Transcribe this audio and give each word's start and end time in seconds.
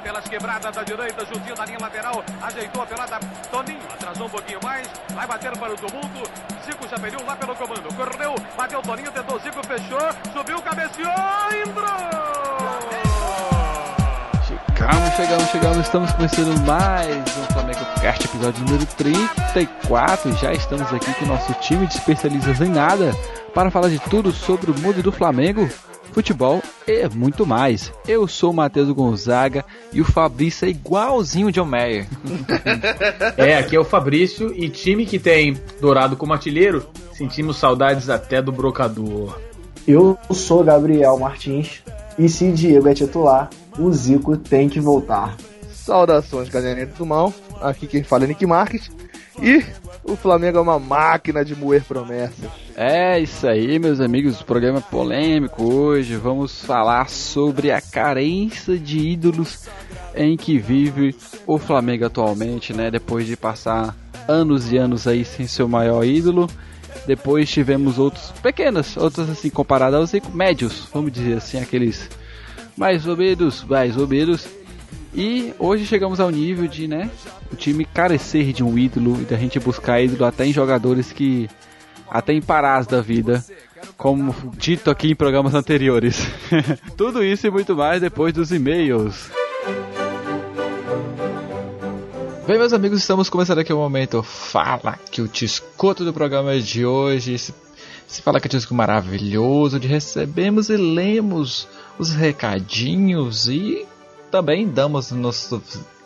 pelas 0.00 0.24
quebradas 0.24 0.74
da 0.74 0.82
direita, 0.82 1.24
juntinho 1.26 1.54
da 1.54 1.64
linha 1.64 1.78
lateral, 1.80 2.24
ajeitou 2.42 2.82
a 2.82 2.86
pelada, 2.86 3.20
Toninho, 3.50 3.80
atrasou 3.92 4.26
um 4.26 4.30
pouquinho 4.30 4.60
mais, 4.62 4.88
vai 5.14 5.26
bater 5.26 5.56
para 5.56 5.72
o 5.72 5.76
tumulto, 5.76 6.30
Zico 6.64 6.88
perdeu 7.00 7.24
lá 7.26 7.36
pelo 7.36 7.54
comando, 7.54 7.94
correu, 7.94 8.34
bateu 8.56 8.82
Toninho, 8.82 9.12
tentou 9.12 9.38
Zico, 9.40 9.66
fechou, 9.66 10.32
subiu, 10.32 10.60
cabeceou, 10.62 11.12
entrou! 11.66 13.00
Chegamos, 14.80 15.14
chegamos, 15.14 15.50
chegamos, 15.50 15.78
estamos 15.78 16.12
começando 16.12 16.66
mais 16.66 17.36
um 17.36 17.52
Flamengo 17.52 17.80
Cast, 18.00 18.24
episódio 18.24 18.64
número 18.64 18.86
34. 18.86 20.32
Já 20.38 20.52
estamos 20.52 20.92
aqui 20.92 21.12
com 21.14 21.26
o 21.26 21.28
nosso 21.28 21.52
time 21.60 21.86
de 21.86 21.94
especialistas 21.94 22.60
em 22.60 22.70
nada 22.70 23.12
para 23.54 23.70
falar 23.70 23.88
de 23.88 23.98
tudo 23.98 24.32
sobre 24.32 24.70
o 24.70 24.78
mundo 24.78 25.02
do 25.02 25.12
Flamengo, 25.12 25.68
futebol 26.12 26.62
e 26.86 27.08
muito 27.08 27.46
mais. 27.46 27.92
Eu 28.06 28.26
sou 28.26 28.50
o 28.50 28.54
Matheus 28.54 28.90
Gonzaga 28.90 29.64
e 29.92 30.00
o 30.00 30.04
Fabrício 30.04 30.66
é 30.66 30.70
igualzinho 30.70 31.48
o 31.48 31.52
John 31.52 31.64
Mayer. 31.64 32.06
é, 33.36 33.56
aqui 33.56 33.76
é 33.76 33.80
o 33.80 33.84
Fabrício 33.84 34.52
e 34.54 34.68
time 34.68 35.06
que 35.06 35.18
tem 35.18 35.56
Dourado 35.80 36.16
como 36.16 36.32
artilheiro, 36.32 36.86
sentimos 37.12 37.56
saudades 37.56 38.08
até 38.08 38.42
do 38.42 38.52
brocador. 38.52 39.38
Eu 39.86 40.18
sou 40.32 40.62
Gabriel 40.62 41.18
Martins 41.18 41.82
e 42.18 42.28
se 42.28 42.50
Diego 42.52 42.88
é 42.88 42.94
titular, 42.94 43.48
o 43.78 43.90
Zico 43.92 44.36
tem 44.36 44.68
que 44.68 44.78
voltar. 44.78 45.36
Saudações, 45.72 46.48
galerinha 46.48 46.86
do 46.86 47.06
mal. 47.06 47.32
Aqui 47.60 47.86
quem 47.86 48.02
fala 48.02 48.24
é 48.24 48.28
Nick 48.28 48.44
Marques. 48.46 48.90
E 49.42 49.64
o 50.04 50.16
Flamengo 50.16 50.58
é 50.58 50.60
uma 50.60 50.78
máquina 50.78 51.44
de 51.44 51.54
moer 51.54 51.82
promessas. 51.84 52.50
É 52.76 53.18
isso 53.18 53.46
aí, 53.46 53.78
meus 53.78 54.00
amigos. 54.00 54.42
Programa 54.42 54.80
polêmico 54.80 55.64
hoje. 55.64 56.16
Vamos 56.16 56.62
falar 56.62 57.08
sobre 57.08 57.70
a 57.70 57.80
carência 57.80 58.78
de 58.78 58.98
ídolos 58.98 59.66
em 60.14 60.36
que 60.36 60.58
vive 60.58 61.14
o 61.46 61.58
Flamengo 61.58 62.04
atualmente, 62.04 62.72
né? 62.72 62.90
Depois 62.90 63.26
de 63.26 63.36
passar 63.36 63.96
anos 64.28 64.72
e 64.72 64.76
anos 64.76 65.06
aí 65.06 65.24
sem 65.24 65.46
seu 65.46 65.66
maior 65.66 66.04
ídolo. 66.04 66.48
Depois 67.06 67.48
tivemos 67.50 67.98
outros 67.98 68.30
pequenos, 68.42 68.96
outros 68.96 69.30
assim 69.30 69.48
comparados 69.48 70.14
aos 70.14 70.34
médios, 70.34 70.88
vamos 70.92 71.12
dizer 71.12 71.38
assim, 71.38 71.58
aqueles 71.58 72.08
mais 72.76 73.06
ou 73.06 73.16
menos, 73.16 73.64
mais 73.64 73.96
ou 73.96 74.06
menos. 74.06 74.46
E 75.12 75.52
hoje 75.58 75.86
chegamos 75.86 76.20
ao 76.20 76.30
nível 76.30 76.68
de, 76.68 76.86
né, 76.86 77.10
o 77.52 77.56
time 77.56 77.84
carecer 77.84 78.52
de 78.52 78.62
um 78.62 78.78
ídolo 78.78 79.20
e 79.20 79.24
da 79.24 79.36
gente 79.36 79.58
buscar 79.58 80.00
ídolo 80.00 80.24
até 80.24 80.46
em 80.46 80.52
jogadores 80.52 81.12
que 81.12 81.48
até 82.08 82.32
em 82.32 82.42
parás 82.42 82.86
da 82.86 83.00
vida, 83.00 83.44
como 83.96 84.34
dito 84.56 84.90
aqui 84.90 85.10
em 85.10 85.14
programas 85.14 85.54
anteriores. 85.54 86.26
Tudo 86.96 87.24
isso 87.24 87.46
e 87.46 87.50
muito 87.50 87.74
mais 87.74 88.00
depois 88.00 88.32
dos 88.32 88.52
e-mails. 88.52 89.30
Bem, 92.46 92.58
meus 92.58 92.72
amigos, 92.72 92.98
estamos 92.98 93.30
começando 93.30 93.60
aqui 93.60 93.72
o 93.72 93.76
momento 93.76 94.24
Fala 94.24 94.98
que 95.10 95.22
o 95.22 95.28
te 95.28 95.44
escuto 95.44 96.04
do 96.04 96.12
programa 96.12 96.58
de 96.58 96.84
hoje. 96.84 97.38
Se, 97.38 97.54
se 98.08 98.22
fala 98.22 98.40
que 98.40 98.46
o 98.46 98.50
disco 98.50 98.74
maravilhoso 98.74 99.78
de 99.78 99.86
recebemos 99.86 100.68
e 100.68 100.76
lemos 100.76 101.68
os 101.96 102.10
recadinhos 102.10 103.46
e 103.46 103.86
também 104.30 104.68
damos 104.68 105.12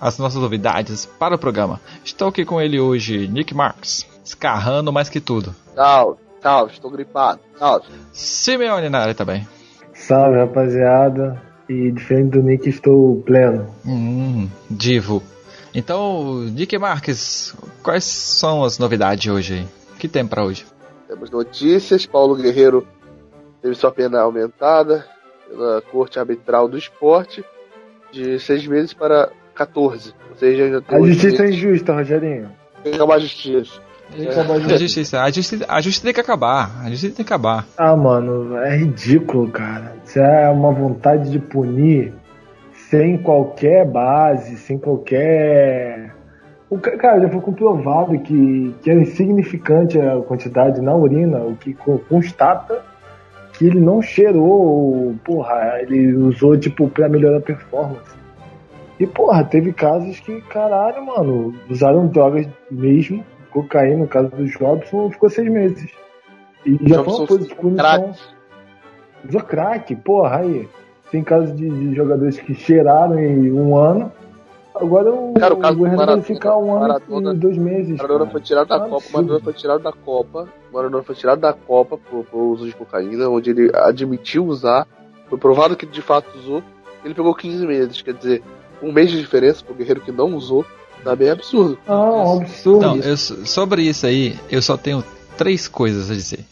as 0.00 0.18
nossas 0.18 0.34
novidades 0.34 1.06
para 1.06 1.34
o 1.34 1.38
programa. 1.38 1.80
Estou 2.04 2.28
aqui 2.28 2.44
com 2.44 2.60
ele 2.60 2.80
hoje, 2.80 3.28
Nick 3.28 3.54
Marks, 3.54 4.06
escarrando 4.24 4.92
mais 4.92 5.08
que 5.08 5.20
tudo. 5.20 5.54
Tchau, 5.74 6.18
tchau, 6.40 6.66
estou 6.66 6.90
gripado. 6.90 7.40
Tchau. 7.58 7.82
Simeone 8.12 8.88
na 8.88 9.00
área 9.00 9.14
também. 9.14 9.46
Salve, 9.92 10.38
rapaziada. 10.38 11.40
E 11.68 11.90
diferente 11.90 12.32
do 12.32 12.42
Nick, 12.42 12.68
estou 12.68 13.22
pleno. 13.22 13.74
Hum, 13.86 14.50
divo. 14.68 15.22
Então, 15.74 16.40
Nick 16.42 16.76
Marques, 16.78 17.54
quais 17.82 18.04
são 18.04 18.62
as 18.62 18.78
novidades 18.78 19.32
hoje? 19.32 19.66
O 19.94 19.96
que 19.96 20.06
tem 20.06 20.26
para 20.26 20.44
hoje? 20.44 20.66
Temos 21.08 21.30
notícias, 21.30 22.04
Paulo 22.04 22.36
Guerreiro 22.36 22.86
teve 23.62 23.74
sua 23.74 23.90
pena 23.90 24.20
aumentada, 24.20 25.06
pela 25.48 25.80
Corte 25.80 26.18
Arbitral 26.18 26.68
do 26.68 26.76
Esporte 26.76 27.42
de 28.14 28.38
seis 28.38 28.66
meses 28.66 28.94
para 28.94 29.30
14. 29.54 30.14
Ou 30.30 30.36
seja, 30.36 30.70
já 30.70 30.80
tem 30.80 30.98
A 30.98 31.06
justiça 31.06 31.44
é 31.44 31.50
injusta, 31.50 31.92
Rogerinho. 31.92 32.50
Tem 32.82 32.92
que 32.92 32.96
acabar 32.96 33.16
a 33.16 33.18
justiça. 33.18 33.80
É. 34.16 34.28
A 34.28 34.76
justiça, 34.76 35.22
a 35.22 35.30
justiça, 35.30 35.66
a 35.68 35.80
justiça 35.80 36.04
tem 36.04 36.14
que 36.14 36.20
acabar. 36.20 36.82
A 36.84 36.90
justiça 36.90 37.16
tem 37.16 37.24
que 37.24 37.32
acabar. 37.32 37.66
Ah, 37.76 37.96
mano, 37.96 38.56
é 38.58 38.76
ridículo, 38.76 39.50
cara. 39.50 39.96
Isso 40.04 40.20
é 40.20 40.48
uma 40.50 40.72
vontade 40.72 41.30
de 41.30 41.38
punir 41.38 42.12
sem 42.90 43.18
qualquer 43.18 43.84
base, 43.86 44.56
sem 44.58 44.78
qualquer. 44.78 46.14
O, 46.70 46.78
cara, 46.78 47.20
já 47.22 47.28
foi 47.28 47.40
comprovado 47.40 48.18
que, 48.20 48.74
que 48.82 48.90
é 48.90 48.94
insignificante 48.94 49.98
a 49.98 50.20
quantidade 50.22 50.80
na 50.80 50.94
urina, 50.94 51.38
o 51.38 51.56
que 51.56 51.74
constata 52.08 52.82
que 53.54 53.66
ele 53.66 53.80
não 53.80 54.02
cheirou, 54.02 55.14
porra, 55.24 55.80
ele 55.80 56.12
usou, 56.14 56.58
tipo, 56.58 56.88
pra 56.88 57.08
melhorar 57.08 57.38
a 57.38 57.40
performance. 57.40 58.14
E, 58.98 59.06
porra, 59.06 59.44
teve 59.44 59.72
casos 59.72 60.20
que, 60.20 60.40
caralho, 60.42 61.04
mano, 61.04 61.54
usaram 61.68 62.06
drogas 62.06 62.46
mesmo, 62.70 63.24
cocaína, 63.50 63.98
no 63.98 64.08
caso 64.08 64.28
do 64.28 64.46
Jobson, 64.46 65.10
ficou 65.10 65.30
seis 65.30 65.50
meses. 65.50 65.90
E 66.66 66.78
já 66.88 67.02
foi 67.02 67.14
uma 67.14 67.26
coisa 67.26 67.46
de 67.46 67.54
punição. 67.54 68.14
Usou 69.28 69.42
crack, 69.42 69.94
porra, 69.96 70.38
aí. 70.38 70.68
Tem 71.10 71.22
casos 71.22 71.54
de, 71.54 71.68
de, 71.68 71.94
jogadores 71.94 72.38
que 72.40 72.54
cheiraram 72.54 73.18
em 73.18 73.52
um 73.52 73.76
ano. 73.76 74.10
Agora 74.74 75.12
o, 75.12 75.34
Cara, 75.34 75.54
o, 75.54 75.56
caso 75.58 75.78
o 75.78 75.96
vai 75.96 76.22
ficar 76.22 76.56
um 76.58 76.76
ano 76.76 77.32
e 77.32 77.34
dois 77.36 77.56
meses. 77.56 77.96
Maradona 77.96 78.30
foi 78.30 78.40
tirado 78.40 78.68
da 78.68 78.80
Copa, 78.80 79.06
Maradona 79.12 79.40
foi 79.40 79.52
tirado 79.52 79.82
da 79.82 79.92
Copa 79.92 80.48
Maradona 80.74 81.04
foi 81.04 81.14
tirado 81.14 81.40
da 81.40 81.52
Copa 81.52 81.96
por, 81.96 82.24
por 82.24 82.42
uso 82.42 82.66
de 82.66 82.74
cocaína, 82.74 83.28
onde 83.28 83.50
ele 83.50 83.70
admitiu 83.72 84.44
usar, 84.44 84.86
foi 85.28 85.38
provado 85.38 85.76
que 85.76 85.86
de 85.86 86.02
fato 86.02 86.36
usou. 86.36 86.62
Ele 87.04 87.14
pegou 87.14 87.32
15 87.34 87.64
meses, 87.64 88.02
quer 88.02 88.14
dizer, 88.14 88.42
um 88.82 88.90
mês 88.90 89.10
de 89.10 89.20
diferença 89.20 89.64
para 89.64 89.72
o 89.72 89.76
guerreiro 89.76 90.00
que 90.00 90.10
não 90.10 90.34
usou, 90.34 90.66
tá 91.04 91.14
bem 91.14 91.30
absurdo. 91.30 91.78
Ah, 91.86 92.38
absurdo. 92.40 92.78
Então, 92.78 92.96
eu, 92.96 93.16
sobre 93.16 93.82
isso 93.82 94.04
aí, 94.04 94.36
eu 94.50 94.60
só 94.60 94.76
tenho 94.76 95.04
três 95.36 95.68
coisas 95.68 96.10
a 96.10 96.14
dizer. 96.14 96.44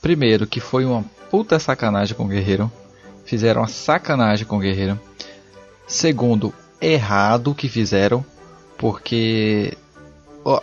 Primeiro, 0.00 0.46
que 0.46 0.60
foi 0.60 0.84
uma 0.84 1.04
puta 1.30 1.58
sacanagem 1.58 2.16
com 2.16 2.24
o 2.24 2.28
guerreiro. 2.28 2.70
Fizeram 3.24 3.60
uma 3.60 3.68
sacanagem 3.68 4.46
com 4.46 4.56
o 4.56 4.60
guerreiro. 4.60 4.98
Segundo, 5.86 6.54
errado 6.80 7.54
que 7.54 7.68
fizeram, 7.68 8.24
porque 8.76 9.76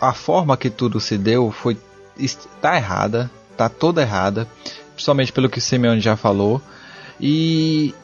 a 0.00 0.12
forma 0.12 0.56
que 0.56 0.70
tudo 0.70 1.00
se 1.00 1.16
deu 1.18 1.50
foi 1.50 1.76
está 2.18 2.76
errada, 2.76 3.30
está 3.52 3.68
toda 3.68 4.02
errada, 4.02 4.48
principalmente 4.94 5.32
pelo 5.32 5.50
que 5.50 5.58
o 5.58 5.62
Simeone 5.62 6.00
já 6.00 6.16
falou. 6.16 6.60
E 7.20 7.94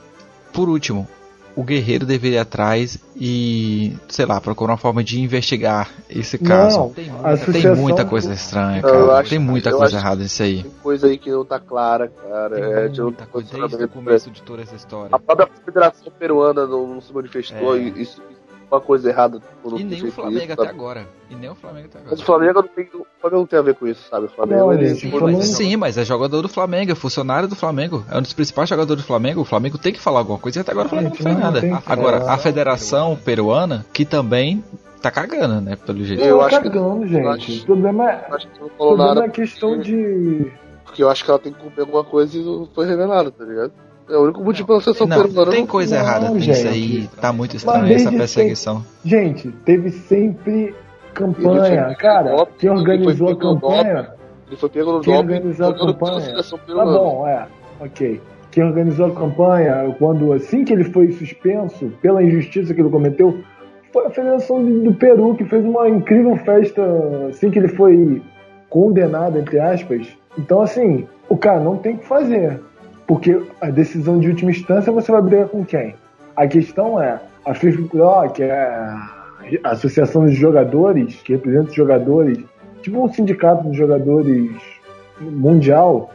por 0.52 0.68
último, 0.68 1.08
o 1.54 1.62
guerreiro 1.62 2.06
deveria 2.06 2.38
ir 2.38 2.40
atrás 2.40 2.98
e, 3.16 3.94
sei 4.08 4.24
lá, 4.24 4.40
procurar 4.40 4.72
uma 4.72 4.78
forma 4.78 5.04
de 5.04 5.20
investigar 5.20 5.90
esse 6.08 6.38
caso. 6.38 6.78
Não, 6.78 6.90
tem, 6.90 7.10
muita, 7.10 7.52
tem 7.52 7.74
muita 7.74 8.04
coisa 8.04 8.32
estranha, 8.32 8.82
cara. 8.82 9.18
Acho, 9.18 9.30
tem 9.30 9.38
muita 9.38 9.70
coisa 9.70 9.96
errada 9.96 10.22
nisso 10.22 10.42
aí. 10.42 10.62
Tem 10.62 10.72
coisa 10.82 11.06
aí 11.06 11.18
que 11.18 11.30
não 11.30 11.44
tá 11.44 11.60
clara, 11.60 12.08
cara. 12.08 12.54
Tem 12.54 12.64
é, 12.64 12.88
de 12.88 13.02
muita 13.02 13.26
coisa 13.26 13.48
desde 13.52 13.84
o 13.84 13.88
começo 13.88 14.30
de 14.30 14.42
toda 14.42 14.62
essa 14.62 14.74
história. 14.74 15.10
A 15.12 15.18
própria 15.18 15.48
Federação 15.64 16.12
Peruana 16.18 16.66
não, 16.66 16.86
não 16.86 17.00
se 17.00 17.12
manifestou 17.12 17.76
é. 17.76 17.80
e 17.80 18.02
isso, 18.02 18.22
uma 18.72 18.80
coisa 18.80 19.10
errada. 19.10 19.40
E 19.76 19.84
nem 19.84 20.02
o 20.02 20.12
Flamengo 20.12 20.44
isso, 20.44 20.52
até 20.52 20.68
agora. 20.68 21.06
E 21.30 21.34
nem 21.34 21.50
o 21.50 21.54
Flamengo 21.54 21.86
até 21.86 21.98
agora. 21.98 22.10
Mas 22.10 22.20
o 22.20 22.24
Flamengo 22.24 22.54
não 22.54 22.68
tem, 22.68 22.84
o 22.84 23.06
Flamengo 23.20 23.40
não 23.40 23.46
tem 23.46 23.58
a 23.58 23.62
ver 23.62 23.74
com 23.74 23.86
isso, 23.86 24.08
sabe? 24.08 24.26
O 24.26 24.28
Flamengo 24.30 24.60
não, 24.60 24.72
ele, 24.72 24.94
sim, 24.94 25.10
mas, 25.10 25.48
sim, 25.48 25.76
mas 25.76 25.98
é 25.98 26.04
jogador 26.04 26.42
do 26.42 26.48
Flamengo, 26.48 26.92
é 26.92 26.94
funcionário 26.94 27.48
do 27.48 27.54
Flamengo. 27.54 28.04
É 28.10 28.18
um 28.18 28.22
dos 28.22 28.32
principais 28.32 28.68
jogadores 28.68 29.02
do 29.02 29.06
Flamengo. 29.06 29.42
O 29.42 29.44
Flamengo 29.44 29.76
tem 29.76 29.92
que 29.92 30.00
falar 30.00 30.20
alguma 30.20 30.38
coisa 30.38 30.58
e 30.58 30.60
até 30.60 30.72
agora 30.72 30.86
o 30.86 30.90
Flamengo 30.90 31.16
não 31.16 31.22
fez 31.22 31.38
nada. 31.38 31.82
Agora, 31.86 32.30
a 32.30 32.38
Federação 32.38 33.16
Peruana, 33.16 33.84
que 33.92 34.04
também 34.04 34.64
tá 35.02 35.10
cagando, 35.10 35.60
né? 35.60 35.76
Pelo 35.76 36.02
jeito. 36.04 36.22
Eu, 36.22 36.40
acho 36.40 36.62
cagando, 36.62 37.00
que, 37.02 37.08
gente. 37.08 37.62
O 37.62 37.66
problema 37.66 38.10
é, 38.10 38.26
acho 38.30 38.48
que 38.48 38.60
não 38.60 38.68
falou 38.70 38.96
problema 38.96 39.14
nada 39.14 39.26
é 39.26 39.30
questão 39.30 39.78
de. 39.78 40.50
Porque 40.84 41.02
eu 41.02 41.10
acho 41.10 41.24
que 41.24 41.30
ela 41.30 41.38
tem 41.38 41.52
que 41.52 41.58
cumprir 41.58 41.82
alguma 41.82 42.04
coisa 42.04 42.36
e 42.36 42.42
não 42.42 42.66
foi 42.74 42.86
revelado, 42.86 43.30
tá 43.30 43.44
ligado? 43.44 43.72
É 44.08 44.16
o 44.16 44.24
único 44.24 44.44
motivo 44.44 44.66
pela 44.66 44.80
sessão 44.80 45.06
não, 45.06 45.22
peruana. 45.22 45.50
Tem 45.50 45.66
coisa 45.66 45.96
não, 45.96 46.04
errada 46.04 46.30
nisso 46.30 46.68
aí. 46.68 47.08
Tá 47.20 47.32
muito 47.32 47.56
estranho 47.56 47.92
essa 47.92 48.10
perseguição. 48.10 48.84
Gente, 49.04 49.50
teve 49.64 49.90
sempre 49.90 50.74
campanha. 51.14 51.94
Cara, 51.98 52.46
quem 52.58 52.70
organizou 52.70 53.28
a 53.30 53.36
campanha. 53.36 54.10
Ele 54.46 54.56
foi 54.56 54.68
pego 54.68 54.92
no 54.92 55.00
quem 55.00 55.16
organizou 55.16 55.68
a 55.68 55.74
campanha. 55.74 56.34
Tá 56.34 56.84
bom, 56.84 57.26
é. 57.26 57.46
Ok. 57.80 58.20
Quem 58.50 58.64
organizou 58.64 59.06
a 59.06 59.10
campanha, 59.12 59.96
quando 59.98 60.32
assim 60.34 60.62
que 60.62 60.74
ele 60.74 60.84
foi 60.84 61.10
suspenso 61.12 61.90
pela 62.02 62.22
injustiça 62.22 62.74
que 62.74 62.80
ele 62.80 62.90
cometeu, 62.90 63.42
foi 63.92 64.06
a 64.06 64.10
Federação 64.10 64.62
do 64.62 64.92
Peru, 64.94 65.34
que 65.34 65.44
fez 65.44 65.64
uma 65.64 65.88
incrível 65.88 66.36
festa 66.36 66.82
assim 67.28 67.50
que 67.50 67.58
ele 67.58 67.68
foi 67.68 68.22
condenado, 68.68 69.38
entre 69.38 69.58
aspas. 69.58 70.06
Então, 70.38 70.62
assim, 70.62 71.06
o 71.28 71.36
cara 71.36 71.60
não 71.60 71.76
tem 71.76 71.96
que 71.96 72.06
fazer. 72.06 72.60
Porque 73.12 73.38
a 73.60 73.68
decisão 73.68 74.18
de 74.18 74.28
última 74.28 74.50
instância 74.50 74.90
você 74.90 75.12
vai 75.12 75.20
brigar 75.20 75.46
com 75.48 75.62
quem? 75.66 75.94
A 76.34 76.46
questão 76.46 76.98
é, 76.98 77.20
a 77.44 77.52
FIFA, 77.52 78.28
que 78.34 78.42
é 78.42 78.54
a 79.62 79.70
Associação 79.72 80.24
de 80.24 80.34
Jogadores, 80.34 81.16
que 81.16 81.34
representa 81.34 81.68
os 81.68 81.74
jogadores, 81.74 82.38
tipo 82.80 83.04
um 83.04 83.12
sindicato 83.12 83.70
de 83.70 83.76
jogadores 83.76 84.50
mundial, 85.20 86.10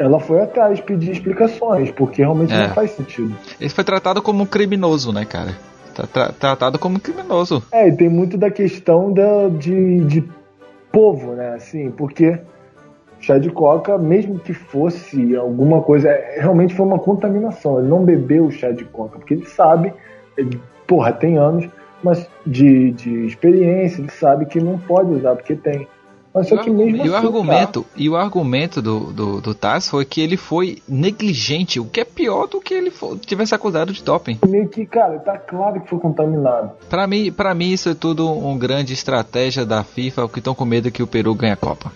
ela 0.00 0.18
foi 0.18 0.42
atrás 0.42 0.80
pedir 0.80 1.12
explicações, 1.12 1.92
porque 1.92 2.22
realmente 2.22 2.52
É. 2.52 2.66
não 2.66 2.74
faz 2.74 2.90
sentido. 2.90 3.32
Ele 3.60 3.70
foi 3.70 3.84
tratado 3.84 4.20
como 4.20 4.42
um 4.42 4.46
criminoso, 4.46 5.12
né, 5.12 5.24
cara? 5.24 5.52
Tá 5.94 6.08
tra- 6.12 6.32
tratado 6.32 6.76
como 6.76 6.96
um 6.96 6.98
criminoso. 6.98 7.62
É, 7.70 7.86
e 7.86 7.92
tem 7.96 8.08
muito 8.08 8.36
da 8.36 8.50
questão 8.50 9.12
da, 9.12 9.48
de, 9.48 10.00
de 10.06 10.24
povo, 10.90 11.34
né? 11.34 11.50
Assim, 11.54 11.88
porque 11.92 12.36
chá 13.26 13.38
de 13.38 13.50
coca, 13.50 13.98
mesmo 13.98 14.38
que 14.38 14.54
fosse 14.54 15.34
alguma 15.34 15.82
coisa, 15.82 16.08
é, 16.08 16.38
realmente 16.40 16.74
foi 16.74 16.86
uma 16.86 16.98
contaminação. 16.98 17.80
Ele 17.80 17.88
não 17.88 18.04
bebeu 18.04 18.46
o 18.46 18.50
chá 18.52 18.70
de 18.70 18.84
coca, 18.84 19.18
porque 19.18 19.34
ele 19.34 19.46
sabe, 19.46 19.92
ele, 20.36 20.60
porra, 20.86 21.12
tem 21.12 21.36
anos, 21.36 21.68
mas 22.02 22.26
de, 22.46 22.92
de 22.92 23.26
experiência, 23.26 24.00
ele 24.00 24.10
sabe 24.10 24.46
que 24.46 24.60
não 24.60 24.78
pode 24.78 25.10
usar, 25.12 25.34
porque 25.34 25.56
tem. 25.56 25.88
Mas 26.32 26.48
só 26.48 26.58
que 26.58 26.68
mesmo 26.68 26.96
E 26.98 27.08
o 27.08 27.16
assim, 27.16 27.26
argumento, 27.26 27.86
e 27.96 28.08
o 28.10 28.14
argumento 28.14 28.82
do, 28.82 29.10
do, 29.12 29.40
do 29.40 29.54
Taz 29.54 29.88
foi 29.88 30.04
que 30.04 30.20
ele 30.20 30.36
foi 30.36 30.82
negligente, 30.86 31.80
o 31.80 31.86
que 31.86 32.00
é 32.00 32.04
pior 32.04 32.46
do 32.46 32.60
que 32.60 32.74
ele 32.74 32.90
fo- 32.90 33.16
tivesse 33.16 33.54
acusado 33.54 33.90
de 33.92 34.04
doping. 34.04 34.36
tá, 34.36 34.46
meio 34.46 34.68
que, 34.68 34.84
cara, 34.84 35.18
tá 35.18 35.38
claro 35.38 35.80
que 35.80 35.88
foi 35.88 35.98
contaminado. 35.98 36.72
Pra 36.90 37.06
mim, 37.06 37.32
pra 37.32 37.54
mim 37.54 37.70
isso 37.72 37.88
é 37.88 37.94
tudo 37.94 38.30
um 38.30 38.58
grande 38.58 38.92
estratégia 38.92 39.64
da 39.64 39.82
FIFA, 39.82 40.28
que 40.28 40.38
estão 40.38 40.54
com 40.54 40.66
medo 40.66 40.90
que 40.90 41.02
o 41.02 41.06
Peru 41.06 41.34
ganhe 41.34 41.54
a 41.54 41.56
Copa. 41.56 41.90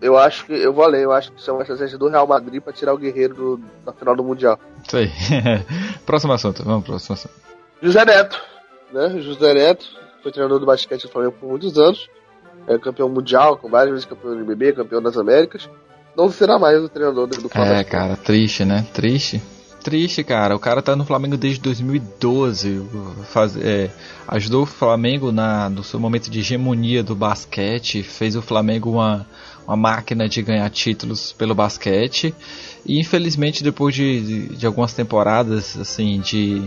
Eu 0.00 0.18
acho 0.18 0.46
que, 0.46 0.52
eu 0.52 0.72
vou 0.72 0.84
além, 0.84 1.02
eu 1.02 1.12
acho 1.12 1.32
que 1.32 1.40
isso 1.40 1.50
é 1.50 1.52
uma 1.52 1.62
estratégia 1.62 1.96
do 1.96 2.08
Real 2.08 2.26
Madrid 2.26 2.62
pra 2.62 2.72
tirar 2.72 2.92
o 2.92 2.98
Guerreiro 2.98 3.34
do, 3.34 3.60
da 3.84 3.92
final 3.92 4.14
do 4.14 4.22
Mundial. 4.22 4.58
Isso 4.86 4.96
aí. 4.96 5.10
próximo 6.04 6.32
assunto, 6.32 6.62
vamos 6.62 6.84
pro 6.84 6.92
próximo 6.92 7.14
assunto. 7.14 7.34
José 7.82 8.04
Neto, 8.04 8.40
né? 8.92 9.20
José 9.20 9.54
Neto 9.54 9.86
foi 10.22 10.32
treinador 10.32 10.58
do 10.58 10.66
basquete 10.66 11.02
do 11.02 11.08
Flamengo 11.08 11.36
por 11.40 11.48
muitos 11.48 11.78
anos, 11.78 12.08
é 12.66 12.78
campeão 12.78 13.08
mundial, 13.08 13.56
com 13.56 13.68
várias 13.68 13.90
vezes 13.90 14.06
campeão 14.06 14.32
do 14.32 14.40
NBB, 14.40 14.72
campeão 14.72 15.02
das 15.02 15.16
Américas. 15.16 15.68
Não 16.16 16.30
será 16.30 16.58
mais 16.58 16.80
o 16.80 16.88
treinador 16.88 17.26
do 17.26 17.48
Flamengo. 17.48 17.74
É, 17.74 17.84
cara, 17.84 18.16
triste, 18.16 18.64
né? 18.64 18.86
Triste. 18.92 19.42
Triste, 19.82 20.24
cara. 20.24 20.56
O 20.56 20.58
cara 20.58 20.80
tá 20.80 20.96
no 20.96 21.04
Flamengo 21.04 21.36
desde 21.36 21.60
2012. 21.60 22.82
Faz, 23.24 23.54
é, 23.56 23.90
ajudou 24.26 24.62
o 24.62 24.66
Flamengo 24.66 25.30
na, 25.30 25.68
no 25.68 25.84
seu 25.84 26.00
momento 26.00 26.30
de 26.30 26.38
hegemonia 26.38 27.02
do 27.02 27.14
basquete. 27.14 28.02
Fez 28.02 28.34
o 28.34 28.40
Flamengo 28.40 28.92
uma, 28.92 29.26
uma 29.66 29.76
máquina 29.76 30.28
de 30.28 30.42
ganhar 30.42 30.68
títulos 30.70 31.32
pelo 31.32 31.54
basquete. 31.54 32.34
E 32.86 32.98
infelizmente, 33.00 33.62
depois 33.64 33.94
de, 33.94 34.20
de, 34.20 34.56
de 34.56 34.66
algumas 34.66 34.92
temporadas, 34.92 35.76
assim, 35.78 36.20
de. 36.20 36.62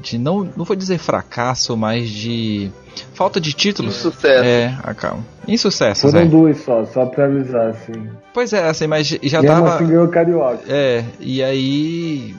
De 0.00 0.18
não, 0.18 0.42
não 0.56 0.64
vou 0.64 0.74
dizer 0.74 0.98
fracasso, 0.98 1.76
mas 1.76 2.10
de 2.10 2.68
falta 3.14 3.40
de 3.40 3.52
títulos. 3.52 3.94
Insucesso. 3.98 4.44
É, 4.44 4.76
acalma. 4.82 5.24
Insucesso, 5.46 6.08
Foram 6.10 6.24
Zé. 6.24 6.28
duas 6.28 6.58
só, 6.64 6.84
só 6.86 7.06
pra 7.06 7.26
avisar, 7.26 7.68
assim. 7.70 8.08
Pois 8.32 8.52
é, 8.52 8.68
assim, 8.68 8.88
mas 8.88 9.06
já 9.06 9.40
Mesmo 9.40 9.56
tava. 9.56 9.74
assim 9.76 9.86
ganhou 9.86 10.04
o 10.06 10.08
Carioca. 10.08 10.60
É, 10.66 11.04
e 11.20 11.42
aí. 11.44 12.34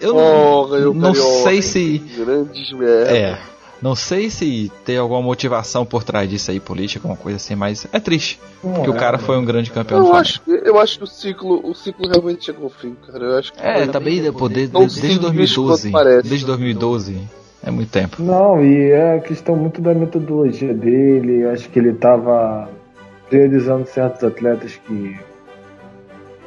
Eu 0.00 0.14
Oh, 0.14 0.66
não, 0.68 0.94
não 0.94 1.14
sei 1.14 1.60
se. 1.60 1.98
Grandes 2.16 2.70
merda. 2.72 3.10
É. 3.16 3.38
Não 3.86 3.94
sei 3.94 4.30
se 4.30 4.72
tem 4.84 4.98
alguma 4.98 5.22
motivação 5.22 5.86
por 5.86 6.02
trás 6.02 6.28
disso 6.28 6.50
aí, 6.50 6.58
política, 6.58 6.98
alguma 7.06 7.16
coisa 7.16 7.36
assim, 7.36 7.54
mas 7.54 7.86
é 7.92 8.00
triste. 8.00 8.40
Porque 8.60 8.90
o 8.90 8.94
cara 8.96 9.16
foi 9.16 9.38
um 9.38 9.44
grande 9.44 9.70
campeão 9.70 10.00
do 10.00 10.08
Eu 10.08 10.14
acho, 10.16 10.40
que- 10.40 10.50
eu 10.50 10.76
acho 10.80 10.98
que 10.98 11.04
o 11.04 11.06
ciclo, 11.06 11.60
o 11.64 11.72
ciclo 11.72 12.08
realmente 12.08 12.46
chegou 12.46 12.64
ao 12.64 12.70
fim, 12.70 12.96
cara. 13.06 13.24
Eu 13.24 13.38
acho 13.38 13.52
que 13.52 13.60
É, 13.62 13.86
também 13.86 14.32
pô, 14.32 14.48
desde, 14.48 14.74
Não 14.74 14.80
desde 14.80 15.00
simples 15.02 15.20
2012. 15.20 15.92
quanto 15.92 16.04
parece. 16.04 16.28
Desde 16.28 16.46
2012. 16.46 17.28
É 17.62 17.70
muito 17.70 17.88
tempo. 17.92 18.20
Não, 18.20 18.60
e 18.60 18.90
é 18.90 19.18
a 19.18 19.20
questão 19.20 19.54
muito 19.54 19.80
da 19.80 19.94
metodologia 19.94 20.74
dele. 20.74 21.46
Acho 21.46 21.68
que 21.70 21.78
ele 21.78 21.90
estava 21.90 22.68
priorizando 23.30 23.86
certos 23.86 24.24
atletas 24.24 24.74
que 24.84 25.16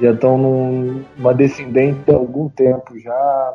já 0.01 0.11
estão 0.11 0.37
numa 0.37 1.33
descendente 1.33 2.01
há 2.11 2.15
algum 2.15 2.49
tempo 2.49 2.99
já. 2.99 3.53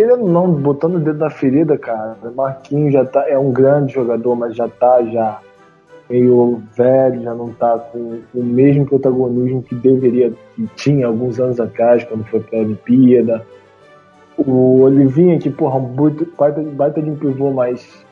Querendo 0.00 0.24
não, 0.24 0.50
botando 0.50 0.94
o 0.94 0.98
dedo 0.98 1.18
na 1.18 1.28
ferida, 1.28 1.76
cara. 1.76 2.16
Marquinhos 2.34 2.90
já 2.90 3.04
tá, 3.04 3.28
é 3.28 3.38
um 3.38 3.52
grande 3.52 3.92
jogador, 3.92 4.34
mas 4.34 4.56
já 4.56 4.66
tá 4.66 5.02
já 5.02 5.42
meio 6.08 6.62
velho, 6.74 7.22
já 7.22 7.34
não 7.34 7.52
tá 7.52 7.78
com 7.78 8.18
o 8.34 8.42
mesmo 8.42 8.86
protagonismo 8.86 9.62
que 9.62 9.74
deveria, 9.74 10.32
que 10.56 10.66
tinha 10.74 11.06
alguns 11.06 11.38
anos 11.38 11.60
atrás, 11.60 12.02
quando 12.04 12.24
foi 12.24 12.40
pra 12.40 12.60
Olimpíada. 12.60 13.46
O 14.38 14.80
Olivinha, 14.80 15.38
que, 15.38 15.50
porra, 15.50 15.76
um 15.76 15.84
baita, 15.84 16.62
baita 16.62 17.02
de 17.02 17.10
um 17.10 17.16
pivô, 17.16 17.50
mas 17.50 18.02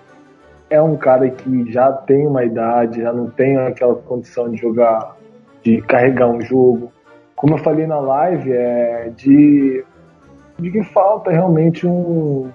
é 0.68 0.82
um 0.82 0.94
cara 0.94 1.30
que 1.30 1.72
já 1.72 1.90
tem 1.90 2.26
uma 2.26 2.44
idade, 2.44 3.00
já 3.00 3.14
não 3.14 3.30
tem 3.30 3.56
aquela 3.56 3.94
condição 3.94 4.50
de 4.50 4.58
jogar, 4.58 5.16
de 5.62 5.80
carregar 5.80 6.28
um 6.28 6.42
jogo. 6.42 6.92
Como 7.34 7.54
eu 7.54 7.58
falei 7.58 7.86
na 7.86 7.98
live, 7.98 8.52
é 8.52 9.10
de, 9.16 9.82
de 10.58 10.70
que 10.70 10.82
falta 10.84 11.30
realmente 11.30 11.86
um, 11.86 12.50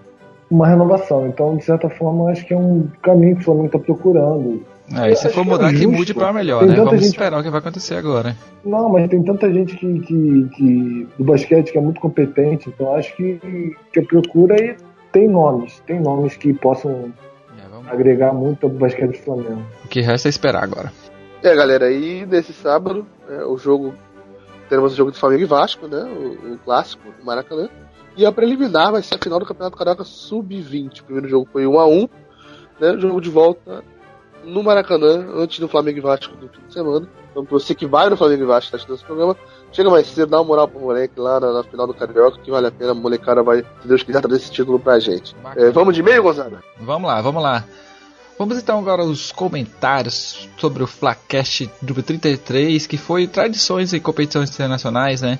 uma 0.49 0.67
renovação. 0.67 1.27
Então, 1.27 1.55
de 1.55 1.63
certa 1.63 1.89
forma, 1.89 2.23
eu 2.25 2.27
acho 2.29 2.45
que 2.45 2.53
é 2.53 2.57
um 2.57 2.87
caminho 3.01 3.35
que 3.35 3.41
o 3.41 3.45
Flamengo 3.45 3.67
está 3.67 3.79
procurando. 3.79 4.63
É, 4.95 5.11
e 5.11 5.15
se 5.15 5.29
for 5.29 5.43
que 5.43 5.49
mudar, 5.49 5.73
é 5.73 5.77
que 5.77 5.87
mude 5.87 6.13
pra 6.13 6.33
melhor, 6.33 6.59
Tem 6.59 6.67
né? 6.69 6.75
tanta 6.75 6.85
Vamos 6.89 7.01
gente- 7.05 7.11
esperar 7.13 7.39
o 7.39 7.43
que 7.43 7.49
vai 7.49 7.59
acontecer 7.59 7.95
agora. 7.95 8.35
Não, 8.65 8.89
mas 8.89 9.09
tem 9.09 9.23
tanta 9.23 9.51
gente 9.51 9.75
que, 9.77 9.99
que, 10.01 10.49
que 10.55 11.07
do 11.17 11.23
basquete 11.23 11.71
que 11.71 11.77
é 11.77 11.81
muito 11.81 12.01
competente, 12.01 12.69
então 12.69 12.93
acho 12.93 13.15
que, 13.15 13.39
que 13.91 13.99
a 13.99 14.03
procura 14.03 14.55
aí 14.55 14.75
tem 15.13 15.27
nomes, 15.29 15.81
tem 15.87 16.01
nomes 16.01 16.35
que 16.35 16.53
possam 16.53 17.13
É, 17.57 17.67
vamos- 17.71 17.87
agregar 17.87 18.33
muito 18.33 18.65
ao 18.65 18.69
basquete 18.73 19.11
do 19.11 19.17
Flamengo. 19.19 19.61
O 19.85 19.87
que 19.87 20.01
resta 20.01 20.27
é 20.27 20.29
esperar 20.31 20.63
agora. 20.63 20.91
É, 21.41 21.55
galera, 21.55 21.89
e 21.89 22.25
nesse 22.25 22.51
sábado, 22.53 23.05
é, 23.29 23.45
o 23.45 23.57
jogo. 23.57 23.93
Teremos 24.69 24.93
o 24.93 24.95
jogo 24.95 25.11
de 25.11 25.19
Flamengo 25.19 25.43
e 25.43 25.45
Vasco, 25.45 25.87
né? 25.87 26.03
O, 26.03 26.53
o 26.53 26.57
clássico 26.57 27.03
do 27.19 27.25
Maracanã. 27.25 27.69
E 28.15 28.25
a 28.25 28.31
preliminar 28.31 28.91
vai 28.91 29.01
ser 29.01 29.15
a 29.15 29.17
final 29.17 29.39
do 29.39 29.45
Campeonato 29.45 29.77
Carioca 29.77 30.03
Sub-20. 30.03 31.01
O 31.01 31.03
primeiro 31.03 31.27
jogo 31.27 31.47
foi 31.51 31.65
1 31.65 31.79
a 31.79 31.87
1 31.87 32.09
né? 32.79 32.91
O 32.91 32.99
jogo 32.99 33.21
de 33.21 33.29
volta 33.29 33.83
no 34.43 34.61
Maracanã, 34.61 35.25
antes 35.35 35.59
do 35.59 35.67
Flamengo 35.67 35.99
e 35.99 36.01
Vasco 36.01 36.35
do 36.35 36.49
fim 36.49 36.61
de 36.67 36.73
semana. 36.73 37.07
Então, 37.31 37.45
pra 37.45 37.57
você 37.57 37.73
que 37.73 37.85
vai 37.85 38.09
no 38.09 38.17
Flamengo 38.17 38.43
e 38.43 38.45
Vasco 38.45 38.71
tá 38.71 38.77
assistindo 38.77 38.95
esse 38.95 39.05
programa, 39.05 39.35
chega 39.71 39.89
mais 39.89 40.05
cedo, 40.07 40.29
dá 40.29 40.37
uma 40.37 40.43
moral 40.43 40.67
pro 40.67 40.79
moleque 40.79 41.19
lá 41.19 41.39
na, 41.39 41.53
na 41.53 41.63
final 41.63 41.87
do 41.87 41.93
Carioca, 41.93 42.37
que 42.39 42.51
vale 42.51 42.67
a 42.67 42.71
pena. 42.71 42.91
A 42.91 42.95
molecada 42.95 43.41
vai, 43.41 43.63
se 43.81 43.87
Deus 43.87 44.03
quiser, 44.03 44.21
trazer 44.21 44.37
esse 44.37 44.51
título 44.51 44.79
pra 44.79 44.99
gente. 44.99 45.35
É, 45.55 45.71
vamos 45.71 45.95
de 45.95 46.01
e-mail, 46.01 46.21
Gonzaga? 46.21 46.61
Vamos 46.79 47.07
lá, 47.07 47.21
vamos 47.21 47.41
lá. 47.41 47.63
Vamos 48.37 48.57
então 48.57 48.79
agora 48.79 49.03
aos 49.03 49.31
comentários 49.31 50.49
sobre 50.57 50.83
o 50.83 50.87
Flacast 50.87 51.69
número 51.81 52.03
33, 52.03 52.85
que 52.87 52.97
foi 52.97 53.27
tradições 53.27 53.93
e 53.93 53.99
competições 53.99 54.49
internacionais, 54.49 55.21
né? 55.21 55.39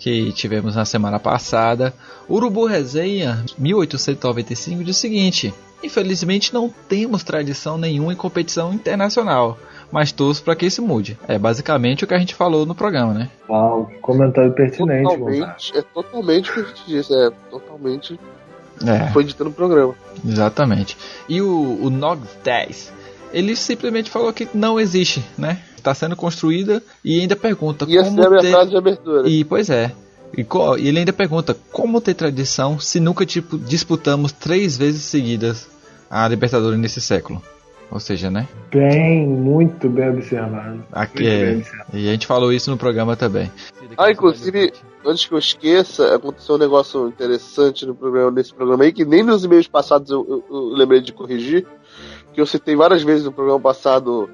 Que 0.00 0.32
tivemos 0.32 0.74
na 0.74 0.84
semana 0.84 1.20
passada. 1.20 1.94
Urubu 2.28 2.66
Resenha 2.66 3.44
1895 3.58 4.82
diz 4.82 4.96
o 4.96 4.98
seguinte: 5.00 5.54
Infelizmente 5.84 6.52
não 6.52 6.72
temos 6.88 7.22
tradição 7.22 7.78
nenhuma 7.78 8.12
em 8.12 8.16
competição 8.16 8.72
internacional, 8.72 9.58
mas 9.92 10.10
torço 10.10 10.42
para 10.42 10.56
que 10.56 10.66
isso 10.66 10.82
mude. 10.82 11.18
É 11.28 11.38
basicamente 11.38 12.02
o 12.02 12.06
que 12.06 12.14
a 12.14 12.18
gente 12.18 12.34
falou 12.34 12.64
no 12.66 12.74
programa, 12.74 13.12
né? 13.14 13.28
Uau, 13.48 13.90
comentário 14.00 14.52
pertinente. 14.52 15.04
Totalmente, 15.04 15.76
é 15.76 15.82
totalmente 15.82 16.50
o 16.50 16.54
que 16.54 16.60
a 16.60 16.64
gente 16.64 16.82
disse, 16.86 17.14
é 17.14 17.30
totalmente 17.50 18.18
É. 18.86 19.10
foi 19.12 19.24
dito 19.24 19.44
no 19.44 19.52
programa. 19.52 19.94
Exatamente. 20.26 20.96
E 21.28 21.42
o, 21.42 21.78
o 21.82 21.90
Nog 21.90 22.22
10, 22.42 22.92
ele 23.32 23.54
simplesmente 23.56 24.10
falou 24.10 24.32
que 24.32 24.48
não 24.54 24.78
existe, 24.78 25.24
né? 25.38 25.60
Está 25.76 25.94
sendo 25.94 26.14
construída 26.16 26.82
e 27.04 27.20
ainda 27.20 27.34
pergunta 27.36 27.86
Ia 27.88 28.02
como 28.04 28.16
ser 28.20 28.26
a 28.26 28.30
minha 28.30 28.42
ter... 28.42 28.50
frase 28.50 28.70
de 28.70 28.76
abertura. 28.76 29.28
E 29.28 29.44
pois 29.44 29.70
é. 29.70 29.92
E, 30.36 30.44
co- 30.44 30.76
e 30.76 30.86
ele 30.86 30.98
ainda 31.00 31.12
pergunta 31.12 31.56
como 31.72 32.00
ter 32.00 32.14
tradição 32.14 32.78
se 32.78 33.00
nunca 33.00 33.24
tipo, 33.26 33.58
disputamos 33.58 34.30
três 34.30 34.76
vezes 34.76 35.02
seguidas 35.02 35.68
a 36.10 36.28
Libertadores 36.28 36.78
nesse 36.78 37.00
século. 37.00 37.42
Ou 37.90 37.98
seja, 37.98 38.30
né? 38.30 38.46
Bem, 38.70 39.26
muito 39.26 39.88
bem 39.88 40.10
observado. 40.10 40.84
Aqui 40.92 41.24
Muito 41.24 41.28
bem 41.40 41.42
é. 41.54 41.56
observado. 41.56 41.90
E 41.98 42.08
a 42.08 42.12
gente 42.12 42.26
falou 42.26 42.52
isso 42.52 42.70
no 42.70 42.76
programa 42.76 43.16
também. 43.16 43.50
Ah, 43.98 44.08
inclusive, 44.12 44.72
antes 45.04 45.26
que 45.26 45.34
eu 45.34 45.38
esqueça, 45.38 46.14
aconteceu 46.14 46.54
um 46.54 46.58
negócio 46.58 47.08
interessante 47.08 47.84
no 47.84 47.94
programa, 47.96 48.30
nesse 48.30 48.54
programa 48.54 48.84
aí, 48.84 48.92
que 48.92 49.04
nem 49.04 49.24
nos 49.24 49.42
e-mails 49.44 49.66
passados 49.66 50.08
eu, 50.10 50.24
eu- 50.28 50.44
eu 50.48 50.64
lembrei 50.76 51.00
de 51.00 51.12
corrigir, 51.12 51.66
que 52.32 52.40
eu 52.40 52.46
citei 52.46 52.76
várias 52.76 53.02
vezes 53.02 53.24
no 53.24 53.32
programa 53.32 53.60
passado, 53.60 54.28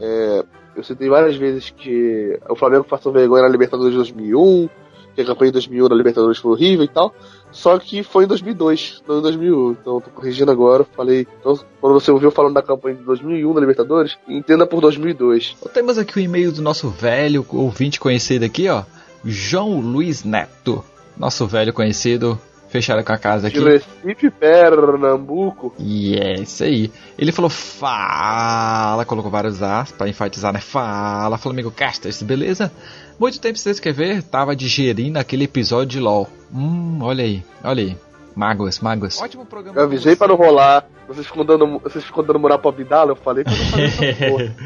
é, 0.00 0.44
eu 0.76 0.82
citei 0.82 1.08
várias 1.08 1.36
vezes 1.36 1.70
que 1.70 2.38
o 2.48 2.56
Flamengo 2.56 2.84
passou 2.84 3.12
vergonha 3.12 3.42
na 3.42 3.48
Libertadores 3.48 3.92
de 3.92 3.98
2001, 3.98 4.68
que 5.14 5.22
a 5.22 5.24
campanha 5.24 5.50
de 5.50 5.54
2001 5.54 5.88
na 5.88 5.96
Libertadores 5.96 6.38
foi 6.38 6.52
horrível 6.52 6.84
e 6.84 6.88
tal, 6.88 7.12
só 7.50 7.78
que 7.78 8.02
foi 8.04 8.24
em 8.24 8.26
2002, 8.28 9.02
não 9.08 9.18
em 9.18 9.22
2001, 9.22 9.72
então 9.72 10.00
tô 10.00 10.10
corrigindo 10.10 10.52
agora, 10.52 10.84
falei, 10.84 11.26
então 11.40 11.58
quando 11.80 11.94
você 11.94 12.10
ouviu 12.10 12.30
falando 12.30 12.54
da 12.54 12.62
campanha 12.62 12.96
de 12.96 13.02
2001 13.02 13.52
na 13.52 13.60
Libertadores, 13.60 14.16
entenda 14.28 14.66
por 14.66 14.80
2002. 14.80 15.56
Temos 15.74 15.98
aqui 15.98 16.18
o 16.18 16.20
e-mail 16.20 16.52
do 16.52 16.62
nosso 16.62 16.88
velho 16.88 17.44
ouvinte 17.50 17.98
conhecido 17.98 18.44
aqui, 18.44 18.68
ó. 18.68 18.84
João 19.24 19.80
Luiz 19.80 20.22
Neto. 20.22 20.84
Nosso 21.16 21.46
velho 21.46 21.72
conhecido. 21.72 22.38
Fecharam 22.68 23.02
com 23.02 23.12
a 23.12 23.18
casa 23.18 23.50
De 23.50 23.58
aqui. 23.58 23.82
Recife, 24.04 24.30
Pernambuco. 24.30 25.74
E 25.78 26.16
é 26.16 26.34
isso 26.34 26.64
aí. 26.64 26.92
Ele 27.18 27.32
falou 27.32 27.50
fala, 27.50 29.04
colocou 29.04 29.30
vários 29.30 29.62
as 29.62 29.90
pra 29.90 30.08
enfatizar, 30.08 30.52
né? 30.52 30.60
Fala, 30.60 31.38
Flamengo 31.38 31.70
Casters, 31.70 32.22
beleza? 32.22 32.70
Muito 33.18 33.40
tempo 33.40 33.58
sem 33.58 33.72
escrever, 33.72 34.22
tava 34.22 34.54
digerindo 34.54 35.18
aquele 35.18 35.44
episódio 35.44 35.86
de 35.86 36.00
LOL. 36.00 36.28
Hum, 36.52 36.98
olha 37.00 37.24
aí, 37.24 37.42
olha 37.64 37.82
aí. 37.82 37.96
Mágoas, 38.36 38.78
mágoas. 38.78 39.20
Ótimo 39.20 39.44
programa. 39.44 39.76
Eu 39.76 39.84
avisei 39.84 40.14
pra 40.14 40.28
não 40.28 40.36
rolar. 40.36 40.86
Vocês 41.08 41.26
ficam 41.26 41.44
dando, 41.44 41.80
vocês 41.80 42.04
ficam 42.04 42.22
dando 42.22 42.38
moral 42.38 42.58
pra 42.58 42.70
Vidal, 42.70 43.08
eu 43.08 43.16
falei 43.16 43.42
que 43.42 43.50
eu 43.50 43.56
não 43.56 43.64
falei 43.64 43.86
essa 43.86 44.14
porra. 44.30 44.56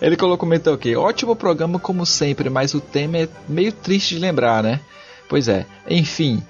Ele 0.00 0.16
colocou 0.16 0.38
comentou 0.38 0.72
aqui, 0.72 0.96
ótimo 0.96 1.36
programa 1.36 1.78
como 1.78 2.06
sempre, 2.06 2.48
mas 2.48 2.72
o 2.72 2.80
tema 2.80 3.18
é 3.18 3.28
meio 3.46 3.72
triste 3.72 4.14
de 4.14 4.20
lembrar, 4.20 4.62
né? 4.62 4.80
Pois 5.28 5.48
é. 5.48 5.66
Enfim, 5.88 6.42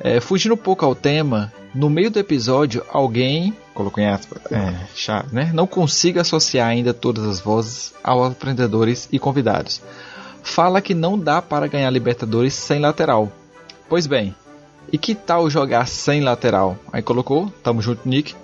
é, 0.00 0.20
fugindo 0.20 0.54
um 0.54 0.58
pouco 0.58 0.84
ao 0.84 0.94
tema, 0.94 1.52
no 1.74 1.90
meio 1.90 2.10
do 2.10 2.18
episódio, 2.18 2.84
alguém, 2.90 3.54
colocou 3.74 4.02
em 4.02 4.06
aspas, 4.06 4.40
é, 4.50 4.74
chato, 4.94 5.32
né? 5.32 5.50
Não 5.52 5.66
consigo 5.66 6.20
associar 6.20 6.68
ainda 6.68 6.94
todas 6.94 7.24
as 7.26 7.40
vozes 7.40 7.92
aos 8.02 8.32
aprendedores 8.32 9.08
e 9.12 9.18
convidados. 9.18 9.82
Fala 10.42 10.80
que 10.80 10.94
não 10.94 11.18
dá 11.18 11.42
para 11.42 11.66
ganhar 11.66 11.90
Libertadores 11.90 12.54
sem 12.54 12.78
lateral. 12.78 13.30
Pois 13.88 14.06
bem, 14.06 14.34
e 14.90 14.96
que 14.96 15.14
tal 15.14 15.50
jogar 15.50 15.86
sem 15.86 16.20
lateral? 16.20 16.78
Aí 16.92 17.02
colocou, 17.02 17.52
tamo 17.62 17.82
junto, 17.82 18.08
Nick. 18.08 18.34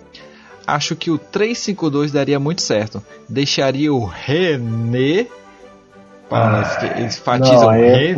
Acho 0.67 0.97
que 0.97 1.11
o 1.11 1.19
3-5-2 1.19 2.11
daria 2.11 2.39
muito 2.39 2.63
certo. 2.63 3.03
Deixaria 3.29 3.93
o 3.93 4.05
René 4.05 5.27
para 6.29 6.59
a 6.59 6.63
esquerda. 6.63 7.01
Eles 7.01 7.17
enfatizam 7.17 7.73
é, 7.73 8.15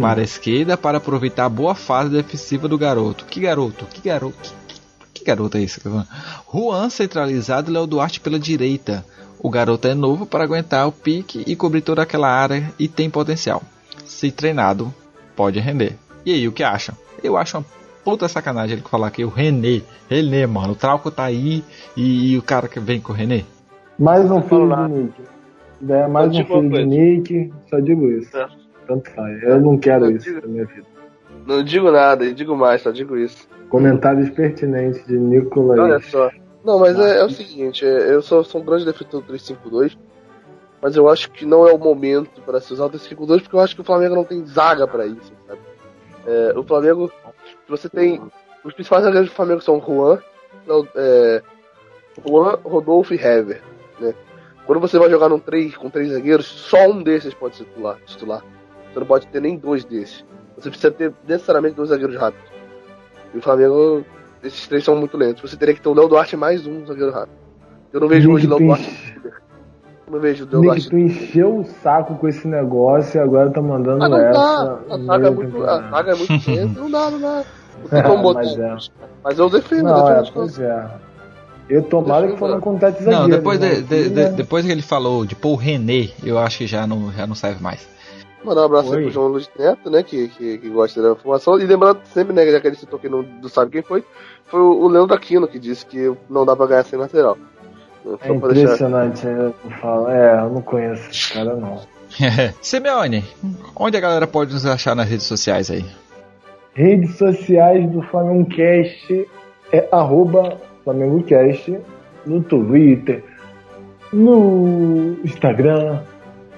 para 0.00 0.20
a 0.20 0.24
esquerda 0.24 0.76
para 0.76 0.98
aproveitar 0.98 1.44
a 1.44 1.48
boa 1.48 1.74
fase 1.74 2.10
defensiva 2.10 2.68
do 2.68 2.78
garoto. 2.78 3.24
Que 3.26 3.40
garoto? 3.40 3.84
Que 3.86 4.08
garoto? 4.08 4.54
Que, 4.66 4.74
que- 4.74 4.80
que 5.14 5.24
garoto 5.24 5.56
é 5.58 5.62
esse? 5.62 5.80
Juan 6.52 6.88
centralizado 6.90 7.70
e 7.70 7.74
Léo 7.74 7.86
Duarte 7.86 8.20
pela 8.20 8.38
direita. 8.38 9.04
O 9.40 9.50
garoto 9.50 9.86
é 9.86 9.94
novo 9.94 10.26
para 10.26 10.44
aguentar 10.44 10.86
o 10.88 10.92
pique 10.92 11.44
e 11.46 11.54
cobrir 11.54 11.80
toda 11.82 12.02
aquela 12.02 12.28
área 12.28 12.72
e 12.78 12.88
tem 12.88 13.08
potencial. 13.08 13.62
Se 14.04 14.30
treinado, 14.32 14.92
pode 15.36 15.60
render. 15.60 15.96
E 16.26 16.32
aí, 16.32 16.48
o 16.48 16.52
que 16.52 16.62
acham? 16.64 16.94
Eu 17.22 17.36
acho 17.36 17.56
uma 17.58 17.64
puta 18.04 18.26
sacanagem 18.28 18.76
ele 18.78 18.84
falar 18.88 19.10
que 19.10 19.24
o 19.24 19.28
René, 19.28 19.82
René, 20.08 20.46
mano, 20.46 20.72
o 20.72 20.76
Trauco 20.76 21.10
tá 21.10 21.24
aí 21.24 21.62
e, 21.96 22.36
o 22.38 22.42
cara 22.42 22.66
que 22.68 22.80
vem 22.80 23.00
com 23.00 23.12
o 23.12 23.14
René. 23.14 23.44
Mais 23.98 24.24
um 24.30 24.40
Não 24.40 24.42
filho 24.42 24.66
nada. 24.66 24.88
Nick. 24.88 25.14
É, 25.88 26.06
mais 26.08 26.28
um 26.36 26.44
filho 26.44 26.70
de. 26.70 26.84
Nick, 26.86 27.52
só 27.68 27.78
digo 27.78 28.08
isso. 28.08 28.36
É. 28.36 28.48
Tanto 28.86 29.10
faz. 29.10 29.42
Eu 29.42 29.60
não 29.60 29.76
quero 29.78 30.06
Eu 30.06 30.16
isso 30.16 30.24
digo- 30.26 30.40
na 30.46 30.48
minha 30.52 30.64
vida. 30.64 30.86
Não 31.46 31.62
digo 31.62 31.90
nada, 31.90 32.24
eu 32.24 32.34
digo 32.34 32.56
mais, 32.56 32.82
só 32.82 32.90
digo 32.90 33.16
isso. 33.16 33.48
Comentários 33.68 34.28
pertinentes 34.30 35.06
de 35.06 35.18
Nicolas. 35.18 35.78
Olha 35.78 36.00
só. 36.00 36.30
Não, 36.64 36.78
mas 36.78 36.98
é, 36.98 37.20
é 37.20 37.24
o 37.24 37.30
seguinte, 37.30 37.84
é, 37.86 38.12
eu 38.12 38.20
sou, 38.20 38.42
sou 38.44 38.60
um 38.60 38.64
grande 38.64 38.84
defensor 38.84 39.20
do 39.20 39.26
352, 39.28 39.96
mas 40.82 40.96
eu 40.96 41.08
acho 41.08 41.30
que 41.30 41.46
não 41.46 41.66
é 41.66 41.72
o 41.72 41.78
momento 41.78 42.40
para 42.42 42.60
se 42.60 42.72
usar 42.72 42.86
o 42.86 42.90
352, 42.90 43.42
porque 43.42 43.56
eu 43.56 43.60
acho 43.60 43.74
que 43.74 43.80
o 43.80 43.84
Flamengo 43.84 44.14
não 44.14 44.24
tem 44.24 44.44
zaga 44.44 44.86
para 44.86 45.06
isso, 45.06 45.32
sabe? 45.46 45.60
É, 46.26 46.58
o 46.58 46.62
Flamengo, 46.64 47.10
você 47.68 47.88
tem. 47.88 48.20
Os 48.64 48.74
principais 48.74 49.04
zagueiros 49.04 49.30
do 49.30 49.34
Flamengo 49.34 49.60
são 49.62 49.80
Juan, 49.80 50.18
não, 50.66 50.86
é, 50.96 51.40
Juan, 52.26 52.58
Rodolfo 52.64 53.14
e 53.14 53.16
Hever, 53.16 53.62
né? 54.00 54.12
Quando 54.68 54.80
você 54.80 54.98
vai 54.98 55.08
jogar 55.08 55.30
num 55.30 55.38
3 55.38 55.74
com 55.78 55.88
três 55.88 56.10
zagueiros, 56.12 56.44
só 56.44 56.88
um 56.90 57.02
desses 57.02 57.32
pode 57.32 57.56
ser 57.56 57.64
titular, 57.64 57.96
titular. 58.04 58.44
Você 58.92 59.00
não 59.00 59.06
pode 59.06 59.26
ter 59.28 59.40
nem 59.40 59.56
dois 59.56 59.82
desses. 59.82 60.22
Você 60.58 60.68
precisa 60.68 60.90
ter 60.90 61.10
necessariamente 61.26 61.74
dois 61.74 61.88
zagueiros 61.88 62.14
rápidos. 62.16 62.46
E 63.34 63.38
o 63.38 63.40
Flamengo, 63.40 64.04
esses 64.42 64.68
três 64.68 64.84
são 64.84 64.94
muito 64.94 65.16
lentos. 65.16 65.50
Você 65.50 65.56
teria 65.56 65.74
que 65.74 65.80
ter 65.80 65.88
o 65.88 65.94
Léo 65.94 66.06
Duarte 66.06 66.36
mais 66.36 66.66
um 66.66 66.84
zagueiro 66.84 67.10
rápido. 67.12 67.32
Eu 67.94 68.00
não 68.00 68.08
vejo 68.08 68.30
hoje 68.30 68.46
o 68.46 68.50
Nick, 68.50 68.60
Léo 68.62 68.68
Duarte. 68.76 69.18
Eu 70.06 70.12
não 70.12 70.20
vejo 70.20 70.44
o 70.44 70.48
Léo 70.50 70.60
Nick, 70.60 70.66
Duarte. 70.66 70.90
tu 70.90 70.98
encheu 70.98 71.56
o 71.60 71.64
saco 71.64 72.16
com 72.16 72.28
esse 72.28 72.46
negócio 72.46 73.18
e 73.18 73.22
agora 73.22 73.50
tá 73.50 73.62
mandando 73.62 74.04
Ah, 74.04 74.08
não 74.10 74.18
essa. 74.20 74.32
dá. 74.38 74.78
A 74.90 74.98
no 74.98 75.04
zaga 75.06 75.26
é 75.28 75.30
muito, 75.30 75.64
a 75.64 75.90
zaga 75.90 76.12
é 76.12 76.14
muito 76.14 76.50
lenta. 76.50 76.80
Não 76.80 76.90
dá, 76.90 77.10
não 77.10 77.20
dá. 77.20 77.44
Não 77.80 77.88
tem 77.88 78.02
como 78.02 78.22
botar. 78.22 78.40
Mas 78.40 78.58
é. 78.58 78.76
Mas 79.24 79.38
eu 79.38 79.48
defendo, 79.48 79.84
Não, 79.84 79.94
defendo 79.94 80.16
é, 80.16 80.20
as 80.20 80.30
coisas. 80.30 80.56
pois 80.58 80.68
é. 80.68 81.07
Eu 81.68 81.82
tomara 81.82 82.26
que 82.26 82.32
Defendo, 82.32 82.38
for 82.38 82.54
no 82.56 82.60
contato 82.62 82.98
zagueiro. 82.98 83.20
Não, 83.20 83.28
depois, 83.28 83.58
né? 83.60 83.74
de- 83.74 83.82
de- 83.82 84.08
de- 84.08 84.14
né? 84.14 84.30
depois 84.30 84.64
que 84.64 84.72
ele 84.72 84.82
falou 84.82 85.24
de 85.26 85.34
pôr 85.34 85.50
o 85.52 85.56
René, 85.56 86.08
eu 86.24 86.38
acho 86.38 86.58
que 86.58 86.66
já 86.66 86.86
não, 86.86 87.12
já 87.12 87.26
não 87.26 87.34
serve 87.34 87.62
mais. 87.62 87.86
Mandar 88.44 88.62
um 88.62 88.64
abraço 88.64 88.94
aí 88.94 89.02
pro 89.02 89.10
João 89.10 89.28
Luiz 89.28 89.50
Neto, 89.58 89.90
né? 89.90 90.02
Que, 90.02 90.28
que, 90.28 90.58
que 90.58 90.68
gosta 90.70 91.02
da 91.02 91.10
informação. 91.12 91.58
E 91.58 91.66
lembrando 91.66 92.00
sempre, 92.14 92.32
né? 92.32 92.46
Já 92.50 92.60
que 92.60 92.68
ele 92.68 92.76
citou 92.76 92.98
que 92.98 93.08
não, 93.08 93.22
não 93.22 93.48
sabe 93.48 93.70
quem 93.72 93.82
foi, 93.82 94.04
foi 94.46 94.60
o 94.60 94.86
Leandro 94.88 95.14
Aquino 95.14 95.46
que 95.48 95.58
disse 95.58 95.84
que 95.84 96.10
não 96.30 96.46
dá 96.46 96.54
pra 96.56 96.66
ganhar 96.66 96.84
sem 96.84 96.98
lateral. 96.98 97.36
É 98.06 98.08
deixar. 98.16 98.34
impressionante. 98.34 99.26
Eu 99.26 99.54
falo, 99.80 100.08
é, 100.08 100.40
eu 100.40 100.50
não 100.50 100.62
conheço 100.62 101.10
esse 101.10 101.32
cara 101.34 101.54
não. 101.56 101.80
Simeone, 102.62 103.22
onde 103.76 103.96
a 103.96 104.00
galera 104.00 104.26
pode 104.26 104.54
nos 104.54 104.64
achar 104.64 104.94
nas 104.96 105.08
redes 105.08 105.26
sociais 105.26 105.70
aí? 105.70 105.84
Redes 106.72 107.16
sociais 107.18 107.90
do 107.90 108.00
Flamengo 108.02 108.48
Cast 108.48 109.28
é 109.72 109.88
arroba 109.92 110.56
Flamengo 110.88 111.22
Cast 111.24 111.78
no 112.24 112.42
Twitter, 112.42 113.22
no 114.10 115.18
Instagram, 115.22 116.00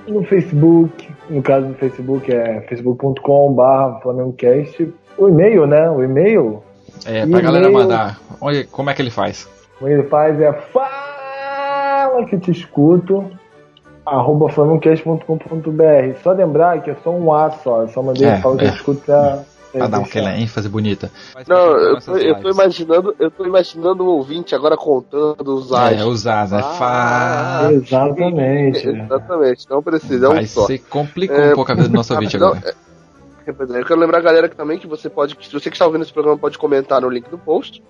no 0.07 0.23
Facebook. 0.25 1.09
No 1.29 1.43
caso 1.43 1.67
do 1.67 1.75
Facebook 1.75 2.33
é 2.33 2.61
facebook.com.br 2.69 4.01
Flamengo 4.03 4.33
Cast. 4.35 4.93
O 5.19 5.29
e-mail, 5.29 5.67
né? 5.67 5.91
O 5.91 6.03
e-mail, 6.03 6.63
É, 7.05 7.27
pra 7.27 7.41
galera 7.41 7.69
mandar. 7.71 8.21
Onde, 8.41 8.65
como 8.65 8.89
é 8.91 8.95
que 8.95 9.03
ele 9.03 9.11
faz? 9.11 9.49
o 9.81 9.85
que 9.87 9.91
ele 9.93 10.03
faz 10.05 10.41
é 10.41 10.53
fala 10.53 12.25
que 12.27 12.39
te 12.39 12.51
escuto 12.53 13.25
arroba 14.07 14.49
flamengocast.com.br 14.49 16.19
Só 16.23 16.33
lembrar 16.33 16.83
que 16.83 16.91
é 16.91 16.97
só 17.03 17.11
um 17.11 17.33
A 17.33 17.51
só, 17.51 17.83
é 17.85 17.89
só 17.89 18.03
mandei 18.03 18.29
É, 18.29 18.37
fala 18.39 18.57
que 18.57 18.65
é. 18.65 18.71
te 18.71 18.77
escuto 18.77 19.01
pra, 19.05 19.43
Pra 19.73 19.87
dar 19.87 19.99
deixar. 19.99 20.19
aquela 20.19 20.37
ênfase 20.39 20.69
bonita. 20.69 21.11
Não, 21.47 21.57
eu 21.77 22.01
tô, 22.01 22.17
eu 22.17 22.35
tô 22.43 22.51
imaginando, 22.51 23.15
eu 23.19 23.31
tô 23.31 23.47
imaginando 23.47 24.05
o 24.05 24.09
ouvinte 24.17 24.55
agora 24.55 24.77
contando 24.77 25.55
os 25.55 25.71
É, 25.73 25.95
as. 25.97 26.03
usar, 26.05 26.49
né? 26.49 26.59
Ah, 26.63 26.73
Fa... 26.75 27.73
Exatamente. 27.73 28.89
Exatamente, 28.89 29.71
não 29.71 29.83
precisa, 29.83 30.27
é 30.27 30.29
um 30.29 30.33
Vai 30.35 30.47
só. 30.47 30.67
ser 30.67 30.79
complicou 30.89 31.37
É, 31.37 31.53
um 31.53 31.55
pouco 31.55 31.71
a 31.71 31.75
vida 31.75 31.89
do 31.89 31.95
nosso 31.95 32.13
ouvinte 32.15 32.37
Não, 32.39 32.49
agora. 32.49 32.61
é- 32.67 32.75
é, 33.47 33.51
eu 33.81 33.85
quero 33.87 33.99
lembrar 33.99 34.19
a 34.19 34.23
galera 34.23 34.49
que 34.49 34.55
também 34.57 34.79
que 34.79 34.87
você 34.87 35.09
pode, 35.09 35.37
se 35.41 35.53
você 35.53 35.71
que 35.71 35.77
está 35.77 35.87
ouvindo 35.87 36.03
esse 36.03 36.13
programa 36.13 36.39
pode 36.39 36.59
comentar 36.59 37.01
no 37.01 37.09
link 37.09 37.29
do 37.31 37.39
post, 37.39 37.83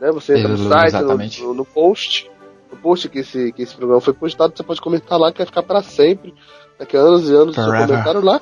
né? 0.00 0.10
Você 0.12 0.36
entra 0.38 0.48
no 0.48 0.58
site, 0.68 0.92
no, 1.02 1.48
no- 1.48 1.54
no 1.54 1.64
post, 1.64 2.30
no 2.70 2.76
post 2.78 3.08
que 3.08 3.20
esse, 3.20 3.52
que 3.52 3.62
esse 3.62 3.74
programa 3.74 4.00
foi 4.00 4.12
postado, 4.12 4.52
você 4.56 4.62
pode 4.62 4.80
comentar 4.80 5.18
lá 5.18 5.30
que 5.30 5.38
vai 5.38 5.46
ficar 5.46 5.62
para 5.62 5.82
sempre, 5.82 6.34
daqui 6.78 6.96
a 6.96 7.00
anos 7.00 7.28
e 7.30 7.34
anos 7.34 7.54
seu 7.54 7.64
comentário 7.86 8.20
lá. 8.20 8.40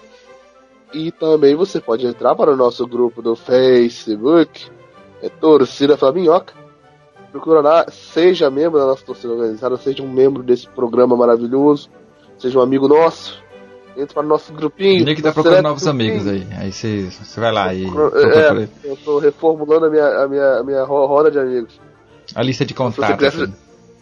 E 0.95 1.11
também 1.11 1.55
você 1.57 1.81
pode 1.81 2.07
entrar 2.07 2.35
para 2.37 2.53
o 2.53 2.57
nosso 2.57 2.87
grupo 2.87 3.21
do 3.21 3.35
Facebook, 3.35 4.71
é 5.21 5.29
Torcida 5.29 5.97
Flaminhoca. 5.97 6.55
Procura 7.33 7.61
lá, 7.61 7.87
seja 7.91 8.49
membro 8.49 8.79
da 8.79 8.87
nossa 8.87 9.05
torcida 9.05 9.33
organizada, 9.33 9.77
seja 9.77 10.03
um 10.05 10.09
membro 10.11 10.41
desse 10.43 10.69
programa 10.69 11.17
maravilhoso, 11.17 11.91
seja 12.39 12.59
um 12.59 12.63
amigo 12.63 12.87
nosso. 12.87 13.43
Entre 13.97 14.13
para 14.15 14.25
o 14.25 14.29
nosso 14.29 14.53
grupinho. 14.53 15.03
O 15.03 15.05
Nick 15.05 15.23
tá 15.23 15.33
procurando 15.33 15.63
novos 15.65 15.83
grupinho. 15.85 16.11
amigos 16.13 16.27
aí. 16.29 16.47
Aí 16.59 16.73
você 16.73 17.03
você 17.11 17.41
vai 17.41 17.53
lá 17.53 17.73
e 17.73 17.85
É. 17.85 18.69
Eu 18.85 18.97
tô 19.05 19.19
reformulando 19.21 19.87
a 19.87 19.91
minha, 19.91 20.07
a 20.25 20.29
minha, 20.29 20.59
a 20.59 20.65
minha 20.65 20.83
ro- 20.85 21.07
roda 21.07 21.31
de 21.31 21.39
amigos. 21.39 21.81
a 22.35 22.43
lista 22.43 22.65
de 22.65 22.73
você 22.73 22.77
contatos. 22.77 23.17
quiser- 23.31 23.45
assim. 23.45 23.55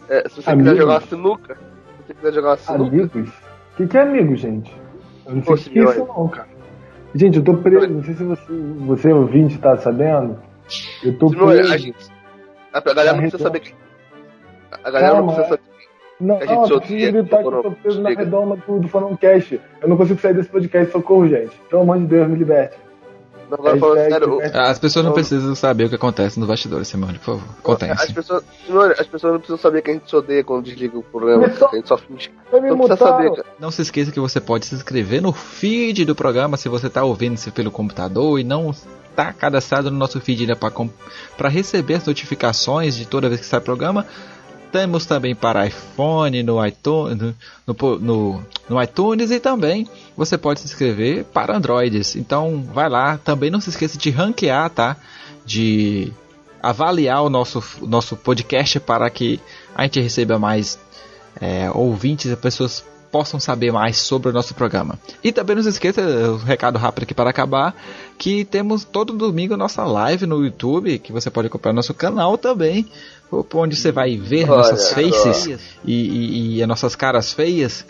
É, 0.09 0.29
se 0.29 0.41
você 0.41 0.49
Amigo? 0.49 0.69
quiser 0.69 0.81
jogar 0.81 1.01
sinuca, 1.03 1.55
se 1.55 2.07
você 2.07 2.13
quiser 2.15 2.33
jogar 2.33 2.57
sinuca, 2.57 2.83
Amigos? 2.95 3.29
O 3.29 3.75
que, 3.77 3.87
que 3.87 3.97
é 3.97 4.01
amigo, 4.01 4.35
gente? 4.35 4.75
Eu 5.27 5.35
não 5.35 5.43
sei 5.43 5.53
o 5.53 5.57
que 5.57 5.79
é 5.79 5.83
isso, 5.83 5.99
não, 6.05 6.27
cara. 6.27 6.47
Gente, 7.15 7.37
eu 7.37 7.43
tô 7.43 7.55
preso. 7.57 7.87
Não 7.87 8.03
sei 8.03 8.13
se 8.15 8.23
você, 8.23 8.53
você 8.79 9.13
ouvinte, 9.13 9.57
tá 9.59 9.77
sabendo. 9.77 10.39
Eu 11.03 11.17
tô 11.17 11.29
Simone, 11.29 11.55
preso. 11.55 11.73
a, 11.73 11.77
gente, 11.77 12.05
a, 12.71 12.79
galera 12.79 13.13
não 13.13 13.19
precisa 13.21 13.43
saber 13.43 13.59
que. 13.59 13.73
A 14.83 14.91
galera 14.91 15.17
não 15.17 15.27
precisa 15.27 15.47
saber. 15.47 15.73
Não, 16.19 16.37
a 16.37 16.45
gente 16.45 16.73
odeia, 16.73 16.79
preciso 16.79 17.11
gritar 17.11 17.37
que 17.39 17.47
eu 17.47 17.63
tô 17.63 17.71
preso 17.71 18.01
na 18.01 18.09
redoma 18.09 18.55
do, 18.55 18.79
do 18.79 18.87
Falando 18.87 19.17
Cast. 19.17 19.59
Eu 19.81 19.89
não 19.89 19.97
consigo 19.97 20.19
sair 20.19 20.33
desse 20.33 20.49
podcast, 20.49 20.91
socorro, 20.91 21.27
gente. 21.27 21.51
Pelo 21.69 21.81
amor 21.81 21.99
de 21.99 22.05
Deus, 22.05 22.27
me 22.29 22.37
liberte. 22.37 22.77
Agora 23.53 23.77
falando 23.77 24.09
sério, 24.09 24.39
As 24.53 24.79
pessoas 24.79 25.05
não 25.05 25.13
precisam 25.13 25.53
saber 25.55 25.85
o 25.85 25.89
que 25.89 25.95
acontece 25.95 26.39
nos 26.39 26.47
bastidores, 26.47 26.87
Simone, 26.87 27.19
por 27.19 27.37
favor. 27.37 27.43
as 27.49 27.61
Contenha-se. 27.61 28.13
pessoas, 28.13 28.43
Simone, 28.65 28.93
as 28.97 29.07
pessoas 29.07 29.33
não 29.33 29.39
precisam 29.39 29.57
saber 29.57 29.81
que 29.81 29.91
a 29.91 29.93
gente 29.93 30.09
se 30.09 30.15
odeia 30.15 30.43
quando 30.43 30.65
desliga 30.65 30.97
o 30.97 31.03
programa. 31.03 31.45
A 31.45 31.75
gente 31.75 31.87
só 31.87 31.97
finge. 31.97 32.31
Não 32.51 32.77
precisa 32.77 32.97
saber, 32.97 33.29
cara. 33.31 33.45
Não 33.59 33.71
se 33.71 33.81
esqueça 33.81 34.11
que 34.11 34.19
você 34.19 34.41
pode 34.41 34.65
se 34.65 34.75
inscrever 34.75 35.21
no 35.21 35.31
feed 35.31 36.05
do 36.05 36.15
programa 36.15 36.57
se 36.57 36.67
você 36.67 36.87
está 36.87 37.03
ouvindo 37.03 37.35
isso 37.35 37.51
pelo 37.51 37.69
computador 37.71 38.39
e 38.39 38.43
não 38.43 38.71
está 38.71 39.31
cadastrado 39.31 39.91
no 39.91 39.97
nosso 39.97 40.19
feed 40.19 40.47
né, 40.47 40.55
para 41.37 41.49
receber 41.49 41.95
as 41.95 42.05
notificações 42.05 42.95
de 42.95 43.05
toda 43.05 43.29
vez 43.29 43.41
que 43.41 43.47
sai 43.47 43.61
programa. 43.61 44.05
Temos 44.73 45.05
também 45.05 45.35
para 45.35 45.67
iPhone, 45.67 46.41
no 46.41 46.65
iTunes, 46.65 47.35
no, 47.67 47.75
no, 47.99 48.43
no, 48.67 48.83
iTunes 48.83 49.29
e 49.29 49.39
também 49.39 49.87
você 50.17 50.35
pode 50.35 50.61
se 50.61 50.65
inscrever 50.65 51.25
para 51.25 51.55
Androids. 51.55 52.15
Então 52.15 52.67
vai 52.73 52.89
lá, 52.89 53.19
também 53.19 53.51
não 53.51 53.61
se 53.61 53.69
esqueça 53.69 53.99
de 53.99 54.09
ranquear, 54.09 54.71
tá? 54.71 54.97
De 55.45 56.11
avaliar 56.59 57.21
o 57.21 57.29
nosso, 57.29 57.63
nosso 57.83 58.15
podcast 58.15 58.79
para 58.79 59.07
que 59.11 59.39
a 59.75 59.83
gente 59.83 59.99
receba 59.99 60.39
mais 60.39 60.79
é, 61.39 61.69
ouvintes 61.69 62.31
e 62.31 62.35
pessoas 62.35 62.83
possam 63.13 63.39
saber 63.39 63.71
mais 63.71 63.97
sobre 63.97 64.29
o 64.29 64.33
nosso 64.33 64.55
programa. 64.55 64.97
E 65.23 65.31
também 65.31 65.55
não 65.55 65.61
se 65.61 65.69
esqueça, 65.69 66.01
um 66.01 66.37
recado 66.37 66.79
rápido 66.79 67.03
aqui 67.03 67.13
para 67.13 67.29
acabar, 67.29 67.75
que 68.17 68.43
temos 68.43 68.83
todo 68.83 69.13
domingo 69.13 69.55
nossa 69.55 69.83
live 69.83 70.25
no 70.25 70.43
YouTube, 70.43 70.97
que 70.97 71.11
você 71.11 71.29
pode 71.29 71.45
acompanhar 71.45 71.73
no 71.73 71.77
nosso 71.77 71.93
canal 71.93 72.39
também, 72.39 72.89
onde 73.53 73.75
você 73.75 73.91
vai 73.91 74.17
ver 74.17 74.49
Olha, 74.49 74.57
nossas 74.57 74.91
faces 74.91 75.77
e, 75.83 75.93
e, 75.93 76.57
e 76.57 76.61
as 76.61 76.67
nossas 76.67 76.95
caras 76.95 77.33
feias 77.33 77.85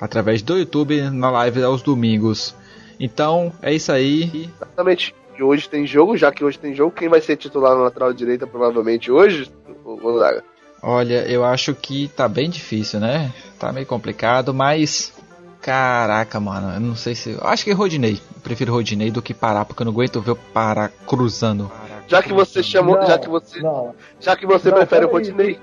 através 0.00 0.42
do 0.42 0.58
YouTube 0.58 1.00
na 1.10 1.30
live 1.30 1.62
aos 1.62 1.80
domingos. 1.80 2.54
Então, 2.98 3.52
é 3.62 3.72
isso 3.72 3.92
aí. 3.92 4.50
Exatamente. 4.56 5.14
E 5.38 5.42
hoje 5.42 5.68
tem 5.68 5.86
jogo, 5.86 6.16
já 6.16 6.30
que 6.30 6.44
hoje 6.44 6.58
tem 6.58 6.74
jogo, 6.74 6.94
quem 6.94 7.08
vai 7.08 7.20
ser 7.20 7.36
titular 7.36 7.74
na 7.74 7.84
lateral 7.84 8.12
direita 8.12 8.46
provavelmente 8.46 9.10
hoje? 9.10 9.50
O 9.84 9.96
Gonzaga. 9.96 10.44
Olha, 10.82 11.24
eu 11.28 11.44
acho 11.44 11.74
que 11.74 12.08
tá 12.08 12.28
bem 12.28 12.50
difícil, 12.50 12.98
né? 12.98 13.32
Tá 13.58 13.72
meio 13.72 13.86
complicado, 13.86 14.52
mas. 14.52 15.12
Caraca, 15.60 16.40
mano, 16.40 16.74
eu 16.74 16.80
não 16.80 16.96
sei 16.96 17.14
se. 17.14 17.30
Eu 17.30 17.46
acho 17.46 17.62
que 17.62 17.70
Rodinei. 17.70 18.14
Eu 18.14 18.40
prefiro 18.42 18.72
Rodinei 18.72 19.10
do 19.10 19.22
que 19.22 19.32
parar, 19.32 19.64
porque 19.64 19.82
eu 19.82 19.84
não 19.84 19.92
aguento 19.92 20.20
ver 20.20 20.32
o 20.32 20.36
Pará 20.36 20.90
cruzando. 21.06 21.70
Já 22.12 22.22
que 22.22 22.32
você 22.34 22.62
chamou. 22.62 22.96
Não, 22.96 23.06
já 23.06 23.18
que 23.18 23.28
você. 23.28 23.62
Não. 23.62 23.94
Já 24.20 24.36
que 24.36 24.46
você 24.46 24.68
não, 24.68 24.76
prefere 24.76 25.06
o 25.06 25.10
Rodinei. 25.10 25.58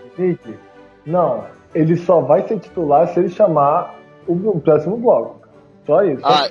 Não, 1.05 1.45
ele 1.75 1.95
só 1.95 2.21
vai 2.21 2.41
ser 2.47 2.59
titular 2.59 3.07
se 3.09 3.19
ele 3.19 3.29
chamar 3.29 3.95
o, 4.27 4.33
o 4.33 4.59
próximo 4.59 4.97
bloco. 4.97 5.47
Só 5.85 6.01
isso. 6.01 6.25
Ah, 6.25 6.49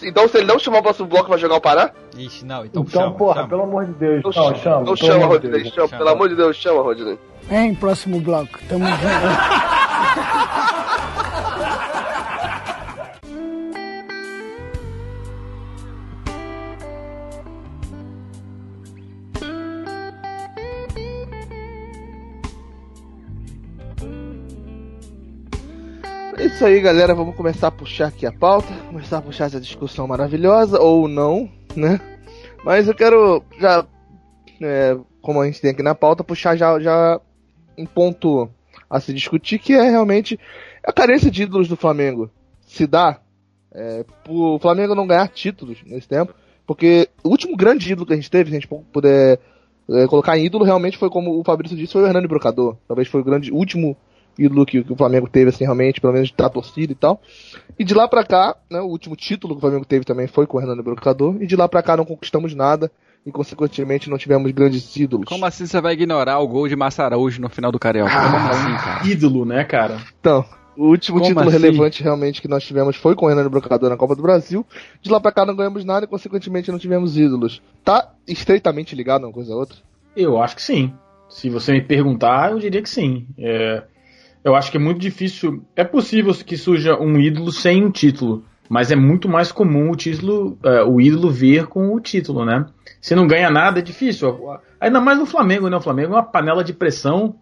então 0.00 0.28
se 0.28 0.38
ele 0.38 0.46
não 0.46 0.60
chamar 0.60 0.78
o 0.78 0.82
próximo 0.82 1.08
bloco, 1.08 1.28
vai 1.28 1.38
jogar 1.38 1.56
o 1.56 1.60
Pará? 1.60 1.90
Ixi, 2.16 2.46
não, 2.46 2.64
então, 2.64 2.82
então 2.82 3.02
chama, 3.02 3.16
porra, 3.16 3.34
chama. 3.34 3.48
pelo 3.48 3.62
amor 3.64 3.86
de 3.86 3.92
Deus. 3.94 4.22
Não, 4.24 4.54
chama. 4.54 4.96
Chama, 4.96 5.26
Rodinei. 5.26 5.64
Chama, 5.64 5.88
chama. 5.88 5.98
Pelo 5.98 6.10
amor 6.10 6.28
de 6.28 6.36
Deus, 6.36 6.56
chama, 6.56 6.82
Rodinei. 6.82 7.18
Vem, 7.42 7.74
próximo 7.74 8.20
bloco. 8.20 8.60
Tamo 8.68 8.86
junto. 8.86 9.00
É 26.40 26.46
isso 26.46 26.64
aí, 26.64 26.80
galera. 26.80 27.14
Vamos 27.14 27.36
começar 27.36 27.66
a 27.66 27.70
puxar 27.70 28.06
aqui 28.06 28.24
a 28.24 28.32
pauta, 28.32 28.72
começar 28.88 29.18
a 29.18 29.20
puxar 29.20 29.44
essa 29.44 29.60
discussão 29.60 30.06
maravilhosa, 30.06 30.80
ou 30.80 31.06
não, 31.06 31.46
né? 31.76 32.00
Mas 32.64 32.88
eu 32.88 32.94
quero 32.94 33.44
já, 33.58 33.86
é, 34.62 34.96
como 35.20 35.42
a 35.42 35.44
gente 35.44 35.60
tem 35.60 35.72
aqui 35.72 35.82
na 35.82 35.94
pauta, 35.94 36.24
puxar 36.24 36.56
já, 36.56 36.80
já 36.80 37.20
um 37.76 37.84
ponto 37.84 38.48
a 38.88 38.98
se 39.00 39.12
discutir, 39.12 39.58
que 39.58 39.74
é 39.74 39.82
realmente 39.90 40.40
a 40.82 40.90
carência 40.90 41.30
de 41.30 41.42
ídolos 41.42 41.68
do 41.68 41.76
Flamengo. 41.76 42.30
Se 42.62 42.86
dá 42.86 43.20
é, 43.70 44.02
o 44.26 44.58
Flamengo 44.58 44.94
não 44.94 45.06
ganhar 45.06 45.28
títulos 45.28 45.82
nesse 45.84 46.08
tempo, 46.08 46.32
porque 46.66 47.10
o 47.22 47.28
último 47.28 47.54
grande 47.54 47.92
ídolo 47.92 48.06
que 48.06 48.14
a 48.14 48.16
gente 48.16 48.30
teve, 48.30 48.48
se 48.48 48.56
a 48.56 48.60
gente 48.60 48.84
puder 48.90 49.38
é, 49.90 50.06
colocar 50.06 50.38
em 50.38 50.46
ídolo, 50.46 50.64
realmente 50.64 50.96
foi 50.96 51.10
como 51.10 51.38
o 51.38 51.44
Fabrício 51.44 51.76
disse, 51.76 51.92
foi 51.92 52.02
o 52.02 52.06
Hernani 52.06 52.26
Brocador. 52.26 52.78
Talvez 52.88 53.08
foi 53.08 53.20
o 53.20 53.24
grande 53.24 53.52
último 53.52 53.94
ídolo 54.38 54.64
que, 54.66 54.82
que, 54.82 54.92
o 54.92 54.96
Flamengo 54.96 55.28
teve, 55.28 55.50
assim, 55.50 55.64
realmente, 55.64 56.00
pelo 56.00 56.12
menos 56.12 56.30
da 56.32 56.48
torcida 56.48 56.92
e 56.92 56.96
tal. 56.96 57.20
E 57.78 57.84
de 57.84 57.94
lá 57.94 58.08
pra 58.08 58.24
cá, 58.24 58.56
né, 58.70 58.80
o 58.80 58.86
último 58.86 59.16
título 59.16 59.54
que 59.54 59.58
o 59.58 59.60
Flamengo 59.60 59.84
teve 59.84 60.04
também 60.04 60.26
foi 60.26 60.46
com 60.46 60.58
o 60.58 60.60
Hernando 60.60 60.82
Brocador, 60.82 61.36
e 61.40 61.46
de 61.46 61.56
lá 61.56 61.68
pra 61.68 61.82
cá 61.82 61.96
não 61.96 62.04
conquistamos 62.04 62.54
nada, 62.54 62.90
e 63.24 63.30
consequentemente 63.30 64.08
não 64.08 64.16
tivemos 64.16 64.50
grandes 64.52 64.96
ídolos. 64.96 65.26
Como 65.26 65.44
assim 65.44 65.66
você 65.66 65.80
vai 65.80 65.92
ignorar 65.92 66.38
o 66.38 66.48
gol 66.48 66.68
de 66.68 66.76
Massa 66.76 67.04
Araújo 67.04 67.40
no 67.40 67.48
final 67.48 67.70
do 67.70 67.78
Carioca? 67.78 68.12
Ah, 68.12 68.32
Como 68.32 68.48
assim, 68.48 68.84
cara? 68.84 69.06
Ídolo, 69.06 69.44
né, 69.44 69.64
cara? 69.64 69.98
Então, 70.20 70.44
o 70.76 70.86
último 70.86 71.18
Como 71.18 71.28
título 71.28 71.48
assim? 71.48 71.58
relevante 71.58 72.02
realmente 72.02 72.40
que 72.40 72.48
nós 72.48 72.64
tivemos 72.64 72.96
foi 72.96 73.14
com 73.14 73.26
o 73.26 73.30
Hernando 73.30 73.50
Brocador 73.50 73.90
na 73.90 73.96
Copa 73.96 74.16
do 74.16 74.22
Brasil. 74.22 74.64
De 75.02 75.10
lá 75.10 75.20
pra 75.20 75.32
cá 75.32 75.44
não 75.44 75.54
ganhamos 75.54 75.84
nada 75.84 76.06
e 76.06 76.08
consequentemente 76.08 76.70
não 76.70 76.78
tivemos 76.78 77.18
ídolos. 77.18 77.60
Tá 77.84 78.10
estreitamente 78.26 78.94
ligado 78.94 79.24
uma 79.24 79.32
coisa 79.32 79.52
a 79.52 79.56
outra? 79.56 79.76
Eu 80.16 80.40
acho 80.40 80.56
que 80.56 80.62
sim. 80.62 80.92
Se 81.28 81.48
você 81.48 81.72
me 81.72 81.82
perguntar, 81.82 82.50
eu 82.50 82.58
diria 82.58 82.82
que 82.82 82.88
sim. 82.88 83.26
É, 83.38 83.82
eu 84.42 84.54
acho 84.54 84.70
que 84.70 84.76
é 84.76 84.80
muito 84.80 84.98
difícil. 84.98 85.62
É 85.76 85.84
possível 85.84 86.32
que 86.34 86.56
surja 86.56 86.98
um 86.98 87.18
ídolo 87.18 87.52
sem 87.52 87.84
um 87.84 87.90
título, 87.90 88.44
mas 88.68 88.90
é 88.90 88.96
muito 88.96 89.28
mais 89.28 89.52
comum 89.52 89.90
o 89.90 89.96
título, 89.96 90.58
uh, 90.64 90.88
o 90.88 91.00
ídolo 91.00 91.30
vir 91.30 91.66
com 91.66 91.94
o 91.94 92.00
título, 92.00 92.44
né? 92.44 92.66
Se 93.00 93.14
não 93.14 93.26
ganha 93.26 93.50
nada 93.50 93.80
é 93.80 93.82
difícil. 93.82 94.38
Ainda 94.80 95.00
mais 95.00 95.18
no 95.18 95.26
Flamengo, 95.26 95.68
né? 95.68 95.76
O 95.76 95.80
Flamengo 95.80 96.14
é 96.14 96.16
uma 96.16 96.22
panela 96.22 96.64
de 96.64 96.72
pressão 96.72 97.34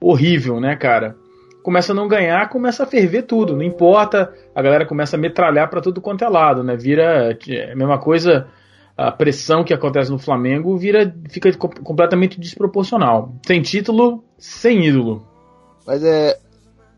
horrível, 0.00 0.60
né, 0.60 0.76
cara? 0.76 1.16
Começa 1.62 1.92
a 1.92 1.94
não 1.94 2.06
ganhar, 2.06 2.50
começa 2.50 2.82
a 2.82 2.86
ferver 2.86 3.22
tudo, 3.22 3.56
não 3.56 3.62
importa. 3.62 4.30
A 4.54 4.60
galera 4.60 4.84
começa 4.84 5.16
a 5.16 5.18
metralhar 5.18 5.70
para 5.70 5.80
tudo 5.80 6.00
quanto 6.00 6.22
é 6.22 6.28
lado, 6.28 6.62
né? 6.62 6.76
Vira 6.76 7.38
é 7.48 7.72
a 7.72 7.76
mesma 7.76 7.98
coisa. 7.98 8.46
A 8.96 9.10
pressão 9.10 9.64
que 9.64 9.72
acontece 9.72 10.10
no 10.10 10.18
Flamengo 10.18 10.76
vira 10.76 11.12
fica 11.30 11.50
completamente 11.56 12.38
desproporcional. 12.38 13.34
Sem 13.46 13.62
título, 13.62 14.22
sem 14.36 14.84
ídolo. 14.84 15.33
Mas 15.86 16.02
é, 16.02 16.38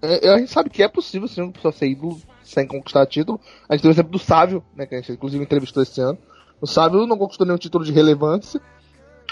é, 0.02 0.28
A 0.30 0.38
gente 0.38 0.50
sabe 0.50 0.70
que 0.70 0.82
é 0.82 0.88
possível 0.88 1.28
sim 1.28 1.42
uma 1.42 1.52
pessoa 1.52 1.72
ser 1.72 1.88
ídolo 1.88 2.20
sem 2.42 2.66
conquistar 2.66 3.06
título. 3.06 3.40
A 3.68 3.74
gente 3.74 3.82
tem 3.82 3.90
o 3.90 3.94
exemplo 3.94 4.12
do 4.12 4.18
Sávio, 4.18 4.62
né? 4.74 4.86
Que 4.86 4.94
a 4.94 5.00
gente 5.00 5.12
inclusive 5.12 5.42
entrevistou 5.42 5.82
esse 5.82 6.00
ano. 6.00 6.18
O 6.60 6.66
Sávio 6.66 7.06
não 7.06 7.18
conquistou 7.18 7.46
nenhum 7.46 7.58
título 7.58 7.84
de 7.84 7.92
relevância. 7.92 8.60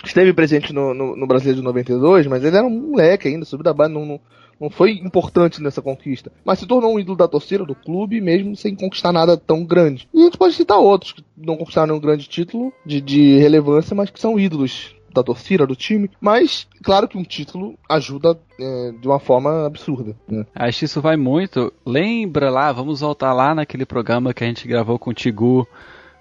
Esteve 0.04 0.32
presente 0.34 0.72
no, 0.72 0.92
no, 0.92 1.16
no 1.16 1.26
Brasileiro 1.26 1.60
de 1.60 1.64
92, 1.64 2.26
mas 2.26 2.44
ele 2.44 2.56
era 2.56 2.66
um 2.66 2.90
moleque 2.90 3.28
ainda, 3.28 3.44
subiu 3.44 3.64
da 3.64 3.72
base, 3.72 3.92
não, 3.92 4.04
não, 4.04 4.20
não 4.60 4.68
foi 4.68 4.92
importante 4.92 5.62
nessa 5.62 5.80
conquista. 5.80 6.30
Mas 6.44 6.58
se 6.58 6.66
tornou 6.66 6.92
um 6.92 6.98
ídolo 6.98 7.16
da 7.16 7.28
torcida, 7.28 7.64
do 7.64 7.74
clube, 7.74 8.20
mesmo 8.20 8.56
sem 8.56 8.74
conquistar 8.74 9.12
nada 9.12 9.36
tão 9.36 9.64
grande. 9.64 10.08
E 10.12 10.20
a 10.20 10.24
gente 10.24 10.36
pode 10.36 10.54
citar 10.54 10.78
outros 10.78 11.12
que 11.12 11.24
não 11.36 11.56
conquistaram 11.56 11.86
nenhum 11.88 12.00
grande 12.00 12.28
título 12.28 12.72
de, 12.84 13.00
de 13.00 13.38
relevância, 13.38 13.94
mas 13.94 14.10
que 14.10 14.20
são 14.20 14.38
ídolos 14.38 14.94
da 15.14 15.22
torcida, 15.22 15.66
do 15.66 15.76
time, 15.76 16.10
mas 16.20 16.66
claro 16.82 17.08
que 17.08 17.16
um 17.16 17.22
título 17.22 17.78
ajuda 17.88 18.38
é, 18.58 18.92
de 19.00 19.06
uma 19.06 19.18
forma 19.18 19.64
absurda. 19.66 20.16
Né? 20.28 20.44
Acho 20.54 20.80
que 20.80 20.84
isso 20.84 21.00
vai 21.00 21.16
muito. 21.16 21.72
Lembra 21.86 22.50
lá, 22.50 22.72
vamos 22.72 23.00
voltar 23.00 23.32
lá 23.32 23.54
naquele 23.54 23.86
programa 23.86 24.34
que 24.34 24.44
a 24.44 24.46
gente 24.46 24.66
gravou 24.66 24.98
com 24.98 25.10
o 25.10 25.14
Tigu 25.14 25.66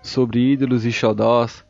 sobre 0.01 0.53
ídolos 0.53 0.85
e 0.85 0.91
xodós, 0.91 1.65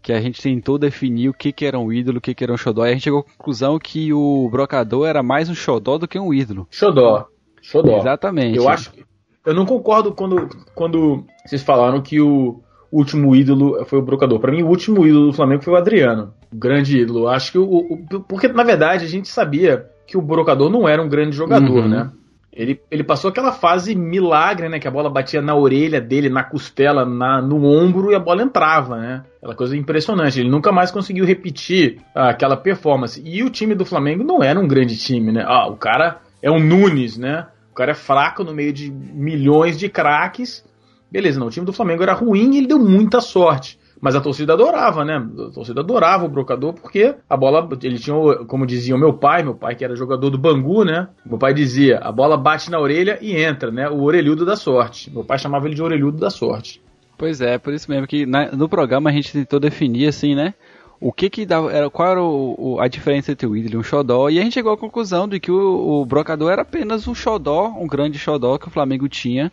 que 0.00 0.12
a 0.12 0.20
gente 0.20 0.40
tentou 0.40 0.78
definir 0.78 1.28
o 1.28 1.34
que, 1.34 1.52
que 1.52 1.66
era 1.66 1.78
um 1.78 1.92
ídolo, 1.92 2.18
o 2.18 2.20
que, 2.20 2.34
que 2.34 2.44
era 2.44 2.52
um 2.52 2.56
xodó, 2.56 2.86
e 2.86 2.90
a 2.90 2.92
gente 2.92 3.04
chegou 3.04 3.20
à 3.20 3.24
conclusão 3.24 3.78
que 3.78 4.12
o 4.12 4.48
Brocador 4.50 5.08
era 5.08 5.22
mais 5.22 5.48
um 5.48 5.54
xodó 5.54 5.98
do 5.98 6.06
que 6.06 6.18
um 6.18 6.32
ídolo. 6.32 6.66
Xodó. 6.70 7.26
Xodó. 7.60 7.98
Exatamente. 7.98 8.56
Eu 8.56 8.68
acho 8.68 8.92
que. 8.92 9.04
Eu 9.44 9.54
não 9.54 9.64
concordo 9.64 10.14
quando, 10.14 10.48
quando 10.74 11.24
vocês 11.44 11.62
falaram 11.62 12.02
que 12.02 12.20
o 12.20 12.62
último 12.90 13.34
ídolo 13.34 13.84
foi 13.86 13.98
o 13.98 14.02
Brocador. 14.02 14.40
Para 14.40 14.52
mim, 14.52 14.62
o 14.62 14.68
último 14.68 15.06
ídolo 15.06 15.26
do 15.26 15.32
Flamengo 15.32 15.62
foi 15.62 15.74
o 15.74 15.76
Adriano. 15.76 16.32
O 16.52 16.56
grande 16.56 16.98
ídolo. 16.98 17.28
Acho 17.28 17.52
que 17.52 17.58
o, 17.58 17.64
o, 17.64 18.20
Porque, 18.20 18.48
na 18.48 18.62
verdade, 18.62 19.04
a 19.04 19.08
gente 19.08 19.28
sabia 19.28 19.86
que 20.06 20.16
o 20.16 20.22
Brocador 20.22 20.70
não 20.70 20.88
era 20.88 21.02
um 21.02 21.08
grande 21.08 21.36
jogador, 21.36 21.82
uhum. 21.82 21.88
né? 21.88 22.10
Ele, 22.58 22.80
ele 22.90 23.04
passou 23.04 23.30
aquela 23.30 23.52
fase 23.52 23.94
milagre, 23.94 24.68
né? 24.68 24.80
Que 24.80 24.88
a 24.88 24.90
bola 24.90 25.08
batia 25.08 25.40
na 25.40 25.54
orelha 25.54 26.00
dele, 26.00 26.28
na 26.28 26.42
costela, 26.42 27.04
na, 27.04 27.40
no 27.40 27.64
ombro 27.64 28.10
e 28.10 28.16
a 28.16 28.18
bola 28.18 28.42
entrava, 28.42 28.96
né? 28.96 29.22
Aquela 29.36 29.54
coisa 29.54 29.76
impressionante. 29.76 30.40
Ele 30.40 30.50
nunca 30.50 30.72
mais 30.72 30.90
conseguiu 30.90 31.24
repetir 31.24 32.00
aquela 32.12 32.56
performance. 32.56 33.22
E 33.24 33.44
o 33.44 33.50
time 33.50 33.76
do 33.76 33.84
Flamengo 33.84 34.24
não 34.24 34.42
era 34.42 34.58
um 34.58 34.66
grande 34.66 34.96
time, 34.96 35.30
né? 35.30 35.44
Ah, 35.46 35.68
o 35.68 35.76
cara 35.76 36.20
é 36.42 36.50
um 36.50 36.58
Nunes, 36.58 37.16
né? 37.16 37.46
O 37.70 37.74
cara 37.74 37.92
é 37.92 37.94
fraco 37.94 38.42
no 38.42 38.52
meio 38.52 38.72
de 38.72 38.90
milhões 38.90 39.78
de 39.78 39.88
craques 39.88 40.64
Beleza, 41.10 41.40
não, 41.40 41.46
o 41.46 41.50
time 41.50 41.64
do 41.64 41.72
Flamengo 41.72 42.02
era 42.02 42.12
ruim 42.12 42.54
e 42.54 42.58
ele 42.58 42.66
deu 42.66 42.78
muita 42.78 43.20
sorte. 43.20 43.78
Mas 44.00 44.14
a 44.14 44.20
torcida 44.20 44.52
adorava, 44.52 45.04
né? 45.04 45.16
A 45.16 45.50
torcida 45.50 45.80
adorava 45.80 46.24
o 46.24 46.28
brocador 46.28 46.72
porque 46.72 47.16
a 47.28 47.36
bola, 47.36 47.68
ele 47.82 47.98
tinha, 47.98 48.16
como 48.46 48.66
dizia 48.66 48.94
o 48.94 48.98
meu 48.98 49.12
pai, 49.12 49.42
meu 49.42 49.54
pai 49.54 49.74
que 49.74 49.84
era 49.84 49.96
jogador 49.96 50.30
do 50.30 50.38
Bangu, 50.38 50.84
né? 50.84 51.08
Meu 51.26 51.38
pai 51.38 51.52
dizia, 51.52 51.98
a 51.98 52.12
bola 52.12 52.36
bate 52.36 52.70
na 52.70 52.78
orelha 52.78 53.18
e 53.20 53.36
entra, 53.36 53.70
né? 53.70 53.88
O 53.88 54.02
orelhudo 54.02 54.44
da 54.44 54.54
sorte. 54.54 55.10
Meu 55.10 55.24
pai 55.24 55.38
chamava 55.38 55.66
ele 55.66 55.74
de 55.74 55.82
orelhudo 55.82 56.18
da 56.18 56.30
sorte. 56.30 56.80
Pois 57.16 57.40
é, 57.40 57.58
por 57.58 57.72
isso 57.72 57.90
mesmo 57.90 58.06
que 58.06 58.24
na, 58.24 58.52
no 58.52 58.68
programa 58.68 59.10
a 59.10 59.12
gente 59.12 59.32
tentou 59.32 59.58
definir 59.58 60.06
assim, 60.06 60.36
né? 60.36 60.54
O 61.00 61.12
que 61.12 61.28
que 61.28 61.44
dava, 61.44 61.72
era, 61.72 61.90
qual 61.90 62.08
era 62.08 62.22
o, 62.22 62.54
o, 62.58 62.80
a 62.80 62.86
diferença 62.86 63.32
entre 63.32 63.46
o 63.46 63.56
ídolo 63.56 63.74
e 63.74 63.78
um 63.78 63.82
xodó, 63.82 64.28
e 64.28 64.38
a 64.38 64.42
gente 64.42 64.54
chegou 64.54 64.72
à 64.72 64.76
conclusão 64.76 65.28
de 65.28 65.38
que 65.38 65.50
o, 65.50 66.00
o 66.00 66.06
brocador 66.06 66.50
era 66.52 66.62
apenas 66.62 67.06
um 67.06 67.14
xodó, 67.14 67.68
um 67.78 67.86
grande 67.86 68.18
xodó 68.18 68.58
que 68.58 68.66
o 68.66 68.70
Flamengo 68.70 69.08
tinha, 69.08 69.50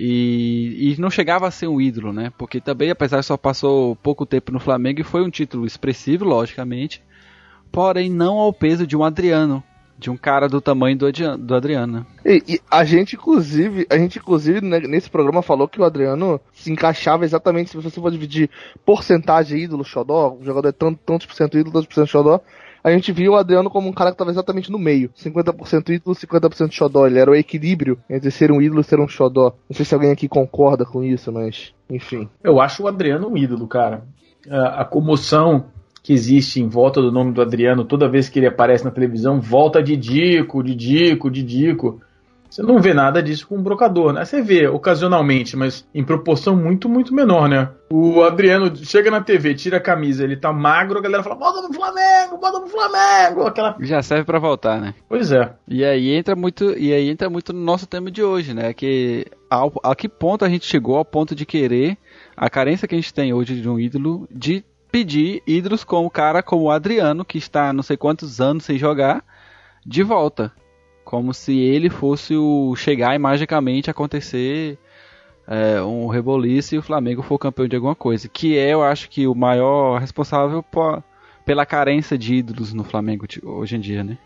e, 0.00 0.94
e, 0.96 1.00
não 1.00 1.10
chegava 1.10 1.48
a 1.48 1.50
ser 1.50 1.66
um 1.66 1.80
ídolo, 1.80 2.12
né? 2.12 2.30
Porque 2.38 2.60
também, 2.60 2.88
apesar 2.88 3.18
de 3.18 3.26
só 3.26 3.36
passou 3.36 3.96
pouco 3.96 4.24
tempo 4.24 4.52
no 4.52 4.60
Flamengo, 4.60 5.00
e 5.00 5.04
foi 5.04 5.22
um 5.22 5.30
título 5.30 5.66
expressivo, 5.66 6.24
logicamente, 6.24 7.02
porém 7.72 8.08
não 8.08 8.38
ao 8.38 8.52
peso 8.52 8.86
de 8.86 8.96
um 8.96 9.02
Adriano, 9.02 9.60
de 9.98 10.08
um 10.08 10.16
cara 10.16 10.48
do 10.48 10.60
tamanho 10.60 10.96
do, 10.96 11.06
Adi- 11.06 11.36
do 11.36 11.52
Adriano. 11.52 11.92
né? 11.92 12.06
E, 12.24 12.54
e 12.54 12.60
a 12.70 12.84
gente, 12.84 13.16
inclusive, 13.16 13.88
a 13.90 13.98
gente, 13.98 14.20
inclusive, 14.20 14.60
né, 14.60 14.78
nesse 14.78 15.10
programa 15.10 15.42
falou 15.42 15.66
que 15.66 15.80
o 15.80 15.84
Adriano 15.84 16.40
se 16.52 16.70
encaixava 16.70 17.24
exatamente, 17.24 17.70
se 17.70 17.76
você 17.76 17.90
for 18.00 18.12
dividir 18.12 18.48
porcentagem 18.84 19.58
ídolo, 19.64 19.84
xodó, 19.84 20.36
o 20.40 20.44
jogador 20.44 20.68
é 20.68 20.72
tanto, 20.72 21.00
tantos 21.04 21.26
por 21.26 21.34
cento 21.34 21.58
ídolo, 21.58 21.72
tantos 21.72 21.88
por 21.88 21.94
cento 21.94 22.06
xodó, 22.08 22.40
a 22.92 22.96
gente 22.96 23.12
viu 23.12 23.32
o 23.32 23.36
Adriano 23.36 23.70
como 23.70 23.88
um 23.88 23.92
cara 23.92 24.10
que 24.10 24.14
estava 24.14 24.30
exatamente 24.30 24.70
no 24.70 24.78
meio. 24.78 25.10
50% 25.16 25.90
ídolo, 25.90 26.16
50% 26.16 26.72
xodó. 26.72 27.06
Ele 27.06 27.18
era 27.18 27.30
o 27.30 27.34
equilíbrio 27.34 27.98
entre 28.08 28.30
ser 28.30 28.50
um 28.50 28.60
ídolo 28.60 28.80
e 28.80 28.84
ser 28.84 29.00
um 29.00 29.08
xodó. 29.08 29.54
Não 29.68 29.76
sei 29.76 29.84
se 29.84 29.94
alguém 29.94 30.10
aqui 30.10 30.28
concorda 30.28 30.84
com 30.84 31.02
isso, 31.02 31.32
mas, 31.32 31.72
enfim. 31.90 32.28
Eu 32.42 32.60
acho 32.60 32.82
o 32.82 32.88
Adriano 32.88 33.28
um 33.28 33.36
ídolo, 33.36 33.66
cara. 33.66 34.02
A 34.50 34.84
comoção 34.84 35.66
que 36.02 36.12
existe 36.12 36.60
em 36.60 36.68
volta 36.68 37.02
do 37.02 37.12
nome 37.12 37.32
do 37.32 37.42
Adriano, 37.42 37.84
toda 37.84 38.08
vez 38.08 38.28
que 38.28 38.38
ele 38.38 38.46
aparece 38.46 38.84
na 38.84 38.90
televisão, 38.90 39.40
volta 39.40 39.82
de 39.82 39.96
Dico, 39.96 40.62
de 40.62 40.74
Dico, 40.74 41.30
de 41.30 41.42
Dico. 41.42 42.00
Você 42.58 42.62
não 42.64 42.80
vê 42.80 42.92
nada 42.92 43.22
disso 43.22 43.46
com 43.46 43.54
o 43.54 43.62
brocador, 43.62 44.12
né? 44.12 44.24
Você 44.24 44.42
vê 44.42 44.66
ocasionalmente, 44.66 45.56
mas 45.56 45.86
em 45.94 46.02
proporção 46.02 46.56
muito, 46.56 46.88
muito 46.88 47.14
menor, 47.14 47.48
né? 47.48 47.70
O 47.88 48.20
Adriano 48.24 48.74
chega 48.74 49.12
na 49.12 49.20
TV, 49.20 49.54
tira 49.54 49.76
a 49.76 49.80
camisa, 49.80 50.24
ele 50.24 50.36
tá 50.36 50.52
magro, 50.52 50.98
a 50.98 51.00
galera 51.00 51.22
fala: 51.22 51.36
bota 51.36 51.62
no 51.62 51.72
Flamengo, 51.72 52.36
bota 52.36 52.58
no 52.58 52.66
Flamengo! 52.66 53.46
Aquela. 53.46 53.76
Já 53.78 54.02
serve 54.02 54.24
pra 54.24 54.40
voltar, 54.40 54.80
né? 54.80 54.92
Pois 55.08 55.30
é. 55.30 55.54
E 55.68 55.84
aí 55.84 56.10
entra 56.10 56.34
muito, 56.34 56.76
e 56.76 56.92
aí 56.92 57.08
entra 57.08 57.30
muito 57.30 57.52
no 57.52 57.60
nosso 57.60 57.86
tema 57.86 58.10
de 58.10 58.24
hoje, 58.24 58.52
né? 58.52 58.72
Que 58.72 59.24
ao, 59.48 59.72
a 59.84 59.94
que 59.94 60.08
ponto 60.08 60.44
a 60.44 60.48
gente 60.48 60.66
chegou 60.66 60.96
ao 60.96 61.04
ponto 61.04 61.36
de 61.36 61.46
querer 61.46 61.96
a 62.36 62.50
carência 62.50 62.88
que 62.88 62.94
a 62.96 62.98
gente 62.98 63.14
tem 63.14 63.32
hoje 63.32 63.60
de 63.60 63.68
um 63.68 63.78
ídolo 63.78 64.26
de 64.28 64.64
pedir 64.90 65.44
ídolos 65.46 65.84
como 65.84 66.08
o 66.08 66.10
cara 66.10 66.42
como 66.42 66.64
o 66.64 66.70
Adriano, 66.72 67.24
que 67.24 67.38
está 67.38 67.72
não 67.72 67.84
sei 67.84 67.96
quantos 67.96 68.40
anos 68.40 68.64
sem 68.64 68.76
jogar, 68.76 69.24
de 69.86 70.02
volta. 70.02 70.52
Como 71.08 71.32
se 71.32 71.58
ele 71.58 71.88
fosse 71.88 72.36
o 72.36 72.76
chegar 72.76 73.14
e 73.14 73.18
magicamente 73.18 73.90
acontecer 73.90 74.76
é, 75.46 75.80
um 75.80 76.06
reboliço 76.06 76.74
e 76.74 76.78
o 76.78 76.82
Flamengo 76.82 77.22
for 77.22 77.38
campeão 77.38 77.66
de 77.66 77.76
alguma 77.76 77.94
coisa. 77.94 78.28
Que 78.28 78.58
é, 78.58 78.74
eu 78.74 78.82
acho 78.82 79.08
que 79.08 79.26
o 79.26 79.34
maior 79.34 79.98
responsável 79.98 80.62
po- 80.62 81.02
pela 81.46 81.64
carência 81.64 82.18
de 82.18 82.34
ídolos 82.34 82.74
no 82.74 82.84
Flamengo 82.84 83.24
hoje 83.42 83.76
em 83.76 83.80
dia, 83.80 84.04
né? 84.04 84.18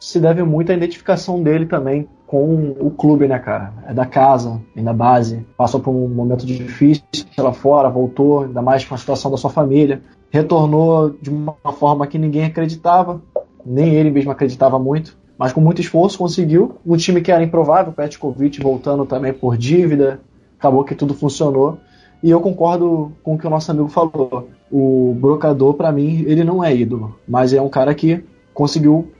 se 0.00 0.18
deve 0.18 0.42
muito 0.42 0.72
à 0.72 0.74
identificação 0.74 1.40
dele 1.40 1.66
também 1.66 2.08
com 2.26 2.74
o 2.80 2.90
clube, 2.90 3.28
né, 3.28 3.38
cara? 3.38 3.72
É 3.86 3.94
da 3.94 4.04
casa, 4.04 4.60
vem 4.74 4.82
da 4.82 4.92
base, 4.92 5.46
passou 5.56 5.78
por 5.78 5.92
um 5.92 6.08
momento 6.08 6.44
difícil 6.44 7.04
lá 7.38 7.52
fora, 7.52 7.88
voltou, 7.88 8.42
ainda 8.42 8.60
mais 8.60 8.84
com 8.84 8.96
a 8.96 8.98
situação 8.98 9.30
da 9.30 9.36
sua 9.36 9.50
família, 9.50 10.02
retornou 10.30 11.10
de 11.10 11.30
uma 11.30 11.54
forma 11.78 12.08
que 12.08 12.18
ninguém 12.18 12.44
acreditava, 12.44 13.22
nem 13.64 13.94
ele 13.94 14.10
mesmo 14.10 14.32
acreditava 14.32 14.76
muito, 14.76 15.16
mas 15.40 15.54
com 15.54 15.60
muito 15.62 15.80
esforço 15.80 16.18
conseguiu. 16.18 16.76
Um 16.86 16.98
time 16.98 17.22
que 17.22 17.32
era 17.32 17.42
improvável, 17.42 17.94
Petkovic 17.94 18.60
voltando 18.60 19.06
também 19.06 19.32
por 19.32 19.56
dívida, 19.56 20.20
acabou 20.58 20.84
que 20.84 20.94
tudo 20.94 21.14
funcionou. 21.14 21.78
E 22.22 22.28
eu 22.28 22.42
concordo 22.42 23.10
com 23.22 23.36
o 23.36 23.38
que 23.38 23.46
o 23.46 23.50
nosso 23.50 23.70
amigo 23.70 23.88
falou. 23.88 24.50
O 24.70 25.16
Brocador, 25.18 25.72
para 25.72 25.90
mim, 25.90 26.26
ele 26.26 26.44
não 26.44 26.62
é 26.62 26.76
ídolo, 26.76 27.18
mas 27.26 27.54
é 27.54 27.62
um 27.62 27.70
cara 27.70 27.94
que 27.94 28.22
conseguiu 28.52 29.10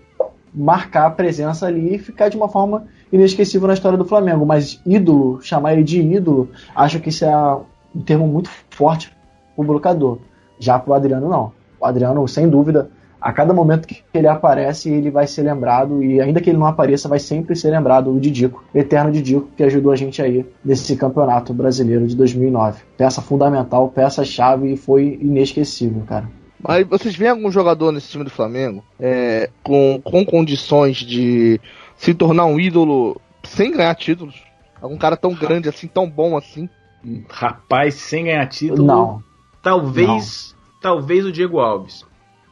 marcar 0.53 1.07
a 1.07 1.11
presença 1.11 1.67
ali 1.67 1.95
e 1.95 1.99
ficar 1.99 2.29
de 2.29 2.37
uma 2.37 2.51
forma 2.51 2.85
inesquecível 3.11 3.67
na 3.67 3.73
história 3.73 3.97
do 3.97 4.05
Flamengo. 4.05 4.45
Mas 4.45 4.79
ídolo, 4.85 5.41
chamar 5.41 5.73
ele 5.73 5.83
de 5.83 6.03
ídolo, 6.03 6.51
acho 6.77 7.01
que 7.01 7.09
isso 7.09 7.25
é 7.25 7.57
um 7.95 8.03
termo 8.03 8.27
muito 8.27 8.51
forte 8.69 9.11
pro 9.57 9.65
Brocador. 9.65 10.19
Já 10.59 10.79
pro 10.79 10.93
Adriano, 10.93 11.31
não. 11.31 11.51
O 11.81 11.87
Adriano, 11.87 12.29
sem 12.29 12.47
dúvida, 12.47 12.91
a 13.21 13.33
cada 13.33 13.53
momento 13.53 13.87
que 13.87 14.03
ele 14.15 14.27
aparece, 14.27 14.89
ele 14.89 15.11
vai 15.11 15.27
ser 15.27 15.43
lembrado, 15.43 16.03
e 16.03 16.21
ainda 16.21 16.41
que 16.41 16.51
ele 16.51 16.59
não 16.59 16.67
apareça, 16.67 17.09
vai 17.09 17.19
sempre 17.19 17.55
ser 17.55 17.71
lembrado 17.71 18.11
o 18.11 18.19
Didico, 18.19 18.65
eterno 18.75 19.13
Didico, 19.13 19.49
que 19.57 19.63
ajudou 19.63 19.93
a 19.93 19.97
gente 19.97 20.23
aí 20.23 20.47
nesse 20.65 20.97
campeonato 20.97 21.53
brasileiro 21.53 22.07
de 22.07 22.17
2009. 22.17 22.83
Peça 22.97 23.21
fundamental, 23.21 23.89
peça-chave 23.89 24.73
e 24.73 24.77
foi 24.77 25.19
inesquecível, 25.21 26.03
cara. 26.07 26.29
Mas 26.63 26.87
vocês 26.87 27.17
veem 27.17 27.31
algum 27.31 27.51
jogador 27.51 27.91
nesse 27.91 28.09
time 28.09 28.25
do 28.25 28.31
Flamengo 28.31 28.85
é, 28.99 29.51
com, 29.63 30.01
com 30.05 30.25
condições 30.25 30.99
de 30.99 31.61
se 31.97 32.13
tornar 32.13 32.45
um 32.45 32.61
ídolo 32.61 33.21
sem 33.43 33.73
ganhar 33.73 33.95
títulos? 33.95 34.43
Algum 34.81 34.97
cara 34.97 35.17
tão 35.17 35.35
grande 35.35 35.69
assim, 35.69 35.87
tão 35.87 36.09
bom 36.09 36.37
assim? 36.37 36.69
Rapaz, 37.29 37.95
sem 37.95 38.25
ganhar 38.25 38.47
título. 38.47 38.85
Não. 38.85 39.23
Talvez. 39.63 40.55
Talvez 40.81 41.25
o 41.25 41.33
Diego 41.33 41.59
Alves. 41.59 42.05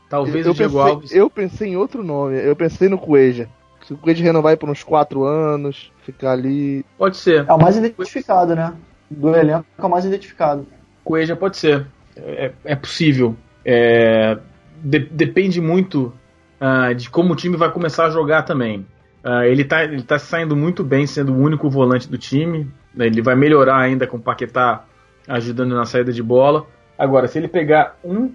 Talvez 0.08 0.46
eu, 0.46 0.52
o 0.52 0.54
Diego 0.54 0.72
pensei, 0.78 0.92
Alves. 0.92 1.12
eu 1.14 1.30
pensei 1.30 1.68
em 1.70 1.76
outro 1.76 2.02
nome. 2.02 2.36
Eu 2.38 2.56
pensei 2.56 2.88
no 2.88 2.98
Cueja. 2.98 3.48
Se 3.86 3.92
o 3.92 3.96
Cueja 3.96 4.22
renovar 4.22 4.50
aí 4.50 4.56
por 4.56 4.68
uns 4.68 4.82
4 4.82 5.24
anos, 5.24 5.92
ficar 6.02 6.32
ali. 6.32 6.84
Pode 6.96 7.16
ser. 7.16 7.46
É 7.48 7.52
o 7.52 7.58
mais 7.58 7.76
identificado, 7.76 8.54
né? 8.54 8.74
Do 9.10 9.34
elenco 9.34 9.64
é 9.78 9.84
o 9.84 9.88
mais 9.88 10.04
identificado. 10.04 10.66
Coelho 11.04 11.36
pode 11.36 11.56
ser. 11.56 11.86
É, 12.16 12.52
é 12.64 12.76
possível. 12.76 13.34
É, 13.64 14.36
de- 14.82 14.98
depende 15.10 15.60
muito 15.60 16.12
ah, 16.60 16.92
de 16.92 17.08
como 17.08 17.32
o 17.32 17.36
time 17.36 17.56
vai 17.56 17.70
começar 17.70 18.06
a 18.06 18.10
jogar 18.10 18.42
também. 18.42 18.86
Ah, 19.24 19.46
ele, 19.46 19.64
tá, 19.64 19.84
ele 19.84 20.02
tá 20.02 20.18
saindo 20.18 20.54
muito 20.56 20.84
bem 20.84 21.06
sendo 21.06 21.32
o 21.32 21.38
único 21.38 21.68
volante 21.70 22.08
do 22.08 22.18
time. 22.18 22.70
né? 22.94 23.06
Ele 23.06 23.22
vai 23.22 23.34
melhorar 23.34 23.78
ainda 23.78 24.06
com 24.06 24.16
o 24.16 24.20
Paquetá 24.20 24.84
ajudando 25.26 25.74
na 25.74 25.84
saída 25.84 26.12
de 26.12 26.22
bola. 26.22 26.66
Agora, 26.98 27.26
se 27.28 27.38
ele 27.38 27.48
pegar 27.48 27.96
um, 28.04 28.30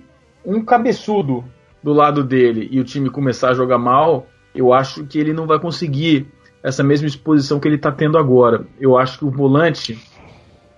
um 0.46 0.64
cabeçudo 0.64 1.44
do 1.84 1.94
lado 1.94 2.24
dele 2.24 2.68
e 2.72 2.80
o 2.80 2.84
time 2.84 3.10
começar 3.10 3.50
a 3.50 3.54
jogar 3.54 3.78
mal, 3.78 4.28
eu 4.56 4.74
acho 4.74 5.06
que 5.06 5.20
ele 5.20 5.34
não 5.34 5.46
vai 5.46 5.60
conseguir 5.60 6.28
essa 6.64 6.84
mesma 6.84 7.08
exposição 7.08 7.60
que 7.60 7.68
ele 7.68 7.76
está 7.76 7.92
tendo 7.92 8.18
agora. 8.18 8.66
Eu 8.80 8.98
acho 8.98 9.20
que 9.20 9.26
o 9.26 9.32
volante 9.32 10.00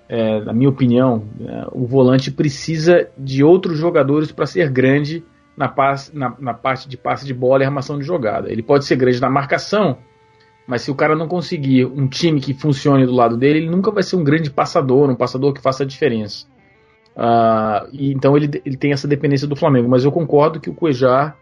é, 0.08 0.40
na 0.42 0.54
minha 0.54 0.70
opinião, 0.70 1.24
é, 1.42 1.68
o 1.72 1.86
volante 1.86 2.32
precisa 2.32 3.10
de 3.18 3.44
outros 3.44 3.78
jogadores 3.78 4.32
para 4.32 4.46
ser 4.46 4.70
grande 4.70 5.24
na, 5.58 5.74
na- 6.14 6.36
na 6.40 6.54
parte 6.54 6.88
de 6.88 6.98
passe 6.98 7.26
de 7.26 7.34
bola 7.34 7.64
e 7.64 7.66
armação 7.66 7.98
de 7.98 8.06
jogada. 8.06 8.52
Ele 8.52 8.62
pode 8.62 8.86
ser 8.86 8.96
grande 8.98 9.20
na 9.20 9.30
marcação, 9.30 9.98
mas 10.68 10.82
se 10.84 10.92
o 10.92 10.96
cara 10.96 11.16
não 11.16 11.28
conseguir 11.28 11.86
um 11.86 12.08
time 12.08 12.40
que 12.40 12.54
funcione 12.54 13.06
do 13.06 13.14
lado 13.14 13.38
dele, 13.38 13.60
ele 13.60 13.70
nunca 13.70 13.92
vai 13.92 14.04
ser 14.04 14.16
um 14.16 14.24
grande 14.24 14.50
passador, 14.50 15.10
um 15.10 15.16
passador 15.16 15.54
que 15.54 15.62
faça 15.62 15.84
a 15.84 15.88
diferença. 15.88 16.46
Ah, 17.16 17.88
e 17.94 18.12
então 18.12 18.36
ele, 18.36 18.62
ele 18.66 18.76
tem 18.76 18.92
essa 18.92 19.08
dependência 19.08 19.48
do 19.48 19.56
Flamengo, 19.56 19.90
mas 19.90 20.04
eu 20.04 20.12
concordo 20.12 20.60
que 20.60 20.70
o 20.70 20.74
Cuejar 20.74 21.38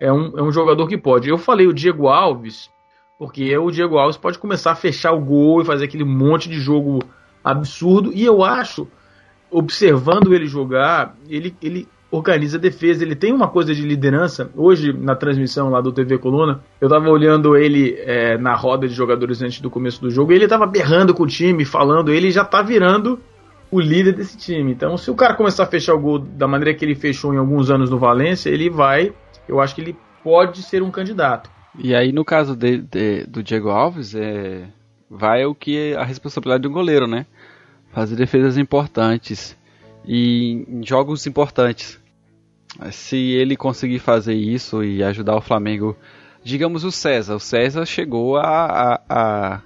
é 0.00 0.12
um, 0.12 0.38
é 0.38 0.42
um 0.42 0.50
jogador 0.50 0.88
que 0.88 0.98
pode. 0.98 1.28
Eu 1.28 1.38
falei 1.38 1.66
o 1.66 1.72
Diego 1.72 2.08
Alves, 2.08 2.68
porque 3.18 3.56
o 3.56 3.70
Diego 3.70 3.96
Alves 3.96 4.16
pode 4.16 4.38
começar 4.38 4.72
a 4.72 4.76
fechar 4.76 5.12
o 5.12 5.20
gol 5.20 5.62
e 5.62 5.64
fazer 5.64 5.84
aquele 5.84 6.04
monte 6.04 6.48
de 6.48 6.58
jogo 6.58 6.98
absurdo. 7.44 8.12
E 8.12 8.24
eu 8.24 8.42
acho, 8.42 8.88
observando 9.50 10.34
ele 10.34 10.46
jogar, 10.46 11.14
ele, 11.28 11.54
ele 11.62 11.88
organiza 12.10 12.58
a 12.58 12.60
defesa, 12.60 13.04
ele 13.04 13.14
tem 13.14 13.32
uma 13.32 13.48
coisa 13.48 13.74
de 13.74 13.82
liderança. 13.82 14.50
Hoje, 14.56 14.92
na 14.92 15.14
transmissão 15.14 15.70
lá 15.70 15.80
do 15.80 15.92
TV 15.92 16.18
Coluna, 16.18 16.60
eu 16.80 16.88
tava 16.88 17.08
olhando 17.08 17.56
ele 17.56 17.96
é, 18.00 18.36
na 18.36 18.54
roda 18.54 18.88
de 18.88 18.94
jogadores 18.94 19.42
antes 19.42 19.60
do 19.60 19.70
começo 19.70 20.00
do 20.00 20.10
jogo, 20.10 20.32
ele 20.32 20.48
tava 20.48 20.66
berrando 20.66 21.14
com 21.14 21.22
o 21.22 21.26
time, 21.26 21.64
falando, 21.64 22.12
ele 22.12 22.30
já 22.30 22.44
tá 22.44 22.62
virando 22.62 23.20
o 23.74 23.80
líder 23.80 24.12
desse 24.14 24.36
time. 24.36 24.72
Então, 24.72 24.96
se 24.96 25.10
o 25.10 25.14
cara 25.14 25.34
começar 25.34 25.64
a 25.64 25.66
fechar 25.66 25.94
o 25.94 26.00
gol 26.00 26.18
da 26.18 26.46
maneira 26.46 26.72
que 26.76 26.84
ele 26.84 26.94
fechou 26.94 27.34
em 27.34 27.38
alguns 27.38 27.70
anos 27.70 27.90
no 27.90 27.98
Valência, 27.98 28.48
ele 28.50 28.70
vai, 28.70 29.12
eu 29.48 29.60
acho 29.60 29.74
que 29.74 29.80
ele 29.80 29.96
pode 30.22 30.62
ser 30.62 30.82
um 30.82 30.90
candidato. 30.90 31.50
E 31.78 31.94
aí, 31.94 32.12
no 32.12 32.24
caso 32.24 32.54
de- 32.54 32.78
de- 32.78 33.24
do 33.26 33.42
Diego 33.42 33.68
Alves, 33.70 34.14
é, 34.14 34.64
vai 35.10 35.44
o 35.44 35.54
que 35.54 35.76
é 35.76 35.96
a 35.96 36.04
responsabilidade 36.04 36.62
do 36.62 36.70
goleiro, 36.70 37.06
né? 37.06 37.26
Fazer 37.92 38.16
defesas 38.16 38.56
importantes 38.56 39.56
e 40.06 40.64
em 40.68 40.86
jogos 40.86 41.26
importantes. 41.26 42.00
Se 42.90 43.16
ele 43.16 43.56
conseguir 43.56 43.98
fazer 44.00 44.34
isso 44.34 44.82
e 44.82 45.02
ajudar 45.02 45.36
o 45.36 45.40
Flamengo, 45.40 45.96
digamos 46.42 46.84
o 46.84 46.90
César, 46.90 47.36
o 47.36 47.40
César 47.40 47.84
chegou 47.86 48.36
a, 48.36 48.42
a- 48.44 49.00
a- 49.08 49.60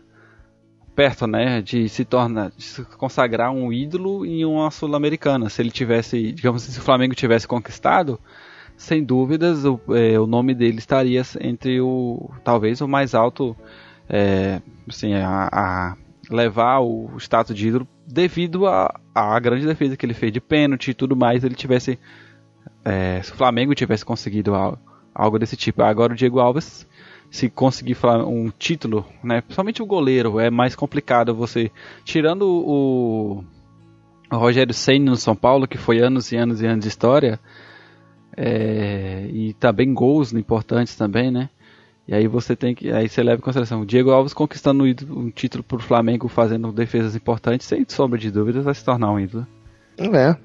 perto, 0.98 1.28
né, 1.28 1.62
de 1.62 1.88
se 1.88 2.04
tornar, 2.04 2.50
de 2.56 2.64
se 2.64 2.82
consagrar 2.96 3.52
um 3.52 3.72
ídolo 3.72 4.26
em 4.26 4.44
uma 4.44 4.68
sul-americana. 4.68 5.48
Se 5.48 5.62
ele 5.62 5.70
tivesse, 5.70 6.32
digamos, 6.32 6.64
se 6.64 6.76
o 6.76 6.82
Flamengo 6.82 7.14
tivesse 7.14 7.46
conquistado, 7.46 8.18
sem 8.76 9.04
dúvidas 9.04 9.64
o, 9.64 9.78
é, 9.90 10.18
o 10.18 10.26
nome 10.26 10.56
dele 10.56 10.78
estaria 10.78 11.22
entre 11.40 11.80
o 11.80 12.28
talvez 12.42 12.80
o 12.80 12.88
mais 12.88 13.14
alto 13.14 13.56
é, 14.08 14.60
assim, 14.88 15.14
a, 15.14 15.48
a 15.52 15.96
levar 16.28 16.80
o 16.80 17.12
status 17.18 17.54
de 17.54 17.68
ídolo 17.68 17.86
devido 18.04 18.66
à 18.66 19.38
grande 19.40 19.66
defesa 19.66 19.96
que 19.96 20.04
ele 20.04 20.14
fez 20.14 20.32
de 20.32 20.40
pênalti 20.40 20.90
e 20.90 20.94
tudo 20.94 21.14
mais 21.14 21.44
ele 21.44 21.54
tivesse 21.54 21.96
é, 22.84 23.22
se 23.22 23.30
o 23.32 23.36
Flamengo 23.36 23.72
tivesse 23.72 24.04
conseguido 24.04 24.52
al- 24.52 24.78
algo 25.14 25.38
desse 25.38 25.56
tipo 25.56 25.80
agora 25.80 26.12
o 26.12 26.16
Diego 26.16 26.40
Alves 26.40 26.84
se 27.30 27.48
conseguir 27.48 27.94
fa- 27.94 28.24
um 28.24 28.50
título 28.50 29.04
né 29.22 29.40
principalmente 29.40 29.82
o 29.82 29.86
goleiro 29.86 30.40
é 30.40 30.50
mais 30.50 30.74
complicado 30.74 31.34
você 31.34 31.70
tirando 32.04 32.42
o, 32.42 33.44
o 34.30 34.36
Rogério 34.36 34.72
Ceni 34.72 35.04
no 35.04 35.16
São 35.16 35.36
Paulo 35.36 35.68
que 35.68 35.76
foi 35.76 35.98
anos 35.98 36.32
e 36.32 36.36
anos 36.36 36.62
e 36.62 36.66
anos 36.66 36.84
de 36.84 36.88
história 36.88 37.38
é, 38.40 39.26
e 39.32 39.52
também 39.54 39.92
gols 39.92 40.32
importantes 40.32 40.94
também, 40.94 41.28
né? 41.28 41.50
E 42.06 42.14
aí 42.14 42.28
você 42.28 42.54
tem 42.54 42.72
que. 42.72 42.90
Aí 42.90 43.08
você 43.08 43.22
leva 43.22 43.40
em 43.40 43.42
consideração. 43.42 43.80
O 43.80 43.86
Diego 43.86 44.10
Alves 44.10 44.32
conquistando 44.32 44.84
um 44.84 45.30
título 45.30 45.64
pro 45.64 45.80
Flamengo, 45.80 46.28
fazendo 46.28 46.72
defesas 46.72 47.16
importantes, 47.16 47.66
sem 47.66 47.84
sombra 47.88 48.18
de 48.18 48.30
dúvidas, 48.30 48.64
vai 48.64 48.74
se 48.74 48.84
tornar 48.84 49.10
um 49.10 49.18
ídolo. 49.18 49.44
É. 49.98 50.36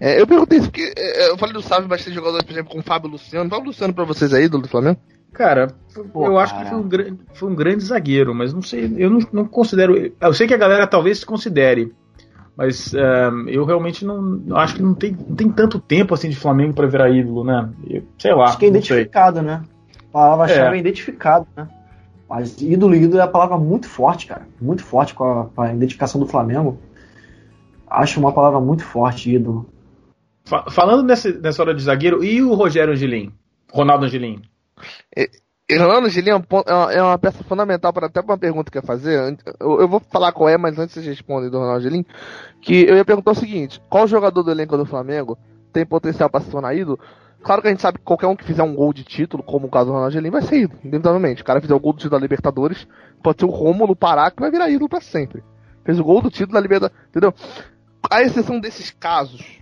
é 0.00 0.20
eu 0.20 0.26
perguntei 0.26 0.58
isso 0.58 0.68
porque 0.68 0.92
é, 0.96 1.30
eu 1.30 1.38
falei 1.38 1.54
do 1.54 1.88
mas 1.88 2.04
tem 2.04 2.12
jogadores, 2.12 2.44
por 2.44 2.52
exemplo, 2.52 2.72
com 2.72 2.80
o 2.80 2.82
Fábio 2.82 3.08
Luciano. 3.08 3.48
Fábio 3.48 3.66
Luciano 3.66 3.94
pra 3.94 4.04
vocês 4.04 4.32
é 4.32 4.42
ídolo 4.42 4.64
do 4.64 4.68
Flamengo? 4.68 4.98
Cara, 5.32 5.68
Pô, 6.12 6.26
eu 6.26 6.34
cara. 6.34 6.42
acho 6.42 6.58
que 6.58 6.64
foi 6.66 6.78
um, 6.78 7.18
foi 7.32 7.50
um, 7.50 7.54
grande 7.54 7.84
zagueiro, 7.84 8.34
mas 8.34 8.52
não 8.52 8.60
sei, 8.60 8.92
eu 8.98 9.08
não, 9.08 9.20
não, 9.32 9.44
considero. 9.46 10.12
Eu 10.20 10.34
sei 10.34 10.46
que 10.46 10.54
a 10.54 10.58
galera 10.58 10.86
talvez 10.86 11.20
se 11.20 11.26
considere, 11.26 11.94
mas 12.54 12.92
uh, 12.92 13.48
eu 13.48 13.64
realmente 13.64 14.04
não 14.04 14.42
acho 14.56 14.76
que 14.76 14.82
não 14.82 14.94
tem, 14.94 15.16
não 15.26 15.34
tem 15.34 15.50
tanto 15.50 15.80
tempo 15.80 16.12
assim 16.12 16.28
de 16.28 16.36
Flamengo 16.36 16.74
para 16.74 16.86
virar 16.86 17.10
ídolo, 17.10 17.44
né? 17.44 17.70
Eu, 17.88 18.02
sei 18.18 18.34
lá. 18.34 18.44
Acho 18.44 18.58
que 18.58 18.66
é 18.66 18.68
identificado, 18.68 19.38
sei. 19.38 19.46
né? 19.46 19.62
A 20.10 20.12
palavra-chave 20.12 20.74
é. 20.74 20.76
é 20.76 20.80
identificado, 20.80 21.46
né? 21.56 21.66
Mas 22.28 22.60
ídolo 22.60 22.94
ídolo 22.94 23.20
é 23.20 23.24
a 23.24 23.28
palavra 23.28 23.56
muito 23.56 23.88
forte, 23.88 24.26
cara. 24.26 24.46
Muito 24.60 24.84
forte 24.84 25.14
com 25.14 25.24
a, 25.24 25.44
com 25.46 25.62
a 25.62 25.72
identificação 25.72 26.20
do 26.20 26.26
Flamengo. 26.26 26.78
Acho 27.88 28.20
uma 28.20 28.32
palavra 28.32 28.60
muito 28.60 28.84
forte, 28.84 29.34
ídolo. 29.34 29.66
Falando 30.70 31.04
nessa, 31.04 31.30
nessa 31.32 31.62
hora 31.62 31.74
de 31.74 31.82
zagueiro, 31.82 32.22
e 32.24 32.42
o 32.42 32.54
Rogério 32.54 32.92
Angelim? 32.92 33.32
Ronaldo 33.72 34.06
Angelim? 34.06 34.42
Ronaldo 35.78 36.06
Angelim 36.06 36.30
é, 36.30 36.96
é 36.96 37.02
uma 37.02 37.18
peça 37.18 37.42
fundamental 37.44 37.92
para 37.92 38.06
até 38.06 38.20
uma 38.20 38.38
pergunta 38.38 38.70
que 38.70 38.78
eu 38.78 38.82
ia 38.82 38.86
fazer. 38.86 39.38
Eu, 39.60 39.88
vou 39.88 40.00
falar 40.00 40.32
qual 40.32 40.48
é, 40.48 40.56
mas 40.56 40.78
antes 40.78 41.02
de 41.02 41.08
responder 41.08 41.50
do 41.50 41.58
Ronaldo 41.58 41.78
Angelim, 41.78 42.04
que 42.60 42.84
eu 42.84 42.96
ia 42.96 43.04
perguntar 43.04 43.32
o 43.32 43.36
seguinte: 43.36 43.80
qual 43.88 44.06
jogador 44.06 44.42
do 44.42 44.50
elenco 44.50 44.76
do 44.76 44.84
Flamengo 44.86 45.38
tem 45.72 45.86
potencial 45.86 46.28
para 46.28 46.40
se 46.40 46.50
tornar 46.50 46.74
ídolo? 46.74 46.98
Claro 47.42 47.60
que 47.60 47.68
a 47.68 47.70
gente 47.70 47.82
sabe 47.82 47.98
que 47.98 48.04
qualquer 48.04 48.28
um 48.28 48.36
que 48.36 48.44
fizer 48.44 48.62
um 48.62 48.74
gol 48.74 48.92
de 48.92 49.02
título, 49.02 49.42
como 49.42 49.66
o 49.66 49.70
caso 49.70 49.86
do 49.86 49.92
Ronaldo 49.92 50.10
Angelim, 50.10 50.30
vai 50.30 50.42
ser 50.42 50.60
ídolo, 50.60 50.78
inevitavelmente. 50.84 51.42
O 51.42 51.44
cara 51.44 51.60
fizer 51.60 51.74
o 51.74 51.80
gol 51.80 51.92
do 51.92 51.98
título 51.98 52.18
da 52.18 52.22
Libertadores, 52.22 52.86
pode 53.22 53.40
ser 53.40 53.46
o 53.46 53.50
Romulo 53.50 53.96
Pará 53.96 54.30
que 54.30 54.40
vai 54.40 54.50
virar 54.50 54.70
ídolo 54.70 54.88
para 54.88 55.00
sempre. 55.00 55.42
Fez 55.84 55.98
o 55.98 56.04
gol 56.04 56.22
do 56.22 56.30
título 56.30 56.52
da 56.52 56.60
Libertadores, 56.60 56.96
entendeu? 57.08 57.34
A 58.08 58.22
exceção 58.22 58.60
desses 58.60 58.90
casos, 58.90 59.58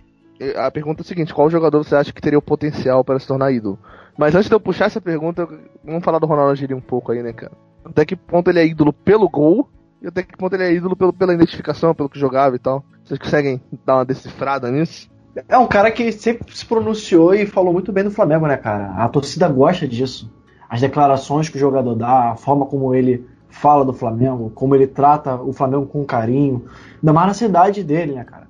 a 0.57 0.69
pergunta 0.69 1.01
é 1.01 1.03
a 1.03 1.07
seguinte: 1.07 1.33
qual 1.33 1.49
jogador 1.49 1.83
você 1.83 1.95
acha 1.95 2.13
que 2.13 2.21
teria 2.21 2.37
o 2.37 2.41
potencial 2.41 3.03
para 3.03 3.17
se 3.17 3.27
tornar 3.27 3.51
ídolo? 3.51 3.79
Mas 4.17 4.35
antes 4.35 4.49
de 4.49 4.55
eu 4.55 4.59
puxar 4.59 4.85
essa 4.85 5.01
pergunta, 5.01 5.47
vamos 5.83 6.03
falar 6.03 6.19
do 6.19 6.25
Ronaldo 6.25 6.51
Angelim 6.51 6.73
um 6.73 6.81
pouco 6.81 7.11
aí, 7.11 7.23
né, 7.23 7.33
cara? 7.33 7.51
Até 7.83 8.05
que 8.05 8.15
ponto 8.15 8.49
ele 8.49 8.59
é 8.59 8.67
ídolo 8.67 8.93
pelo 8.93 9.27
gol 9.29 9.69
e 10.01 10.07
até 10.07 10.23
que 10.23 10.37
ponto 10.37 10.53
ele 10.53 10.63
é 10.63 10.73
ídolo 10.73 10.95
pelo, 10.95 11.13
pela 11.13 11.33
identificação, 11.33 11.95
pelo 11.95 12.09
que 12.09 12.19
jogava 12.19 12.55
e 12.55 12.59
tal. 12.59 12.83
Vocês 13.03 13.19
conseguem 13.19 13.61
dar 13.85 13.95
uma 13.95 14.05
decifrada 14.05 14.71
nisso? 14.71 15.09
É 15.47 15.57
um 15.57 15.67
cara 15.67 15.89
que 15.91 16.11
sempre 16.11 16.55
se 16.55 16.65
pronunciou 16.65 17.33
e 17.33 17.45
falou 17.45 17.71
muito 17.71 17.91
bem 17.91 18.03
do 18.03 18.11
Flamengo, 18.11 18.47
né, 18.47 18.57
cara? 18.57 18.93
A 18.95 19.07
torcida 19.07 19.47
gosta 19.47 19.87
disso. 19.87 20.31
As 20.69 20.81
declarações 20.81 21.49
que 21.49 21.57
o 21.57 21.59
jogador 21.59 21.95
dá, 21.95 22.31
a 22.31 22.35
forma 22.35 22.65
como 22.65 22.93
ele 22.93 23.25
fala 23.49 23.85
do 23.85 23.93
Flamengo, 23.93 24.49
como 24.51 24.75
ele 24.75 24.87
trata 24.87 25.35
o 25.35 25.53
Flamengo 25.53 25.85
com 25.85 26.05
carinho, 26.05 26.65
ainda 27.01 27.13
mais 27.13 27.27
na 27.27 27.33
cidade 27.33 27.83
dele, 27.83 28.13
né, 28.13 28.23
cara? 28.23 28.40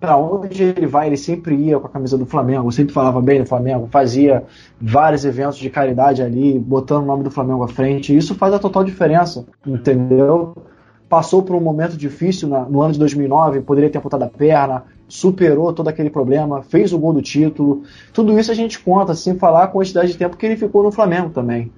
Pra 0.00 0.16
onde 0.16 0.62
ele 0.62 0.86
vai, 0.86 1.08
ele 1.08 1.16
sempre 1.16 1.56
ia 1.56 1.78
com 1.80 1.88
a 1.88 1.90
camisa 1.90 2.16
do 2.16 2.24
Flamengo, 2.24 2.70
sempre 2.70 2.94
falava 2.94 3.20
bem 3.20 3.40
do 3.40 3.46
Flamengo, 3.46 3.88
fazia 3.90 4.44
vários 4.80 5.24
eventos 5.24 5.58
de 5.58 5.68
caridade 5.68 6.22
ali, 6.22 6.56
botando 6.56 7.02
o 7.02 7.06
nome 7.06 7.24
do 7.24 7.32
Flamengo 7.32 7.64
à 7.64 7.68
frente. 7.68 8.16
Isso 8.16 8.36
faz 8.36 8.54
a 8.54 8.60
total 8.60 8.84
diferença, 8.84 9.44
entendeu? 9.66 10.56
Passou 11.08 11.42
por 11.42 11.56
um 11.56 11.60
momento 11.60 11.96
difícil 11.96 12.48
no 12.48 12.80
ano 12.80 12.92
de 12.92 12.98
2009, 13.00 13.62
poderia 13.62 13.90
ter 13.90 13.98
apontado 13.98 14.22
a 14.22 14.28
perna, 14.28 14.84
superou 15.08 15.72
todo 15.72 15.88
aquele 15.88 16.10
problema, 16.10 16.62
fez 16.62 16.92
o 16.92 16.98
gol 16.98 17.12
do 17.12 17.22
título. 17.22 17.82
Tudo 18.12 18.38
isso 18.38 18.52
a 18.52 18.54
gente 18.54 18.78
conta, 18.78 19.14
sem 19.14 19.36
falar 19.36 19.64
a 19.64 19.68
quantidade 19.68 20.12
de 20.12 20.18
tempo 20.18 20.36
que 20.36 20.46
ele 20.46 20.56
ficou 20.56 20.82
no 20.84 20.92
Flamengo 20.92 21.30
também. 21.30 21.72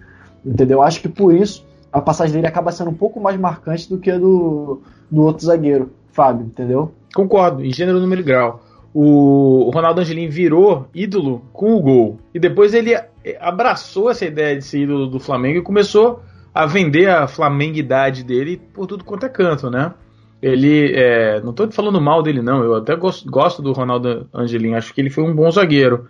Entendeu? 0.44 0.82
Acho 0.82 1.00
que 1.00 1.08
por 1.08 1.32
isso 1.32 1.64
a 1.90 2.02
passagem 2.02 2.34
dele 2.34 2.46
acaba 2.46 2.70
sendo 2.70 2.90
um 2.90 2.94
pouco 2.94 3.18
mais 3.18 3.38
marcante 3.38 3.88
do 3.88 3.98
que 3.98 4.10
a 4.10 4.18
do, 4.18 4.82
do 5.10 5.22
outro 5.22 5.46
zagueiro, 5.46 5.90
Fábio, 6.12 6.46
entendeu? 6.46 6.92
Concordo, 7.14 7.64
em 7.64 7.72
gênero, 7.72 8.00
número 8.00 8.20
e 8.20 8.24
grau. 8.24 8.62
O 8.92 9.70
Ronaldo 9.72 10.00
Angelim 10.00 10.28
virou 10.28 10.88
ídolo 10.94 11.42
com 11.52 11.74
o 11.74 11.80
gol. 11.80 12.18
E 12.34 12.40
depois 12.40 12.74
ele 12.74 12.94
abraçou 13.40 14.10
essa 14.10 14.24
ideia 14.24 14.56
de 14.56 14.64
ser 14.64 14.80
ídolo 14.80 15.06
do 15.06 15.20
Flamengo 15.20 15.58
e 15.58 15.62
começou 15.62 16.22
a 16.52 16.66
vender 16.66 17.08
a 17.08 17.28
flamenguidade 17.28 18.24
dele 18.24 18.60
por 18.74 18.86
tudo 18.86 19.04
quanto 19.04 19.26
é 19.26 19.28
canto, 19.28 19.70
né? 19.70 19.94
Ele, 20.42 20.92
é, 20.94 21.40
não 21.42 21.50
estou 21.50 21.70
falando 21.70 22.00
mal 22.00 22.22
dele 22.22 22.40
não, 22.40 22.64
eu 22.64 22.74
até 22.74 22.96
gosto, 22.96 23.30
gosto 23.30 23.62
do 23.62 23.72
Ronaldo 23.72 24.26
Angelim, 24.32 24.74
acho 24.74 24.94
que 24.94 25.00
ele 25.00 25.10
foi 25.10 25.22
um 25.22 25.34
bom 25.34 25.50
zagueiro. 25.50 26.06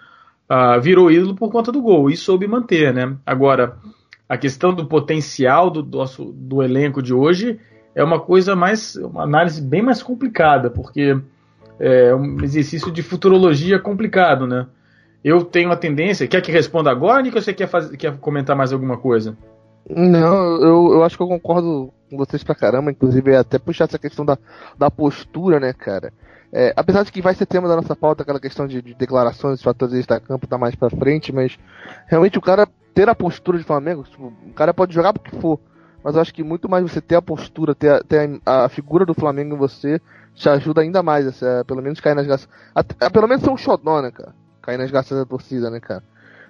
Uh, 0.48 0.80
virou 0.80 1.10
ídolo 1.10 1.34
por 1.34 1.50
conta 1.50 1.70
do 1.70 1.82
gol 1.82 2.10
e 2.10 2.16
soube 2.16 2.46
manter, 2.46 2.92
né? 2.94 3.16
Agora, 3.26 3.76
a 4.28 4.36
questão 4.36 4.72
do 4.72 4.86
potencial 4.86 5.70
do, 5.70 5.82
do, 5.82 6.04
do 6.32 6.62
elenco 6.62 7.02
de 7.02 7.12
hoje 7.12 7.58
é 7.94 8.02
uma 8.02 8.20
coisa 8.20 8.54
mais, 8.54 8.96
uma 8.96 9.24
análise 9.24 9.60
bem 9.60 9.82
mais 9.82 10.02
complicada, 10.02 10.70
porque 10.70 11.18
é 11.78 12.14
um 12.14 12.42
exercício 12.42 12.90
de 12.90 13.02
futurologia 13.02 13.78
complicado, 13.78 14.46
né? 14.46 14.66
Eu 15.24 15.44
tenho 15.44 15.70
a 15.70 15.76
tendência. 15.76 16.26
Quer 16.26 16.40
que 16.40 16.52
responda 16.52 16.90
agora, 16.90 17.22
Nico, 17.22 17.36
ou 17.36 17.42
você 17.42 17.52
quer, 17.52 17.66
fazer, 17.66 17.96
quer 17.96 18.16
comentar 18.18 18.56
mais 18.56 18.72
alguma 18.72 18.96
coisa? 18.96 19.36
Não, 19.88 20.62
eu, 20.62 20.92
eu 20.92 21.04
acho 21.04 21.16
que 21.16 21.22
eu 21.22 21.28
concordo 21.28 21.92
com 22.10 22.16
vocês 22.16 22.42
pra 22.42 22.54
caramba, 22.54 22.90
inclusive 22.90 23.34
até 23.34 23.58
puxar 23.58 23.84
essa 23.84 23.98
questão 23.98 24.24
da, 24.24 24.38
da 24.78 24.90
postura, 24.90 25.58
né, 25.58 25.72
cara? 25.72 26.12
É, 26.52 26.72
apesar 26.76 27.04
de 27.04 27.12
que 27.12 27.22
vai 27.22 27.34
ser 27.34 27.46
tema 27.46 27.68
da 27.68 27.76
nossa 27.76 27.94
pauta, 27.94 28.22
aquela 28.22 28.40
questão 28.40 28.66
de, 28.66 28.82
de 28.82 28.94
declarações, 28.94 29.62
fatores 29.62 30.04
da 30.06 30.18
campo 30.18 30.46
tá 30.46 30.58
mais 30.58 30.74
pra 30.74 30.90
frente, 30.90 31.32
mas 31.32 31.56
realmente 32.06 32.38
o 32.38 32.42
cara 32.42 32.66
ter 32.92 33.08
a 33.08 33.14
postura 33.14 33.56
de 33.56 33.64
Flamengo, 33.64 34.02
tipo, 34.02 34.32
o 34.46 34.52
cara 34.52 34.74
pode 34.74 34.92
jogar 34.92 35.12
porque 35.12 35.36
for, 35.36 35.60
mas 36.02 36.16
acho 36.16 36.32
que 36.32 36.42
muito 36.42 36.68
mais 36.68 36.82
você 36.82 37.00
ter 37.00 37.16
a 37.16 37.22
postura, 37.22 37.74
ter 37.74 37.90
a, 37.90 38.02
ter 38.02 38.40
a, 38.44 38.64
a 38.64 38.68
figura 38.68 39.04
do 39.04 39.14
Flamengo 39.14 39.54
em 39.54 39.58
você, 39.58 40.00
te 40.34 40.48
ajuda 40.48 40.80
ainda 40.80 41.02
mais, 41.02 41.26
assim, 41.26 41.44
a, 41.44 41.64
pelo 41.64 41.82
menos 41.82 42.00
cair 42.00 42.14
nas 42.14 42.26
graças. 42.26 42.48
A, 42.74 43.10
pelo 43.10 43.28
menos 43.28 43.42
ser 43.44 43.50
um 43.50 43.56
xodó, 43.56 44.00
né, 44.00 44.10
cara? 44.10 44.34
Cair 44.62 44.78
nas 44.78 44.90
graças 44.90 45.16
da 45.16 45.24
torcida, 45.24 45.70
né, 45.70 45.80
cara? 45.80 46.02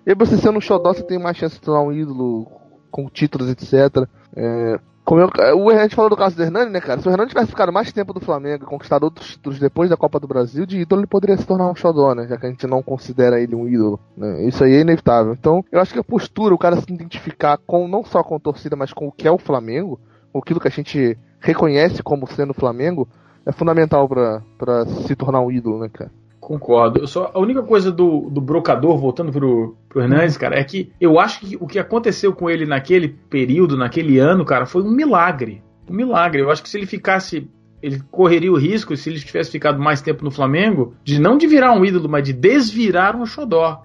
E 0.07 0.15
você 0.15 0.37
sendo 0.37 0.59
um 0.59 0.61
xodó, 0.61 0.93
você 0.93 1.03
tem 1.03 1.19
mais 1.19 1.37
chance 1.37 1.57
de 1.57 1.61
tornar 1.61 1.83
um 1.83 1.93
ídolo 1.93 2.51
com 2.91 3.09
títulos, 3.09 3.49
etc. 3.49 4.09
É, 4.35 4.81
como 5.11 5.23
eu, 5.23 5.59
o 5.59 5.71
a 5.71 5.83
gente 5.83 5.97
falou 5.97 6.09
do 6.09 6.17
caso 6.17 6.37
do 6.37 6.43
Hernani, 6.45 6.71
né, 6.71 6.81
cara? 6.81 7.01
Se 7.01 7.09
o 7.09 7.11
Hernani 7.11 7.31
tivesse 7.31 7.49
ficado 7.51 7.73
mais 7.73 7.93
tempo 7.93 8.13
do 8.13 8.21
Flamengo 8.21 8.63
e 8.63 8.67
conquistado 8.69 9.03
outros 9.03 9.31
títulos 9.31 9.59
depois 9.59 9.91
da 9.91 9.97
Copa 9.97 10.21
do 10.21 10.29
Brasil, 10.29 10.65
de 10.65 10.79
ídolo 10.79 11.01
ele 11.01 11.09
poderia 11.09 11.37
se 11.37 11.45
tornar 11.45 11.69
um 11.69 11.75
xodó, 11.75 12.15
né? 12.15 12.29
Já 12.29 12.37
que 12.37 12.47
a 12.47 12.49
gente 12.49 12.65
não 12.65 12.81
considera 12.81 13.41
ele 13.41 13.57
um 13.57 13.67
ídolo. 13.67 13.99
Né? 14.17 14.45
Isso 14.45 14.63
aí 14.63 14.73
é 14.73 14.81
inevitável. 14.83 15.33
Então, 15.33 15.65
eu 15.73 15.81
acho 15.81 15.93
que 15.93 15.99
a 15.99 16.05
postura, 16.05 16.55
o 16.55 16.59
cara 16.59 16.81
se 16.81 16.93
identificar 16.93 17.59
com 17.67 17.89
não 17.89 18.05
só 18.05 18.23
com 18.23 18.37
a 18.37 18.39
torcida, 18.39 18.77
mas 18.77 18.93
com 18.93 19.09
o 19.09 19.11
que 19.11 19.27
é 19.27 19.33
o 19.33 19.37
Flamengo, 19.37 19.99
com 20.33 20.39
aquilo 20.39 20.61
que 20.61 20.69
a 20.69 20.71
gente 20.71 21.19
reconhece 21.41 22.05
como 22.05 22.29
sendo 22.29 22.51
o 22.51 22.55
Flamengo, 22.55 23.09
é 23.45 23.51
fundamental 23.51 24.09
para 24.09 24.87
se 25.09 25.17
tornar 25.17 25.41
um 25.41 25.51
ídolo, 25.51 25.81
né, 25.81 25.89
cara? 25.93 26.13
Concordo. 26.51 27.07
Só 27.07 27.31
a 27.33 27.39
única 27.39 27.63
coisa 27.63 27.93
do, 27.93 28.29
do 28.29 28.41
brocador, 28.41 28.99
voltando 28.99 29.31
pro, 29.31 29.77
pro 29.89 30.03
Hernandes, 30.03 30.37
cara, 30.37 30.59
é 30.59 30.65
que 30.65 30.91
eu 31.01 31.21
acho 31.21 31.39
que 31.39 31.57
o 31.61 31.65
que 31.65 31.79
aconteceu 31.79 32.33
com 32.33 32.51
ele 32.51 32.67
naquele 32.67 33.07
período, 33.07 33.77
naquele 33.77 34.19
ano, 34.19 34.45
cara, 34.45 34.67
foi 34.67 34.83
um 34.83 34.91
milagre. 34.91 35.63
Um 35.89 35.95
milagre. 35.95 36.43
Eu 36.43 36.51
acho 36.51 36.61
que 36.61 36.69
se 36.69 36.77
ele 36.77 36.87
ficasse. 36.87 37.49
Ele 37.81 38.03
correria 38.11 38.51
o 38.51 38.59
risco, 38.59 38.97
se 38.97 39.09
ele 39.09 39.21
tivesse 39.21 39.49
ficado 39.49 39.81
mais 39.81 40.03
tempo 40.03 40.25
no 40.25 40.31
Flamengo, 40.33 40.93
de 41.05 41.21
não 41.21 41.39
de 41.39 41.47
virar 41.47 41.73
um 41.73 41.85
ídolo, 41.85 42.09
mas 42.09 42.25
de 42.25 42.33
desvirar 42.33 43.15
um 43.15 43.25
xodó. 43.25 43.85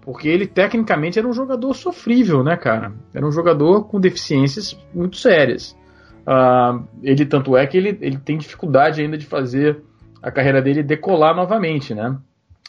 Porque 0.00 0.28
ele, 0.28 0.46
tecnicamente, 0.46 1.18
era 1.18 1.26
um 1.26 1.32
jogador 1.32 1.74
sofrível, 1.74 2.44
né, 2.44 2.56
cara? 2.56 2.92
Era 3.12 3.26
um 3.26 3.32
jogador 3.32 3.88
com 3.88 3.98
deficiências 3.98 4.78
muito 4.94 5.16
sérias. 5.16 5.76
Uh, 6.24 6.86
ele, 7.02 7.26
tanto 7.26 7.56
é 7.56 7.66
que 7.66 7.76
ele, 7.76 7.98
ele 8.00 8.18
tem 8.18 8.38
dificuldade 8.38 9.02
ainda 9.02 9.18
de 9.18 9.26
fazer 9.26 9.82
a 10.24 10.30
carreira 10.30 10.62
dele 10.62 10.82
decolar 10.82 11.36
novamente, 11.36 11.94
né? 11.94 12.16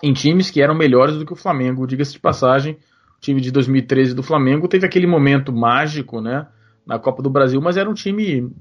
Em 0.03 0.11
times 0.11 0.51
que 0.51 0.61
eram 0.61 0.75
melhores 0.75 1.15
do 1.15 1.25
que 1.25 1.31
o 1.31 1.37
Flamengo, 1.37 1.87
diga-se 1.87 2.11
de 2.11 2.19
passagem. 2.19 2.73
O 3.17 3.21
time 3.21 3.39
de 3.39 3.49
2013 3.49 4.13
do 4.13 4.21
Flamengo 4.21 4.67
teve 4.67 4.85
aquele 4.85 5.07
momento 5.07 5.53
mágico, 5.53 6.19
né? 6.19 6.47
Na 6.85 6.99
Copa 6.99 7.23
do 7.23 7.29
Brasil, 7.29 7.61
mas 7.61 7.77
era 7.77 7.89
um 7.89 7.93
time, 7.93 8.51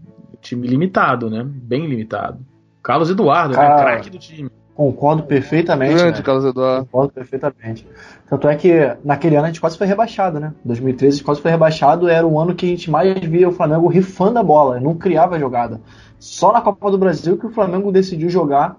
time 0.41 0.69
limitado, 0.69 1.29
né? 1.29 1.45
Bem 1.45 1.89
limitado. 1.89 2.39
Carlos 2.85 3.11
Eduardo, 3.11 3.57
né? 3.57 3.67
Craque 3.67 4.11
do 4.11 4.19
time. 4.19 4.49
Concordo 4.77 5.25
perfeitamente. 5.25 5.95
Grande, 5.95 6.19
né? 6.19 6.25
Carlos 6.25 6.45
Eduardo. 6.45 6.87
Concordo 6.87 7.13
perfeitamente. 7.13 7.87
Tanto 8.31 8.49
é 8.49 8.55
que 8.55 8.97
naquele 9.05 9.35
ano 9.35 9.47
a 9.47 9.49
gente 9.49 9.61
quase 9.61 9.77
foi 9.77 9.89
rebaixado, 9.89 10.39
né? 10.39 10.55
2013 10.65 11.09
a 11.09 11.17
gente 11.17 11.25
quase 11.25 11.41
foi 11.41 11.51
rebaixado, 11.51 12.09
era 12.09 12.25
o 12.25 12.39
ano 12.39 12.55
que 12.55 12.65
a 12.65 12.69
gente 12.69 12.89
mais 12.89 13.19
via 13.19 13.49
o 13.49 13.53
Flamengo 13.53 13.89
rifando 13.89 14.39
a 14.39 14.43
bola, 14.43 14.79
não 14.79 14.95
criava 14.95 15.39
jogada. 15.39 15.81
Só 16.17 16.53
na 16.53 16.61
Copa 16.61 16.93
do 16.93 16.99
Brasil 16.99 17.37
que 17.37 17.47
o 17.47 17.51
Flamengo 17.51 17.91
decidiu 17.91 18.29
jogar 18.29 18.77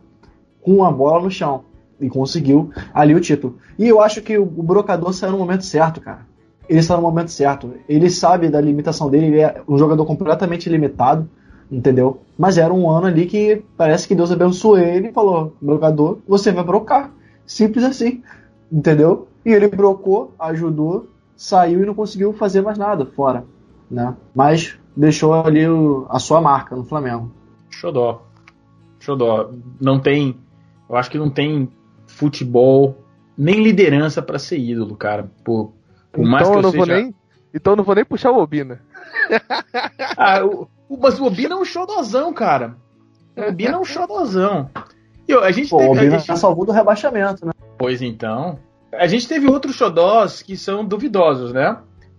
com 0.65 0.83
a 0.83 0.91
bola 0.91 1.23
no 1.23 1.31
chão. 1.31 1.63
E 2.01 2.09
conseguiu 2.09 2.71
ali 2.93 3.15
o 3.15 3.21
título. 3.21 3.57
E 3.79 3.87
eu 3.87 4.01
acho 4.01 4.21
que 4.21 4.37
o, 4.37 4.45
Brocador 4.45 5.13
saiu 5.13 5.31
no 5.31 5.37
momento 5.37 5.63
certo, 5.63 6.01
cara. 6.01 6.25
Ele 6.67 6.81
saiu 6.81 6.97
no 6.99 7.07
momento 7.07 7.31
certo. 7.31 7.73
Ele 7.87 8.09
sabe 8.09 8.49
da 8.49 8.59
limitação 8.59 9.09
dele, 9.09 9.27
ele 9.27 9.39
é 9.39 9.61
um 9.67 9.77
jogador 9.77 10.05
completamente 10.05 10.69
limitado, 10.69 11.29
entendeu? 11.71 12.19
Mas 12.37 12.57
era 12.57 12.73
um 12.73 12.89
ano 12.89 13.07
ali 13.07 13.27
que 13.27 13.63
parece 13.77 14.07
que 14.07 14.15
Deus 14.15 14.31
abençoou 14.31 14.77
ele 14.77 15.09
e 15.09 15.13
falou: 15.13 15.55
Brocador, 15.61 16.17
você 16.27 16.51
vai 16.51 16.63
brocar. 16.65 17.11
Simples 17.45 17.85
assim, 17.85 18.23
entendeu? 18.71 19.27
E 19.45 19.53
ele 19.53 19.67
brocou, 19.67 20.33
ajudou 20.39 21.07
saiu 21.35 21.83
e 21.83 21.85
não 21.85 21.93
conseguiu 21.93 22.33
fazer 22.33 22.61
mais 22.61 22.77
nada 22.77 23.05
fora, 23.05 23.45
né? 23.89 24.15
Mas 24.33 24.77
deixou 24.95 25.33
ali 25.33 25.67
o, 25.67 26.05
a 26.09 26.19
sua 26.19 26.41
marca 26.41 26.75
no 26.75 26.83
Flamengo. 26.83 27.31
Xodó. 27.69 28.21
Xodó. 28.99 29.51
Não 29.79 29.99
tem. 29.99 30.37
Eu 30.89 30.95
acho 30.95 31.09
que 31.09 31.17
não 31.17 31.29
tem 31.29 31.69
futebol, 32.07 33.03
nem 33.37 33.63
liderança 33.63 34.21
para 34.21 34.39
ser 34.39 34.57
ídolo, 34.59 34.95
cara. 34.95 35.29
Por, 35.43 35.73
por 36.11 36.21
então 36.21 36.31
mais 36.31 36.47
que 36.47 36.53
eu 36.53 36.57
eu, 36.57 36.61
não 36.61 36.71
seja... 36.71 36.85
vou 36.85 36.95
nem. 36.95 37.15
Então 37.53 37.73
eu 37.73 37.77
não 37.77 37.83
vou 37.83 37.95
nem 37.95 38.05
puxar 38.05 38.31
o 38.31 38.39
Obina. 38.39 38.81
Ah, 40.17 40.43
o, 40.45 40.67
o, 40.89 40.97
mas 40.97 41.19
o 41.19 41.25
Obina 41.25 41.55
é 41.55 41.57
um 41.57 41.65
xodozão, 41.65 42.33
cara. 42.33 42.75
O 43.35 43.49
Obina 43.49 43.75
é 43.75 43.77
um 43.77 43.85
xodozão. 43.85 44.69
E, 45.27 45.33
a 45.33 45.51
gente 45.51 45.69
Pô, 45.69 45.77
teve, 45.77 45.89
o 45.89 45.93
a 45.93 45.97
Obina 45.97 46.19
gente- 46.19 46.39
salvou 46.39 46.65
do 46.65 46.71
rebaixamento, 46.71 47.45
né? 47.45 47.51
Pois 47.77 48.01
então. 48.01 48.59
A 48.93 49.07
gente 49.07 49.27
teve 49.27 49.47
outros 49.47 49.75
xodós 49.75 50.41
que 50.41 50.55
são 50.55 50.85
duvidosos, 50.85 51.51
né? 51.53 51.77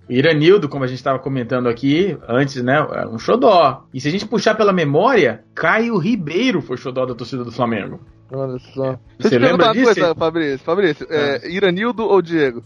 O 0.09 0.13
Iranildo, 0.13 0.69
como 0.69 0.85
a 0.85 0.87
gente 0.87 0.99
estava 0.99 1.19
comentando 1.19 1.69
aqui 1.69 2.17
antes, 2.29 2.63
né? 2.63 2.77
É 2.93 3.07
um 3.07 3.19
xodó. 3.19 3.85
E 3.93 4.01
se 4.01 4.09
a 4.09 4.11
gente 4.11 4.27
puxar 4.27 4.55
pela 4.55 4.73
memória, 4.73 5.43
Caio 5.55 5.99
Ribeiro 5.99 6.63
foi 6.63 6.77
xodó 6.77 7.05
da 7.05 7.15
torcida 7.15 7.43
do 7.43 7.51
Flamengo. 7.51 8.01
Olha 8.33 8.59
só. 8.75 8.99
Você 9.19 9.31
te 9.31 9.39
lembra 9.39 9.73
disso? 9.73 9.85
coisa, 9.87 10.15
Fabrício. 10.15 10.59
Fabrício, 10.61 11.07
é, 11.11 11.51
Iranildo 11.51 12.05
ou 12.05 12.23
Diego? 12.23 12.63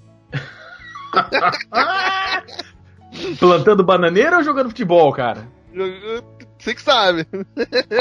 Plantando 3.39 3.85
bananeira 3.85 4.37
ou 4.39 4.43
jogando 4.45 4.69
futebol, 4.69 5.13
cara? 5.13 5.47
Você 6.59 6.75
que 6.75 6.83
sabe. 6.83 7.27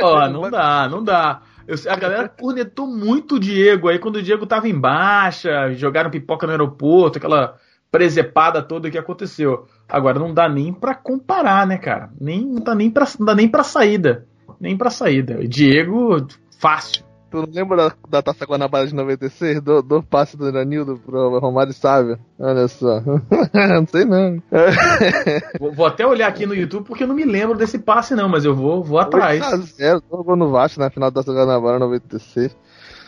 Ó, 0.01 0.27
não 0.29 0.49
dá, 0.49 0.87
não 0.89 1.03
dá. 1.03 1.41
Eu- 1.67 1.77
a 1.91 1.95
galera 1.95 2.29
cornetou 2.29 2.87
muito 2.87 3.35
o 3.35 3.39
Diego 3.39 3.89
aí 3.89 3.99
quando 3.99 4.17
o 4.17 4.23
Diego 4.23 4.45
tava 4.45 4.67
em 4.67 4.77
baixa, 4.77 5.71
jogaram 5.73 6.09
pipoca 6.09 6.45
no 6.47 6.51
aeroporto, 6.51 7.17
aquela 7.17 7.55
presepada 7.91 8.61
toda 8.61 8.89
que 8.89 8.97
aconteceu. 8.97 9.65
Agora 9.87 10.19
não 10.19 10.33
dá 10.33 10.47
nem 10.47 10.73
pra 10.73 10.93
comparar, 10.93 11.65
né, 11.65 11.77
cara? 11.77 12.09
Nem, 12.19 12.45
não, 12.45 12.61
dá 12.61 12.75
nem 12.75 12.89
pra, 12.89 13.07
não 13.17 13.25
dá 13.25 13.35
nem 13.35 13.47
pra 13.47 13.63
saída. 13.63 14.25
Nem 14.59 14.77
pra 14.77 14.89
saída. 14.89 15.47
Diego, 15.47 16.27
fácil. 16.59 17.03
Tu 17.29 17.37
não 17.37 17.47
lembra 17.51 17.77
da, 17.77 17.93
da 18.09 18.21
Taça 18.23 18.43
Guanabara 18.43 18.87
de 18.87 18.95
96? 18.95 19.61
Do, 19.61 19.83
do 19.83 20.01
passe 20.01 20.35
do 20.35 20.47
Iranildo 20.47 20.97
pro 20.97 21.37
Romário 21.37 21.73
Sávio? 21.73 22.17
Olha 22.39 22.67
só. 22.67 23.01
não 23.53 23.85
sei 23.85 24.03
não. 24.03 24.41
Vou, 25.59 25.71
vou 25.71 25.85
até 25.85 26.05
olhar 26.05 26.27
aqui 26.27 26.47
no 26.47 26.55
YouTube 26.55 26.85
porque 26.87 27.03
eu 27.03 27.07
não 27.07 27.13
me 27.13 27.25
lembro 27.25 27.57
desse 27.57 27.77
passe, 27.77 28.15
não, 28.15 28.27
mas 28.27 28.45
eu 28.45 28.55
vou, 28.55 28.83
vou 28.83 28.97
atrás. 28.99 29.41
8x0, 29.41 30.01
jogou 30.09 30.35
no 30.35 30.49
Vasco 30.49 30.79
na 30.79 30.89
final 30.89 31.11
da 31.11 31.21
Taça 31.21 31.31
Guanabara 31.31 31.77
96. 31.77 32.55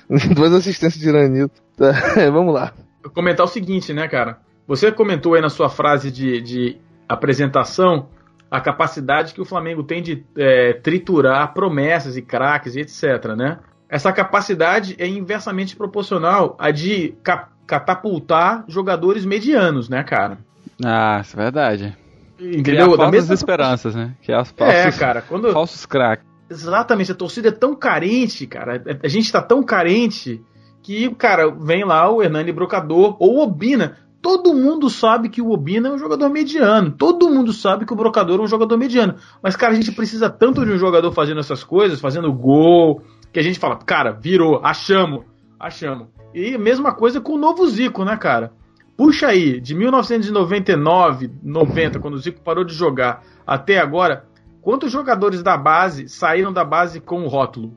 Duas 0.36 0.54
assistências 0.54 1.02
de 1.02 1.10
Iranildo. 1.10 1.54
Tá, 1.76 1.91
Vamos 2.32 2.54
lá. 2.54 2.74
Vou 3.02 3.12
comentar 3.12 3.46
o 3.46 3.50
seguinte, 3.50 3.91
né, 3.91 4.08
cara? 4.08 4.39
Você 4.67 4.91
comentou 4.91 5.34
aí 5.34 5.41
na 5.41 5.50
sua 5.50 5.69
frase 5.69 6.12
de, 6.12 6.41
de 6.41 6.78
apresentação 7.08 8.08
a 8.50 8.60
capacidade 8.60 9.34
que 9.34 9.41
o 9.41 9.45
Flamengo 9.45 9.84
tem 9.84 10.02
de 10.02 10.26
é, 10.38 10.74
triturar 10.74 11.54
promessas 11.54 12.17
e 12.17 12.21
craques 12.21 12.76
e 12.76 12.82
etc, 12.82 13.36
né? 13.38 13.60
Essa 13.89 14.12
capacidade 14.12 14.95
é 14.97 15.08
inversamente 15.08 15.76
proporcional 15.76 16.56
à 16.60 16.71
de 16.71 17.13
ca- 17.24 17.50
catapultar 17.67 18.63
jogadores 18.67 19.26
medianos, 19.26 19.88
né, 19.89 20.04
cara? 20.04 20.38
Ah, 20.84 21.19
isso 21.21 21.38
é 21.38 21.43
verdade. 21.43 21.97
Entendeu? 22.39 22.63
Criar 22.63 22.88
Da 22.88 22.95
falsas 22.95 23.12
mesma- 23.12 23.34
esperanças, 23.36 23.95
né? 23.95 24.15
Que 24.21 24.32
as 24.34 24.54
É, 24.58 24.84
falsos, 24.84 25.00
cara, 25.00 25.21
quando 25.21 25.52
falsos 25.52 25.86
craques. 25.86 26.26
Exatamente, 26.50 27.12
a 27.12 27.15
torcida 27.15 27.50
é 27.50 27.52
tão 27.52 27.74
carente, 27.76 28.45
cara. 28.47 28.82
A 29.04 29.08
gente 29.08 29.32
tá 29.32 29.41
tão 29.41 29.63
carente 29.63 30.41
que, 30.82 31.10
cara, 31.15 31.50
vem 31.50 31.86
lá 31.86 32.10
o 32.10 32.21
Hernani 32.21 32.52
Brocador 32.52 33.15
ou 33.19 33.38
o 33.38 33.43
Obina. 33.43 33.97
Todo 34.21 34.53
mundo 34.53 34.89
sabe 34.89 35.29
que 35.29 35.41
o 35.41 35.49
Obina 35.49 35.89
é 35.89 35.91
um 35.91 35.97
jogador 35.97 36.29
mediano. 36.29 36.91
Todo 36.91 37.29
mundo 37.29 37.51
sabe 37.51 37.86
que 37.86 37.93
o 37.93 37.95
Brocador 37.95 38.39
é 38.39 38.43
um 38.43 38.47
jogador 38.47 38.77
mediano. 38.77 39.15
Mas, 39.41 39.55
cara, 39.55 39.73
a 39.73 39.75
gente 39.75 39.91
precisa 39.91 40.29
tanto 40.29 40.63
de 40.63 40.71
um 40.71 40.77
jogador 40.77 41.12
fazendo 41.12 41.39
essas 41.39 41.63
coisas, 41.63 41.99
fazendo 41.99 42.31
gol, 42.31 43.01
que 43.34 43.39
a 43.39 43.43
gente 43.43 43.57
fala, 43.57 43.77
cara, 43.77 44.12
virou, 44.12 44.62
achamos, 44.63 45.23
achamos. 45.60 46.07
E 46.34 46.57
mesma 46.57 46.93
coisa 46.93 47.19
com 47.19 47.34
o 47.34 47.38
novo 47.38 47.67
Zico, 47.67 48.05
né, 48.05 48.15
cara? 48.15 48.53
Puxa 48.95 49.27
aí, 49.27 49.60
de 49.60 49.73
1999, 49.73 51.31
90, 51.41 51.99
quando 51.99 52.13
o 52.13 52.19
Zico 52.19 52.41
parou 52.41 52.63
de 52.63 52.75
jogar, 52.75 53.23
até 53.47 53.79
agora, 53.79 54.25
quantos 54.62 54.91
jogadores 54.91 55.41
da 55.41 55.57
base 55.57 56.07
saíram 56.07 56.53
da 56.53 56.63
base 56.63 56.99
com 56.99 57.23
o 57.23 57.27
rótulo? 57.27 57.75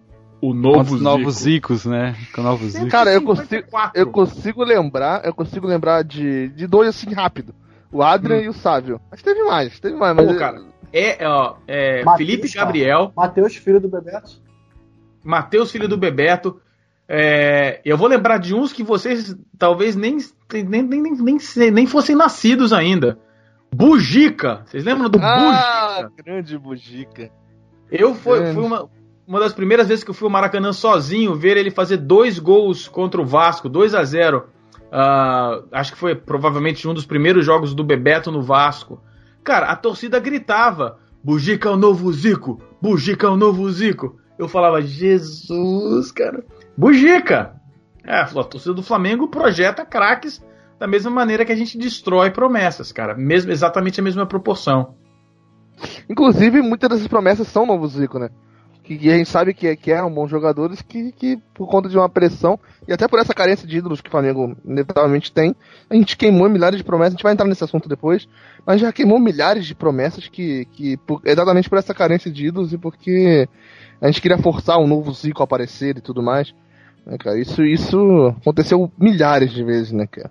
O 0.49 0.55
novo 0.55 0.75
Quantos 0.77 0.93
Zico. 0.93 1.05
novos 1.05 1.35
zicos, 1.37 1.87
né? 1.87 2.17
Com 2.35 2.43
novos 2.43 2.73
zicos. 2.73 2.89
Cara, 2.91 3.13
eu 3.13 3.23
consigo, 3.23 3.47
54. 3.49 4.01
eu 4.01 4.07
consigo 4.11 4.65
lembrar, 4.65 5.25
eu 5.25 5.33
consigo 5.35 5.67
lembrar 5.67 6.03
de, 6.05 6.49
de 6.51 6.67
dois 6.67 6.89
assim 6.89 7.13
rápido. 7.13 7.55
O 7.93 8.03
Adrian 8.03 8.41
e 8.41 8.49
o 8.49 8.53
Sávio. 8.53 9.01
Mas 9.11 9.23
teve 9.23 9.43
mais, 9.45 9.79
teve 9.81 9.97
mais, 9.97 10.15
mas 10.17 10.27
Pô, 10.27 10.35
cara, 10.37 10.61
é, 10.93 11.27
ó, 11.29 11.55
é 11.67 12.03
Matheus, 12.05 12.29
Felipe. 12.29 12.55
Gabriel, 12.55 13.13
Matheus, 13.17 13.55
filho 13.57 13.81
do 13.81 13.89
Bebeto. 13.89 14.43
Matheus, 15.25 15.71
filho 15.71 15.89
do 15.89 15.97
Bebeto. 15.97 16.61
É, 17.09 17.81
eu 17.85 17.97
vou 17.97 18.09
lembrar 18.09 18.39
de 18.39 18.55
uns 18.55 18.73
que 18.73 18.83
vocês 18.83 19.37
talvez 19.59 19.95
nem, 19.95 20.17
nem, 20.53 20.65
nem, 20.65 20.83
nem, 20.83 21.13
nem, 21.15 21.39
se- 21.39 21.71
nem 21.71 21.87
fossem 21.87 22.17
nascidos 22.17 22.73
ainda. 22.73 23.19
Bugica. 23.75 24.63
Vocês 24.67 24.85
lembram 24.85 25.09
do 25.11 25.19
Ah, 25.21 26.03
Bugica? 26.09 26.23
grande 26.25 26.59
bugica. 26.59 27.31
Eu 27.91 28.15
fui, 28.15 28.39
grande. 28.39 28.55
fui 28.55 28.63
uma, 28.65 28.89
uma 29.27 29.41
das 29.41 29.53
primeiras 29.53 29.89
vezes 29.89 30.05
que 30.05 30.11
eu 30.11 30.15
fui 30.15 30.27
ao 30.27 30.33
Maracanã 30.33 30.73
sozinho, 30.73 31.35
ver 31.35 31.57
ele 31.57 31.71
fazer 31.71 31.97
dois 31.97 32.39
gols 32.39 32.89
contra 32.89 33.21
o 33.21 33.25
Vasco, 33.25 33.69
2 33.69 33.95
a 33.95 34.05
0 34.05 34.45
Ah, 34.93 35.63
Acho 35.73 35.93
que 35.93 35.99
foi 35.99 36.15
provavelmente 36.15 36.87
um 36.87 36.95
dos 36.95 37.07
primeiros 37.07 37.45
jogos 37.45 37.75
do 37.75 37.83
Bebeto 37.83 38.31
no 38.31 38.43
Vasco. 38.43 39.01
Cara, 39.43 39.67
a 39.67 39.77
torcida 39.77 40.19
gritava: 40.19 40.99
Bugica 41.23 41.69
é 41.69 41.73
o 41.73 41.77
novo 41.77 42.13
Zico! 42.13 42.61
Bugica 42.81 43.27
é 43.27 43.31
o 43.31 43.37
novo 43.37 43.71
Zico! 43.71 44.19
Eu 44.39 44.49
falava, 44.49 44.83
Jesus, 44.83 46.11
cara. 46.13 46.45
Bugica! 46.77 47.55
É, 48.05 48.21
a 48.21 48.27
torcida 48.27 48.75
do 48.75 48.83
Flamengo 48.83 49.29
projeta 49.29 49.87
craques 49.87 50.45
da 50.79 50.87
mesma 50.87 51.11
maneira 51.11 51.45
que 51.45 51.53
a 51.53 51.57
gente 51.57 51.79
destrói 51.79 52.31
promessas, 52.31 52.93
cara. 52.93 53.15
Mesmo, 53.15 53.51
exatamente 53.51 54.01
a 54.01 54.03
mesma 54.03 54.27
proporção. 54.27 54.95
Inclusive, 56.11 56.61
muitas 56.61 56.91
dessas 56.91 57.09
promessas 57.09 57.49
são 57.49 57.65
novos 57.65 57.93
Zico, 57.93 58.19
né? 58.19 58.29
Que, 58.85 58.99
que 58.99 59.11
a 59.11 59.17
gente 59.17 59.31
sabe 59.31 59.55
que, 59.55 59.75
que 59.77 59.91
eram 59.91 60.13
bons 60.13 60.29
jogadores 60.29 60.83
que, 60.83 61.11
que, 61.13 61.39
por 61.55 61.67
conta 61.67 61.89
de 61.89 61.97
uma 61.97 62.07
pressão 62.09 62.61
e 62.87 62.93
até 62.93 63.09
por 63.09 63.19
essa 63.19 63.33
carência 63.33 63.67
de 63.67 63.79
ídolos 63.79 64.03
que 64.03 64.09
o 64.09 64.11
Flamengo 64.11 64.55
inevitavelmente 64.63 65.33
tem, 65.33 65.57
a 65.89 65.95
gente 65.95 66.19
queimou 66.19 66.51
milhares 66.51 66.77
de 66.77 66.85
promessas. 66.85 67.15
A 67.15 67.17
gente 67.17 67.23
vai 67.23 67.33
entrar 67.33 67.47
nesse 67.47 67.65
assunto 67.65 67.89
depois, 67.89 68.29
mas 68.67 68.83
já 68.83 68.93
queimou 68.93 69.19
milhares 69.19 69.65
de 69.65 69.75
promessas 69.75 70.29
que, 70.29 70.67
que 70.67 70.99
por- 70.99 71.23
exatamente 71.25 71.71
por 71.71 71.79
essa 71.79 71.95
carência 71.95 72.31
de 72.31 72.47
ídolos 72.47 72.75
e 72.75 72.79
porque 72.79 73.49
a 74.03 74.07
gente 74.07 74.21
queria 74.21 74.37
forçar 74.37 74.79
um 74.79 74.87
novo 74.87 75.11
Zico 75.15 75.43
a 75.43 75.45
aparecer 75.45 75.97
e 75.97 76.03
tudo 76.03 76.23
mais. 76.23 76.55
Né, 77.07 77.17
cara? 77.17 77.39
Isso, 77.39 77.65
isso 77.65 78.35
aconteceu 78.39 78.93
milhares 78.99 79.51
de 79.51 79.65
vezes, 79.65 79.93
né, 79.93 80.07
cara? 80.07 80.31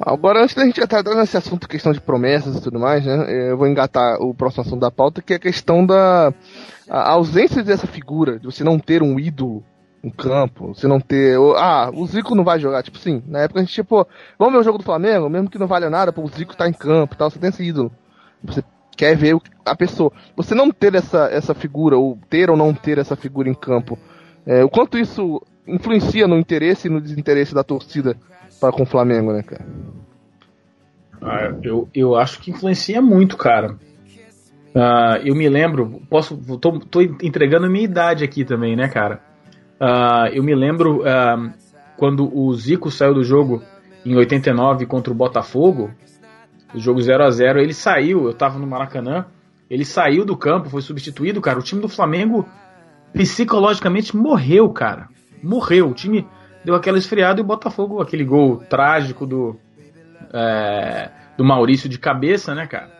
Agora, 0.00 0.42
antes 0.42 0.54
da 0.54 0.64
gente 0.64 0.80
entrar 0.80 1.02
nesse 1.02 1.36
assunto, 1.36 1.68
questão 1.68 1.92
de 1.92 2.00
promessas 2.00 2.56
e 2.56 2.62
tudo 2.62 2.80
mais, 2.80 3.04
né? 3.04 3.50
Eu 3.50 3.58
vou 3.58 3.66
engatar 3.66 4.16
o 4.18 4.32
próximo 4.32 4.62
assunto 4.62 4.80
da 4.80 4.90
pauta, 4.90 5.20
que 5.20 5.34
é 5.34 5.36
a 5.36 5.40
questão 5.40 5.84
da 5.84 6.32
a 6.88 7.12
ausência 7.12 7.62
dessa 7.62 7.86
figura, 7.86 8.38
de 8.38 8.46
você 8.46 8.64
não 8.64 8.78
ter 8.78 9.02
um 9.02 9.20
ídolo 9.20 9.62
em 10.02 10.08
campo, 10.08 10.68
você 10.68 10.88
não 10.88 10.98
ter. 10.98 11.36
Ah, 11.56 11.90
o 11.92 12.06
Zico 12.06 12.34
não 12.34 12.44
vai 12.44 12.58
jogar. 12.58 12.82
Tipo 12.82 12.96
assim, 12.96 13.22
na 13.26 13.40
época 13.40 13.60
a 13.60 13.62
gente, 13.62 13.74
tipo, 13.74 14.06
vamos 14.38 14.54
ver 14.54 14.60
o 14.60 14.64
jogo 14.64 14.78
do 14.78 14.84
Flamengo, 14.84 15.28
mesmo 15.28 15.50
que 15.50 15.58
não 15.58 15.66
valha 15.66 15.90
nada, 15.90 16.12
pô, 16.12 16.22
o 16.22 16.28
Zico 16.28 16.56
tá 16.56 16.66
em 16.66 16.72
campo 16.72 17.14
e 17.14 17.18
tal, 17.18 17.30
você 17.30 17.38
tem 17.38 17.50
esse 17.50 17.62
ídolo. 17.62 17.92
Você 18.42 18.64
quer 18.96 19.14
ver 19.14 19.36
a 19.66 19.76
pessoa. 19.76 20.10
Você 20.34 20.54
não 20.54 20.70
ter 20.70 20.94
essa, 20.94 21.28
essa 21.30 21.54
figura, 21.54 21.98
ou 21.98 22.18
ter 22.30 22.50
ou 22.50 22.56
não 22.56 22.72
ter 22.72 22.96
essa 22.96 23.16
figura 23.16 23.50
em 23.50 23.54
campo, 23.54 23.98
é, 24.46 24.64
o 24.64 24.70
quanto 24.70 24.96
isso 24.96 25.42
influencia 25.66 26.26
no 26.26 26.38
interesse 26.38 26.88
e 26.88 26.90
no 26.90 27.02
desinteresse 27.02 27.54
da 27.54 27.62
torcida 27.62 28.16
para 28.60 28.72
com 28.72 28.82
o 28.82 28.86
Flamengo, 28.86 29.32
né, 29.32 29.42
cara? 29.42 29.66
Ah, 31.20 31.54
eu, 31.62 31.88
eu 31.94 32.16
acho 32.16 32.40
que 32.40 32.50
influencia 32.50 33.00
muito, 33.00 33.36
cara. 33.36 33.76
Ah, 34.74 35.18
eu 35.24 35.34
me 35.34 35.48
lembro, 35.48 36.00
posso, 36.08 36.36
tô, 36.58 36.78
tô 36.78 37.00
entregando 37.00 37.68
minha 37.68 37.84
idade 37.84 38.24
aqui 38.24 38.44
também, 38.44 38.76
né, 38.76 38.88
cara? 38.88 39.20
Ah, 39.78 40.28
eu 40.32 40.42
me 40.42 40.54
lembro 40.54 41.02
ah, 41.06 41.52
quando 41.96 42.30
o 42.36 42.52
Zico 42.54 42.90
saiu 42.90 43.14
do 43.14 43.24
jogo 43.24 43.62
em 44.04 44.14
89 44.14 44.86
contra 44.86 45.12
o 45.12 45.16
Botafogo, 45.16 45.90
o 46.74 46.78
jogo 46.78 47.02
0 47.02 47.24
a 47.24 47.30
0 47.30 47.60
ele 47.60 47.74
saiu, 47.74 48.26
eu 48.26 48.34
tava 48.34 48.58
no 48.58 48.66
Maracanã, 48.66 49.26
ele 49.68 49.84
saiu 49.84 50.24
do 50.24 50.36
campo, 50.36 50.68
foi 50.68 50.82
substituído, 50.82 51.40
cara. 51.40 51.58
O 51.58 51.62
time 51.62 51.80
do 51.80 51.88
Flamengo 51.88 52.48
psicologicamente 53.12 54.16
morreu, 54.16 54.68
cara. 54.70 55.08
Morreu. 55.42 55.90
O 55.90 55.94
time 55.94 56.26
deu 56.64 56.74
aquela 56.74 56.98
esfriada 56.98 57.40
e 57.40 57.42
o 57.42 57.46
Botafogo, 57.46 58.00
aquele 58.00 58.24
gol 58.24 58.58
trágico 58.58 59.26
do, 59.26 59.56
é, 60.32 61.10
do 61.36 61.44
Maurício 61.44 61.88
de 61.88 61.98
cabeça, 61.98 62.54
né, 62.54 62.66
cara? 62.66 62.90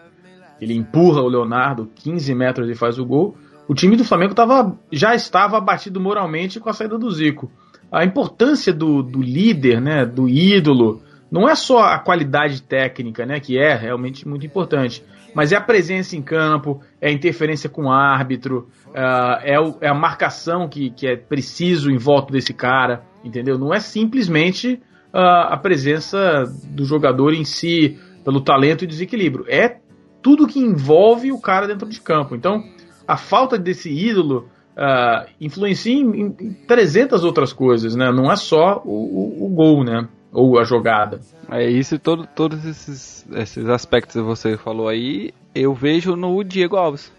Ele 0.61 0.75
empurra 0.75 1.23
o 1.23 1.29
Leonardo 1.29 1.91
15 1.95 2.35
metros 2.35 2.69
e 2.69 2.75
faz 2.75 2.99
o 2.99 3.05
gol. 3.05 3.37
o 3.67 3.75
time 3.75 3.97
do 3.97 4.05
Flamengo 4.05 4.35
tava, 4.35 4.77
já 4.93 5.15
estava 5.15 5.57
abatido 5.57 6.01
moralmente 6.01 6.61
com 6.61 6.69
a 6.69 6.73
saída 6.73 6.99
do 6.99 7.11
Zico. 7.11 7.51
A 7.91 8.05
importância 8.05 8.73
do, 8.73 9.03
do 9.03 9.23
líder, 9.23 9.81
né, 9.81 10.05
do 10.05 10.29
ídolo, 10.29 11.03
não 11.31 11.49
é 11.49 11.55
só 11.55 11.85
a 11.85 11.99
qualidade 11.99 12.63
técnica, 12.63 13.25
né, 13.25 13.41
que 13.41 13.59
é 13.59 13.75
realmente 13.75 14.27
muito 14.29 14.45
importante, 14.45 15.05
mas 15.35 15.53
é 15.53 15.57
a 15.57 15.61
presença 15.61 16.17
em 16.17 16.23
campo, 16.23 16.81
é 17.01 17.09
a 17.09 17.13
interferência 17.13 17.71
com 17.71 17.85
o 17.85 17.93
árbitro, 17.93 18.69
é, 18.93 19.59
o, 19.59 19.77
é, 19.81 19.89
a 19.89 19.95
marcação 19.95 20.69
que, 20.69 20.91
que 20.91 21.07
é 21.07 21.17
preciso 21.17 21.91
em 21.91 21.97
volta 21.97 22.33
desse 22.33 22.53
cara, 22.53 23.03
entendeu? 23.25 23.59
Não 23.59 23.73
é 23.73 23.81
simplesmente 23.81 24.81
uh, 25.13 25.49
a 25.49 25.57
presença 25.57 26.45
do 26.65 26.85
jogador 26.85 27.35
em 27.35 27.45
si, 27.45 27.99
pelo 28.25 28.41
talento 28.41 28.85
e 28.85 28.87
desequilíbrio. 28.87 29.45
É 29.49 29.79
tudo 30.23 30.47
que 30.47 30.59
envolve 30.59 31.33
o 31.33 31.41
cara 31.41 31.67
dentro 31.67 31.89
de 31.89 32.01
campo. 32.01 32.35
Então, 32.35 32.63
a 33.07 33.17
falta 33.17 33.59
desse 33.59 33.91
ídolo 33.91 34.49
uh, 34.77 35.29
influencia 35.41 35.93
em, 35.93 36.35
em 36.41 36.53
300 36.67 37.25
outras 37.25 37.53
coisas, 37.53 37.95
né? 37.95 38.11
Não 38.13 38.31
é 38.31 38.37
só 38.37 38.83
o, 38.85 38.91
o, 38.91 39.47
o 39.47 39.49
gol, 39.49 39.85
né? 39.85 40.09
Ou 40.33 40.59
a 40.59 40.65
jogada. 40.65 41.21
É 41.51 41.69
isso, 41.69 41.99
todo, 41.99 42.27
todos 42.27 42.65
esses, 42.65 43.27
esses 43.33 43.69
aspectos 43.69 44.15
que 44.15 44.23
você 44.23 44.57
falou 44.57 44.89
aí, 44.89 45.33
eu 45.55 45.75
vejo 45.75 46.15
no 46.15 46.43
Diego 46.45 46.77
Alves. 46.77 47.13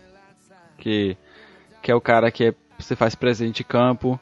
Que, 0.78 1.18
que 1.82 1.91
é 1.91 1.95
o 1.95 2.02
cara 2.02 2.32
que 2.32 2.45
é, 2.45 2.54
você 2.80 2.95
faz 2.95 3.14
presente 3.14 3.62
em 3.62 3.66
campo, 3.66 4.20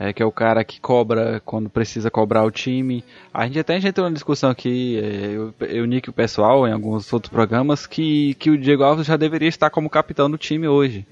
é, 0.00 0.14
que 0.14 0.22
é 0.22 0.26
o 0.26 0.32
cara 0.32 0.64
que 0.64 0.80
cobra 0.80 1.42
quando 1.44 1.68
precisa 1.68 2.10
cobrar 2.10 2.42
o 2.42 2.50
time. 2.50 3.04
A 3.34 3.44
gente 3.44 3.58
até 3.58 3.76
entrou 3.76 4.06
numa 4.06 4.14
discussão 4.14 4.48
aqui, 4.48 4.98
é, 4.98 5.26
eu, 5.36 5.54
eu 5.60 5.84
Nick 5.84 6.08
e 6.08 6.10
o 6.10 6.14
pessoal, 6.14 6.66
em 6.66 6.72
alguns 6.72 7.12
outros 7.12 7.30
programas, 7.30 7.86
que, 7.86 8.32
que 8.36 8.48
o 8.48 8.56
Diego 8.56 8.82
Alves 8.82 9.06
já 9.06 9.18
deveria 9.18 9.48
estar 9.48 9.68
como 9.68 9.90
capitão 9.90 10.30
do 10.30 10.38
time 10.38 10.66
hoje. 10.66 11.06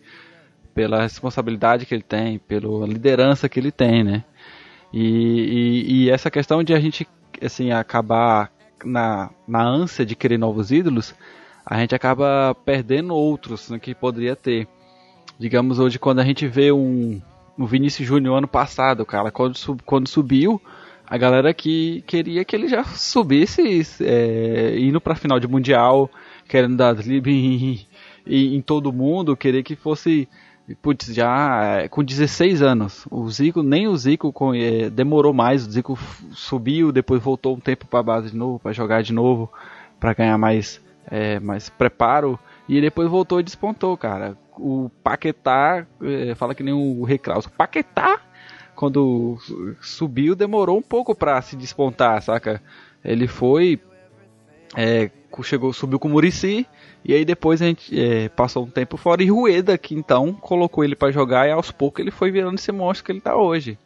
Pela 0.74 1.02
responsabilidade 1.02 1.84
que 1.84 1.94
ele 1.94 2.02
tem, 2.02 2.38
pela 2.38 2.86
liderança 2.86 3.46
que 3.46 3.60
ele 3.60 3.70
tem, 3.70 4.02
né? 4.02 4.24
E, 4.90 5.02
e, 5.02 6.04
e 6.04 6.10
essa 6.10 6.30
questão 6.30 6.64
de 6.64 6.72
a 6.72 6.80
gente 6.80 7.06
assim, 7.42 7.70
acabar 7.70 8.50
na, 8.82 9.28
na 9.46 9.62
ânsia 9.62 10.06
de 10.06 10.16
querer 10.16 10.38
novos 10.38 10.70
ídolos, 10.70 11.14
a 11.66 11.78
gente 11.78 11.94
acaba 11.94 12.56
perdendo 12.64 13.14
outros 13.14 13.68
né, 13.68 13.78
que 13.78 13.94
poderia 13.94 14.34
ter. 14.34 14.66
Digamos 15.38 15.78
hoje, 15.78 15.98
quando 15.98 16.20
a 16.20 16.24
gente 16.24 16.46
vê 16.48 16.72
um, 16.72 17.20
no 17.58 17.66
Vinícius 17.66 18.06
Júnior 18.06 18.38
ano 18.38 18.46
passado, 18.46 19.04
cara, 19.04 19.32
quando, 19.32 19.56
sub, 19.56 19.82
quando 19.84 20.06
subiu, 20.06 20.62
a 21.04 21.18
galera 21.18 21.52
que 21.52 22.04
queria 22.06 22.44
que 22.44 22.54
ele 22.54 22.68
já 22.68 22.84
subisse 22.84 23.82
é, 24.00 24.78
indo 24.78 25.00
pra 25.00 25.16
final 25.16 25.40
de 25.40 25.48
Mundial, 25.48 26.08
querendo 26.48 26.76
dar 26.76 26.94
drible 26.94 27.32
em, 27.32 27.86
em, 28.24 28.54
em, 28.54 28.62
todo 28.62 28.92
mundo, 28.92 29.36
querer 29.36 29.64
que 29.64 29.74
fosse. 29.74 30.28
Putz, 30.82 31.14
já 31.14 31.78
é, 31.80 31.88
com 31.88 32.04
16 32.04 32.60
anos. 32.60 33.06
O 33.10 33.26
Zico, 33.30 33.62
nem 33.62 33.88
o 33.88 33.96
Zico 33.96 34.34
é, 34.54 34.90
demorou 34.90 35.32
mais. 35.32 35.66
O 35.66 35.70
Zico 35.70 35.98
subiu, 36.32 36.92
depois 36.92 37.22
voltou 37.22 37.56
um 37.56 37.60
tempo 37.60 37.86
para 37.86 38.02
base 38.02 38.30
de 38.32 38.36
novo, 38.36 38.58
para 38.58 38.72
jogar 38.72 39.02
de 39.02 39.14
novo, 39.14 39.50
para 39.98 40.12
ganhar 40.12 40.36
mais, 40.36 40.78
é, 41.10 41.40
mais 41.40 41.70
preparo. 41.70 42.38
E 42.68 42.82
depois 42.82 43.08
voltou 43.08 43.40
e 43.40 43.42
despontou, 43.42 43.96
cara 43.96 44.36
o 44.58 44.90
Paquetá, 45.02 45.86
é, 46.02 46.34
fala 46.34 46.54
que 46.54 46.62
nem 46.62 46.74
o 46.74 47.04
Reclaus, 47.04 47.46
o 47.46 47.50
Paquetá, 47.50 48.20
quando 48.74 49.38
subiu, 49.80 50.36
demorou 50.36 50.78
um 50.78 50.82
pouco 50.82 51.14
para 51.14 51.40
se 51.42 51.56
despontar, 51.56 52.22
saca? 52.22 52.62
Ele 53.04 53.26
foi, 53.26 53.80
é, 54.76 55.10
chegou, 55.42 55.72
subiu 55.72 55.98
com 55.98 56.08
o 56.08 56.10
Murici, 56.12 56.66
e 57.04 57.14
aí 57.14 57.24
depois 57.24 57.60
a 57.60 57.66
gente 57.66 57.98
é, 57.98 58.28
passou 58.28 58.64
um 58.64 58.70
tempo 58.70 58.96
fora, 58.96 59.22
e 59.22 59.26
Rueda, 59.26 59.76
que 59.76 59.94
então 59.94 60.32
colocou 60.32 60.84
ele 60.84 60.94
para 60.94 61.10
jogar, 61.10 61.48
e 61.48 61.50
aos 61.50 61.70
poucos 61.70 62.00
ele 62.00 62.10
foi 62.10 62.30
virando 62.30 62.58
esse 62.58 62.70
monstro 62.70 63.04
que 63.04 63.12
ele 63.12 63.20
tá 63.20 63.36
hoje. 63.36 63.78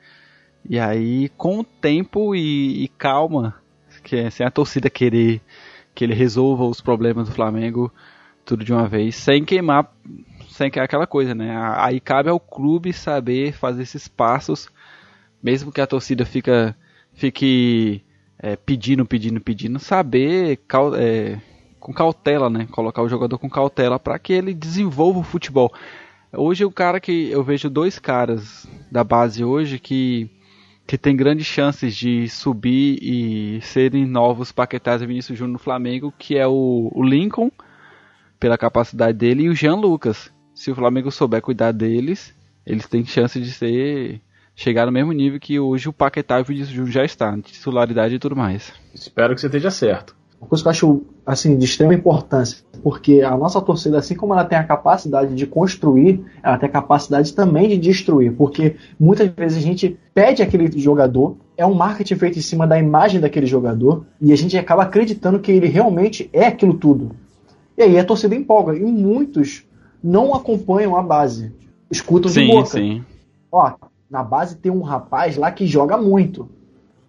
E 0.68 0.79
aí, 0.79 1.29
com 1.31 1.61
o 1.61 1.64
tempo 1.64 2.35
e, 2.35 2.85
e 2.85 2.89
calma, 2.89 3.57
que 4.03 4.31
sem 4.31 4.47
a 4.47 4.51
torcida 4.51 4.89
querer 4.89 5.41
que 5.95 6.05
ele 6.05 6.14
resolva 6.14 6.64
os 6.64 6.81
problemas 6.81 7.29
do 7.29 7.35
Flamengo 7.35 7.93
tudo 8.45 8.64
de 8.64 8.73
uma 8.73 8.89
vez, 8.89 9.14
sem 9.16 9.45
queimar 9.45 9.93
sem 10.53 10.70
que 10.70 10.78
é 10.78 10.82
aquela 10.82 11.07
coisa, 11.07 11.34
né? 11.34 11.55
Aí 11.76 12.00
cabe 12.00 12.28
ao 12.28 12.38
clube 12.38 12.92
saber 12.92 13.53
fazer 13.53 13.82
esses 13.82 14.07
passos, 14.07 14.68
mesmo 15.42 15.72
que 15.72 15.80
a 15.80 15.86
torcida 15.86 16.24
fica, 16.24 16.76
fique 17.12 18.05
é, 18.38 18.57
pedindo, 18.57 19.05
pedindo, 19.05 19.40
pedindo, 19.40 19.78
saber 19.78 20.61
é, 20.98 21.38
com 21.80 21.92
cautela, 21.92 22.48
né? 22.48 22.66
Colocar 22.70 23.03
o 23.03 23.09
jogador 23.09 23.38
com 23.38 23.50
cautela 23.50 23.98
para 23.98 24.18
que 24.18 24.32
ele 24.32 24.55
desenvolva 24.55 25.18
o 25.18 25.24
futebol. 25.24 25.72
Hoje 26.32 26.64
o 26.64 26.70
cara 26.70 27.00
que 27.00 27.30
eu 27.30 27.42
vejo 27.42 27.68
dois 27.68 27.98
caras 27.98 28.66
da 28.90 29.05
base 29.05 29.44
hoje 29.44 29.78
que 29.78 30.30
que 30.86 30.98
tem 30.98 31.16
grandes 31.16 31.46
chances 31.46 31.94
de 31.94 32.28
subir 32.28 32.98
e 33.00 33.61
serem 33.62 34.05
novos 34.05 34.53
Paquetás 34.53 35.00
e 35.00 35.07
Vinícius 35.07 35.38
Júnior 35.38 35.53
no 35.53 35.59
Flamengo, 35.59 36.12
que 36.18 36.36
é 36.36 36.46
o, 36.46 36.90
o 36.92 37.03
Lincoln, 37.03 37.50
pela 38.38 38.59
capacidade 38.59 39.16
dele, 39.16 39.44
e 39.44 39.48
o 39.48 39.55
Jean 39.55 39.76
Lucas, 39.76 40.32
se 40.55 40.70
o 40.70 40.74
Flamengo 40.74 41.11
souber 41.11 41.40
cuidar 41.40 41.72
deles, 41.72 42.34
eles 42.66 42.86
têm 42.86 43.05
chance 43.05 43.40
de 43.40 43.50
ser 43.50 44.20
chegar 44.55 44.86
no 44.86 44.92
mesmo 44.92 45.12
nível 45.12 45.40
que 45.40 45.59
hoje 45.59 45.88
o 45.88 45.92
Paquetá 45.92 46.38
e 46.38 46.42
o 46.42 46.44
Vinícius 46.44 46.70
Júnior 46.70 46.92
já 46.92 47.05
está, 47.05 47.36
titularidade 47.38 48.14
e 48.14 48.18
tudo 48.18 48.36
mais. 48.36 48.72
Espero 48.94 49.34
que 49.34 49.40
você 49.40 49.46
esteja 49.46 49.70
certo. 49.70 50.14
Uma 50.40 50.48
coisa 50.48 50.62
que 50.64 50.68
eu 50.68 50.70
acho 50.72 51.03
assim, 51.24 51.57
de 51.57 51.64
extrema 51.64 51.94
importância, 51.94 52.64
porque 52.82 53.22
a 53.22 53.36
nossa 53.36 53.61
torcida, 53.61 53.98
assim 53.98 54.16
como 54.16 54.32
ela 54.32 54.44
tem 54.44 54.59
a 54.59 54.64
capacidade 54.64 55.36
de 55.36 55.46
construir, 55.46 56.24
ela 56.42 56.59
tem 56.59 56.68
a 56.68 56.72
capacidade 56.72 57.32
também 57.32 57.68
de 57.68 57.78
destruir, 57.78 58.32
porque 58.32 58.74
muitas 58.98 59.28
vezes 59.28 59.59
a 59.59 59.61
gente 59.61 59.96
pede 60.12 60.42
aquele 60.42 60.76
jogador, 60.80 61.36
é 61.57 61.64
um 61.64 61.74
marketing 61.74 62.16
feito 62.16 62.38
em 62.40 62.42
cima 62.42 62.66
da 62.66 62.76
imagem 62.76 63.20
daquele 63.20 63.46
jogador, 63.46 64.05
e 64.20 64.32
a 64.32 64.36
gente 64.36 64.59
acaba 64.59 64.82
acreditando 64.82 65.38
que 65.38 65.53
ele 65.53 65.68
realmente 65.68 66.28
é 66.32 66.46
aquilo 66.46 66.74
tudo. 66.74 67.14
E 67.78 67.82
aí 67.84 67.96
a 67.96 68.05
torcida 68.05 68.34
empolga, 68.34 68.76
e 68.76 68.82
muitos 68.82 69.64
não 70.03 70.34
acompanham 70.34 70.96
a 70.96 71.03
base. 71.03 71.53
Escutam 71.90 72.30
sim, 72.30 72.46
de 72.46 72.53
boca. 72.53 72.70
Sim. 72.70 73.05
Ó, 73.50 73.72
na 74.11 74.22
base 74.22 74.57
tem 74.57 74.72
um 74.72 74.82
rapaz 74.82 75.36
lá 75.36 75.50
que 75.50 75.66
joga 75.66 75.96
muito. 75.96 76.48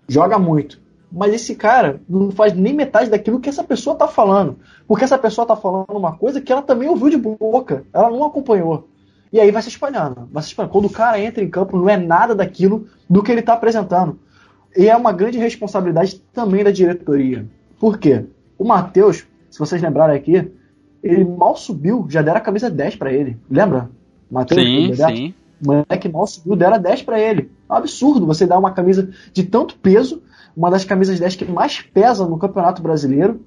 Joga 0.08 0.38
muito. 0.38 0.82
Mas 1.12 1.34
esse 1.34 1.56
cara 1.56 2.02
não 2.10 2.32
faz 2.32 2.54
nem 2.54 2.74
metade 2.74 3.10
daquilo 3.10 3.40
que 3.40 3.50
essa 3.50 3.64
pessoa 3.64 3.96
tá 3.96 4.08
falando. 4.08 4.58
Porque 4.88 5.04
essa 5.04 5.18
pessoa 5.18 5.46
tá 5.46 5.56
falando 5.56 5.86
uma 5.92 6.18
coisa 6.18 6.42
que 6.42 6.52
ela 6.52 6.62
também 6.62 6.90
ouviu 6.90 7.10
de 7.10 7.18
boca. 7.18 7.86
Ela 7.94 8.10
não 8.10 8.26
acompanhou. 8.26 8.88
E 9.32 9.40
aí 9.40 9.52
vai 9.52 9.62
se 9.62 9.70
espalhando. 9.70 10.28
Vai 10.32 10.42
se 10.42 10.50
espalhando. 10.50 10.72
Quando 10.72 10.86
o 10.86 10.90
cara 10.90 11.20
entra 11.20 11.44
em 11.44 11.50
campo, 11.50 11.78
não 11.78 11.90
é 11.90 11.98
nada 11.98 12.34
daquilo 12.34 12.88
do 13.10 13.22
que 13.22 13.32
ele 13.32 13.42
está 13.42 13.54
apresentando. 13.54 14.20
E 14.76 14.90
é 14.90 14.96
uma 14.96 15.12
grande 15.12 15.38
responsabilidade 15.38 16.20
também 16.34 16.64
da 16.64 16.72
diretoria. 16.72 17.48
Por 17.80 17.98
quê? 17.98 18.26
O 18.58 18.66
Matheus, 18.66 19.28
se 19.52 19.60
vocês 19.60 19.82
lembrarem 19.82 20.16
aqui, 20.16 20.52
ele 21.04 21.26
mal 21.26 21.58
subiu, 21.58 22.08
já 22.10 22.22
deram 22.22 22.38
a 22.38 22.42
camisa 22.42 22.70
10 22.70 22.96
para 22.96 23.12
ele. 23.12 23.38
Lembra? 23.52 23.92
Matheus? 24.32 24.62
Sim, 24.62 24.94
sim. 24.96 25.34
O 25.62 25.68
moleque 25.68 26.08
mal 26.08 26.26
subiu, 26.26 26.56
deram 26.56 26.76
a 26.76 26.78
10 26.80 27.04
para 27.04 27.20
ele. 27.20 27.52
É 27.70 27.74
um 27.74 27.76
absurdo 27.76 28.26
você 28.26 28.48
dar 28.48 28.58
uma 28.58 28.72
camisa 28.72 29.10
de 29.34 29.44
tanto 29.44 29.76
peso, 29.78 30.24
uma 30.56 30.72
das 30.72 30.86
camisas 30.86 31.20
10 31.20 31.36
que 31.36 31.46
mais 31.46 31.82
pesa 31.82 32.26
no 32.26 32.38
Campeonato 32.38 32.82
Brasileiro, 32.82 33.42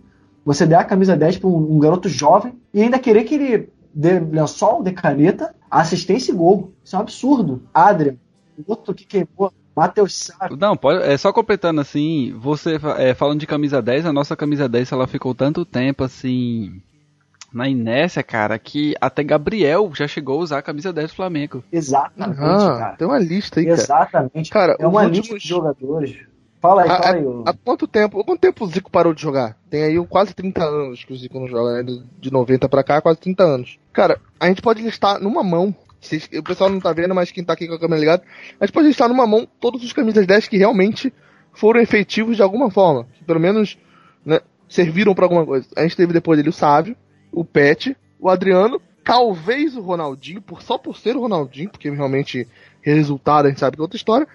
você 0.45 0.67
der 0.67 0.77
a 0.77 0.85
camisa 0.85 1.17
10 1.17 1.39
para 1.39 1.49
um, 1.49 1.77
um, 1.77 1.79
garoto 1.79 2.09
jovem 2.09 2.55
e 2.73 2.83
ainda 2.83 2.99
querer 2.99 3.25
que 3.25 3.35
ele 3.35 3.69
dê 3.93 4.21
lençol, 4.21 4.83
dê 4.83 4.93
caneta, 4.93 5.55
assistência 5.71 6.33
e 6.33 6.35
gol. 6.35 6.73
Isso 6.85 6.95
é 6.95 6.99
um 6.99 7.03
absurdo. 7.03 7.63
Adrian, 7.73 8.17
outro 8.67 8.95
que 8.95 9.05
queimou 9.05 9.53
Matheus 9.75 10.15
Sá. 10.15 10.49
Não, 10.59 10.77
pode, 10.77 11.03
é 11.03 11.17
só 11.17 11.33
completando 11.33 11.81
assim, 11.81 12.35
você 12.39 12.79
é, 12.99 13.15
falando 13.15 13.41
de 13.41 13.47
camisa 13.47 13.83
10, 13.83 14.07
a 14.07 14.13
nossa 14.13 14.37
camisa 14.37 14.69
10 14.69 14.93
ela 14.93 15.07
ficou 15.07 15.35
tanto 15.35 15.65
tempo 15.65 16.05
assim 16.05 16.81
na 17.57 17.67
inércia, 17.67 18.23
cara, 18.23 18.59
que 18.59 18.95
até 19.01 19.25
Gabriel 19.25 19.91
já 19.95 20.07
chegou 20.07 20.39
a 20.39 20.43
usar 20.43 20.59
a 20.59 20.63
camisa 20.63 20.93
10 20.93 21.11
do 21.11 21.17
Flamengo. 21.17 21.65
Exatamente, 21.73 22.39
ah, 22.39 22.77
cara. 22.79 22.97
Tem 22.97 23.09
uma 23.09 23.19
lista 23.19 23.61
aí, 23.61 23.67
cara. 23.67 23.81
Exatamente. 23.81 24.51
Cara, 24.51 24.77
é 24.79 24.87
uma 24.87 25.05
últimos... 25.05 25.19
lista 25.21 25.39
de 25.39 25.49
jogadores. 25.49 26.17
Fala 26.61 26.83
aí, 26.83 26.89
fala 26.89 27.13
aí. 27.13 27.25
Há, 27.47 27.51
há, 27.51 27.55
quanto 27.55 27.89
tempo? 27.89 28.21
Há 28.21 28.25
quanto 28.25 28.41
tempo 28.41 28.63
o 28.63 28.69
Zico 28.69 28.91
parou 28.91 29.15
de 29.15 29.23
jogar? 29.23 29.57
Tem 29.71 29.85
aí 29.85 30.07
quase 30.07 30.35
30 30.35 30.63
anos 30.63 31.03
que 31.03 31.15
o 31.15 31.17
Zico 31.17 31.41
não 31.41 31.49
joga, 31.49 31.83
né? 31.83 31.99
De 32.21 32.31
90 32.31 32.69
pra 32.69 32.85
cá, 32.85 33.01
quase 33.01 33.19
30 33.21 33.43
anos. 33.43 33.79
Cara, 33.91 34.21
a 34.39 34.49
gente 34.49 34.61
pode 34.61 34.83
listar 34.83 35.19
numa 35.19 35.43
mão. 35.43 35.75
o 36.39 36.43
pessoal 36.43 36.69
não 36.69 36.79
tá 36.79 36.93
vendo, 36.93 37.15
mas 37.15 37.31
quem 37.31 37.43
tá 37.43 37.55
aqui 37.55 37.67
com 37.67 37.75
a 37.75 37.81
câmera 37.81 38.01
ligada, 38.01 38.23
a 38.61 38.67
gente 38.67 38.75
pode 38.75 38.89
listar 38.89 39.09
numa 39.09 39.27
mão 39.27 39.49
todos 39.59 39.83
os 39.83 39.95
camisas 39.95 40.27
10 40.27 40.47
que 40.49 40.59
realmente 40.59 41.11
foram 41.55 41.81
efetivos 41.81 42.37
de 42.37 42.43
alguma 42.43 42.71
forma. 42.71 43.07
Que 43.15 43.25
pelo 43.25 43.41
menos 43.41 43.79
né, 44.23 44.41
serviram 44.69 45.15
para 45.15 45.25
alguma 45.25 45.47
coisa. 45.47 45.67
A 45.75 45.83
gente 45.85 45.97
teve 45.97 46.13
depois 46.13 46.37
dele 46.37 46.51
o 46.51 46.53
Sávio, 46.53 46.95
o 47.37 47.45
Pet, 47.45 47.95
o 48.19 48.31
Adriano, 48.31 48.81
talvez 49.05 49.77
o 49.77 49.83
Ronaldinho, 49.83 50.41
por, 50.41 50.63
só 50.63 50.79
por 50.79 50.97
ser 50.97 51.17
o 51.17 51.21
Ronaldinho, 51.21 51.69
porque 51.69 51.91
realmente 51.91 52.49
resultado 52.81 53.45
a 53.45 53.49
gente 53.51 53.61
sabe 53.61 53.77
que 53.77 53.83
é 53.83 53.85
outra 53.85 53.99
história, 53.99 54.27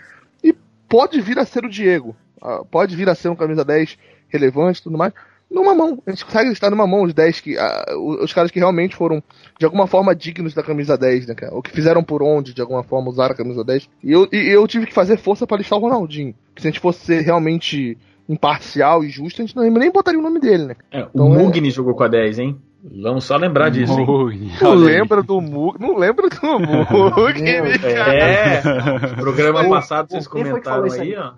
e 0.43 0.53
pode 0.87 1.19
vir 1.19 1.39
a 1.39 1.45
ser 1.45 1.65
o 1.65 1.69
Diego. 1.69 2.15
Uh, 2.39 2.63
pode 2.65 2.95
vir 2.95 3.09
a 3.09 3.15
ser 3.15 3.29
um 3.29 3.35
camisa 3.35 3.65
10 3.65 3.97
relevante 4.29 4.79
e 4.79 4.83
tudo 4.83 4.99
mais. 4.99 5.13
numa 5.49 5.73
mão. 5.73 6.01
A 6.05 6.11
gente 6.11 6.23
consegue 6.25 6.49
listar 6.49 6.69
numa 6.69 6.85
mão 6.85 7.01
os 7.03 7.13
10 7.13 7.39
que. 7.39 7.57
ah, 7.57 7.85
os 7.97 8.31
caras 8.33 8.51
que 8.51 8.59
realmente 8.59 8.95
foram, 8.95 9.21
de 9.59 9.65
alguma 9.65 9.87
forma, 9.87 10.15
dignos 10.15 10.53
da 10.53 10.61
camisa 10.63 10.97
10, 10.97 11.27
né, 11.27 11.35
cara? 11.35 11.53
Ou 11.55 11.61
que 11.61 11.71
fizeram 11.71 12.03
por 12.03 12.21
onde, 12.21 12.53
de 12.53 12.61
alguma 12.61 12.83
forma, 12.83 13.09
usar 13.09 13.31
a 13.31 13.35
camisa 13.35 13.63
10. 13.63 13.89
E 14.03 14.11
eu, 14.11 14.27
e 14.31 14.37
eu 14.49 14.67
tive 14.67 14.85
que 14.85 14.93
fazer 14.93 15.17
força 15.17 15.47
pra 15.47 15.57
listar 15.57 15.77
o 15.77 15.81
Ronaldinho. 15.81 16.35
Porque 16.47 16.61
se 16.61 16.67
a 16.67 16.71
gente 16.71 16.79
fosse 16.79 17.05
ser 17.05 17.21
realmente 17.21 17.97
imparcial 18.29 19.03
e 19.03 19.09
justo, 19.09 19.41
a 19.41 19.45
gente 19.45 19.55
não 19.55 19.63
nem 19.63 19.91
botaria 19.91 20.19
o 20.19 20.23
nome 20.23 20.39
dele, 20.39 20.65
né? 20.65 20.75
É, 20.91 21.03
o 21.03 21.09
Então, 21.13 21.35
é- 21.35 21.37
Mugni 21.37 21.69
jogou 21.69 21.93
com 21.95 22.03
a 22.03 22.07
10, 22.07 22.39
hein? 22.39 22.61
Vamos 22.83 23.25
só 23.25 23.37
lembrar 23.37 23.69
disso, 23.69 23.93
hein? 23.99 24.51
Não 24.61 24.73
lembra 24.73 25.21
do 25.21 25.39
Mug, 25.41 25.77
não 25.79 25.97
lembra 25.97 26.27
do 26.29 26.59
Mug. 26.59 27.43
É, 27.47 28.61
no 29.09 29.15
programa 29.17 29.61
Ô, 29.65 29.69
passado 29.69 30.09
vocês 30.09 30.27
comentaram 30.27 30.83
aí, 30.91 30.99
aí? 31.01 31.15
ó. 31.17 31.33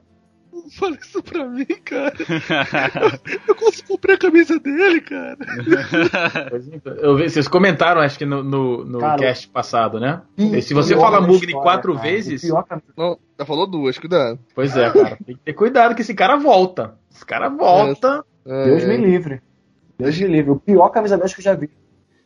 Fala 0.80 0.96
isso 0.96 1.22
pra 1.22 1.46
mim, 1.46 1.66
cara. 1.84 2.14
Eu 3.48 3.54
consigo 3.56 3.90
comprar 3.90 4.14
a 4.14 4.18
camisa 4.18 4.58
dele, 4.60 5.02
cara. 5.02 5.38
Eu 7.02 7.18
vi- 7.18 7.30
vocês 7.30 7.48
comentaram, 7.50 8.00
acho 8.02 8.18
que 8.18 8.26
no, 8.26 8.42
no, 8.42 8.86
no 8.86 9.00
Cara, 9.00 9.18
cast 9.20 9.50
passado, 9.50 10.00
né? 10.00 10.22
E 10.38 10.62
se 10.62 10.74
você 10.74 10.96
fala 10.96 11.20
Mugni 11.20 11.48
história, 11.48 11.62
quatro 11.62 11.94
cara. 11.96 12.08
vezes, 12.08 12.50
Não, 12.98 13.18
já 13.38 13.46
falou 13.46 13.68
duas, 13.68 13.98
cuidado. 13.98 14.40
pois 14.56 14.76
é, 14.78 14.90
cara. 14.90 15.18
Tem 15.26 15.36
que 15.36 15.42
ter 15.44 15.54
cuidado 15.54 15.96
que 15.96 16.02
esse 16.02 16.14
cara 16.14 16.38
volta. 16.38 16.96
Esse 17.14 17.26
cara 17.26 17.50
volta. 17.50 18.24
É, 18.46 18.66
Deus 18.66 18.86
me 18.86 18.98
livre. 18.98 19.42
Deus 20.04 20.20
me 20.20 20.28
livre. 20.28 20.52
O 20.52 20.56
pior 20.60 20.90
camisa 20.90 21.18
10 21.18 21.34
que 21.34 21.40
eu 21.42 21.44
já 21.44 21.54
vi. 21.56 21.70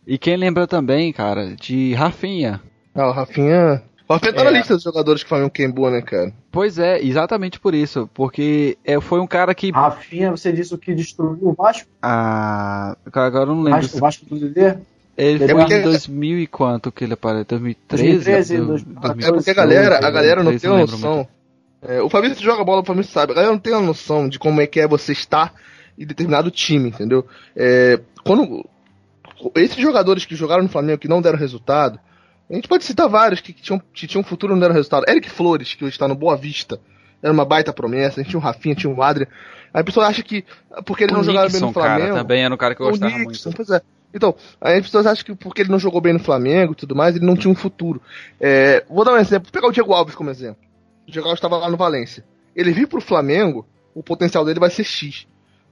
E 0.06 0.18
quem 0.18 0.38
lembra 0.38 0.66
também, 0.68 1.12
cara, 1.14 1.56
de 1.56 1.94
Rafinha. 1.94 2.62
Ah, 2.96 3.10
o 3.10 3.12
Rafinha. 3.12 3.84
O 4.08 4.14
Rafinha 4.14 4.34
tá 4.34 4.42
É. 4.42 4.44
na 4.46 4.52
lista 4.52 4.74
dos 4.76 4.84
jogadores 4.84 5.22
que 5.22 5.26
o 5.28 5.30
Flamengo 5.30 5.50
queimou, 5.52 5.92
né, 5.92 6.02
cara? 6.02 6.32
Pois 6.52 6.80
é, 6.80 7.02
exatamente 7.04 7.60
por 7.60 7.76
isso. 7.76 8.10
Porque 8.14 8.78
é, 8.86 9.00
foi 9.02 9.20
um 9.20 9.28
cara 9.28 9.54
que. 9.54 9.70
Rafinha, 9.72 10.32
você 10.32 10.52
disse 10.52 10.74
o 10.74 10.78
que 10.78 10.94
destruiu 10.96 11.38
o 11.50 11.54
Vasco? 11.54 11.90
Ah, 12.02 12.96
agora 13.06 13.44
eu 13.44 13.56
não 13.56 13.62
lembro. 13.64 13.82
Vasco 13.82 13.98
o 13.98 14.00
Vasco 14.00 14.26
do 14.26 14.40
Dedê? 14.40 14.78
Ele 15.18 15.44
É 15.44 15.48
foi 15.48 15.56
porque- 15.56 15.74
em 15.78 15.82
2000 15.84 16.40
e 16.40 16.48
quanto 16.48 16.92
que 16.92 17.04
ele 17.04 17.14
apareceu? 17.14 17.46
2013? 17.46 18.04
2013, 18.14 18.58
Do- 18.58 18.66
2014. 18.68 19.28
É 19.30 19.34
porque 19.34 19.50
a 19.50 19.54
galera, 19.54 19.98
a 19.98 20.12
galera 20.12 20.44
não 20.44 20.52
2013, 20.52 20.62
tem 20.86 21.02
noção. 21.02 21.16
muito. 21.16 21.30
É, 21.82 22.02
o 22.02 22.10
Fabrício 22.10 22.44
joga 22.44 22.64
bola, 22.64 22.82
o 22.82 22.86
Fabrício 22.86 23.12
sabe. 23.12 23.32
A 23.32 23.36
galera 23.36 23.52
não 23.52 23.60
tem 23.60 23.74
uma 23.74 23.82
noção 23.82 24.30
de 24.30 24.40
como 24.40 24.62
é 24.62 24.68
que 24.68 24.80
é 24.80 24.88
você 24.88 25.12
estar 25.12 25.54
em 25.98 26.06
determinado 26.06 26.52
time, 26.52 26.90
entendeu? 26.90 27.26
É, 27.56 28.00
quando 28.24 28.66
esses 29.56 29.78
jogadores 29.78 30.26
que 30.26 30.36
jogaram 30.36 30.64
no 30.64 30.70
Flamengo 30.70 31.00
que 31.00 31.08
não 31.08 31.22
deram 31.22 31.38
resultado, 31.38 32.00
a 32.50 32.54
gente 32.54 32.68
pode 32.68 32.84
citar 32.84 33.10
vários 33.10 33.42
que, 33.42 33.54
que 33.54 33.62
tinham, 33.62 33.82
que 33.94 34.08
tinham 34.08 34.24
futuro 34.24 34.54
e 34.54 34.56
não 34.56 34.60
deram 34.60 34.74
resultado. 34.76 35.06
Eric 35.08 35.30
Flores, 35.30 35.74
que 35.74 35.84
hoje 35.84 35.96
está 35.96 36.08
no 36.08 36.16
Boa 36.16 36.38
Vista, 36.38 36.80
era 37.22 37.34
uma 37.34 37.46
baita 37.46 37.74
promessa. 37.74 38.20
A 38.20 38.24
gente 38.24 38.32
tinha 38.32 38.40
o 38.40 38.44
Rafinha, 38.44 38.76
tinha 38.76 38.94
o 38.94 39.02
Adrian. 39.02 39.28
Aí 39.74 39.82
a 39.82 39.84
pessoa 39.84 40.08
acha 40.08 40.24
que 40.24 40.46
porque 40.86 41.04
eles 41.04 41.14
O 41.14 41.18
não 41.18 41.24
jogaram 41.24 41.52
bem 41.52 41.62
no 41.62 41.74
Flamengo. 41.74 42.08
cara, 42.08 42.14
também 42.16 42.44
era 42.44 42.54
um 42.54 42.58
cara 42.58 42.74
que 42.74 42.82
eu 42.82 42.88
o 42.88 42.90
gostava 42.90 43.18
Nixon, 43.18 43.52
muito. 43.52 43.74
é. 43.74 43.82
Então, 44.14 44.34
aí 44.62 44.78
as 44.78 44.86
pessoas 44.86 45.06
acham 45.06 45.26
que 45.26 45.36
porque 45.36 45.62
ele 45.62 45.70
não 45.70 45.78
jogou 45.80 46.00
bem 46.00 46.14
no 46.14 46.20
Flamengo 46.20 46.72
e 46.72 46.76
tudo 46.76 46.96
mais, 46.96 47.16
ele 47.16 47.26
não 47.26 47.36
tinha 47.36 47.52
um 47.52 47.56
futuro. 47.56 48.02
É, 48.40 48.86
vou 48.90 49.04
dar 49.04 49.14
um 49.14 49.18
exemplo, 49.18 49.46
vou 49.46 49.52
pegar 49.52 49.68
o 49.68 49.72
Diego 49.72 49.94
Alves 49.94 50.16
como 50.16 50.30
exemplo. 50.30 50.62
O 51.08 51.12
Diego 51.12 51.28
Alves 51.28 51.38
estava 51.40 51.58
lá 51.58 51.70
no 51.70 51.78
Valência. 51.78 52.24
Ele 52.56 52.72
vir 52.72 52.88
pro 52.88 53.02
Flamengo, 53.02 53.68
o 53.94 54.02
potencial 54.02 54.46
dele 54.46 54.60
vai 54.60 54.70
ser 54.70 54.84
X. 54.86 55.28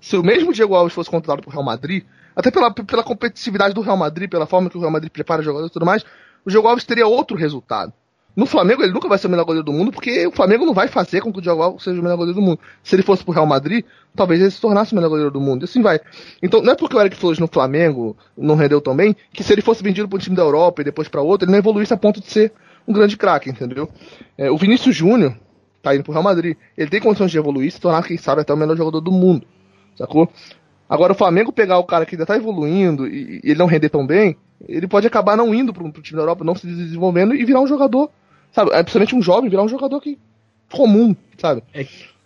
Se 0.06 0.16
o 0.16 0.22
mesmo 0.22 0.54
Diego 0.54 0.76
Alves 0.76 0.94
fosse 0.94 1.10
contratado 1.10 1.42
pro 1.42 1.50
Real 1.50 1.64
Madrid, 1.64 2.04
até 2.36 2.52
pela, 2.52 2.72
pela 2.72 3.04
competitividade 3.04 3.74
do 3.74 3.82
Real 3.82 3.98
Madrid, 3.98 4.30
pela 4.30 4.46
forma 4.46 4.70
que 4.70 4.78
o 4.78 4.80
Real 4.80 4.92
Madrid 4.92 5.12
prepara 5.12 5.42
jogadores 5.42 5.72
e 5.72 5.74
tudo 5.74 5.84
mais, 5.84 6.06
o 6.46 6.52
Diego 6.52 6.68
Alves 6.68 6.84
teria 6.84 7.08
outro 7.08 7.36
resultado. 7.36 7.92
No 8.36 8.46
Flamengo 8.46 8.84
ele 8.84 8.94
nunca 8.94 9.08
vai 9.08 9.18
ser 9.18 9.26
o 9.26 9.32
melhor 9.32 9.46
goleiro 9.46 9.66
do 9.66 9.74
mundo, 9.74 9.92
porque 9.92 10.28
o 10.28 10.32
Flamengo 10.32 10.64
não 10.64 10.76
vai 10.76 10.88
fazer 10.88 11.22
com 11.22 11.34
que 11.34 11.40
o 11.40 11.42
Diego 11.42 11.60
Alves 11.60 11.84
seja 11.84 12.00
o 12.00 12.04
melhor 12.04 12.18
goleiro 12.18 12.40
do 12.40 12.46
mundo. 12.46 12.60
Se 12.84 12.96
ele 12.96 13.02
fosse 13.02 13.24
pro 13.24 13.34
Real 13.34 13.48
Madrid, 13.48 13.84
talvez 14.16 14.40
ele 14.40 14.52
se 14.52 14.62
tornasse 14.62 14.94
o 14.94 14.96
melhor 14.96 15.10
goleiro 15.10 15.32
do 15.32 15.42
mundo. 15.42 15.64
E 15.64 15.66
assim 15.66 15.82
vai. 15.82 16.00
Então 16.40 16.62
não 16.62 16.74
é 16.74 16.76
porque 16.76 16.96
o 16.96 17.02
Eric 17.02 17.16
Flores 17.16 17.40
no 17.40 17.48
Flamengo 17.48 18.16
não 18.38 18.54
rendeu 18.54 18.80
tão 18.80 18.96
bem, 18.96 19.16
que 19.34 19.44
se 19.44 19.52
ele 19.54 19.64
fosse 19.64 19.82
vendido 19.82 20.08
para 20.08 20.18
um 20.18 20.20
time 20.20 20.36
da 20.36 20.44
Europa 20.44 20.84
e 20.84 20.86
depois 20.86 21.08
para 21.08 21.24
outro, 21.24 21.46
ele 21.46 21.52
não 21.52 21.58
evoluísse 21.58 21.96
a 21.96 21.98
ponto 21.98 22.22
de 22.22 22.28
ser 22.30 22.54
um 22.88 22.94
grande 22.94 23.18
craque, 23.18 23.50
entendeu? 23.50 23.90
É, 24.38 24.52
o 24.52 24.58
Vinícius 24.58 24.96
Júnior 24.96 25.36
tá 25.82 25.96
indo 25.96 26.04
pro 26.04 26.14
Real 26.14 26.24
Madrid. 26.24 26.56
Ele 26.78 26.92
tem 26.92 27.02
condições 27.02 27.32
de 27.32 27.40
evoluir 27.40 27.70
e 27.70 27.72
se 27.72 27.82
tornar, 27.82 28.04
quem 28.04 28.20
sabe, 28.20 28.42
até 28.42 28.54
o 28.54 28.58
melhor 28.58 28.78
jogador 28.78 29.02
do 29.02 29.12
mundo. 29.12 29.48
Sacou? 29.96 30.30
Agora 30.88 31.14
o 31.14 31.16
Flamengo 31.16 31.52
pegar 31.52 31.80
o 31.80 31.84
cara 31.84 32.06
que 32.06 32.16
ainda 32.16 32.26
tá 32.26 32.36
evoluindo 32.36 33.08
e, 33.08 33.42
e 33.44 33.50
ele 33.52 33.60
não 33.60 33.66
render 33.66 33.90
tão 33.90 34.06
bem, 34.06 34.38
ele 34.68 34.88
pode 34.88 35.08
acabar 35.08 35.36
não 35.36 35.54
indo 35.54 35.74
pro, 35.74 35.92
pro 35.92 36.02
time 36.02 36.18
da 36.18 36.22
Europa, 36.24 36.44
não 36.44 36.56
se 36.56 36.68
desenvolvendo 36.68 37.34
e 37.34 37.44
virar 37.44 37.62
um 37.62 37.68
jogador, 37.68 38.10
sabe? 38.52 38.72
É, 38.72 38.84
principalmente 38.84 39.16
um 39.16 39.22
jovem, 39.22 39.50
virar 39.50 39.64
um 39.64 39.68
jogador 39.70 40.00
que 40.00 40.18
comum, 40.72 41.16
sabe? 41.38 41.64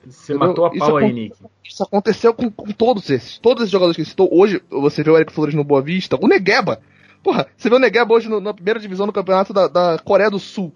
Você 0.05 0.33
Entendeu? 0.33 0.47
matou 0.49 0.65
a 0.65 0.69
Isso 0.69 0.79
pau 0.79 0.97
aí, 0.97 1.05
acon- 1.05 1.13
Nick. 1.13 1.35
Isso 1.63 1.83
aconteceu 1.83 2.33
com, 2.33 2.49
com 2.49 2.71
todos 2.71 3.09
esses. 3.09 3.37
Todos 3.37 3.63
esses 3.63 3.71
jogadores 3.71 3.95
que 3.95 4.05
citou. 4.05 4.29
Hoje, 4.31 4.61
você 4.69 5.03
vê 5.03 5.11
o 5.11 5.15
Eric 5.17 5.31
Flores 5.31 5.53
no 5.53 5.63
Boa 5.63 5.81
Vista, 5.81 6.17
o 6.19 6.27
Negueba. 6.27 6.79
Porra, 7.21 7.47
você 7.55 7.69
vê 7.69 7.75
o 7.75 7.79
Negueba 7.79 8.13
hoje 8.13 8.27
no- 8.29 8.39
na 8.41 8.53
primeira 8.53 8.79
divisão 8.79 9.05
do 9.05 9.13
campeonato 9.13 9.53
da, 9.53 9.67
da 9.67 9.99
Coreia 9.99 10.29
do 10.31 10.39
Sul. 10.39 10.73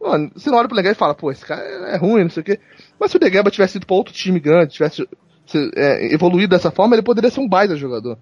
Mano, 0.00 0.30
você 0.34 0.48
não 0.50 0.58
olha 0.58 0.68
pro 0.68 0.76
Negueba 0.76 0.92
e 0.92 0.98
fala, 0.98 1.14
pô, 1.14 1.30
esse 1.32 1.44
cara 1.44 1.60
é 1.62 1.96
ruim, 1.96 2.22
não 2.22 2.30
sei 2.30 2.40
o 2.42 2.44
quê. 2.44 2.60
Mas 3.00 3.10
se 3.10 3.16
o 3.16 3.20
Negueba 3.20 3.50
tivesse 3.50 3.78
ido 3.78 3.86
pra 3.86 3.96
outro 3.96 4.12
time 4.14 4.38
grande, 4.38 4.74
tivesse 4.74 5.08
se- 5.48 5.70
é, 5.74 6.14
evoluído 6.14 6.50
dessa 6.54 6.70
forma, 6.70 6.94
ele 6.94 7.02
poderia 7.02 7.30
ser 7.30 7.40
um 7.40 7.48
baita 7.48 7.76
jogador. 7.76 8.16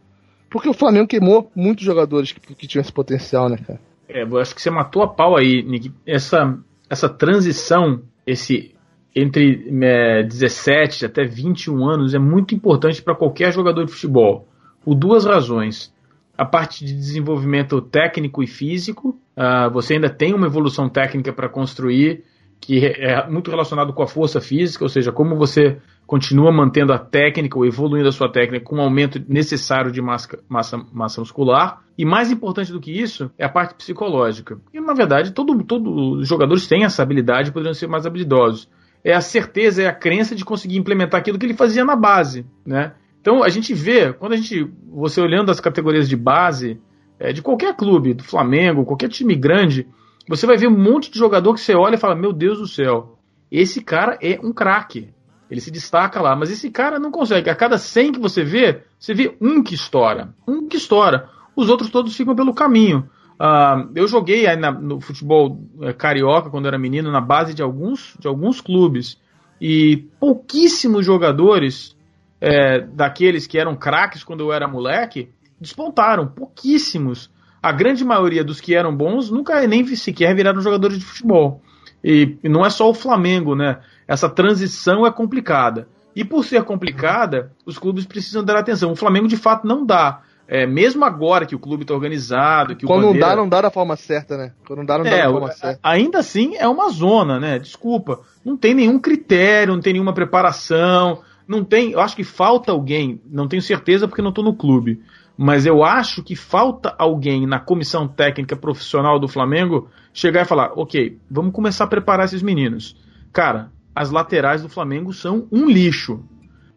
Porque 0.49 0.69
o 0.69 0.73
Flamengo 0.75 1.09
queimou 1.09 1.51
muitos 1.55 1.85
jogadores 1.85 2.33
que, 2.33 2.41
que 2.55 2.67
tinham 2.67 2.81
esse 2.81 2.93
potencial, 2.93 3.49
né, 3.49 3.59
cara? 3.59 3.81
É, 4.09 4.23
eu 4.23 4.39
acho 4.39 4.55
que 4.55 4.63
você 4.63 4.71
matou 4.71 5.03
a 5.03 5.09
pau 5.09 5.37
aí, 5.37 5.63
Nick. 5.63 5.93
Essa, 6.07 6.57
essa 6.89 7.09
transição, 7.09 8.01
esse 8.27 8.75
entre 9.15 9.67
é, 9.83 10.23
17 10.23 11.07
até 11.07 11.25
21 11.25 11.89
anos 11.89 12.15
é 12.15 12.19
muito 12.19 12.55
importante 12.55 13.03
para 13.03 13.15
qualquer 13.15 13.53
jogador 13.53 13.85
de 13.85 13.93
futebol. 13.93 14.47
Por 14.85 14.95
duas 14.95 15.25
razões. 15.25 15.95
A 16.39 16.45
parte 16.45 16.85
de 16.85 16.93
desenvolvimento 16.93 17.81
técnico 17.81 18.43
e 18.43 18.47
físico, 18.47 19.19
ah, 19.35 19.71
você 19.71 19.95
ainda 19.95 20.11
tem 20.11 20.35
uma 20.35 20.47
evolução 20.47 20.87
técnica 20.87 21.33
para 21.33 21.49
construir, 21.49 22.25
que 22.61 22.85
é 22.85 23.29
muito 23.29 23.51
relacionado 23.51 23.93
com 23.93 24.03
a 24.03 24.07
força 24.07 24.41
física, 24.41 24.85
ou 24.85 24.89
seja, 24.89 25.13
como 25.13 25.37
você 25.37 25.79
continua 26.07 26.53
mantendo 26.53 26.93
a 26.93 26.99
técnica 26.99 27.59
ou 27.59 27.67
evoluindo 27.67 28.09
a 28.09 28.13
sua 28.13 28.31
técnica 28.31 28.65
com 28.65 28.77
o 28.77 28.81
aumento 28.81 29.23
necessário 29.29 29.91
de 29.91 30.01
massa, 30.01 30.39
massa, 30.49 30.79
massa 30.93 31.21
muscular. 31.21 31.83
E 31.99 32.05
mais 32.05 32.31
importante 32.31 32.73
do 32.73 32.81
que 32.81 32.93
isso 32.93 33.31
é 33.39 33.45
a 33.45 33.49
parte 33.49 33.75
psicológica. 33.75 34.59
E 34.73 34.81
na 34.81 34.95
verdade, 34.95 35.33
todo, 35.33 35.65
todo 35.65 36.19
os 36.19 36.29
jogadores 36.29 36.67
têm 36.67 36.85
essa 36.85 37.03
habilidade, 37.03 37.53
poderiam 37.53 37.75
ser 37.75 37.89
mais 37.89 38.07
habilidosos. 38.07 38.69
É 39.03 39.15
a 39.15 39.21
certeza, 39.21 39.83
é 39.83 39.87
a 39.87 39.95
crença 39.95 40.35
de 40.35 40.45
conseguir 40.45 40.77
implementar 40.77 41.21
aquilo 41.21 41.39
que 41.39 41.47
ele 41.47 41.55
fazia 41.55 41.85
na 41.85 41.97
base, 41.97 42.47
né? 42.65 42.93
Então 43.21 43.43
a 43.43 43.49
gente 43.49 43.75
vê, 43.75 44.13
quando 44.13 44.33
a 44.33 44.37
gente, 44.37 44.71
você 44.89 45.21
olhando 45.21 45.51
as 45.51 45.61
categorias 45.61 46.09
de 46.09 46.17
base 46.17 46.81
é, 47.19 47.33
de 47.33 47.43
qualquer 47.43 47.75
clube, 47.75 48.15
do 48.15 48.23
Flamengo, 48.23 48.85
qualquer 48.85 49.09
time 49.09 49.35
grande, 49.35 49.89
você 50.29 50.47
vai 50.47 50.57
ver 50.57 50.69
um 50.69 50.77
monte 50.79 51.11
de 51.11 51.19
jogador 51.19 51.55
que 51.55 51.61
você 51.61 51.75
olha 51.75 51.95
e 51.95 51.99
fala: 51.99 52.15
Meu 52.15 52.33
Deus 52.33 52.59
do 52.59 52.67
céu, 52.67 53.19
esse 53.51 53.83
cara 53.83 54.19
é 54.23 54.39
um 54.43 54.53
craque. 54.53 55.15
Ele 55.49 55.61
se 55.61 55.71
destaca 55.71 56.21
lá, 56.21 56.35
mas 56.35 56.51
esse 56.51 56.71
cara 56.71 56.99
não 56.99 57.11
consegue. 57.13 57.49
A 57.49 57.55
cada 57.55 57.79
100 57.79 58.13
que 58.13 58.19
você 58.21 58.43
vê, 58.43 58.83
você 58.99 59.15
vê 59.15 59.37
um 59.41 59.63
que 59.63 59.75
estoura. 59.75 60.35
Um 60.47 60.67
que 60.67 60.77
estoura. 60.77 61.29
Os 61.55 61.69
outros 61.71 61.89
todos 61.89 62.17
ficam 62.17 62.35
pelo 62.35 62.53
caminho. 62.53 63.09
Ah, 63.39 63.87
eu 63.95 64.09
joguei 64.09 64.45
na- 64.57 64.73
no 64.73 65.01
futebol 65.01 65.61
eh, 65.83 65.93
carioca, 65.93 66.51
quando 66.51 66.67
era 66.67 66.79
menino, 66.79 67.13
na 67.13 67.21
base 67.21 67.55
de 67.55 67.63
alguns, 67.63 68.17
de 68.19 68.27
alguns 68.27 68.61
clubes. 68.61 69.21
E 69.61 70.09
pouquíssimos 70.19 71.07
jogadores 71.07 71.97
é, 72.41 72.81
daqueles 72.81 73.47
que 73.47 73.59
eram 73.59 73.75
craques 73.77 74.23
quando 74.25 74.41
eu 74.41 74.53
era 74.53 74.67
moleque 74.69 75.31
despontaram. 75.61 76.27
Pouquíssimos. 76.27 77.31
A 77.69 77.73
grande 77.73 78.05
maioria 78.05 78.45
dos 78.45 78.61
que 78.61 78.75
eram 78.75 78.95
bons 78.95 79.31
nunca 79.31 79.67
nem 79.67 79.85
sequer 79.97 80.35
viraram 80.35 80.61
jogadores 80.61 80.99
de 80.99 81.05
futebol. 81.05 81.61
E, 82.05 82.37
e 82.45 82.49
não 82.49 82.65
é 82.65 82.71
só 82.71 82.89
o 82.89 82.95
Flamengo, 82.95 83.55
né? 83.57 83.79
Essa 84.07 84.29
transição 84.29 85.07
é 85.07 85.11
complicada. 85.11 85.89
E 86.15 86.25
por 86.25 86.45
ser 86.45 86.63
complicada, 86.63 87.53
os 87.67 87.79
clubes 87.79 88.07
precisam 88.07 88.45
dar 88.45 88.57
atenção. 88.57 88.93
O 88.93 88.97
Flamengo 88.97 89.27
de 89.29 89.37
fato 89.37 89.67
não 89.67 89.85
dá. 89.85 90.21
É, 90.49 90.65
mesmo 90.65 91.05
agora 91.05 91.45
que 91.45 91.57
o 91.57 91.59
clube 91.59 91.83
está 91.83 91.93
organizado, 91.93 92.77
que 92.77 92.85
o 92.85 92.89
Quando 92.89 93.01
não 93.03 93.09
Bandeira- 93.09 93.31
dá, 93.31 93.37
não 93.37 93.49
dá 93.49 93.61
da 93.63 93.71
forma 93.71 93.97
certa, 93.97 94.37
né? 94.37 94.53
Quando 94.65 94.79
não 94.79 94.87
dá, 94.87 94.99
não 94.99 95.05
dá 95.05 95.11
é, 95.11 95.23
da 95.25 95.29
o- 95.29 95.33
forma 95.33 95.51
certa. 95.51 95.81
ainda 95.83 96.19
assim 96.21 96.55
é 96.57 96.69
uma 96.69 96.89
zona, 96.91 97.41
né? 97.41 97.59
Desculpa. 97.59 98.21
Não 98.45 98.57
tem 98.57 98.73
nenhum 98.73 98.97
critério, 99.01 99.75
não 99.75 99.81
tem 99.81 99.93
nenhuma 99.95 100.15
preparação, 100.15 101.21
não 101.49 101.65
tem. 101.65 101.91
Eu 101.91 102.01
acho 102.01 102.15
que 102.15 102.23
falta 102.23 102.71
alguém, 102.71 103.21
não 103.29 103.49
tenho 103.49 103.61
certeza 103.61 104.07
porque 104.07 104.23
não 104.23 104.29
estou 104.31 104.45
no 104.45 104.55
clube, 104.55 105.01
mas 105.37 105.67
eu 105.67 105.85
acho 105.85 106.23
que 106.23 106.35
falta 106.35 106.95
alguém 106.99 107.47
na 107.47 107.61
comissão 107.61 108.09
técnica 108.09 108.57
profissional 108.57 109.19
do 109.19 109.29
Flamengo 109.29 109.89
chegar 110.13 110.43
e 110.43 110.49
falar: 110.49 110.73
ok, 110.75 111.19
vamos 111.31 111.53
começar 111.53 111.85
a 111.85 111.89
preparar 111.89 112.25
esses 112.25 112.43
meninos. 112.43 112.97
Cara, 113.33 113.71
as 113.95 114.11
laterais 114.11 114.63
do 114.63 114.69
Flamengo 114.69 115.13
são 115.13 115.47
um 115.53 115.69
lixo. 115.69 116.25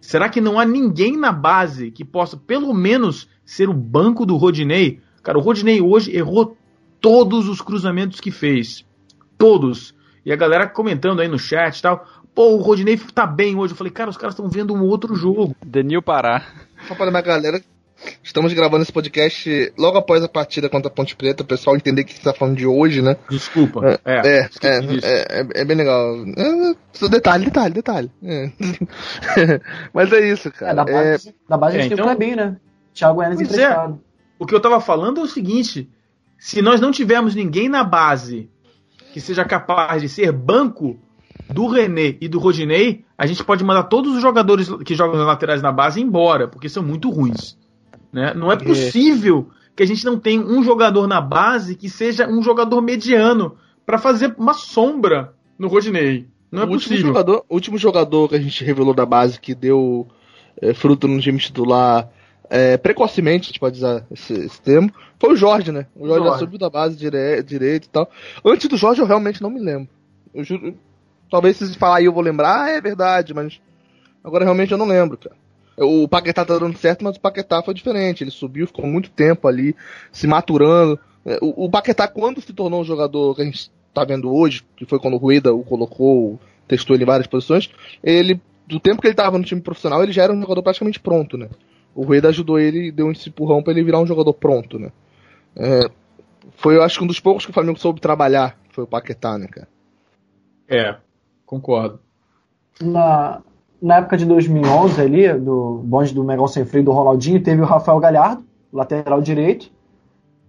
Será 0.02 0.30
que 0.30 0.42
não 0.42 0.60
há 0.60 0.66
ninguém 0.66 1.18
na 1.18 1.32
base 1.32 1.92
que 1.92 2.04
possa, 2.04 2.38
pelo 2.38 2.74
menos, 2.74 3.30
ser 3.46 3.70
o 3.70 3.74
banco 3.74 4.26
do 4.26 4.36
Rodinei? 4.36 5.00
Cara, 5.24 5.38
o 5.38 5.42
Rodinei 5.42 5.82
hoje 5.82 6.16
errou 6.16 6.58
todos 7.02 7.48
os 7.48 7.62
cruzamentos 7.62 8.20
que 8.20 8.32
fez. 8.32 8.86
Todos. 9.38 9.94
E 10.26 10.32
a 10.32 10.36
galera 10.36 10.68
comentando 10.68 11.22
aí 11.22 11.28
no 11.28 11.40
chat 11.40 11.78
e 11.78 11.82
tal. 11.82 12.06
Pô, 12.34 12.56
o 12.56 12.62
Rodinei 12.62 12.98
tá 12.98 13.26
bem 13.26 13.58
hoje. 13.58 13.74
Eu 13.74 13.78
falei, 13.78 13.92
cara, 13.92 14.10
os 14.10 14.18
caras 14.18 14.34
estão 14.34 14.50
vendo 14.50 14.74
um 14.74 14.84
outro 14.84 15.16
jogo. 15.16 15.56
Denil 15.66 16.02
Pará. 16.02 16.46
só 16.88 16.96
para 16.96 17.06
lembrar 17.06 17.20
a 17.20 17.24
galera, 17.24 17.62
estamos 18.24 18.54
gravando 18.54 18.84
esse 18.84 18.92
podcast 18.92 19.74
logo 19.78 19.98
após 19.98 20.24
a 20.24 20.28
partida 20.30 20.70
contra 20.70 20.90
a 20.90 20.94
Ponte 20.94 21.16
Preta, 21.16 21.44
o 21.44 21.46
pessoal 21.46 21.76
entender 21.76 22.04
que 22.04 22.14
você 22.14 22.22
tá 22.24 22.34
falando 22.34 22.58
de 22.58 22.66
hoje, 22.66 23.02
né? 23.02 23.18
Desculpa. 23.30 24.00
É, 24.06 24.12
é, 24.14 24.50
é, 24.64 24.80
é, 25.04 25.48
é 25.62 25.66
bem 25.66 25.78
legal. 25.78 26.16
É, 26.38 27.08
detalhe, 27.10 27.46
detalhe, 27.46 27.74
detalhe. 27.74 28.12
É. 28.24 28.52
Mas 29.94 30.12
é 30.14 30.32
isso, 30.32 30.48
É, 30.50 30.52
cara. 30.52 30.74
da 30.76 30.86
base, 30.86 31.36
da 31.48 31.58
base 31.58 31.76
a 31.78 31.80
É, 31.80 31.84
gente 31.84 31.94
então- 31.94 32.06
tem 32.06 32.14
o 32.14 32.18
Clebinho, 32.18 32.38
né? 32.38 32.58
Thiago 32.94 33.22
Enes 33.24 33.36
Pois 33.38 33.52
é. 33.52 33.54
emprestado. 33.64 34.02
O 34.38 34.46
que 34.46 34.56
eu 34.56 34.60
tava 34.62 34.80
falando 34.82 35.20
é 35.20 35.24
o 35.24 35.28
seguinte: 35.28 35.90
se 36.38 36.62
nós 36.62 36.80
não 36.82 36.92
tivermos 36.92 37.36
ninguém 37.36 37.70
na 37.70 37.84
base 37.84 38.50
que 39.14 39.20
seja 39.20 39.44
capaz 39.46 40.02
de 40.02 40.10
ser 40.10 40.32
banco 40.32 41.00
do 41.50 41.68
René 41.68 42.16
e 42.22 42.28
do 42.28 42.38
Rodinei, 42.40 43.04
a 43.18 43.26
gente 43.26 43.44
pode 43.44 43.64
mandar 43.64 43.84
todos 43.84 44.16
os 44.16 44.22
jogadores 44.22 44.70
que 44.86 44.94
jogam 44.96 45.18
nas 45.18 45.26
laterais 45.28 45.62
na 45.62 45.72
base 45.72 46.00
embora, 46.02 46.48
porque 46.48 46.70
são 46.70 46.84
muito 46.84 47.10
ruins. 47.10 47.58
Né? 48.12 48.34
Não 48.34 48.52
é 48.52 48.56
possível 48.56 49.50
que 49.76 49.84
a 49.84 49.86
gente 49.86 50.04
não 50.04 50.20
tenha 50.20 50.42
um 50.42 50.64
jogador 50.64 51.08
na 51.08 51.22
base 51.22 51.76
que 51.76 51.90
seja 51.90 52.28
um 52.28 52.44
jogador 52.44 52.82
mediano 52.82 53.56
para 53.86 53.98
fazer 53.98 54.36
uma 54.38 54.54
sombra 54.54 55.34
no 55.58 55.68
Rodinei. 55.68 56.28
Não 56.52 56.64
é 56.64 56.66
o 56.66 56.70
último 56.70 56.90
possível. 56.90 57.08
jogador, 57.08 57.46
o 57.48 57.54
último 57.54 57.78
jogador 57.78 58.30
que 58.30 58.36
a 58.36 58.42
gente 58.42 58.64
revelou 58.64 58.94
da 58.94 59.06
base 59.06 59.40
que 59.40 59.54
deu 59.54 60.08
é, 60.62 60.74
fruto 60.74 61.08
no 61.08 61.20
time 61.20 61.38
titular 61.38 62.10
é, 62.50 62.78
precocemente, 62.78 63.44
a 63.44 63.48
gente 63.48 63.60
pode 63.60 63.78
usar 63.78 64.04
esse, 64.12 64.34
esse 64.34 64.62
termo, 64.62 64.92
foi 65.20 65.34
o 65.34 65.36
Jorge, 65.36 65.72
né? 65.72 65.86
O 65.96 66.08
Jorge, 66.08 66.26
Jorge. 66.26 66.40
subiu 66.40 66.60
da 66.60 66.70
base 66.70 66.98
dire, 66.98 67.44
direito 67.44 67.86
e 67.86 67.90
tal. 67.90 68.10
Antes 68.44 68.68
do 68.68 68.76
Jorge 68.76 69.02
eu 69.02 69.06
realmente 69.06 69.42
não 69.42 69.52
me 69.52 69.60
lembro. 69.60 69.88
Eu 70.34 70.44
juro, 70.44 70.76
talvez 71.30 71.58
se 71.58 71.78
falar 71.78 71.98
aí 71.98 72.06
eu 72.06 72.14
vou 72.14 72.24
lembrar, 72.24 72.64
ah, 72.64 72.70
é 72.70 72.82
verdade, 72.82 73.34
mas 73.34 73.62
agora 74.24 74.44
realmente 74.44 74.72
eu 74.72 74.78
não 74.78 74.88
lembro, 74.88 75.18
cara. 75.18 75.36
O 75.84 76.08
Paquetá 76.08 76.44
tá 76.46 76.58
dando 76.58 76.78
certo, 76.78 77.04
mas 77.04 77.16
o 77.16 77.20
Paquetá 77.20 77.62
foi 77.64 77.74
diferente. 77.74 78.24
Ele 78.24 78.32
subiu, 78.32 78.68
ficou 78.68 78.86
muito 78.86 79.10
tempo 79.10 79.48
ali, 79.48 79.76
se 80.12 80.28
maturando. 80.28 81.00
É, 81.26 81.38
O, 81.42 81.66
o 81.66 81.70
Paquetá, 81.70 82.08
quando 82.08 82.42
se 82.42 82.54
tornou 82.54 82.82
um 82.82 82.86
jogador 82.86 83.36
que 83.36 83.42
a 83.42 83.46
gente 83.46 83.72
tá 83.94 84.04
vendo 84.04 84.34
hoje, 84.34 84.64
que 84.76 84.86
foi 84.86 85.00
quando 85.00 85.16
o 85.16 85.18
Rueda 85.18 85.54
o 85.54 85.64
colocou, 85.64 86.40
testou 86.68 86.96
ele 86.96 87.04
em 87.04 87.08
várias 87.08 87.28
posições, 87.28 87.70
ele, 88.04 88.40
do 88.68 88.80
tempo 88.80 89.02
que 89.02 89.08
ele 89.08 89.16
tava 89.16 89.38
no 89.38 89.44
time 89.44 89.62
profissional, 89.62 90.04
ele 90.04 90.12
já 90.12 90.24
era 90.24 90.34
um 90.34 90.42
jogador 90.42 90.62
praticamente 90.62 91.00
pronto, 91.00 91.38
né? 91.38 91.50
O 91.96 92.04
Rueda 92.04 92.30
ajudou 92.30 92.60
ele 92.60 92.88
e 92.88 92.92
deu 92.92 93.12
esse 93.12 93.30
empurrão 93.30 93.64
pra 93.64 93.74
ele 93.74 93.84
virar 93.84 94.00
um 94.00 94.08
jogador 94.08 94.34
pronto, 94.34 94.78
né? 94.78 94.92
É, 95.56 95.90
foi, 96.58 96.76
eu 96.76 96.84
acho 96.84 96.98
que 96.98 97.04
um 97.04 97.08
dos 97.08 97.20
poucos 97.20 97.46
que 97.46 97.52
o 97.52 97.54
Flamengo 97.54 97.80
soube 97.80 98.00
trabalhar, 98.00 98.58
foi 98.70 98.84
o 98.84 98.88
Paquetá, 98.88 99.38
né, 99.38 99.48
cara? 99.48 99.68
É, 100.68 100.96
concordo. 101.46 102.00
Na, 102.80 103.42
na 103.82 103.98
época 103.98 104.18
de 104.18 104.26
2011 104.26 105.02
ali, 105.02 105.34
do 105.34 105.82
bonde 105.84 106.14
do 106.14 106.24
Megão 106.24 106.48
Sem 106.48 106.66
Freio 106.66 106.86
do 106.86 106.92
Ronaldinho, 106.92 107.42
teve 107.42 107.62
o 107.62 107.66
Rafael 107.66 108.00
Galhardo, 108.00 108.44
lateral 108.72 109.22
direito. 109.22 109.72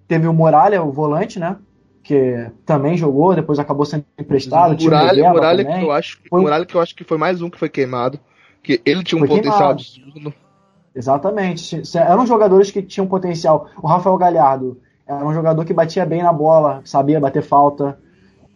Teve 0.08 0.26
o 0.26 0.32
Muralha, 0.32 0.82
o 0.82 0.90
volante, 0.90 1.38
né? 1.38 1.56
Que 2.02 2.50
também 2.66 2.96
jogou, 2.96 3.34
depois 3.34 3.58
acabou 3.58 3.84
sendo 3.86 4.04
emprestado. 4.18 4.78
o 4.78 4.82
Muralha, 4.82 5.30
Muralha 5.30 5.64
que 5.64 5.84
eu 5.84 5.92
acho, 5.92 6.20
Foi 6.28 6.40
Muralha 6.40 6.66
que 6.66 6.74
eu 6.74 6.80
acho 6.80 6.96
que 6.96 7.04
foi 7.04 7.16
mais 7.16 7.40
um 7.40 7.48
que 7.48 7.58
foi 7.58 7.68
queimado, 7.68 8.18
que 8.62 8.80
ele 8.84 9.04
tinha 9.04 9.16
um 9.22 9.26
Foi 9.26 9.36
potencial 9.36 9.58
queimado. 9.58 9.80
absurdo. 9.80 10.34
Exatamente. 10.94 11.82
Eram 11.96 12.26
jogadores 12.26 12.70
que 12.70 12.82
tinham 12.82 13.06
potencial. 13.06 13.68
O 13.80 13.86
Rafael 13.86 14.16
Galhardo 14.16 14.80
era 15.06 15.24
um 15.24 15.32
jogador 15.32 15.64
que 15.64 15.72
batia 15.72 16.04
bem 16.04 16.22
na 16.22 16.32
bola, 16.32 16.80
sabia 16.84 17.20
bater 17.20 17.42
falta, 17.42 17.98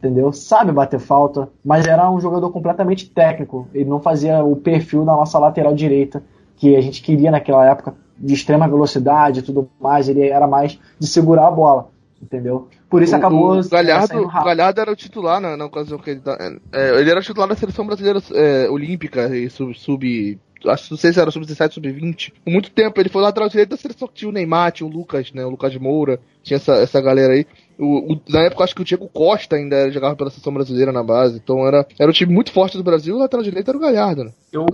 entendeu? 0.05 0.33
Sabe 0.33 0.71
bater 0.73 1.01
falta, 1.01 1.49
mas 1.65 1.87
era 1.87 2.11
um 2.11 2.21
jogador 2.21 2.51
completamente 2.51 3.09
técnico. 3.11 3.67
Ele 3.73 3.89
não 3.89 4.01
fazia 4.01 4.45
o 4.45 4.55
perfil 4.57 5.05
da 5.05 5.13
nossa 5.13 5.39
lateral 5.39 5.75
direita 5.75 6.23
que 6.57 6.77
a 6.77 6.81
gente 6.81 7.03
queria 7.03 7.31
naquela 7.31 7.67
época 7.67 7.95
de 8.19 8.35
extrema 8.35 8.69
velocidade 8.69 9.41
e 9.41 9.43
tudo 9.43 9.69
mais. 9.81 10.09
Ele 10.09 10.29
era 10.29 10.47
mais 10.47 10.79
de 10.99 11.07
segurar 11.07 11.49
a 11.49 11.51
bola, 11.51 11.89
entendeu? 12.23 12.69
Por 12.89 13.03
isso 13.03 13.15
O- 13.15 13.17
acabou 13.19 13.59
o, 13.59 13.69
Galhardo, 13.69 14.23
o. 14.23 14.29
Galhardo 14.29 14.81
era 14.81 14.93
o 14.93 14.97
titular 14.97 15.41
na, 15.41 15.57
na 15.57 15.65
ocasião 15.65 15.99
que 15.99 16.11
ele 16.11 16.21
tá- 16.21 16.39
é, 16.73 17.01
ele 17.01 17.11
era 17.11 17.21
o 17.21 17.23
titular 17.23 17.49
da 17.49 17.57
seleção 17.57 17.87
brasileira 17.87 18.21
é, 18.35 18.69
olímpica 18.71 19.35
e 19.35 19.49
sub, 19.49 19.75
sub 19.75 20.39
acho 20.67 20.85
que 20.85 20.91
não 20.93 20.99
sei 20.99 21.13
se 21.13 21.21
era 21.21 21.31
sub-17, 21.31 21.73
sub-20. 21.75 22.33
Por 22.43 22.51
muito 22.51 22.71
tempo 22.71 22.99
ele 23.01 23.11
foi 23.11 23.21
lateral 23.21 23.49
direito 23.51 23.71
da 23.71 23.77
seleção 23.77 24.09
que 24.09 24.15
tinha 24.15 24.29
o 24.31 24.33
Neymar, 24.33 24.73
tinha 24.73 24.87
o 24.87 24.91
Lucas, 24.91 25.31
né, 25.33 25.45
o 25.45 25.51
Lucas 25.51 25.77
Moura, 25.77 26.19
tinha 26.43 26.57
essa, 26.57 26.75
essa 26.77 27.01
galera 27.03 27.35
aí. 27.35 27.47
O, 27.79 28.15
o- 28.15 28.21
na 28.29 28.41
época 28.43 28.65
acho 28.65 28.75
que 28.75 28.83
o 28.83 28.85
Diego 28.85 29.09
Costa 29.09 29.57
ainda 29.57 29.91
jogava 29.91 30.15
pela 30.17 30.31
seleção 30.31 30.53
brasileira 30.55 30.93
na 30.93 31.03
base, 31.03 31.37
então 31.43 31.67
era, 31.67 31.87
era 31.99 32.09
um 32.09 32.13
time 32.15 32.33
muito 32.33 32.53
forte 32.53 32.77
do 32.79 32.85
Brasil, 32.85 33.17
o 33.17 33.19
lateral 33.19 33.43
direito 33.43 33.69
era 33.69 33.77
o 33.77 33.81
Galhardo, 33.81 34.25
né? 34.25 34.31
Eu, 34.53 34.67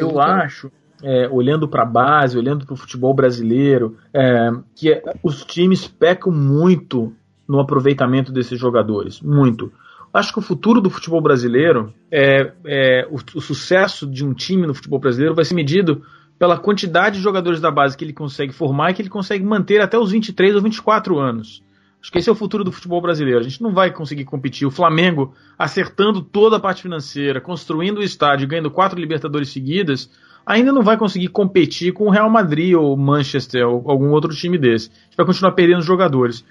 eu 0.00 0.08
acho, 0.20 0.70
é, 1.02 1.28
olhando 1.28 1.68
para 1.68 1.82
a 1.82 1.86
base, 1.86 2.36
olhando 2.36 2.66
para 2.66 2.74
o 2.74 2.76
futebol 2.76 3.14
brasileiro, 3.14 3.96
é, 4.12 4.50
que 4.74 4.92
é- 4.92 5.02
os 5.22 5.44
times 5.44 5.86
pecam 5.86 6.32
muito 6.32 7.12
no 7.48 7.60
aproveitamento 7.60 8.32
desses 8.32 8.58
jogadores. 8.58 9.20
Muito. 9.20 9.72
Acho 10.12 10.32
que 10.32 10.38
o 10.38 10.42
futuro 10.42 10.80
do 10.80 10.90
futebol 10.90 11.20
brasileiro, 11.22 11.92
é, 12.10 12.52
é, 12.66 13.06
o, 13.10 13.16
o 13.36 13.40
sucesso 13.40 14.06
de 14.06 14.24
um 14.24 14.32
time 14.34 14.66
no 14.66 14.74
futebol 14.74 14.98
brasileiro 14.98 15.34
vai 15.34 15.44
ser 15.44 15.54
medido 15.54 16.02
pela 16.38 16.58
quantidade 16.58 17.16
de 17.18 17.22
jogadores 17.22 17.60
da 17.60 17.70
base 17.70 17.96
que 17.96 18.04
ele 18.04 18.12
consegue 18.12 18.52
formar 18.52 18.90
e 18.90 18.94
que 18.94 19.02
ele 19.02 19.08
consegue 19.08 19.44
manter 19.44 19.80
até 19.80 19.98
os 19.98 20.10
23 20.10 20.54
ou 20.54 20.62
24 20.62 21.18
anos. 21.18 21.62
Acho 22.00 22.12
que 22.12 22.18
esse 22.18 22.28
é 22.28 22.32
o 22.32 22.36
futuro 22.36 22.62
do 22.62 22.70
futebol 22.70 23.00
brasileiro. 23.00 23.40
A 23.40 23.42
gente 23.42 23.62
não 23.62 23.72
vai 23.72 23.92
conseguir 23.92 24.24
competir. 24.24 24.66
O 24.66 24.70
Flamengo 24.70 25.34
acertando 25.58 26.22
toda 26.22 26.56
a 26.56 26.60
parte 26.60 26.82
financeira, 26.82 27.40
construindo 27.40 27.98
o 27.98 28.02
estádio, 28.02 28.46
ganhando 28.46 28.70
quatro 28.70 28.98
Libertadores 28.98 29.48
seguidas, 29.48 30.10
ainda 30.46 30.72
não 30.72 30.82
vai 30.82 30.96
conseguir 30.96 31.28
competir 31.28 31.92
com 31.92 32.06
o 32.06 32.10
Real 32.10 32.30
Madrid 32.30 32.74
ou 32.74 32.96
Manchester 32.96 33.66
ou 33.66 33.90
algum 33.90 34.10
outro 34.10 34.34
time 34.34 34.56
desse. 34.56 34.90
A 34.90 35.04
gente 35.04 35.16
vai 35.16 35.26
continuar 35.26 35.52
perdendo 35.52 35.82
jogadores. 35.82 36.44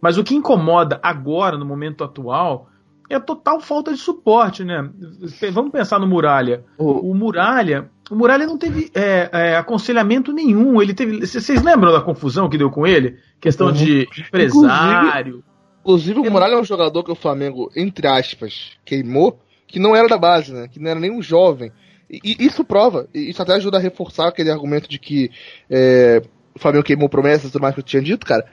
Mas 0.00 0.18
o 0.18 0.24
que 0.24 0.34
incomoda 0.34 0.98
agora, 1.02 1.56
no 1.56 1.64
momento 1.64 2.02
atual, 2.02 2.68
é 3.10 3.18
total 3.18 3.60
falta 3.60 3.92
de 3.92 3.98
suporte, 3.98 4.64
né? 4.64 4.88
Vamos 5.52 5.70
pensar 5.72 5.98
no 5.98 6.06
Muralha. 6.06 6.64
O- 6.78 7.10
O 7.10 7.14
Muralha, 7.14 7.90
o 8.10 8.14
Muralha 8.14 8.46
não 8.46 8.56
teve 8.58 8.90
é, 8.94 9.28
é, 9.32 9.56
aconselhamento 9.56 10.32
nenhum. 10.32 10.80
Ele 10.80 10.94
teve. 10.94 11.26
Vocês 11.26 11.62
lembram 11.62 11.92
da 11.92 12.00
confusão 12.00 12.48
que 12.48 12.58
deu 12.58 12.70
com 12.70 12.86
ele? 12.86 13.18
Questão 13.40 13.70
de 13.72 14.06
empresário. 14.28 15.44
Inclusive, 15.82 16.20
o 16.20 16.30
Muralha 16.30 16.54
é 16.54 16.60
um 16.60 16.64
jogador 16.64 17.02
que 17.04 17.12
o 17.12 17.16
Flamengo, 17.16 17.70
entre 17.76 18.06
aspas, 18.06 18.72
queimou, 18.84 19.38
que 19.66 19.78
não 19.78 19.94
era 19.94 20.08
da 20.08 20.16
base, 20.16 20.52
né? 20.52 20.66
Que 20.66 20.80
não 20.80 20.90
era 20.90 20.98
nem 21.00 21.10
um 21.10 21.20
jovem. 21.22 21.70
E, 22.10 22.20
e 22.24 22.46
isso 22.46 22.64
prova, 22.64 23.06
e 23.14 23.28
isso 23.30 23.42
até 23.42 23.54
ajuda 23.54 23.76
a 23.76 23.80
reforçar 23.80 24.28
aquele 24.28 24.50
argumento 24.50 24.88
de 24.88 24.98
que 24.98 25.30
é, 25.68 26.22
o 26.54 26.58
Flamengo 26.58 26.84
queimou 26.84 27.08
promessas 27.08 27.48
e 27.48 27.52
tudo 27.52 27.62
mais 27.62 27.74
que 27.74 27.80
eu 27.80 27.84
tinha 27.84 28.00
dito, 28.02 28.24
cara. 28.24 28.44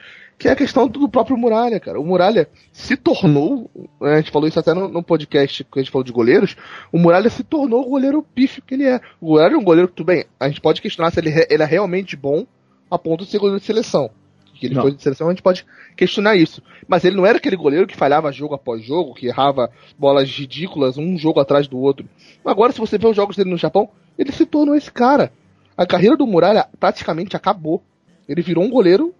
Que 0.41 0.47
é 0.47 0.53
a 0.53 0.55
questão 0.55 0.87
do 0.87 1.07
próprio 1.07 1.37
Muralha, 1.37 1.79
cara. 1.79 1.99
O 1.99 2.03
Muralha 2.03 2.49
se 2.73 2.97
tornou, 2.97 3.69
né, 4.01 4.13
a 4.13 4.17
gente 4.17 4.31
falou 4.31 4.47
isso 4.47 4.59
até 4.59 4.73
no, 4.73 4.87
no 4.87 5.03
podcast 5.03 5.63
que 5.63 5.79
a 5.79 5.83
gente 5.83 5.91
falou 5.91 6.03
de 6.03 6.11
goleiros, 6.11 6.57
o 6.91 6.97
Muralha 6.97 7.29
se 7.29 7.43
tornou 7.43 7.85
o 7.85 7.89
goleiro 7.91 8.23
pífio 8.23 8.63
que 8.63 8.73
ele 8.73 8.85
é. 8.85 8.99
O 9.21 9.33
Muralha 9.33 9.53
é 9.53 9.57
um 9.57 9.63
goleiro 9.63 9.87
que, 9.87 9.93
tudo 9.93 10.07
bem, 10.07 10.25
a 10.39 10.47
gente 10.47 10.59
pode 10.59 10.81
questionar 10.81 11.11
se 11.11 11.19
ele, 11.19 11.29
ele 11.47 11.61
é 11.61 11.65
realmente 11.67 12.17
bom 12.17 12.47
a 12.89 12.97
ponto 12.97 13.23
de 13.23 13.29
ser 13.29 13.37
goleiro 13.37 13.59
de 13.59 13.67
seleção. 13.67 14.09
Que 14.55 14.65
ele 14.65 14.73
Não. 14.73 14.81
foi 14.81 14.95
de 14.95 15.03
seleção, 15.03 15.27
a 15.27 15.29
gente 15.29 15.43
pode 15.43 15.63
questionar 15.95 16.35
isso. 16.35 16.59
Mas 16.87 17.05
ele 17.05 17.17
não 17.17 17.25
era 17.27 17.37
aquele 17.37 17.55
goleiro 17.55 17.85
que 17.85 17.95
falhava 17.95 18.31
jogo 18.31 18.55
após 18.55 18.83
jogo, 18.83 19.13
que 19.13 19.27
errava 19.27 19.69
bolas 19.95 20.27
ridículas, 20.27 20.97
um 20.97 21.19
jogo 21.19 21.39
atrás 21.39 21.67
do 21.67 21.77
outro. 21.77 22.09
Agora, 22.43 22.73
se 22.73 22.79
você 22.79 22.97
vê 22.97 23.05
os 23.05 23.15
jogos 23.15 23.35
dele 23.35 23.51
no 23.51 23.57
Japão, 23.57 23.89
ele 24.17 24.31
se 24.31 24.47
tornou 24.47 24.73
esse 24.73 24.91
cara. 24.91 25.31
A 25.77 25.85
carreira 25.85 26.17
do 26.17 26.25
Muralha 26.25 26.67
praticamente 26.79 27.35
acabou. 27.35 27.83
Ele 28.27 28.41
virou 28.41 28.63
um 28.63 28.71
goleiro 28.71 29.13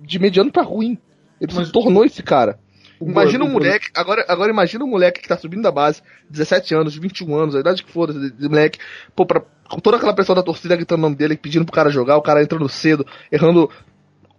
de 0.00 0.18
mediano 0.18 0.50
pra 0.50 0.62
ruim. 0.62 0.98
Ele 1.40 1.52
Mas 1.54 1.66
se 1.66 1.72
tornou 1.72 2.04
esse 2.04 2.22
cara. 2.22 2.58
Imagina 3.00 3.44
um 3.44 3.50
moleque, 3.50 3.88
agora, 3.94 4.24
agora 4.28 4.50
imagina 4.50 4.84
um 4.84 4.88
moleque 4.88 5.20
que 5.20 5.28
tá 5.28 5.36
subindo 5.36 5.62
da 5.62 5.72
base, 5.72 6.00
17 6.30 6.74
anos, 6.74 6.96
21 6.96 7.36
anos, 7.36 7.56
a 7.56 7.60
idade 7.60 7.82
que 7.82 7.90
for 7.90 8.12
desse 8.12 8.48
moleque, 8.48 8.78
pô, 9.14 9.26
pra, 9.26 9.42
com 9.68 9.80
toda 9.80 9.96
aquela 9.96 10.14
pressão 10.14 10.34
da 10.34 10.42
torcida 10.42 10.76
gritando 10.76 11.00
o 11.00 11.02
nome 11.02 11.16
dele, 11.16 11.36
pedindo 11.36 11.64
pro 11.64 11.74
cara 11.74 11.90
jogar, 11.90 12.16
o 12.16 12.22
cara 12.22 12.42
entrando 12.42 12.68
cedo, 12.68 13.04
errando. 13.30 13.70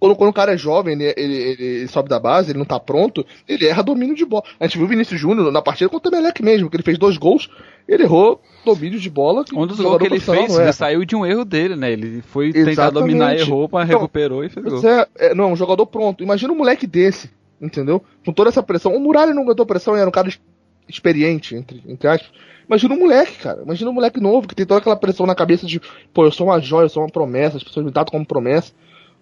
Quando, 0.05 0.15
quando 0.15 0.29
o 0.29 0.33
cara 0.33 0.53
é 0.53 0.57
jovem, 0.57 0.93
ele, 0.93 1.13
ele, 1.17 1.35
ele 1.35 1.87
sobe 1.87 2.07
da 2.07 2.19
base, 2.19 2.51
ele 2.51 2.59
não 2.59 2.65
tá 2.65 2.79
pronto, 2.79 3.25
ele 3.47 3.65
erra 3.65 3.81
domínio 3.81 4.15
de 4.15 4.23
bola. 4.23 4.43
A 4.59 4.67
gente 4.67 4.77
viu 4.77 4.85
o 4.85 4.89
Vinícius 4.89 5.19
Júnior 5.19 5.51
na 5.51 5.63
partida 5.63 5.89
contra 5.89 6.11
o 6.11 6.15
Emelec 6.15 6.43
mesmo, 6.43 6.69
que 6.69 6.75
ele 6.75 6.83
fez 6.83 6.95
dois 6.99 7.17
gols, 7.17 7.49
ele 7.87 8.03
errou 8.03 8.39
domínio 8.63 8.99
de 8.99 9.09
bola. 9.09 9.43
Um 9.51 9.65
dos 9.65 9.79
gols 9.79 9.97
que 9.97 10.05
ele 10.05 10.19
fez, 10.19 10.55
ele 10.55 10.71
saiu 10.73 11.03
de 11.05 11.15
um 11.15 11.25
erro 11.25 11.43
dele, 11.43 11.75
né? 11.75 11.91
Ele 11.91 12.21
foi 12.21 12.53
tentar 12.53 12.69
Exatamente. 12.69 12.99
dominar, 13.01 13.35
errou, 13.35 13.67
mas 13.71 13.87
Então, 13.87 13.99
recuperou 13.99 14.43
e 14.43 14.49
fez 14.49 14.63
gol. 14.63 14.81
É, 14.87 15.07
é, 15.17 15.33
não, 15.33 15.53
um 15.53 15.55
jogador 15.55 15.87
pronto. 15.87 16.23
Imagina 16.23 16.53
um 16.53 16.57
moleque 16.57 16.85
desse, 16.85 17.31
entendeu? 17.59 17.99
Com 18.23 18.31
toda 18.31 18.49
essa 18.49 18.61
pressão. 18.61 18.95
O 18.95 18.99
Muralha 18.99 19.33
não 19.33 19.41
aguentou 19.41 19.65
pressão, 19.65 19.95
era 19.95 20.07
um 20.07 20.11
cara 20.11 20.27
ex- 20.27 20.39
experiente, 20.87 21.55
entre, 21.55 21.81
entre 21.87 22.07
aspas. 22.07 22.29
Imagina 22.67 22.93
um 22.93 22.99
moleque, 22.99 23.39
cara. 23.39 23.63
Imagina 23.63 23.89
um 23.89 23.93
moleque 23.93 24.19
novo 24.19 24.47
que 24.47 24.53
tem 24.53 24.67
toda 24.67 24.79
aquela 24.79 24.95
pressão 24.95 25.25
na 25.25 25.33
cabeça 25.33 25.65
de, 25.65 25.81
pô, 26.13 26.25
eu 26.25 26.31
sou 26.31 26.47
uma 26.47 26.59
joia, 26.59 26.85
eu 26.85 26.89
sou 26.89 27.01
uma 27.01 27.09
promessa, 27.09 27.57
as 27.57 27.63
pessoas 27.63 27.83
me 27.83 27.91
tratam 27.91 28.11
como 28.11 28.25
promessa. 28.25 28.71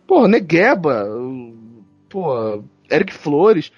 Pô, 0.07 0.27
Negueba, 0.27 1.07
pô, 2.09 2.63
Eric 2.91 3.13
Flores, 3.13 3.71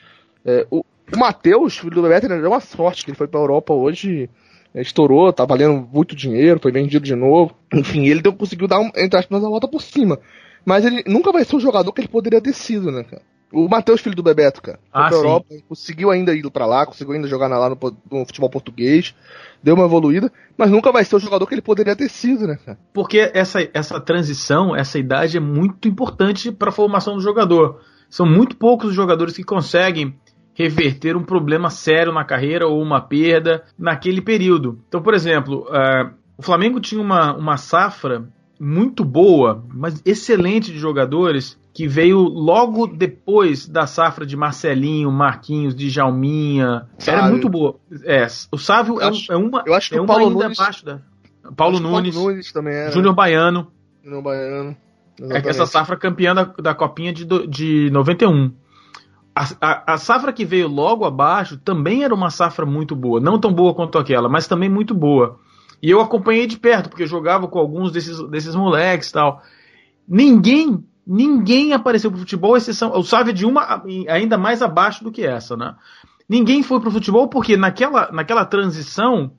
é, 0.44 0.66
o, 0.70 0.80
o 0.80 1.18
Matheus, 1.18 1.78
filho 1.78 1.96
do 1.96 2.02
Bebeto, 2.02 2.28
deu 2.28 2.50
uma 2.50 2.60
sorte 2.60 3.04
que 3.04 3.12
ele 3.12 3.18
foi 3.18 3.28
pra 3.28 3.40
Europa 3.40 3.74
hoje 3.74 4.30
é, 4.76 4.82
estourou, 4.82 5.32
tá 5.32 5.46
valendo 5.46 5.88
muito 5.92 6.14
dinheiro, 6.14 6.60
foi 6.62 6.72
vendido 6.72 7.06
de 7.06 7.16
novo. 7.16 7.56
Enfim, 7.74 8.06
ele 8.08 8.22
deu, 8.22 8.34
conseguiu 8.34 8.68
dar, 8.68 8.82
um, 8.82 8.92
entre 8.98 9.18
aspas, 9.18 9.42
a 9.42 9.48
volta 9.48 9.70
por 9.70 9.82
cima. 9.82 10.20
Mas 10.66 10.84
ele 10.84 11.02
nunca 11.08 11.32
vai 11.32 11.46
ser 11.46 11.56
o 11.56 11.62
jogador 11.62 11.94
que 11.94 12.02
ele 12.02 12.10
poderia 12.10 12.42
ter 12.42 12.54
sido, 12.54 12.92
né, 12.92 13.04
cara? 13.04 13.22
O 13.52 13.70
Matheus, 13.70 14.02
filho 14.02 14.16
do 14.16 14.24
Bebeto, 14.24 14.62
cara. 14.62 14.80
Foi 14.92 15.02
Ah, 15.02 15.08
pra 15.08 15.18
sim. 15.18 15.24
Europa, 15.24 15.46
conseguiu 15.70 16.12
ainda 16.12 16.34
ir 16.34 16.50
pra 16.50 16.66
lá, 16.66 16.86
conseguiu 16.86 17.14
ainda 17.14 17.28
jogar 17.28 17.48
lá 17.48 17.70
no, 17.70 17.78
no 18.12 18.26
futebol 18.26 18.50
português, 18.50 19.16
deu 19.64 19.76
uma 19.76 19.86
evoluída, 19.86 20.32
mas 20.58 20.70
nunca 20.70 20.92
vai 20.92 21.06
ser 21.06 21.16
o 21.16 21.20
jogador 21.20 21.46
que 21.48 21.54
ele 21.54 21.62
poderia 21.62 21.96
ter 21.96 22.10
sido, 22.10 22.48
né, 22.48 22.58
cara? 22.66 22.78
Porque 22.94 23.32
essa, 23.34 23.68
essa 23.74 24.00
transição, 24.00 24.76
essa 24.76 25.00
idade 25.00 25.38
é 25.38 25.40
muito 25.40 25.88
importante 25.88 26.52
para 26.52 26.70
a 26.70 26.74
formação 26.74 27.16
do 27.16 27.22
jogador. 27.22 27.82
São 28.10 28.26
muito 28.26 28.58
poucos 28.58 28.90
os 28.90 28.96
jogadores 28.96 29.36
que 29.36 29.44
conseguem 29.44 30.16
reverter 30.54 31.18
um 31.18 31.24
problema 31.24 31.70
sério 31.70 32.14
na 32.14 32.24
carreira 32.24 32.68
ou 32.68 32.82
uma 32.82 33.02
perda 33.02 33.64
naquele 33.78 34.22
período. 34.22 34.80
Então, 34.88 35.02
por 35.02 35.14
exemplo, 35.14 35.68
eh, 35.70 36.10
o 36.38 36.42
Flamengo 36.42 36.80
tinha 36.80 37.02
uma, 37.02 37.36
uma 37.36 37.58
safra 37.58 38.28
muito 38.60 39.04
boa, 39.04 39.64
mas 39.74 40.02
excelente 40.06 40.72
de 40.72 40.78
jogadores 40.80 41.58
que 41.74 41.88
veio 41.88 42.20
logo 42.20 42.88
depois 42.88 43.68
da 43.68 43.86
safra 43.86 44.26
de 44.26 44.38
Marcelinho, 44.38 45.12
Marquinhos, 45.12 45.76
de 45.76 45.90
Jalminha. 45.90 46.88
Era 47.06 47.28
muito 47.30 47.50
boa. 47.50 47.76
É, 48.04 48.26
o 48.52 48.58
Sávio 48.58 49.02
é, 49.02 49.06
acho- 49.06 49.32
é 49.32 49.36
uma, 49.36 49.64
eu 49.66 49.74
acho 49.74 49.90
que 49.90 49.98
é 49.98 50.02
o 50.02 50.06
Paulo 50.06 50.30
Nunes- 50.30 50.60
abaixo 50.60 50.86
da. 50.86 51.00
Paulo 51.56 51.80
Nunes, 51.80 52.16
Paulo 52.16 52.32
Nunes 52.32 52.52
também 52.52 52.74
era. 52.74 52.92
Júnior 52.92 53.14
Baiano. 53.14 53.68
Júnior 54.04 54.22
Baiano. 54.24 54.70
É 55.20 55.24
Exatamente. 55.24 55.48
essa 55.50 55.66
safra 55.66 55.96
campeã 55.98 56.34
da, 56.34 56.44
da 56.44 56.74
Copinha 56.74 57.14
de, 57.14 57.26
de 57.48 57.90
91. 57.92 58.52
A, 59.36 59.46
a, 59.62 59.94
a 59.94 59.98
safra 59.98 60.32
que 60.32 60.46
veio 60.46 60.68
logo 60.68 61.04
abaixo 61.06 61.58
também 61.58 62.04
era 62.04 62.14
uma 62.16 62.30
safra 62.30 62.66
muito 62.66 62.96
boa. 62.96 63.20
Não 63.20 63.38
tão 63.40 63.54
boa 63.54 63.74
quanto 63.74 63.98
aquela, 63.98 64.30
mas 64.30 64.48
também 64.48 64.70
muito 64.70 64.94
boa. 64.94 65.38
E 65.82 65.90
eu 65.90 66.02
acompanhei 66.02 66.48
de 66.48 66.58
perto, 66.58 66.90
porque 66.90 67.04
eu 67.04 67.08
jogava 67.08 67.48
com 67.48 67.60
alguns 67.60 67.92
desses, 67.92 68.20
desses 68.30 68.56
moleques 68.56 69.10
e 69.10 69.14
tal. 69.14 69.42
Ninguém, 70.08 70.84
ninguém 71.06 71.74
apareceu 71.74 72.10
pro 72.10 72.20
futebol, 72.20 72.56
exceção. 72.56 72.92
O 72.92 73.04
Sávio 73.04 73.32
é 73.32 73.34
de 73.34 73.46
uma 73.46 73.84
ainda 74.08 74.38
mais 74.38 74.62
abaixo 74.62 75.04
do 75.04 75.12
que 75.12 75.26
essa, 75.26 75.56
né? 75.56 75.76
Ninguém 76.28 76.64
foi 76.64 76.80
pro 76.80 76.92
futebol 76.92 77.28
porque 77.28 77.56
naquela, 77.56 78.12
naquela 78.12 78.46
transição, 78.46 79.32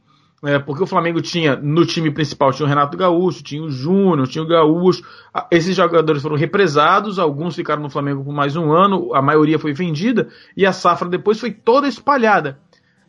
é, 0.45 0.59
porque 0.59 0.83
o 0.83 0.87
Flamengo 0.87 1.21
tinha 1.21 1.57
no 1.57 1.85
time 1.85 2.11
principal 2.11 2.53
tinha 2.53 2.67
o 2.67 2.69
Renato 2.69 2.97
Gaúcho, 2.97 3.43
tinha 3.43 3.63
o 3.63 3.71
Júnior, 3.71 4.29
tinha 4.29 4.45
o 4.45 4.47
Gaúcho. 4.47 5.03
Esses 5.51 5.75
jogadores 5.75 6.23
foram 6.23 6.37
represados, 6.37 7.19
alguns 7.19 7.57
ficaram 7.57 7.83
no 7.83 7.91
Flamengo 7.91 8.23
por 8.23 8.33
mais 8.33 8.55
um 8.55 8.71
ano, 8.73 9.15
a 9.15 9.23
maioria 9.23 9.59
foi 9.59 9.73
vendida 9.73 10.29
e 10.57 10.65
a 10.65 10.73
safra 10.73 11.09
depois 11.09 11.41
foi 11.41 11.51
toda 11.51 11.89
espalhada. 11.89 12.61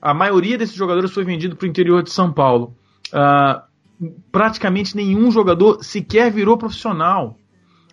A 0.01 0.13
maioria 0.13 0.57
desses 0.57 0.75
jogadores 0.75 1.11
foi 1.11 1.23
vendido 1.23 1.55
para 1.55 1.65
o 1.65 1.69
interior 1.69 2.01
de 2.01 2.11
São 2.11 2.31
Paulo. 2.31 2.75
Ah, 3.13 3.63
praticamente 4.31 4.95
nenhum 4.95 5.31
jogador 5.31 5.83
sequer 5.83 6.31
virou 6.31 6.57
profissional. 6.57 7.37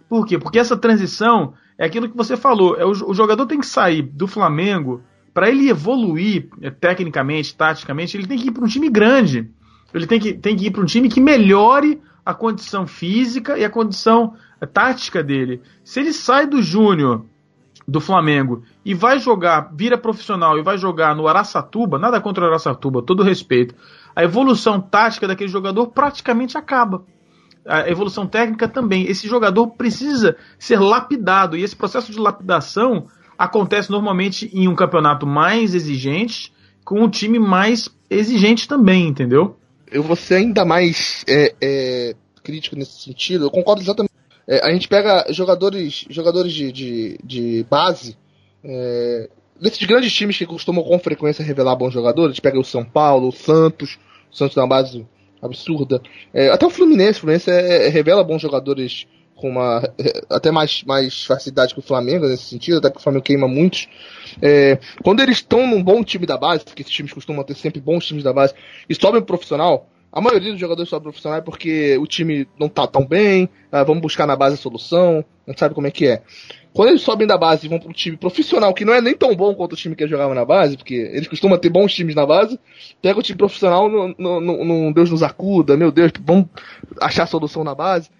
Por 0.08 0.26
quê? 0.26 0.38
Porque 0.38 0.58
essa 0.58 0.76
transição 0.76 1.54
é 1.78 1.86
aquilo 1.86 2.08
que 2.08 2.16
você 2.16 2.36
falou. 2.36 2.76
É 2.76 2.84
o, 2.84 2.90
o 2.90 3.14
jogador 3.14 3.46
tem 3.46 3.58
que 3.58 3.66
sair 3.66 4.02
do 4.02 4.26
Flamengo 4.26 5.02
para 5.32 5.50
ele 5.50 5.68
evoluir 5.68 6.48
é, 6.62 6.70
tecnicamente, 6.70 7.56
taticamente, 7.56 8.16
ele 8.16 8.26
tem 8.26 8.38
que 8.38 8.48
ir 8.48 8.52
para 8.52 8.64
um 8.64 8.68
time 8.68 8.88
grande. 8.88 9.50
Ele 9.92 10.06
tem 10.06 10.20
que, 10.20 10.34
tem 10.34 10.56
que 10.56 10.66
ir 10.66 10.70
para 10.70 10.82
um 10.82 10.86
time 10.86 11.08
que 11.08 11.20
melhore 11.20 12.00
a 12.24 12.32
condição 12.32 12.86
física 12.86 13.58
e 13.58 13.64
a 13.64 13.70
condição 13.70 14.34
é, 14.60 14.66
tática 14.66 15.22
dele. 15.22 15.60
Se 15.82 16.00
ele 16.00 16.12
sai 16.12 16.46
do 16.46 16.62
Júnior 16.62 17.24
do 17.86 18.00
Flamengo 18.00 18.62
e 18.84 18.94
vai 18.94 19.18
jogar, 19.18 19.72
vira 19.74 19.98
profissional 19.98 20.56
e 20.56 20.62
vai 20.62 20.78
jogar 20.78 21.14
no 21.14 21.26
Araçatuba, 21.26 21.98
nada 21.98 22.20
contra 22.20 22.44
o 22.44 22.46
Araçatuba, 22.46 23.02
todo 23.02 23.22
respeito, 23.22 23.74
a 24.14 24.22
evolução 24.22 24.80
tática 24.80 25.26
daquele 25.26 25.50
jogador 25.50 25.88
praticamente 25.88 26.56
acaba. 26.56 27.04
A 27.66 27.88
evolução 27.88 28.26
técnica 28.26 28.68
também. 28.68 29.06
Esse 29.06 29.26
jogador 29.26 29.68
precisa 29.68 30.36
ser 30.58 30.78
lapidado 30.78 31.56
e 31.56 31.62
esse 31.62 31.74
processo 31.74 32.12
de 32.12 32.18
lapidação 32.18 33.06
acontece 33.38 33.90
normalmente 33.90 34.50
em 34.52 34.68
um 34.68 34.74
campeonato 34.74 35.26
mais 35.26 35.74
exigente, 35.74 36.52
com 36.84 37.02
um 37.02 37.08
time 37.08 37.38
mais 37.38 37.88
exigente 38.10 38.68
também, 38.68 39.08
entendeu? 39.08 39.56
eu 39.94 40.02
vou 40.02 40.16
ser 40.16 40.34
ainda 40.34 40.64
mais 40.64 41.24
é, 41.28 41.54
é, 41.60 42.16
crítico 42.42 42.76
nesse 42.76 43.00
sentido. 43.00 43.44
Eu 43.44 43.50
concordo 43.50 43.80
exatamente. 43.80 44.12
É, 44.46 44.66
a 44.66 44.72
gente 44.72 44.88
pega 44.88 45.32
jogadores, 45.32 46.04
jogadores 46.10 46.52
de, 46.52 46.72
de, 46.72 47.18
de 47.22 47.66
base, 47.70 48.18
é, 48.64 49.30
desses 49.60 49.82
grandes 49.86 50.12
times 50.12 50.36
que 50.36 50.46
costumam 50.46 50.84
com 50.84 50.98
frequência 50.98 51.44
revelar 51.44 51.76
bons 51.76 51.92
jogadores. 51.92 52.40
Pega 52.40 52.58
o 52.58 52.64
São 52.64 52.84
Paulo, 52.84 53.28
o 53.28 53.32
Santos, 53.32 53.98
o 54.32 54.36
Santos 54.36 54.56
uma 54.56 54.66
base 54.66 55.06
absurda. 55.40 56.00
É, 56.32 56.48
até 56.48 56.66
o 56.66 56.70
Fluminense, 56.70 57.18
o 57.18 57.20
Fluminense 57.20 57.50
é, 57.50 57.86
é, 57.86 57.88
revela 57.88 58.24
bons 58.24 58.40
jogadores 58.40 59.06
com 59.36 59.50
uma 59.50 59.82
é, 59.98 60.22
até 60.30 60.50
mais, 60.50 60.82
mais 60.84 61.24
facilidade 61.24 61.74
que 61.74 61.80
o 61.80 61.82
Flamengo 61.82 62.26
nesse 62.26 62.44
sentido, 62.44 62.78
até 62.78 62.88
porque 62.88 63.00
o 63.00 63.02
Flamengo 63.02 63.24
queima 63.24 63.46
muitos. 63.46 63.88
É, 64.40 64.78
quando 65.02 65.20
eles 65.20 65.38
estão 65.38 65.66
num 65.66 65.82
bom 65.82 66.02
time 66.02 66.24
da 66.24 66.36
base, 66.36 66.64
porque 66.64 66.82
esses 66.82 66.94
times 66.94 67.12
costumam 67.12 67.44
ter 67.44 67.54
sempre 67.54 67.80
bons 67.80 68.06
times 68.06 68.24
da 68.24 68.32
base, 68.32 68.54
e 68.88 68.94
sobem 68.94 69.20
pro 69.20 69.36
profissional, 69.36 69.88
a 70.10 70.20
maioria 70.20 70.52
dos 70.52 70.60
jogadores 70.60 70.88
sobe 70.88 71.02
pro 71.02 71.10
profissional 71.10 71.38
é 71.38 71.42
porque 71.42 71.98
o 71.98 72.06
time 72.06 72.46
não 72.58 72.68
tá 72.68 72.86
tão 72.86 73.04
bem, 73.04 73.48
ah, 73.72 73.82
vamos 73.82 74.00
buscar 74.00 74.26
na 74.26 74.36
base 74.36 74.54
a 74.54 74.58
solução, 74.58 75.24
a 75.46 75.50
gente 75.50 75.58
sabe 75.58 75.74
como 75.74 75.88
é 75.88 75.90
que 75.90 76.06
é. 76.06 76.22
Quando 76.74 76.88
eles 76.88 77.02
sobem 77.02 77.24
da 77.24 77.38
base 77.38 77.66
e 77.66 77.68
vão 77.68 77.78
pro 77.78 77.92
time 77.92 78.16
profissional, 78.16 78.74
que 78.74 78.84
não 78.84 78.92
é 78.92 79.00
nem 79.00 79.14
tão 79.14 79.32
bom 79.36 79.54
quanto 79.54 79.74
o 79.74 79.76
time 79.76 79.94
que 79.94 80.08
jogava 80.08 80.34
na 80.34 80.44
base, 80.44 80.76
porque 80.76 80.94
eles 80.94 81.28
costumam 81.28 81.56
ter 81.56 81.70
bons 81.70 81.94
times 81.94 82.16
na 82.16 82.26
base, 82.26 82.58
pega 83.00 83.16
o 83.16 83.22
time 83.22 83.38
profissional, 83.38 83.88
no, 83.88 84.12
no, 84.18 84.40
no, 84.40 84.64
no 84.64 84.92
Deus 84.92 85.08
nos 85.08 85.22
acuda, 85.22 85.76
meu 85.76 85.92
Deus, 85.92 86.10
vamos 86.20 86.46
achar 87.00 87.26
solução 87.26 87.62
na 87.62 87.76
base. 87.76 88.10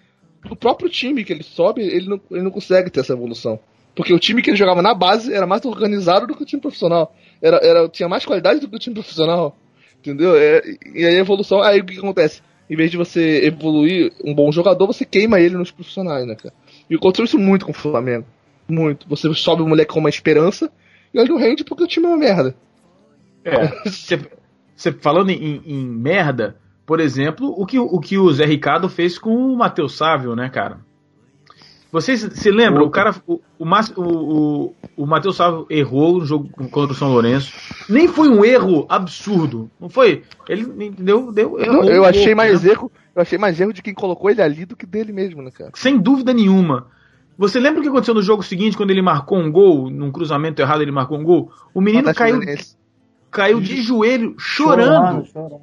O 0.49 0.55
próprio 0.55 0.89
time 0.89 1.25
que 1.25 1.33
ele 1.33 1.43
sobe, 1.43 1.81
ele 1.81 2.07
não, 2.07 2.21
ele 2.31 2.43
não 2.43 2.49
consegue 2.51 2.89
ter 2.89 3.01
essa 3.01 3.11
evolução. 3.11 3.59
Porque 3.93 4.13
o 4.13 4.19
time 4.19 4.41
que 4.41 4.49
ele 4.49 4.57
jogava 4.57 4.81
na 4.81 4.93
base 4.93 5.33
era 5.33 5.45
mais 5.45 5.65
organizado 5.65 6.25
do 6.25 6.33
que 6.33 6.43
o 6.43 6.45
time 6.45 6.61
profissional. 6.61 7.13
Era, 7.41 7.57
era, 7.57 7.89
tinha 7.89 8.07
mais 8.07 8.25
qualidade 8.25 8.61
do 8.61 8.69
que 8.69 8.75
o 8.77 8.79
time 8.79 8.93
profissional. 8.93 9.57
Entendeu? 9.99 10.33
É, 10.33 10.61
e 10.93 11.05
aí 11.05 11.17
a 11.17 11.19
evolução. 11.19 11.61
Aí 11.61 11.81
o 11.81 11.85
que 11.85 11.97
acontece? 11.97 12.41
Em 12.69 12.75
vez 12.75 12.89
de 12.89 12.95
você 12.95 13.45
evoluir 13.45 14.13
um 14.23 14.33
bom 14.33 14.49
jogador, 14.51 14.87
você 14.87 15.03
queima 15.03 15.41
ele 15.41 15.57
nos 15.57 15.71
profissionais, 15.71 16.25
né, 16.25 16.35
cara? 16.35 16.53
E 16.89 16.95
aconteceu 16.95 17.25
isso 17.25 17.39
muito 17.39 17.65
com 17.65 17.71
o 17.71 17.75
Flamengo. 17.75 18.25
Muito. 18.67 19.07
Você 19.07 19.33
sobe 19.33 19.61
o 19.61 19.67
moleque 19.67 19.93
com 19.93 19.99
uma 19.99 20.09
esperança 20.09 20.71
e 21.13 21.19
ele 21.19 21.29
não 21.29 21.37
rende 21.37 21.63
porque 21.63 21.83
o 21.83 21.87
time 21.87 22.05
é 22.05 22.09
uma 22.09 22.17
merda. 22.17 22.55
É. 23.43 23.89
Você 24.75 24.91
falando 24.91 25.29
em, 25.29 25.61
em 25.65 25.85
merda, 25.85 26.57
por 26.85 26.99
exemplo, 26.99 27.53
o 27.57 27.65
que, 27.65 27.79
o 27.79 27.99
que 27.99 28.17
o 28.17 28.31
Zé 28.31 28.45
Ricardo 28.45 28.89
fez 28.89 29.17
com 29.17 29.33
o 29.33 29.55
Matheus 29.55 29.95
Sávio, 29.95 30.35
né, 30.35 30.49
cara? 30.49 30.79
Vocês 31.91 32.19
se 32.33 32.51
lembram? 32.51 32.85
O 32.85 32.89
cara, 32.89 33.15
o, 33.25 33.39
o, 33.57 33.65
o, 33.65 34.03
o, 34.03 34.75
o 34.97 35.05
Matheus 35.05 35.37
Sávio 35.37 35.65
errou 35.69 36.19
no 36.19 36.25
jogo 36.25 36.49
contra 36.69 36.91
o 36.91 36.95
São 36.95 37.07
Lourenço. 37.09 37.53
Nem 37.87 38.05
foi 38.05 38.27
um 38.27 38.43
erro 38.43 38.85
absurdo, 38.89 39.71
não 39.79 39.87
foi? 39.87 40.23
Ele 40.49 40.63
entendeu? 40.85 41.31
Deu, 41.31 41.57
errou 41.57 41.83
Não, 41.83 41.89
eu 41.89 42.03
achei 42.03 42.35
mais 42.35 42.63
né? 42.63 42.71
erro. 42.71 42.91
Eu 43.15 43.21
achei 43.21 43.37
mais 43.37 43.61
erro 43.61 43.71
de 43.71 43.81
quem 43.81 43.93
colocou 43.93 44.29
ele 44.29 44.41
ali 44.41 44.65
do 44.65 44.75
que 44.75 44.85
dele 44.85 45.13
mesmo, 45.13 45.41
né, 45.41 45.49
cara? 45.51 45.71
Sem 45.73 45.97
dúvida 45.97 46.33
nenhuma. 46.33 46.87
Você 47.37 47.59
lembra 47.59 47.79
o 47.79 47.83
que 47.83 47.89
aconteceu 47.89 48.13
no 48.13 48.21
jogo 48.21 48.43
seguinte, 48.43 48.77
quando 48.77 48.91
ele 48.91 49.01
marcou 49.01 49.37
um 49.37 49.51
gol, 49.51 49.89
num 49.89 50.11
cruzamento 50.11 50.61
errado 50.61 50.81
ele 50.81 50.91
marcou 50.91 51.17
um 51.17 51.23
gol? 51.23 51.51
O 51.73 51.81
menino 51.81 52.03
caiu, 52.13 52.39
caiu 53.29 53.59
de 53.59 53.81
joelho, 53.81 54.35
chorando. 54.37 55.25
chorando. 55.25 55.61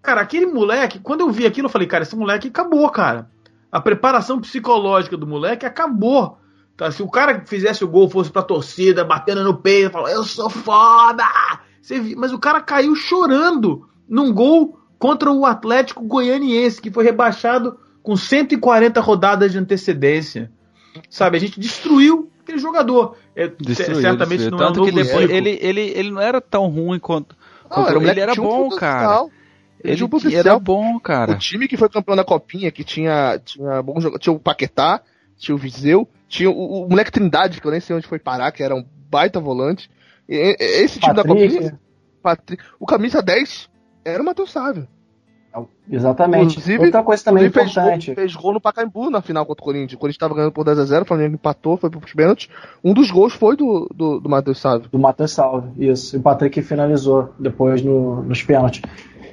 Cara, 0.00 0.20
aquele 0.20 0.46
moleque, 0.46 0.98
quando 1.00 1.20
eu 1.20 1.30
vi 1.30 1.46
aquilo, 1.46 1.66
eu 1.66 1.70
falei, 1.70 1.86
cara, 1.88 2.02
esse 2.02 2.14
moleque 2.16 2.48
acabou, 2.48 2.88
cara. 2.90 3.28
A 3.70 3.80
preparação 3.80 4.40
psicológica 4.40 5.16
do 5.16 5.26
moleque 5.26 5.64
acabou. 5.66 6.38
Tá? 6.76 6.90
Se 6.90 7.02
o 7.02 7.08
cara 7.08 7.40
que 7.40 7.48
fizesse 7.48 7.84
o 7.84 7.88
gol 7.88 8.08
fosse 8.08 8.30
pra 8.30 8.42
torcida, 8.42 9.04
batendo 9.04 9.42
no 9.44 9.56
peito, 9.56 9.90
falando, 9.92 10.12
eu 10.12 10.24
sou 10.24 10.48
foda! 10.50 11.24
Você 11.80 11.98
vi- 12.00 12.14
Mas 12.16 12.32
o 12.32 12.38
cara 12.38 12.60
caiu 12.60 12.94
chorando 12.94 13.88
num 14.08 14.32
gol 14.32 14.78
contra 14.98 15.30
o 15.32 15.44
Atlético 15.44 16.02
Goianiense, 16.04 16.80
que 16.80 16.90
foi 16.90 17.04
rebaixado 17.04 17.76
com 18.02 18.16
140 18.16 19.00
rodadas 19.00 19.52
de 19.52 19.58
antecedência. 19.58 20.50
Sabe, 21.08 21.36
a 21.36 21.40
gente 21.40 21.58
destruiu 21.58 22.30
aquele 22.42 22.58
jogador. 22.58 23.16
É, 23.34 23.48
Destruiu, 23.48 24.00
certamente 24.00 24.40
destruiu. 24.40 24.50
não 24.50 24.58
Tanto 24.58 24.80
é 24.80 24.82
um 24.82 24.86
que 24.86 24.92
depois 24.92 25.30
ele, 25.30 25.58
ele, 25.60 25.80
ele 25.80 26.10
não 26.10 26.20
era 26.20 26.40
tão 26.40 26.68
ruim 26.68 26.98
quanto. 26.98 27.36
Não, 27.70 27.86
era 27.88 28.10
ele 28.10 28.20
era 28.20 28.32
um 28.32 28.36
bom, 28.36 28.68
cara. 28.70 29.26
Ele 29.82 29.94
Ele, 29.94 30.04
um 30.04 30.08
potencial. 30.08 30.40
era 30.40 30.58
bom, 30.58 31.00
cara. 31.00 31.32
O 31.32 31.38
time 31.38 31.66
que 31.66 31.76
foi 31.76 31.88
campeão 31.88 32.14
da 32.14 32.24
Copinha, 32.24 32.70
que 32.70 32.84
tinha, 32.84 33.40
tinha 33.44 33.82
bom 33.82 33.98
jogo, 34.00 34.18
tinha 34.18 34.32
o 34.32 34.38
Paquetá, 34.38 35.00
tinha 35.36 35.54
o 35.54 35.58
Viseu, 35.58 36.06
tinha 36.28 36.50
o, 36.50 36.84
o 36.84 36.88
moleque 36.88 37.10
Trindade, 37.10 37.60
que 37.60 37.66
eu 37.66 37.70
nem 37.72 37.80
sei 37.80 37.96
onde 37.96 38.06
foi 38.06 38.18
parar, 38.18 38.52
que 38.52 38.62
era 38.62 38.74
um 38.74 38.84
baita 39.10 39.40
volante. 39.40 39.90
E- 40.28 40.56
esse 40.60 41.00
time 41.00 41.14
da. 41.14 41.24
Copinha, 41.24 41.78
Patrick, 42.22 42.62
o 42.78 42.86
camisa 42.86 43.20
10 43.20 43.68
era 44.04 44.22
o 44.22 44.26
Matheus 44.26 44.52
Sávio. 44.52 44.86
Exatamente. 45.90 46.52
Inclusive- 46.52 46.84
Outra 46.84 47.02
coisa 47.02 47.24
também 47.24 47.44
Ele 47.44 47.52
fez 47.52 47.70
importante. 47.70 48.14
fez 48.14 48.34
gol 48.34 48.52
no 48.54 48.60
Pacaembu 48.60 49.10
na 49.10 49.20
final 49.20 49.44
contra 49.44 49.62
o 49.62 49.64
Corinthians. 49.64 49.92
O 49.94 49.98
Corinthians 49.98 50.16
estava 50.16 50.34
ganhando 50.34 50.52
por 50.52 50.64
10x0, 50.64 51.02
o 51.02 51.04
Flamengo 51.06 51.34
empatou, 51.34 51.76
foi 51.76 51.90
pros 51.90 52.12
pênaltis. 52.14 52.48
Um 52.82 52.94
dos 52.94 53.10
gols 53.10 53.32
foi 53.34 53.56
do, 53.56 53.88
do, 53.94 54.20
do 54.20 54.28
Matheus 54.28 54.58
Sávio. 54.60 54.88
Do 54.90 54.98
Matheus 54.98 55.32
Salve, 55.32 55.68
isso. 55.86 56.16
E 56.16 56.18
o 56.18 56.22
Patrick 56.22 56.62
finalizou 56.62 57.30
depois 57.38 57.82
no- 57.82 58.22
nos 58.22 58.42
pênaltis. 58.42 58.82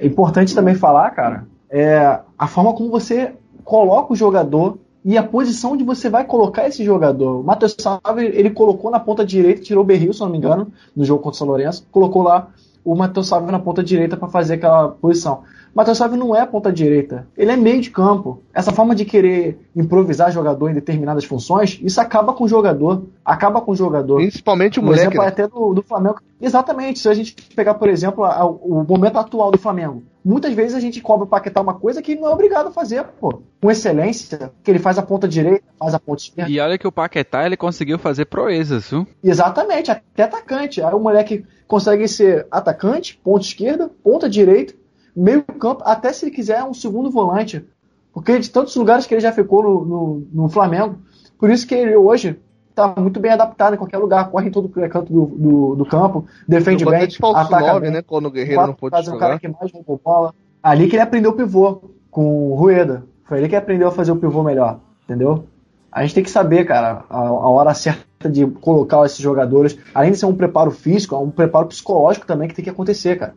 É 0.00 0.06
importante 0.06 0.54
também 0.54 0.74
falar, 0.74 1.10
cara, 1.10 1.46
é 1.70 2.20
a 2.38 2.46
forma 2.46 2.72
como 2.74 2.90
você 2.90 3.32
coloca 3.64 4.12
o 4.12 4.16
jogador 4.16 4.78
e 5.04 5.16
a 5.16 5.22
posição 5.22 5.72
onde 5.72 5.84
você 5.84 6.10
vai 6.10 6.24
colocar 6.24 6.66
esse 6.66 6.84
jogador. 6.84 7.40
O 7.40 7.44
Matheus 7.44 7.74
Salve, 7.78 8.24
ele 8.26 8.50
colocou 8.50 8.90
na 8.90 9.00
ponta 9.00 9.24
direita, 9.24 9.62
tirou 9.62 9.82
o 9.82 9.86
Berril, 9.86 10.12
se 10.12 10.20
não 10.20 10.28
me 10.28 10.36
engano, 10.36 10.70
no 10.94 11.04
jogo 11.04 11.22
contra 11.22 11.36
o 11.36 11.38
São 11.38 11.46
Lourenço, 11.46 11.86
colocou 11.90 12.22
lá 12.22 12.48
o 12.84 12.94
Matheus 12.94 13.28
Salve 13.28 13.50
na 13.52 13.58
ponta 13.58 13.82
direita 13.82 14.16
para 14.16 14.28
fazer 14.28 14.54
aquela 14.54 14.88
posição. 14.88 15.42
O 15.72 15.76
Matheus 15.76 15.98
Salve 15.98 16.16
não 16.16 16.34
é 16.34 16.44
ponta 16.44 16.72
direita, 16.72 17.28
ele 17.36 17.52
é 17.52 17.56
meio 17.56 17.80
de 17.80 17.90
campo. 17.90 18.42
Essa 18.52 18.72
forma 18.72 18.94
de 18.94 19.04
querer 19.04 19.60
improvisar 19.76 20.32
jogador 20.32 20.68
em 20.68 20.74
determinadas 20.74 21.24
funções, 21.24 21.78
isso 21.82 22.00
acaba 22.00 22.32
com 22.32 22.44
o 22.44 22.48
jogador, 22.48 23.04
acaba 23.24 23.60
com 23.60 23.70
o 23.72 23.76
jogador. 23.76 24.16
Principalmente 24.16 24.80
o 24.80 24.82
Um 24.82 24.86
moleque. 24.86 25.02
exemplo 25.04 25.22
né? 25.22 25.28
até 25.28 25.46
do, 25.46 25.72
do 25.74 25.82
Flamengo. 25.82 26.16
Exatamente. 26.40 26.98
Se 26.98 27.08
a 27.08 27.14
gente 27.14 27.36
pegar, 27.54 27.74
por 27.74 27.88
exemplo, 27.88 28.24
a- 28.24 28.44
o 28.44 28.84
momento 28.88 29.16
atual 29.18 29.50
do 29.52 29.58
Flamengo, 29.58 30.02
muitas 30.24 30.52
vezes 30.52 30.74
a 30.74 30.80
gente 30.80 31.00
cobra 31.00 31.24
o 31.24 31.28
Paquetá 31.28 31.60
uma 31.60 31.74
coisa 31.74 32.02
que 32.02 32.12
ele 32.12 32.20
não 32.20 32.28
é 32.28 32.32
obrigado 32.32 32.68
a 32.68 32.72
fazer, 32.72 33.04
pô. 33.04 33.42
Com 33.60 33.70
excelência, 33.70 34.52
que 34.62 34.70
ele 34.70 34.78
faz 34.78 34.98
a 34.98 35.02
ponta 35.02 35.26
direita, 35.26 35.64
faz 35.78 35.94
a 35.94 35.98
ponta 35.98 36.22
esquerda. 36.22 36.50
E 36.50 36.60
olha 36.60 36.78
que 36.78 36.86
o 36.86 36.92
Paquetá 36.92 37.44
ele 37.46 37.56
conseguiu 37.56 37.98
fazer 37.98 38.26
proezas, 38.26 38.90
viu? 38.90 39.06
Exatamente, 39.22 39.90
até 39.90 40.24
atacante. 40.24 40.82
Aí 40.82 40.94
o 40.94 41.00
moleque 41.00 41.44
consegue 41.66 42.06
ser 42.08 42.46
atacante, 42.50 43.20
ponta 43.22 43.44
esquerda, 43.44 43.90
ponta 44.02 44.28
direita, 44.28 44.74
meio 45.14 45.42
campo, 45.42 45.82
até 45.84 46.12
se 46.12 46.24
ele 46.24 46.34
quiser 46.34 46.62
um 46.64 46.74
segundo 46.74 47.10
volante. 47.10 47.64
Porque 48.12 48.38
de 48.38 48.50
tantos 48.50 48.74
lugares 48.76 49.06
que 49.06 49.14
ele 49.14 49.20
já 49.20 49.32
ficou 49.32 49.62
no, 49.62 49.84
no, 49.84 50.28
no 50.32 50.48
Flamengo, 50.48 50.98
por 51.38 51.50
isso 51.50 51.66
que 51.66 51.74
ele 51.74 51.96
hoje 51.96 52.38
tá 52.74 52.94
muito 52.96 53.20
bem 53.20 53.32
adaptado 53.32 53.74
em 53.74 53.76
qualquer 53.76 53.98
lugar, 53.98 54.30
corre 54.30 54.48
em 54.48 54.50
todo 54.50 54.68
canto 54.68 55.12
do, 55.12 55.26
do, 55.26 55.74
do 55.76 55.84
campo, 55.84 56.26
defende 56.46 56.84
bem, 56.84 57.06
de 57.06 57.18
ataca 57.22 57.60
9, 57.60 57.80
bem. 57.80 57.90
né? 57.90 58.02
Quando 58.02 58.26
o 58.26 58.30
Guerreiro 58.30 58.66
não 58.66 58.74
pôde 58.74 58.90
Quase 58.90 59.10
um 59.10 59.18
cara 59.18 59.34
jogar. 59.34 59.40
que 59.40 59.48
mais 59.48 59.72
roubou 59.72 60.00
bola. 60.02 60.34
Ali 60.62 60.88
que 60.88 60.96
ele 60.96 61.02
aprendeu 61.02 61.30
o 61.30 61.34
pivô 61.34 61.90
com 62.10 62.50
o 62.50 62.54
Rueda. 62.54 63.04
Foi 63.24 63.38
ele 63.38 63.48
que 63.48 63.56
aprendeu 63.56 63.88
a 63.88 63.92
fazer 63.92 64.12
o 64.12 64.16
pivô 64.16 64.42
melhor, 64.42 64.80
entendeu? 65.04 65.44
A 65.92 66.02
gente 66.02 66.14
tem 66.14 66.24
que 66.24 66.30
saber, 66.30 66.64
cara, 66.64 67.04
a, 67.08 67.18
a 67.18 67.48
hora 67.48 67.74
certa 67.74 68.28
de 68.28 68.46
colocar 68.46 69.04
esses 69.04 69.18
jogadores. 69.18 69.78
Além 69.94 70.12
de 70.12 70.18
ser 70.18 70.26
um 70.26 70.34
preparo 70.34 70.70
físico, 70.70 71.14
é 71.14 71.18
um 71.18 71.30
preparo 71.30 71.66
psicológico 71.66 72.26
também 72.26 72.48
que 72.48 72.54
tem 72.54 72.64
que 72.64 72.70
acontecer, 72.70 73.18
cara. 73.18 73.34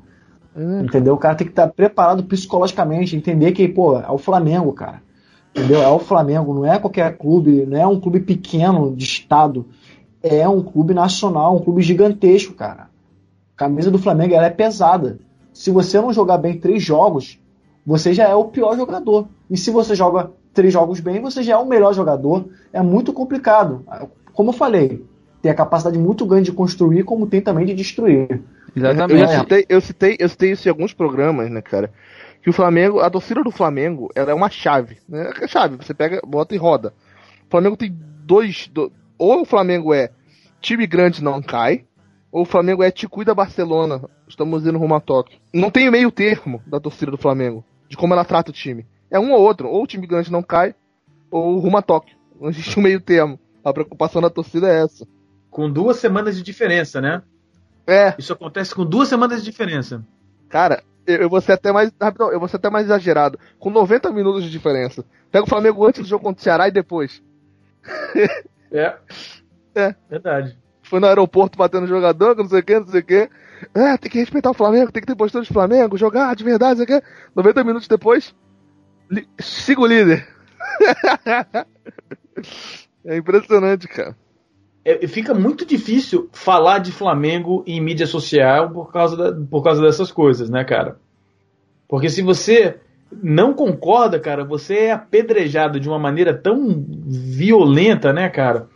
Entendeu? 0.84 1.16
O 1.16 1.18
cara 1.18 1.36
tem 1.36 1.48
que 1.48 1.52
estar 1.52 1.68
preparado 1.68 2.24
psicologicamente, 2.24 3.16
entender 3.16 3.52
que, 3.54 3.68
pô, 3.68 4.00
é 4.00 4.12
o 4.12 4.20
Flamengo, 4.20 4.72
cara. 4.72 5.02
Entendeu? 5.56 5.82
É 5.84 5.88
o 5.88 5.99
Flamengo, 5.99 6.54
não 6.54 6.66
é 6.66 6.80
qualquer 6.80 7.16
clube, 7.16 7.66
não 7.68 7.78
é 7.80 7.86
um 7.86 7.99
clube 7.99 8.20
pequeno 8.20 8.95
de 8.95 9.04
estado. 9.04 9.68
É 10.22 10.47
um 10.49 10.64
clube 10.64 10.93
nacional, 10.93 11.56
um 11.56 11.60
clube 11.60 11.82
gigantesco, 11.82 12.54
cara. 12.54 12.89
A 13.56 13.58
camisa 13.58 13.91
do 13.91 13.99
Flamengo 13.99 14.34
ela 14.34 14.47
é 14.47 14.49
pesada. 14.49 15.20
Se 15.54 15.70
você 15.70 16.01
não 16.01 16.12
jogar 16.12 16.39
bem 16.39 16.58
três 16.58 16.82
jogos, 16.82 17.39
você 17.86 18.14
já 18.14 18.28
é 18.28 18.34
o 18.34 18.45
pior 18.45 18.76
jogador. 18.76 19.28
E 19.49 19.56
se 19.56 19.70
você 19.70 19.93
joga 19.93 20.32
três 20.54 20.74
jogos 20.74 20.99
bem, 20.99 21.22
você 21.22 21.43
já 21.43 21.54
é 21.54 21.58
o 21.58 21.68
melhor 21.68 21.93
jogador. 21.93 22.45
É 22.72 22.82
muito 22.82 23.14
complicado. 23.14 23.86
Como 24.34 24.49
eu 24.49 24.54
falei, 24.54 25.06
tem 25.41 25.51
a 25.51 25.56
capacidade 25.56 25.99
muito 25.99 26.26
grande 26.26 26.45
de 26.45 26.58
construir, 26.58 27.04
como 27.04 27.28
tem 27.28 27.41
também 27.41 27.66
de 27.66 27.76
destruir. 27.76 28.41
Eu 28.76 28.89
Exatamente. 28.89 29.39
citei, 29.39 29.66
eu, 29.70 29.82
citei, 29.82 30.16
eu 30.20 30.30
citei 30.30 30.51
isso 30.51 30.68
em 30.68 30.72
alguns 30.72 30.93
programas, 30.93 31.51
né, 31.51 31.62
cara? 31.62 31.91
Que 32.44 32.50
o 32.50 32.54
Flamengo, 32.54 33.00
a 33.00 33.10
torcida 33.10 33.41
do 33.41 33.50
Flamengo, 33.50 34.10
ela 34.14 34.30
é 34.30 34.34
uma 34.34 34.50
chave. 34.50 34.98
Né? 35.08 35.32
É 35.41 35.48
chave, 35.48 35.78
você 35.78 35.94
pega, 35.94 36.22
bota 36.26 36.54
e 36.54 36.58
roda. 36.58 36.94
O 37.48 37.50
Flamengo 37.50 37.76
tem 37.78 37.89
dois. 38.26 38.68
do- 38.68 38.91
ou 39.18 39.41
o 39.41 39.46
Flamengo 39.46 39.94
é 39.94 40.10
time 40.62 40.86
grande 40.86 41.24
não 41.24 41.41
cai, 41.41 41.86
ou 42.32 42.41
o 42.41 42.46
Flamengo 42.46 42.84
é 42.84 42.91
te 42.91 43.08
cuida 43.08 43.34
Barcelona. 43.34 44.02
Estamos 44.28 44.66
indo 44.68 44.78
rumo 44.78 44.94
a 44.96 45.00
Tóquio. 45.00 45.39
Não 45.54 45.72
tem 45.72 45.89
meio 45.89 46.12
termo 46.12 46.62
da 46.68 46.80
torcida 46.80 47.12
do 47.12 47.18
Flamengo, 47.18 47.64
de 47.88 47.96
como 47.96 48.14
ela 48.14 48.26
trata 48.26 48.52
o 48.52 48.54
time. 48.54 48.86
É 49.10 49.18
um 49.20 49.32
ou 49.32 49.41
outro, 49.41 49.70
ou 49.70 49.84
o 49.84 49.88
time 49.88 50.06
grande 50.06 50.32
não 50.32 50.44
cai, 50.44 50.76
ou 51.32 51.58
rumo 51.60 51.78
a 51.78 51.82
Tóquio. 51.82 52.18
Não 52.41 52.50
existe 52.50 52.78
um 52.78 52.84
meio 52.84 53.00
termo. 53.00 53.39
A 53.64 53.72
preocupação 53.72 54.22
da 54.22 54.30
torcida 54.30 54.68
é 54.70 54.84
essa. 54.84 55.08
Com 55.50 55.72
duas 55.72 55.98
semanas 55.98 56.36
de 56.36 56.44
diferença, 56.44 57.00
né? 57.00 57.22
É, 57.88 58.16
Isso 58.18 58.34
acontece 58.34 58.74
com 58.76 58.86
duas 58.86 59.08
semanas 59.08 59.44
de 59.44 59.50
diferença. 59.50 60.04
Cara, 60.50 60.84
eu, 61.06 61.30
vou 61.30 61.41
ser 61.41 61.54
até 61.54 61.72
mais. 61.72 61.91
Rapidão, 61.99 62.32
eu 62.32 62.39
vou 62.39 62.47
ser 62.47 62.58
até 62.58 62.70
mais 62.70 62.86
exagerado. 62.86 63.39
Com 63.60 63.70
90 63.70 64.12
minutos 64.12 64.43
de 64.43 64.49
diferença. 64.49 65.04
Pega 65.32 65.45
o 65.45 65.49
Flamengo 65.49 65.86
antes 65.86 66.01
do 66.01 66.08
jogo 66.08 66.24
contra 66.24 66.39
o 66.39 66.43
Ceará 66.43 66.68
e 66.68 66.72
depois. 66.72 67.22
É. 68.76 68.95
É. 69.76 69.95
Verdade. 70.10 70.58
Foi 70.82 70.99
no 70.99 71.06
aeroporto 71.06 71.60
batendo 71.60 71.86
jogador, 71.86 72.36
não 72.36 72.47
sei 72.47 72.60
o 72.60 72.64
que, 72.64 72.80
não 72.80 72.88
sei 72.88 73.01
o 73.01 73.06
que. 73.06 73.30
É, 73.72 73.95
tem 73.97 74.12
que 74.12 74.18
respeitar 74.18 74.49
o 74.49 74.56
Flamengo, 74.56 74.91
tem 74.91 74.99
que 74.99 75.06
ter 75.06 75.16
postura 75.16 75.43
de 75.43 75.54
Flamengo, 75.54 75.95
jogar 75.95 76.36
de 76.36 76.43
verdade, 76.43 76.80
não 76.80 76.88
sei 76.88 76.97
o 76.97 76.99
que. 76.99 77.08
90 77.36 77.64
minutos 77.64 77.88
depois, 77.88 78.34
li, 79.12 79.30
siga 79.39 79.82
o 79.82 79.86
líder. 79.86 80.28
é 83.06 83.16
impressionante, 83.16 83.88
cara. 83.88 84.18
É, 84.86 85.08
fica 85.08 85.34
muito 85.34 85.66
difícil 85.66 86.30
falar 86.34 86.80
de 86.80 86.92
Flamengo 86.92 87.64
em 87.66 87.80
mídia 87.80 88.06
social 88.06 88.70
por 88.70 88.92
causa, 88.92 89.16
da- 89.16 89.46
por 89.50 89.64
causa 89.64 89.82
dessas 89.82 90.12
coisas, 90.12 90.50
né, 90.50 90.64
cara? 90.64 90.98
Porque 91.88 92.10
se 92.10 92.22
você 92.22 92.78
não 93.22 93.54
concorda, 93.54 94.20
cara, 94.20 94.44
você 94.44 94.76
é 94.76 94.92
apedrejado 94.92 95.80
de 95.80 95.88
uma 95.88 96.00
maneira 96.00 96.34
tão 96.34 96.84
violenta, 97.06 98.12
né, 98.12 98.28
cara? 98.30 98.68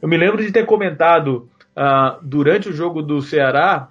Eu 0.00 0.08
me 0.08 0.16
lembro 0.16 0.42
de 0.44 0.52
ter 0.52 0.64
comentado 0.66 1.48
ah, 1.74 2.18
durante 2.22 2.68
o 2.68 2.72
jogo 2.72 3.02
do 3.02 3.20
Ceará, 3.20 3.88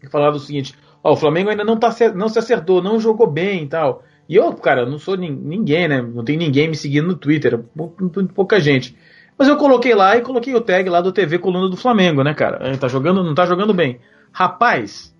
que 0.00 0.08
falava 0.08 0.36
o 0.36 0.40
seguinte: 0.40 0.74
ó, 1.02 1.12
o 1.12 1.16
Flamengo 1.16 1.50
ainda 1.50 1.64
não, 1.64 1.76
tá, 1.76 1.94
não 2.14 2.28
se 2.28 2.38
acertou, 2.38 2.82
não 2.82 2.98
jogou 2.98 3.26
bem 3.26 3.64
e 3.64 3.66
tal. 3.68 4.02
E 4.28 4.36
eu, 4.36 4.52
cara, 4.54 4.86
não 4.86 4.98
sou 4.98 5.16
nin- 5.16 5.40
ninguém, 5.44 5.88
né? 5.88 6.00
Não 6.00 6.24
tem 6.24 6.36
ninguém 6.36 6.68
me 6.68 6.76
seguindo 6.76 7.08
no 7.08 7.16
Twitter, 7.16 7.58
pou- 7.76 7.94
pouca 8.34 8.58
gente. 8.60 8.96
Mas 9.40 9.48
eu 9.48 9.56
coloquei 9.56 9.94
lá 9.94 10.18
e 10.18 10.20
coloquei 10.20 10.54
o 10.54 10.60
tag 10.60 10.86
lá 10.90 11.00
do 11.00 11.12
TV 11.12 11.38
Coluna 11.38 11.70
do 11.70 11.76
Flamengo, 11.76 12.22
né, 12.22 12.34
cara? 12.34 12.68
Ele 12.68 12.76
tá 12.76 12.88
jogando, 12.88 13.24
não 13.24 13.34
tá 13.34 13.46
jogando 13.46 13.72
bem. 13.72 13.98
Rapaz, 14.30 15.16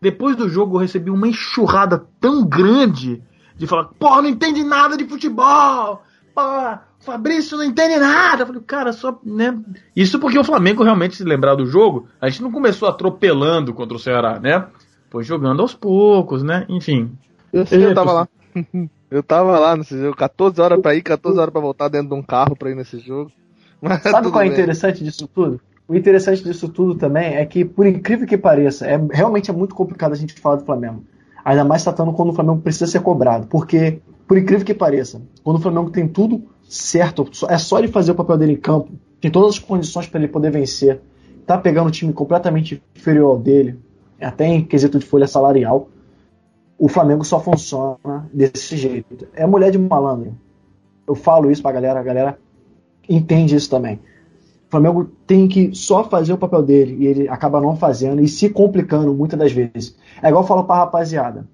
depois 0.00 0.36
do 0.36 0.48
jogo 0.48 0.76
eu 0.76 0.80
recebi 0.80 1.10
uma 1.10 1.26
enxurrada 1.26 2.06
tão 2.20 2.46
grande 2.46 3.20
de 3.56 3.66
falar, 3.66 3.88
pô, 3.98 4.22
não 4.22 4.28
entende 4.28 4.62
nada 4.62 4.96
de 4.96 5.04
futebol! 5.04 6.04
Pô, 6.32 6.40
Fabrício 7.00 7.58
não 7.58 7.64
entende 7.64 7.96
nada! 7.96 8.44
Eu 8.44 8.46
falei, 8.46 8.62
cara, 8.64 8.92
só, 8.92 9.18
né? 9.24 9.58
Isso 9.96 10.20
porque 10.20 10.38
o 10.38 10.44
Flamengo 10.44 10.84
realmente 10.84 11.16
se 11.16 11.24
lembrar 11.24 11.56
do 11.56 11.66
jogo, 11.66 12.06
a 12.20 12.28
gente 12.28 12.44
não 12.44 12.52
começou 12.52 12.88
atropelando 12.88 13.74
contra 13.74 13.96
o 13.96 14.00
Ceará, 14.00 14.38
né? 14.38 14.68
Foi 15.10 15.24
jogando 15.24 15.62
aos 15.62 15.74
poucos, 15.74 16.44
né? 16.44 16.64
Enfim. 16.68 17.18
Eu 17.52 17.66
sei, 17.66 17.84
eu 17.84 17.92
tava 17.92 18.12
lá. 18.12 18.28
Eu 19.10 19.22
tava 19.22 19.58
lá 19.60 19.76
nesse 19.76 19.96
jogo, 19.96 20.16
14 20.16 20.60
horas 20.60 20.80
pra 20.80 20.92
ir, 20.92 21.02
14 21.02 21.38
horas 21.38 21.52
pra 21.52 21.60
voltar 21.60 21.88
dentro 21.88 22.08
de 22.08 22.14
um 22.14 22.22
carro 22.22 22.56
pra 22.56 22.70
ir 22.70 22.74
nesse 22.74 22.98
jogo. 22.98 23.30
Sabe 24.02 24.30
qual 24.30 24.42
é 24.42 24.44
bem. 24.44 24.52
interessante 24.52 25.02
disso 25.02 25.28
tudo? 25.28 25.60
O 25.86 25.94
interessante 25.94 26.42
disso 26.42 26.68
tudo 26.68 26.94
também 26.94 27.34
é 27.34 27.44
que, 27.44 27.64
por 27.64 27.86
incrível 27.86 28.26
que 28.26 28.38
pareça, 28.38 28.86
é, 28.86 28.98
realmente 29.12 29.50
é 29.50 29.54
muito 29.54 29.74
complicado 29.74 30.12
a 30.12 30.16
gente 30.16 30.32
falar 30.40 30.56
do 30.56 30.64
Flamengo. 30.64 31.04
Ainda 31.44 31.64
mais 31.64 31.84
tratando 31.84 32.12
quando 32.12 32.30
o 32.30 32.32
Flamengo 32.32 32.60
precisa 32.62 32.86
ser 32.86 33.00
cobrado. 33.00 33.46
Porque, 33.48 34.00
por 34.26 34.38
incrível 34.38 34.64
que 34.64 34.72
pareça, 34.72 35.20
quando 35.42 35.58
o 35.58 35.60
Flamengo 35.60 35.90
tem 35.90 36.08
tudo 36.08 36.42
certo, 36.66 37.28
é 37.48 37.58
só 37.58 37.78
ele 37.78 37.88
fazer 37.88 38.12
o 38.12 38.14
papel 38.14 38.38
dele 38.38 38.52
em 38.52 38.56
campo, 38.56 38.92
tem 39.20 39.30
todas 39.30 39.50
as 39.50 39.58
condições 39.58 40.06
para 40.06 40.20
ele 40.20 40.28
poder 40.28 40.50
vencer, 40.50 41.00
tá 41.46 41.58
pegando 41.58 41.88
um 41.88 41.90
time 41.90 42.12
completamente 42.12 42.82
inferior 42.96 43.32
ao 43.32 43.38
dele, 43.38 43.78
até 44.18 44.46
em 44.46 44.64
quesito 44.64 44.98
de 44.98 45.04
folha 45.04 45.26
salarial, 45.26 45.88
o 46.78 46.88
Flamengo 46.88 47.24
só 47.24 47.38
funciona 47.38 48.28
desse 48.32 48.76
jeito. 48.76 49.28
É 49.34 49.46
mulher 49.46 49.70
de 49.70 49.78
malandro. 49.78 50.34
Eu 51.06 51.14
falo 51.14 51.50
isso 51.50 51.62
pra 51.62 51.72
galera, 51.72 52.00
a 52.00 52.02
galera 52.02 52.38
entende 53.08 53.56
isso 53.56 53.70
também. 53.70 53.96
O 54.68 54.70
Flamengo 54.70 55.08
tem 55.26 55.46
que 55.46 55.74
só 55.74 56.04
fazer 56.04 56.32
o 56.32 56.38
papel 56.38 56.62
dele 56.62 56.96
e 56.98 57.06
ele 57.06 57.28
acaba 57.28 57.60
não 57.60 57.76
fazendo 57.76 58.22
e 58.22 58.28
se 58.28 58.48
complicando 58.48 59.14
muitas 59.14 59.38
das 59.38 59.52
vezes. 59.52 59.96
É 60.22 60.28
igual 60.28 60.42
eu 60.42 60.48
falo 60.48 60.64
pra 60.64 60.76
rapaziada. 60.76 61.46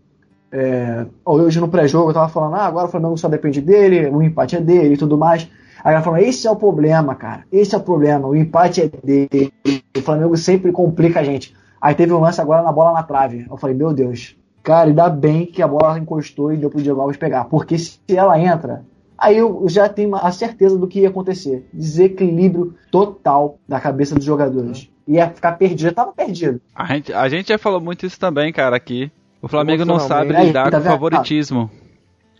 É, 0.53 1.07
hoje 1.25 1.61
no 1.61 1.69
pré-jogo 1.69 2.11
eu 2.11 2.15
tava 2.15 2.29
falando, 2.29 2.55
ah, 2.55 2.67
agora 2.67 2.89
o 2.89 2.91
Flamengo 2.91 3.17
só 3.17 3.29
depende 3.29 3.61
dele, 3.61 4.09
o 4.09 4.23
empate 4.23 4.57
é 4.57 4.61
dele 4.61 4.95
e 4.95 4.97
tudo 4.97 5.17
mais. 5.17 5.49
Aí 5.83 5.95
ela 5.95 6.03
falou, 6.03 6.19
esse 6.19 6.47
é 6.47 6.51
o 6.51 6.57
problema, 6.57 7.15
cara. 7.15 7.45
Esse 7.51 7.75
é 7.75 7.79
o 7.79 7.83
problema, 7.83 8.29
o 8.29 8.37
empate 8.37 8.83
é 8.83 8.89
dele. 8.89 9.53
O 9.97 10.03
Flamengo 10.03 10.37
sempre 10.37 10.73
complica 10.73 11.21
a 11.21 11.25
gente. 11.25 11.55
Aí 11.81 11.95
teve 11.95 12.13
um 12.13 12.21
lance 12.21 12.41
agora 12.41 12.63
na 12.63 12.73
bola 12.73 12.93
na 12.93 13.03
trave. 13.03 13.47
Eu 13.49 13.57
falei, 13.57 13.75
meu 13.75 13.93
Deus. 13.93 14.37
Cara, 14.63 14.89
ainda 14.89 15.09
bem 15.09 15.47
que 15.47 15.63
a 15.63 15.69
bola 15.69 15.99
encostou 15.99 16.53
e 16.53 16.57
deu 16.59 16.69
pro 16.69 16.83
Diego 16.83 17.01
Alves 17.01 17.17
pegar. 17.17 17.45
Porque 17.45 17.79
se 17.79 17.99
ela 18.09 18.39
entra, 18.39 18.85
aí 19.21 19.37
eu 19.37 19.67
já 19.69 19.89
tenho 19.89 20.17
a 20.17 20.33
certeza 20.33 20.79
do 20.79 20.89
que 20.89 21.01
ia 21.01 21.09
acontecer. 21.09 21.69
Desequilíbrio 21.73 22.75
total 22.91 23.59
da 23.69 23.79
cabeça 23.79 24.15
dos 24.15 24.25
jogadores. 24.25 24.91
Ia 25.07 25.29
ficar 25.31 25.53
perdido, 25.53 25.83
já 25.83 25.93
tava 25.93 26.13
perdido. 26.13 26.61
A 26.75 26.87
gente, 26.87 27.13
a 27.13 27.29
gente 27.29 27.49
já 27.49 27.59
falou 27.59 27.81
muito 27.81 28.07
isso 28.07 28.19
também, 28.19 28.53
cara, 28.53 28.77
aqui. 28.77 29.13
O 29.43 29.49
Flamengo 29.49 29.85
não 29.85 29.99
sabe 29.99 30.33
lidar 30.33 30.67
Aí, 30.67 30.71
tá 30.71 30.79
com 30.79 30.83
vendo? 30.85 30.93
favoritismo. 30.93 31.71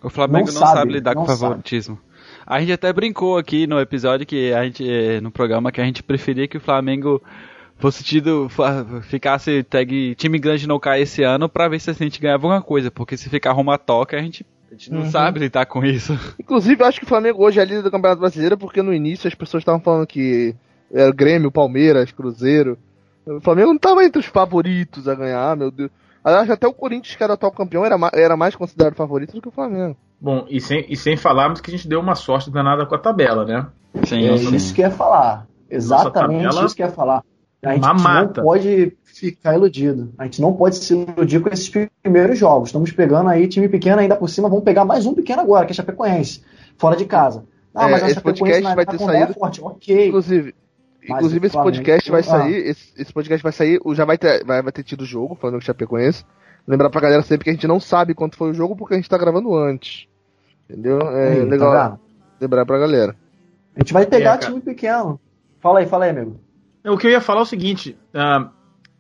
O 0.03 0.09
Flamengo 0.11 0.47
não, 0.47 0.55
Não 0.55 0.61
sabe, 0.61 0.79
sabe, 0.79 0.93
lidar 0.93 1.15
não 1.15 1.25
com 1.25 1.37
favoritismo. 1.37 1.99
A 2.47 2.61
gente 2.61 2.73
até 2.73 2.93
brincou 2.93 3.37
aqui 3.39 3.67
no 3.67 3.79
episódio 3.81 4.27
que 4.27 4.53
a 4.53 4.65
gente 4.65 5.21
no 5.23 5.31
programa 5.31 5.71
que 5.71 5.81
a 5.81 5.85
gente 5.85 6.03
preferia 6.03 6.49
que 6.49 6.57
o 6.57 6.61
Flamengo 6.61 7.23
fosse 7.77 8.05
tido, 8.05 8.49
ficasse 9.03 9.63
tag 9.65 10.15
time 10.15 10.39
grande 10.39 10.67
não 10.67 10.79
cair 10.79 11.03
esse 11.03 11.23
ano 11.23 11.49
pra 11.49 11.69
ver 11.69 11.81
se 11.81 11.91
a 11.91 11.95
gente 11.95 12.21
ganhava 12.21 12.47
alguma 12.47 12.63
coisa, 12.63 12.91
porque 12.91 13.17
se 13.17 13.29
ficar 13.29 13.53
Roma 13.53 13.79
toca, 13.79 14.17
a 14.17 14.21
gente, 14.21 14.45
a 14.71 14.75
gente 14.75 14.93
não 14.93 15.01
Uhum. 15.03 15.11
sabe 15.11 15.41
lidar 15.41 15.67
com 15.67 15.85
isso. 15.85 16.13
Inclusive, 16.39 16.83
eu 16.83 16.87
acho 16.87 16.99
que 17.01 17.05
o 17.05 17.09
Flamengo 17.09 17.43
hoje 17.45 17.59
é 17.61 17.65
líder 17.65 17.83
do 17.83 17.91
Campeonato 17.91 18.21
Brasileiro, 18.21 18.57
porque 18.57 18.83
no 18.83 18.95
início 18.95 19.27
as 19.29 19.35
pessoas 19.35 19.63
estavam 19.63 19.81
falando 19.81 20.07
que 20.07 20.55
era 20.93 21.11
o 21.11 21.15
Grêmio, 21.15 21.51
Palmeiras, 21.51 22.13
Cruzeiro. 22.13 22.79
O 23.27 23.41
Flamengo 23.41 23.69
não 23.69 23.77
estava 23.77 24.05
entre 24.05 24.19
os 24.21 24.27
favoritos 24.27 25.07
a 25.09 25.15
ganhar, 25.15 25.57
meu 25.57 25.71
Deus. 25.71 25.91
Aliás, 26.23 26.51
até 26.51 26.67
o 26.67 26.73
Corinthians, 26.73 27.17
que 27.17 27.23
era 27.23 27.33
atual 27.35 27.53
campeão, 27.53 27.85
era, 27.85 27.97
ma- 27.97 28.11
era 28.13 28.37
mais 28.37 28.55
considerado 28.55 28.95
favorito 28.95 29.33
do 29.35 29.41
que 29.43 29.49
o 29.49 29.53
Flamengo. 29.53 29.97
Bom, 30.21 30.45
e 30.51 30.61
sem, 30.61 30.85
e 30.89 30.97
sem 30.97 31.17
falarmos 31.17 31.61
que 31.61 31.71
a 31.71 31.75
gente 31.77 31.89
deu 31.89 31.99
uma 32.01 32.15
sorte 32.15 32.51
danada 32.51 32.85
com 32.85 32.95
a 32.95 32.99
tabela, 32.99 33.45
né? 33.45 33.67
Sim, 34.05 34.27
É 34.27 34.37
sim. 34.37 34.55
isso 34.55 34.75
que 34.75 34.83
ia 34.83 34.91
falar. 34.91 35.47
Exatamente 35.71 36.43
tabela- 36.45 36.67
isso 36.67 36.77
que 36.77 36.83
ia 36.83 36.91
falar. 36.91 37.23
A 37.63 37.75
gente 37.75 37.83
não 37.83 38.29
pode 38.29 38.97
ficar 39.05 39.55
iludido. 39.55 40.13
A 40.17 40.25
gente 40.25 40.41
não 40.41 40.53
pode 40.55 40.77
se 40.77 40.95
iludir 40.95 41.41
com 41.41 41.49
esses 41.51 41.69
primeiros 42.03 42.39
jogos. 42.39 42.69
Estamos 42.71 42.91
pegando 42.93 43.29
aí 43.29 43.47
time 43.49 43.69
pequeno 43.69 44.01
ainda 44.01 44.17
por 44.17 44.29
cima. 44.31 44.49
Vamos 44.49 44.65
pegar 44.65 44.85
mais 44.85 45.05
um 45.05 45.13
pequeno 45.15 45.43
agora, 45.43 45.67
que 45.67 45.73
é 45.73 45.75
a 45.75 45.77
Chapecoense, 45.77 46.43
fora 46.79 46.97
de 46.97 47.05
casa. 47.05 47.45
Ah, 47.75 47.87
É, 47.89 47.91
mas 47.93 48.03
esse 48.05 48.21
podcast 48.21 48.63
vai 48.75 48.87
ter 48.87 48.97
é 48.97 48.99
saído- 48.99 49.35
forte. 49.35 49.61
Ok. 49.63 50.09
Inclusive, 50.09 50.55
Mas 51.09 51.19
inclusive 51.19 51.47
esse 51.47 51.57
podcast 51.57 52.11
vai 52.11 52.21
Ah. 52.21 52.25
sair, 52.25 52.55
esse, 52.69 52.93
esse 52.97 53.13
podcast 53.13 53.43
vai 53.43 53.53
sair, 53.53 53.81
já 53.95 54.05
vai 54.05 54.19
ter, 54.19 54.45
vai, 54.45 54.63
vai 54.63 54.73
ter 54.73 54.83
tido 54.83 55.05
jogo, 55.05 55.35
falando 55.35 55.59
que 55.59 55.65
Chapecoense. 55.65 56.25
Lembrar 56.67 56.91
pra 56.91 57.01
galera 57.01 57.23
sempre 57.23 57.45
que 57.45 57.51
a 57.51 57.53
gente 57.53 57.67
não 57.67 57.81
sabe 57.81 58.15
quanto 58.15 58.37
foi 58.37 58.51
o 58.51 58.55
jogo, 58.55 58.77
porque 58.77 58.95
a 58.95 58.97
gente 58.97 59.09
tá 59.09 59.17
gravando 59.19 59.55
antes. 59.57 60.07
Entendeu? 60.69 60.99
É 61.01 61.33
Aí, 61.33 61.39
tá 61.41 61.45
legal 61.47 61.73
vendo? 61.91 62.01
lembrar 62.41 62.67
pra 62.67 62.79
galera. 62.79 63.17
a 63.77 63.81
gente 63.81 63.93
vai 63.93 64.05
pegar 64.07 64.35
É, 64.35 64.39
time 64.39 64.61
pequeno. 64.61 65.19
Fala 65.61 65.81
aí, 65.81 65.87
fala 65.87 66.05
aí, 66.05 66.11
amigo. 66.11 66.37
O 66.85 66.97
que 66.97 67.07
eu 67.07 67.11
ia 67.11 67.21
falar 67.21 67.41
é 67.41 67.43
o 67.43 67.47
seguinte: 67.47 67.97
ah, 68.15 68.51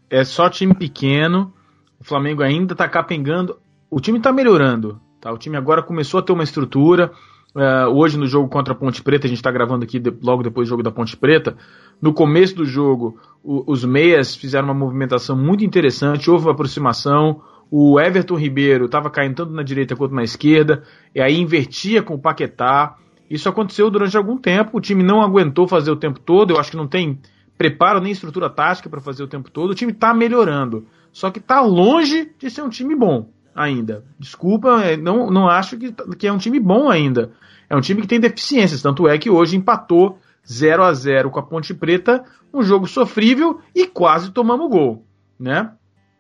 é 0.09 0.25
só 0.25 0.49
time 0.49 0.75
pequeno, 0.75 1.53
o 1.99 2.05
Flamengo 2.05 2.43
ainda 2.43 2.75
tá 2.75 2.89
capengando. 2.89 3.59
O 3.91 4.01
time 4.01 4.21
tá 4.21 4.33
melhorando, 4.33 5.01
tá? 5.21 5.33
O 5.33 5.39
time 5.39 5.57
agora 5.57 5.83
começou 5.83 6.21
a 6.21 6.23
ter 6.23 6.33
uma 6.33 6.45
estrutura. 6.45 7.11
Ah, 7.55 7.89
hoje 7.89 8.17
no 8.19 8.27
jogo 8.27 8.49
contra 8.49 8.73
a 8.75 8.77
Ponte 8.77 9.03
Preta, 9.03 9.27
a 9.27 9.31
gente 9.31 9.43
tá 9.43 9.51
gravando 9.51 9.85
aqui 9.85 9.99
de- 9.99 10.15
logo 10.23 10.43
depois 10.43 10.69
do 10.69 10.71
jogo 10.71 10.83
da 10.83 10.91
Ponte 10.93 11.17
Preta. 11.17 11.57
No 12.01 12.13
começo 12.13 12.55
do 12.55 12.65
jogo, 12.65 13.19
o- 13.43 13.65
os 13.67 13.85
meias 13.85 14.35
fizeram 14.37 14.67
uma 14.69 14.75
movimentação 14.75 15.37
muito 15.37 15.65
interessante, 15.65 16.31
houve 16.31 16.45
uma 16.47 16.53
aproximação. 16.53 17.43
O 17.71 17.99
Everton 18.01 18.37
Ribeiro 18.37 18.85
estava 18.87 19.11
caindo 19.11 19.35
tanto 19.37 19.53
na 19.53 19.63
direita 19.63 19.97
quanto 19.97 20.15
na 20.15 20.23
esquerda, 20.23 20.83
e 21.15 21.21
aí 21.21 21.39
invertia 21.41 22.03
com 22.03 22.15
o 22.15 22.19
Paquetá. 22.21 22.97
Isso 23.29 23.49
aconteceu 23.49 23.91
durante 23.91 24.17
algum 24.17 24.37
tempo, 24.37 24.77
o 24.79 24.81
time 24.81 25.03
não 25.03 25.21
aguentou 25.23 25.67
fazer 25.69 25.91
o 25.91 25.97
tempo 25.97 26.19
todo, 26.21 26.53
eu 26.53 26.59
acho 26.59 26.71
que 26.73 26.77
não 26.77 26.87
tem 26.89 27.19
preparo 27.61 28.01
nem 28.01 28.13
estrutura 28.13 28.49
tática 28.49 28.89
para 28.89 29.03
fazer 29.03 29.23
o 29.23 29.29
tempo 29.29 29.51
todo. 29.51 29.73
O 29.73 29.75
time 29.75 29.93
está 29.93 30.15
melhorando, 30.15 30.87
só 31.13 31.31
que 31.31 31.39
está 31.39 31.61
longe 31.61 32.33
de 32.39 32.51
ser 32.51 32.63
um 32.63 32.71
time 32.71 32.97
bom 32.97 33.29
ainda. 33.55 34.03
Desculpa, 34.19 34.83
é, 34.83 34.97
não, 34.97 35.31
não 35.31 35.47
acho 35.47 35.77
que, 35.77 35.93
que 36.17 36.27
é 36.27 36.33
um 36.33 36.39
time 36.39 36.59
bom 36.59 36.89
ainda. 36.89 37.33
É 37.69 37.77
um 37.77 37.83
time 37.83 38.01
que 38.01 38.09
tem 38.09 38.19
deficiências, 38.19 38.81
tanto 38.81 39.07
é 39.07 39.19
que 39.19 39.29
hoje 39.29 39.59
empatou 39.59 40.19
0 40.51 40.83
a 40.83 40.95
0 40.95 41.31
com 41.31 41.39
a 41.39 41.43
Ponte 41.43 41.75
Preta, 41.75 42.25
um 42.53 42.63
jogo 42.63 42.87
sofrível 42.87 43.61
e 43.75 43.87
quase 43.87 44.31
tomamos 44.31 44.71
gol, 44.71 45.05
né? 45.39 45.71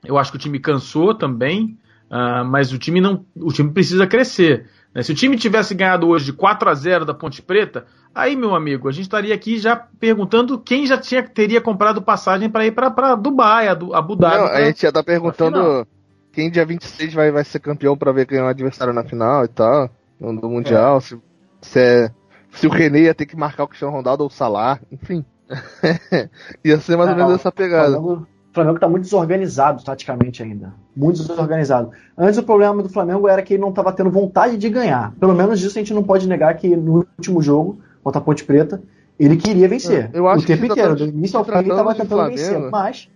Eu 0.05 0.18
acho 0.18 0.30
que 0.32 0.36
o 0.36 0.41
time 0.41 0.61
cansou 0.61 1.14
também, 1.14 1.78
ah, 2.11 2.45
mas 2.45 2.70
o 2.70 2.78
time 2.78 3.01
não, 3.01 3.24
o 3.34 3.51
time 3.51 3.72
precisa 3.72 4.07
crescer. 4.07 4.68
né? 4.95 5.03
Se 5.03 5.11
o 5.11 5.14
time 5.14 5.38
tivesse 5.38 5.74
ganhado 5.74 6.07
hoje 6.07 6.26
de 6.26 6.32
4 6.34 6.68
a 6.68 6.74
0 6.74 7.07
da 7.07 7.14
Ponte 7.14 7.41
Preta, 7.41 7.86
aí 8.14 8.36
meu 8.36 8.54
amigo, 8.54 8.88
a 8.88 8.92
gente 8.92 9.02
estaria 9.04 9.34
aqui 9.34 9.58
já 9.58 9.76
perguntando 9.76 10.58
quem 10.58 10.86
já 10.86 10.98
tinha, 10.98 11.22
teria 11.22 11.61
comprado 11.61 12.02
passagem 12.02 12.48
para 12.50 12.66
ir 12.66 12.72
para 12.72 13.14
Dubai, 13.14 13.68
a 13.68 13.74
Du- 13.74 13.94
Abu 13.94 14.16
Dhabi. 14.16 14.36
Não, 14.36 14.48
pra- 14.48 14.58
a 14.58 14.64
gente 14.64 14.82
já 14.82 14.92
tá 14.92 15.02
perguntando 15.02 15.86
quem 16.32 16.50
dia 16.50 16.64
26 16.64 17.12
vai, 17.14 17.30
vai 17.30 17.44
ser 17.44 17.58
campeão 17.61 17.96
pra 17.96 18.12
ver 18.12 18.26
quem 18.26 18.38
é 18.38 18.42
o 18.42 18.46
adversário 18.46 18.92
na 18.92 19.04
final 19.04 19.44
e 19.44 19.48
tal, 19.48 19.90
no, 20.20 20.38
do 20.40 20.48
Mundial, 20.48 21.00
se, 21.00 21.18
se, 21.61 21.78
é- 21.80 22.11
se 22.52 22.66
o 22.66 22.70
René 22.70 23.00
ia 23.02 23.14
ter 23.14 23.26
que 23.26 23.36
marcar 23.36 23.64
o 23.64 23.68
Cristiano 23.68 23.94
Ronaldo 23.94 24.22
ou 24.24 24.28
o 24.28 24.32
Salah, 24.32 24.78
enfim. 24.90 25.24
ia 26.64 26.78
ser 26.78 26.96
mais 26.96 27.11
ou 27.11 27.16
menos 27.16 27.34
essa 27.34 27.48
O 27.48 27.52
pegada. 27.52 27.92
Flamengo, 27.92 28.26
o 28.50 28.54
Flamengo 28.54 28.78
tá 28.78 28.88
muito 28.88 29.04
desorganizado 29.04 29.82
taticamente 29.84 30.42
ainda. 30.42 30.72
Muito 30.96 31.18
desorganizado. 31.24 31.90
Antes 32.16 32.38
o 32.38 32.42
problema 32.42 32.82
do 32.82 32.88
Flamengo 32.88 33.28
era 33.28 33.42
que 33.42 33.54
ele 33.54 33.61
não 33.62 33.70
estava 33.70 33.92
tendo 33.92 34.11
vontade 34.11 34.56
de 34.56 34.68
ganhar. 34.68 35.12
Pelo 35.18 35.34
menos 35.34 35.58
disso 35.61 35.78
a 35.78 35.80
gente 35.80 35.94
não 35.94 36.02
pode 36.02 36.28
negar 36.28 36.54
que 36.54 36.68
no 36.76 37.06
último 37.18 37.40
jogo, 37.42 37.80
contra 38.03 38.20
a 38.20 38.24
Ponte 38.24 38.44
Preta, 38.44 38.82
ele 39.18 39.36
queria 39.36 39.68
vencer. 39.68 40.11
Eu 40.12 40.26
acho 40.28 40.44
o 40.44 40.46
tempo 40.46 40.61
que 40.62 40.66
inteiro, 40.72 40.90
do 40.90 40.96
tratando- 40.96 41.16
início 41.18 41.38
ao 41.38 41.44
fim 41.44 41.53
ele 41.53 41.68
estava 41.70 41.94
tentando 41.94 42.26
vencer. 42.26 42.48
Flamengo- 42.51 42.70
Mas 42.70 43.09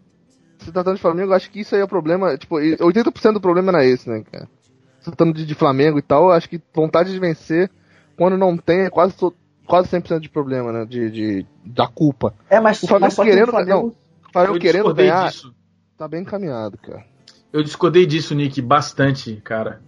Se 0.59 0.73
tratando 0.73 0.95
de 0.97 1.01
Flamengo, 1.03 1.33
eu 1.33 1.37
acho 1.37 1.51
que 1.51 1.61
isso 1.61 1.75
aí 1.75 1.81
é 1.81 1.85
o 1.85 1.89
problema. 1.89 2.37
Tipo, 2.39 2.61
e 2.61 2.77
80% 2.77 3.35
do 3.35 3.41
problema 3.41 3.71
era 3.73 3.85
esse, 3.85 4.09
né, 4.09 4.23
cara? 4.31 4.49
Se 5.01 5.05
tratando 5.07 5.35
de, 5.35 5.45
de 5.45 5.55
Flamengo 5.55 5.99
e 5.99 6.03
tal, 6.03 6.25
eu 6.27 6.31
acho 6.33 6.49
que 6.49 6.61
vontade 6.73 7.13
de 7.13 7.19
vencer, 7.19 7.71
quando 8.17 8.39
não 8.39 8.57
tem, 8.57 8.81
é 8.83 8.91
quase, 8.91 9.15
quase 9.67 9.89
100% 9.89 10.21
de 10.21 10.29
problema, 10.31 10.73
né? 10.73 10.87
De, 10.87 11.11
de, 11.11 11.47
da 11.65 11.87
culpa. 11.87 12.33
é 12.49 12.61
mais 12.61 12.83
O 12.83 12.87
Flamengo 12.87 13.13
mas 13.17 13.27
querendo- 13.29 13.49
o 13.49 13.51
Flamengo, 13.51 13.81
não. 13.83 13.89
O 13.89 14.33
Flamengo 14.33 14.57
Eu 14.57 14.61
querendo 14.61 14.95
ganhar, 14.95 15.29
disso. 15.31 15.55
tá 15.99 16.09
bem 16.09 16.23
encaminhado, 16.23 16.79
cara. 16.79 17.05
Eu 17.53 17.63
discordei 17.63 18.07
disso, 18.07 18.35
Nick, 18.35 18.61
bastante, 18.63 19.37
cara, 19.45 19.81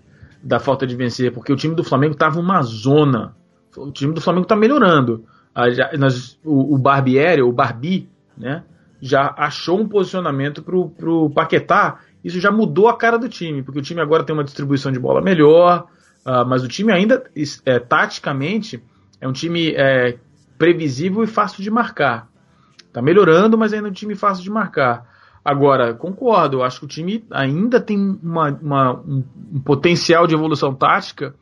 da 0.43 0.59
falta 0.61 0.87
de 0.87 0.95
vencer, 0.95 1.33
porque 1.33 1.53
o 1.53 1.57
time 1.57 1.75
do 1.75 1.83
Flamengo 1.85 2.15
tava 2.15 2.39
uma 2.39 2.61
zona. 2.63 3.35
O 3.77 3.91
time 3.91 4.13
do 4.15 4.21
Flamengo 4.21 4.47
tá 4.47 4.57
melhorando. 4.57 5.25
Ah, 5.55 5.71
já- 5.71 5.91
nós- 5.99 6.39
o, 6.45 6.75
o 6.75 6.79
Barbieri, 6.79 7.43
o 7.43 7.53
Barbi, 7.53 8.09
né, 8.37 8.63
já 9.01 9.35
achou 9.37 9.81
um 9.81 9.89
posicionamento 9.89 10.63
pro, 10.63 10.89
pro 10.91 11.31
Paquetá. 11.31 11.99
Isso 12.25 12.41
já 12.41 12.51
mudou 12.51 12.89
a 12.89 12.97
cara 12.97 13.19
do 13.19 13.29
time, 13.29 13.63
porque 13.63 13.79
o 13.79 13.83
time 13.83 14.01
agora 14.01 14.25
tem 14.25 14.35
uma 14.35 14.45
distribuição 14.45 14.91
de 14.91 14.99
bola 14.99 15.21
melhor, 15.23 15.87
ah, 16.25 16.45
mas 16.45 16.63
o 16.65 16.69
time 16.69 16.93
ainda, 16.93 17.23
é, 17.65 17.79
taticamente, 17.79 18.83
é 19.21 19.29
um 19.29 19.33
time 19.33 19.73
é, 19.77 20.19
previsível 20.59 21.23
e 21.23 21.27
fácil 21.27 21.63
de 21.63 21.71
marcar. 21.71 22.29
Tá 22.93 23.01
melhorando, 23.03 23.57
mas 23.59 23.73
ainda 23.73 23.89
é 23.89 23.91
um 23.91 23.95
time 23.95 24.15
fácil 24.15 24.43
de 24.43 24.51
marcar. 24.51 25.07
Agora, 25.45 25.95
concordo, 25.95 26.63
acho 26.63 26.81
que 26.81 26.87
o 26.87 26.89
time 26.89 27.25
ainda 27.31 27.81
tem 27.81 28.19
uma, 28.23 28.49
uma- 28.61 28.93
um, 29.01 29.23
um 29.55 29.61
potencial 29.61 30.27
de 30.27 30.35
evolução 30.35 30.75
tática 30.75 31.35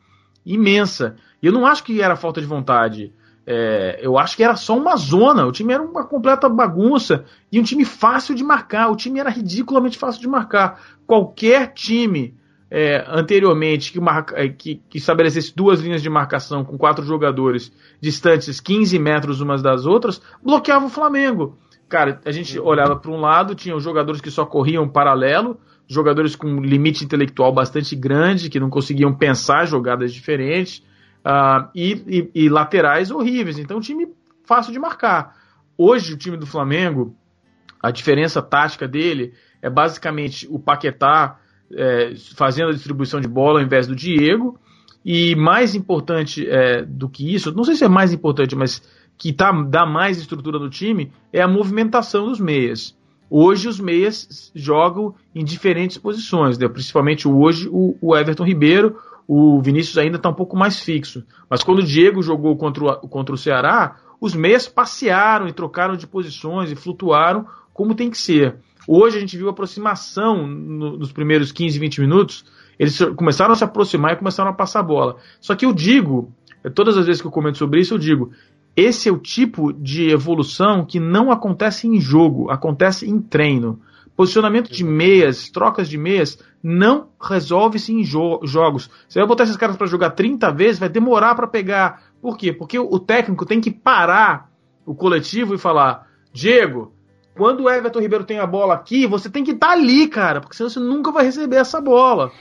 imensa. 0.45 1.15
E 1.45 1.47
eu 1.47 1.53
não 1.53 1.63
acho 1.63 1.83
que 1.83 2.01
era 2.01 2.15
falta 2.15 2.41
de 2.41 2.47
vontade. 2.47 3.13
É, 3.45 3.99
eu 4.01 4.17
acho 4.17 4.35
que 4.35 4.43
era 4.43 4.55
só 4.55 4.75
uma 4.75 4.95
zona. 4.95 5.45
O 5.45 5.51
time 5.51 5.73
era 5.73 5.83
uma 5.83 6.03
completa 6.03 6.49
bagunça 6.49 7.23
e 7.51 7.59
um 7.59 7.63
time 7.63 7.85
fácil 7.85 8.33
de 8.33 8.43
marcar. 8.43 8.89
O 8.89 8.95
time 8.95 9.19
era 9.19 9.29
ridiculamente 9.29 9.95
fácil 9.95 10.19
de 10.21 10.27
marcar. 10.27 10.81
Qualquer 11.05 11.71
time 11.71 12.33
é, 12.71 13.05
anteriormente 13.07 13.91
que, 13.91 13.99
marca, 13.99 14.41
é, 14.41 14.49
que, 14.49 14.81
que 14.89 14.97
estabelecesse 14.97 15.55
duas 15.55 15.81
linhas 15.81 16.01
de 16.01 16.09
marcação 16.09 16.65
com 16.65 16.79
quatro 16.79 17.05
jogadores 17.05 17.71
distantes 18.01 18.59
15 18.59 18.97
metros 18.97 19.39
umas 19.39 19.61
das 19.61 19.85
outras, 19.85 20.19
bloqueava 20.43 20.87
o 20.87 20.89
Flamengo. 20.89 21.59
Cara, 21.87 22.19
a 22.25 22.31
gente 22.31 22.57
olhava 22.57 22.95
para 22.95 23.11
um 23.11 23.21
lado, 23.21 23.53
tinha 23.53 23.75
os 23.75 23.83
jogadores 23.83 24.19
que 24.19 24.31
só 24.31 24.47
corriam 24.47 24.89
paralelo, 24.89 25.59
jogadores 25.87 26.35
com 26.35 26.59
limite 26.59 27.05
intelectual 27.05 27.53
bastante 27.53 27.95
grande, 27.95 28.49
que 28.49 28.59
não 28.59 28.71
conseguiam 28.71 29.13
pensar 29.13 29.67
jogadas 29.67 30.11
diferentes, 30.11 30.81
ah, 31.25 31.69
e, 31.73 32.03
e- 32.07 32.45
e 32.45 32.49
laterais 32.49 33.09
horríveis. 33.09 33.57
Então, 33.57 33.81
time 33.81 34.07
fácil 34.43 34.71
de 34.71 34.77
marcar. 34.77 35.35
Hoje, 35.75 36.13
o 36.13 36.17
time 36.17 36.37
do 36.37 36.45
Flamengo, 36.45 37.15
a 37.81 37.89
diferença 37.89 38.41
tática 38.41 38.87
dele 38.87 39.33
é 39.61 39.69
basicamente 39.69 40.47
o 40.49 40.59
Paquetá 40.59 41.39
é, 41.73 42.13
fazendo 42.35 42.69
a 42.69 42.73
distribuição 42.73 43.19
de 43.19 43.27
bola 43.27 43.59
ao 43.59 43.65
invés 43.65 43.87
do 43.87 43.95
Diego. 43.95 44.59
E 45.03 45.35
mais 45.35 45.75
importante 45.75 46.47
é, 46.47 46.83
do 46.83 47.09
que 47.09 47.33
isso, 47.33 47.51
não 47.53 47.63
sei 47.63 47.75
se 47.75 47.83
é 47.83 47.87
mais 47.87 48.11
importante, 48.13 48.55
mas 48.55 48.81
que 49.17 49.31
tá, 49.31 49.51
dá 49.51 49.85
mais 49.85 50.17
estrutura 50.17 50.57
no 50.59 50.69
time, 50.69 51.11
é 51.31 51.41
a 51.41 51.47
movimentação 51.47 52.27
dos 52.27 52.39
meias. 52.39 52.95
Hoje 53.29 53.67
os 53.67 53.79
meias 53.79 54.51
jogam 54.55 55.13
em 55.33 55.43
diferentes 55.43 55.97
posições, 55.97 56.57
né? 56.57 56.67
principalmente 56.67 57.27
hoje 57.27 57.67
o, 57.71 57.95
o 58.01 58.15
Everton 58.15 58.43
Ribeiro, 58.43 58.97
o 59.27 59.61
Vinícius 59.61 59.97
ainda 59.97 60.17
está 60.17 60.29
um 60.29 60.33
pouco 60.33 60.55
mais 60.55 60.79
fixo. 60.79 61.23
Mas 61.49 61.63
quando 61.63 61.79
o 61.79 61.83
Diego 61.83 62.21
jogou 62.21 62.55
contra 62.55 62.83
o, 62.83 63.07
contra 63.07 63.33
o 63.33 63.37
Ceará, 63.37 63.97
os 64.21 64.33
meias 64.35 64.67
passearam 64.67 65.47
e 65.47 65.53
trocaram 65.53 65.95
de 65.95 66.07
posições 66.07 66.71
e 66.71 66.75
flutuaram 66.75 67.45
como 67.73 67.95
tem 67.95 68.09
que 68.09 68.17
ser. 68.17 68.55
Hoje 68.87 69.17
a 69.17 69.19
gente 69.19 69.35
viu 69.37 69.49
aproximação 69.49 70.45
no- 70.47 70.97
nos 70.97 71.11
primeiros 71.11 71.51
15, 71.51 71.79
20 71.79 72.01
minutos. 72.01 72.45
Eles 72.77 72.99
começaram 73.15 73.51
a 73.51 73.55
se 73.55 73.63
aproximar 73.63 74.13
e 74.13 74.17
começaram 74.17 74.51
a 74.51 74.53
passar 74.53 74.81
a 74.81 74.83
bola. 74.83 75.17
Só 75.41 75.55
que 75.55 75.65
eu 75.65 75.73
digo, 75.73 76.31
todas 76.73 76.97
as 76.97 77.05
vezes 77.05 77.21
que 77.21 77.27
eu 77.27 77.31
comento 77.31 77.57
sobre 77.57 77.79
isso, 77.79 77.93
eu 77.93 77.97
digo: 77.97 78.31
esse 78.75 79.09
é 79.09 79.11
o 79.11 79.17
tipo 79.17 79.73
de 79.73 80.09
evolução 80.11 80.85
que 80.85 80.99
não 80.99 81.31
acontece 81.31 81.87
em 81.87 81.99
jogo, 81.99 82.49
acontece 82.51 83.09
em 83.09 83.19
treino. 83.19 83.79
Posicionamento 84.15 84.71
de 84.71 84.83
meias, 84.83 85.49
trocas 85.49 85.89
de 85.89 85.97
meias, 85.97 86.37
não 86.63 87.09
resolve-se 87.21 87.91
em 87.91 88.01
jo- 88.03 88.39
jogos. 88.43 88.89
Você 89.09 89.19
vai 89.19 89.27
botar 89.27 89.43
esses 89.43 89.57
caras 89.57 89.75
para 89.75 89.87
jogar 89.87 90.11
30 90.11 90.51
vezes, 90.51 90.79
vai 90.79 90.87
demorar 90.89 91.35
para 91.35 91.47
pegar. 91.47 92.03
Por 92.21 92.37
quê? 92.37 92.53
Porque 92.53 92.79
o 92.79 92.97
técnico 92.99 93.45
tem 93.45 93.59
que 93.59 93.69
parar 93.71 94.49
o 94.85 94.95
coletivo 94.95 95.53
e 95.53 95.57
falar: 95.57 96.07
Diego, 96.31 96.93
quando 97.35 97.63
o 97.63 97.69
Everton 97.69 97.99
Ribeiro 97.99 98.23
tem 98.23 98.39
a 98.39 98.47
bola 98.47 98.73
aqui, 98.75 99.05
você 99.05 99.29
tem 99.29 99.43
que 99.43 99.51
estar 99.51 99.71
ali, 99.71 100.07
cara, 100.07 100.39
porque 100.39 100.55
senão 100.55 100.69
você 100.69 100.79
nunca 100.79 101.11
vai 101.11 101.25
receber 101.25 101.57
essa 101.57 101.81
bola. 101.81 102.31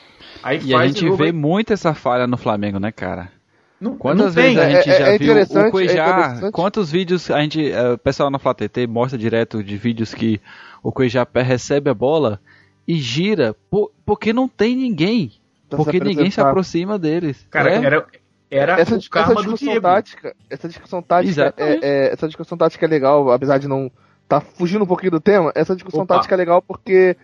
Aí 0.43 0.61
E 0.64 0.75
a 0.75 0.87
gente 0.87 1.11
vê 1.16 1.25
aí- 1.27 1.33
muito 1.33 1.72
essa 1.72 1.93
falha 1.93 2.27
no 2.27 2.37
Flamengo, 2.37 2.79
né, 2.79 2.93
cara? 2.93 3.33
não, 3.81 3.97
Quantas 3.99 4.27
não 4.35 4.43
vezes 4.43 4.57
a 4.59 4.70
gente 4.70 4.89
É- 4.89 4.99
já 4.99 5.07
é 5.09 5.18
viu 5.18 5.35
o 5.35 5.39
é 5.39 5.70
Cuejá? 5.70 5.93
interessante. 6.09 6.53
quantos 6.53 6.91
vídeos 6.91 7.31
a 7.31 7.41
gente, 7.43 7.70
eh, 7.70 7.93
o 7.93 7.99
pessoal 7.99 8.31
na 8.31 8.39
Flá 8.39 8.55
TT 8.55 8.87
mostra 8.87 9.18
direto 9.18 9.62
de 9.62 9.77
vídeos 9.77 10.14
que 10.14 10.41
o 10.85 10.93
Cuejá 10.93 11.26
pé 11.26 11.43
recebe 11.43 11.91
a 11.91 11.95
bola 11.95 12.39
e 12.87 12.95
gira, 12.97 13.57
por- 13.68 13.91
porque 14.07 14.32
não 14.32 14.47
tem 14.47 14.76
ninguém. 14.76 15.32
Pra 15.68 15.78
porque 15.78 15.99
se 15.99 16.05
ninguém 16.05 16.30
se 16.30 16.41
aproxima 16.41 16.97
deles. 16.99 17.45
Cara, 17.51 17.70
É? 17.72 17.85
era, 17.85 18.07
era 18.51 18.72
essa, 18.80 18.95
essa 18.97 19.35
discussão 19.35 19.80
tática, 19.80 20.37
essa 20.49 20.68
discussão 20.68 21.03
tática, 21.03 21.55
é, 21.57 21.78
é- 21.82 22.12
essa 22.12 22.26
discussão 22.28 22.57
tática 22.59 22.85
é 22.85 22.89
legal, 22.89 23.32
apesar 23.32 23.59
de 23.59 23.66
não 23.66 23.91
tá 24.28 24.41
fugindo 24.41 24.85
um 24.85 24.87
pouquinho 24.87 25.11
do 25.12 25.20
tema. 25.20 25.51
Essa 25.55 25.74
discussão 25.74 26.03
Opa. 26.03 26.16
tática 26.16 26.35
é 26.35 26.39
legal 26.39 26.61
porque 26.62 27.16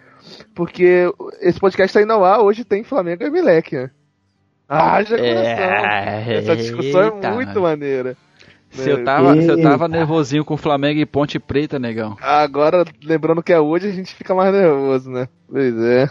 porque 0.54 1.11
esse 1.40 1.58
podcast 1.61 1.92
tá 1.94 2.02
indo 2.02 2.12
ao 2.12 2.24
ar, 2.24 2.40
hoje 2.40 2.64
tem 2.64 2.82
Flamengo 2.82 3.22
e 3.22 3.26
Emelec, 3.26 3.74
né? 3.76 3.90
Haja 4.68 5.16
coração. 5.16 5.32
É, 5.34 6.34
Essa 6.38 6.56
discussão 6.56 7.02
eita. 7.04 7.26
é 7.26 7.30
muito 7.32 7.61
maneira. 7.61 8.16
Se 8.71 8.89
eu, 8.89 9.05
tava, 9.05 9.35
se 9.41 9.49
eu 9.49 9.61
tava 9.61 9.89
nervosinho 9.89 10.45
com 10.45 10.57
Flamengo 10.57 11.01
e 11.01 11.07
Ponte 11.07 11.39
Preta, 11.41 11.79
negão. 11.79 12.16
Agora, 12.21 12.85
lembrando 13.03 13.43
que 13.43 13.53
é 13.53 13.59
hoje, 13.59 13.89
a 13.89 13.93
gente 13.93 14.14
fica 14.14 14.35
mais 14.35 14.53
nervoso, 14.53 15.11
né? 15.11 15.29
Pois 15.51 15.77
é. 15.77 16.09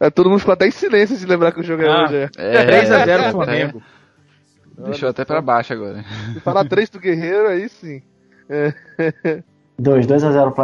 É, 0.00 0.10
todo 0.10 0.28
mundo 0.28 0.40
ficou 0.40 0.54
até 0.54 0.66
em 0.66 0.72
silêncio 0.72 1.16
de 1.16 1.24
lembrar 1.24 1.52
que 1.52 1.60
o 1.60 1.62
jogo 1.62 1.82
é 1.82 1.86
Ah. 1.88 2.02
hoje. 2.04 2.16
É. 2.16 2.56
É, 2.56 2.66
3x0 2.84 3.30
Flamengo. 3.32 3.82
Deixou 4.84 5.08
até 5.08 5.24
pra 5.24 5.40
baixo 5.40 5.72
agora. 5.72 6.04
Se 6.32 6.40
falar 6.40 6.64
3 6.64 6.90
do 6.90 6.98
Guerreiro, 6.98 7.46
aí 7.46 7.68
sim. 7.68 8.02
2, 9.78 10.06
2 10.06 10.24
a 10.24 10.32
0 10.32 10.54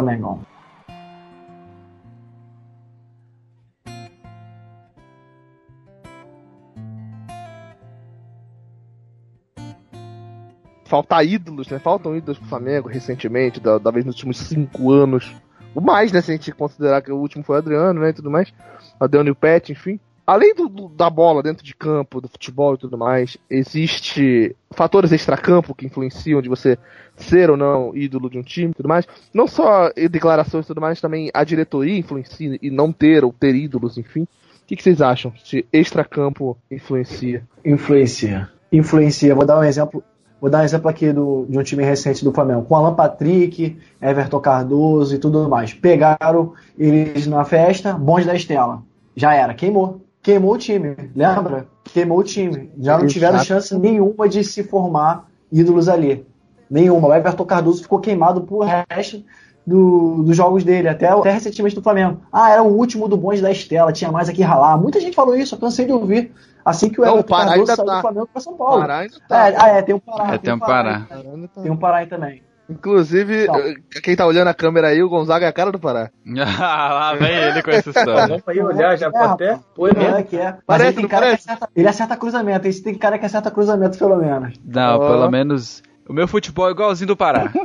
faltar 10.89 11.25
ídolos, 11.25 11.69
né? 11.69 11.79
Faltam 11.79 12.17
ídolos 12.17 12.39
pro 12.39 12.49
Flamengo 12.49 12.89
recentemente, 12.89 13.59
da, 13.59 13.79
talvez 13.79 14.05
nos 14.05 14.15
últimos 14.15 14.37
cinco 14.37 14.91
anos. 14.91 15.33
O 15.73 15.79
mais, 15.79 16.11
né? 16.11 16.19
Se 16.21 16.31
a 16.31 16.35
gente 16.35 16.51
considerar 16.51 17.01
que 17.01 17.11
o 17.11 17.17
último 17.17 17.43
foi 17.43 17.55
o 17.55 17.59
Adriano, 17.59 18.01
né? 18.01 18.09
E 18.09 18.13
tudo 18.13 18.29
mais. 18.31 18.51
Adriano 18.99 19.29
e 19.29 19.31
o 19.31 19.35
Pet, 19.35 19.71
enfim. 19.71 19.99
Além 20.25 20.53
do, 20.53 20.67
do- 20.69 20.89
da 20.89 21.09
bola 21.09 21.41
dentro 21.41 21.63
de 21.65 21.75
campo, 21.75 22.21
do 22.21 22.27
futebol 22.27 22.75
e 22.75 22.77
tudo 22.77 22.97
mais, 22.97 23.35
existe 23.49 24.55
fatores 24.71 25.11
extracampo 25.11 25.73
que 25.73 25.85
influenciam 25.87 26.41
de 26.41 26.47
você 26.49 26.77
ser 27.15 27.49
ou 27.49 27.57
não 27.57 27.95
ídolo 27.95 28.29
de 28.29 28.37
um 28.37 28.43
time 28.43 28.71
e 28.71 28.75
tudo 28.75 28.89
mais. 28.89 29.07
Não 29.33 29.47
só 29.47 29.89
declarações 30.09 30.65
e 30.65 30.67
tudo 30.67 30.81
mais, 30.81 31.01
também 31.01 31.31
a 31.33 31.43
diretoria 31.43 31.97
influencia 31.97 32.59
e 32.61 32.69
não 32.69 32.91
ter 32.91 33.23
ou 33.23 33.33
ter 33.33 33.55
ídolos, 33.55 33.97
enfim. 33.97 34.21
O 34.23 34.27
que, 34.67 34.75
que 34.75 34.83
vocês 34.83 35.01
acham? 35.01 35.33
Se 35.43 35.65
extracampo 35.73 36.55
influencia? 36.69 37.43
Influencia. 37.65 38.49
Influencia. 38.71 39.33
Vou 39.33 39.45
dar 39.45 39.57
um 39.59 39.63
exemplo. 39.63 40.03
Vou 40.41 40.49
dar 40.49 40.61
um 40.61 40.63
exemplo 40.63 40.89
aqui 40.89 41.11
do, 41.11 41.45
de 41.49 41.59
um 41.59 41.63
time 41.63 41.83
recente 41.83 42.23
do 42.23 42.31
Flamengo, 42.31 42.63
com 42.63 42.75
Alan 42.75 42.93
Patrick, 42.93 43.77
Everton 44.01 44.39
Cardoso 44.39 45.15
e 45.15 45.17
tudo 45.17 45.49
mais. 45.49 45.73
Pegaram 45.73 46.53
eles 46.77 47.27
na 47.27 47.43
festa, 47.43 47.93
bonde 47.93 48.25
da 48.25 48.35
Estela. 48.35 48.81
Já 49.15 49.33
era, 49.33 49.53
queimou. 49.53 50.01
Queimou 50.21 50.53
o 50.53 50.57
time, 50.57 50.95
lembra? 51.15 51.67
Queimou 51.85 52.19
o 52.19 52.23
time. 52.23 52.69
Já 52.79 52.97
não 52.97 53.07
tiveram 53.07 53.35
Exato. 53.35 53.47
chance 53.47 53.77
nenhuma 53.77 54.27
de 54.27 54.43
se 54.43 54.63
formar 54.63 55.29
ídolos 55.51 55.87
ali. 55.87 56.25
Nenhuma. 56.69 57.07
O 57.07 57.13
Everton 57.13 57.45
Cardoso 57.45 57.81
ficou 57.81 57.99
queimado 57.99 58.41
por 58.41 58.65
resto 58.65 59.23
do- 59.65 60.23
dos 60.23 60.35
jogos 60.35 60.63
dele, 60.63 60.87
até, 60.89 61.07
até 61.07 61.31
recentemente 61.31 61.75
do 61.75 61.81
Flamengo. 61.83 62.21
Ah, 62.31 62.51
era 62.51 62.63
o 62.63 62.75
último 62.75 63.07
do 63.07 63.17
bonde 63.17 63.41
da 63.41 63.51
Estela, 63.51 63.91
tinha 63.91 64.11
mais 64.11 64.27
aqui 64.29 64.41
ralar. 64.41 64.77
Muita 64.77 64.99
gente 64.99 65.15
falou 65.15 65.35
isso, 65.35 65.55
eu 65.55 65.59
cansei 65.59 65.85
de 65.85 65.91
ouvir. 65.93 66.31
Assim 66.65 66.89
que 66.89 66.99
o 66.99 67.05
Everton 67.05 67.23
Pará 67.23 67.45
Cardoso 67.51 67.75
saiu 67.75 67.85
tá. 67.85 67.95
do 67.95 68.01
Flamengo 68.01 68.29
para 68.31 68.41
São 68.41 68.53
Paulo. 68.57 68.81
Pará 68.81 68.97
ainda 68.99 69.15
tá. 69.27 69.49
É, 69.49 69.55
ah, 69.57 69.67
é, 69.69 69.81
tem 69.81 69.95
um 69.95 69.99
Pará. 69.99 70.33
É, 70.33 70.37
tem 70.37 70.53
um 70.53 70.59
Pará. 70.59 71.05
Pará 71.07 71.21
tá. 71.55 71.61
Tem 71.61 71.71
um 71.71 71.77
Pará 71.77 71.97
aí 71.97 72.05
também. 72.07 72.43
Inclusive, 72.69 73.47
Não. 73.47 73.55
eh, 73.55 73.73
quem 74.03 74.15
tá 74.15 74.27
olhando 74.27 74.47
a 74.49 74.53
câmera 74.53 74.89
aí, 74.89 75.01
o 75.01 75.09
Gonzaga 75.09 75.45
é 75.47 75.49
a 75.49 75.53
cara 75.53 75.71
do 75.71 75.79
Pará. 75.79 76.11
Lá 76.23 77.15
vem 77.15 77.33
ele 77.35 77.63
com 77.63 77.71
essa 77.71 77.89
história. 77.89 78.27
Vamos 78.27 78.43
aí 78.47 78.61
olhar, 78.61 78.95
já 78.95 79.07
É, 79.07 79.09
pode 79.11 79.25
até. 79.33 79.59
Foi 79.75 79.89
É, 79.89 79.93
mesmo. 79.95 80.23
que 80.25 80.37
é. 80.37 80.51
Mas 80.51 80.61
Parece, 80.67 80.85
ele 80.89 80.93
tem 80.95 81.03
não 81.03 81.09
cara 81.09 81.21
que 81.25 81.29
parece? 81.31 81.49
acerta, 81.49 81.69
ele 81.75 81.87
acerta 81.87 82.15
cruzamento. 82.17 82.67
Esse 82.67 82.83
tem 82.83 82.93
cara 82.95 83.17
que 83.17 83.25
acerta 83.25 83.49
cruzamento, 83.49 83.97
pelo 83.97 84.17
menos. 84.17 84.53
Não, 84.63 84.99
Ó. 84.99 85.07
pelo 85.09 85.31
menos. 85.31 85.81
O 86.09 86.13
meu 86.13 86.27
futebol 86.27 86.67
é 86.67 86.71
igualzinho 86.71 87.07
do 87.07 87.15
Pará. 87.15 87.53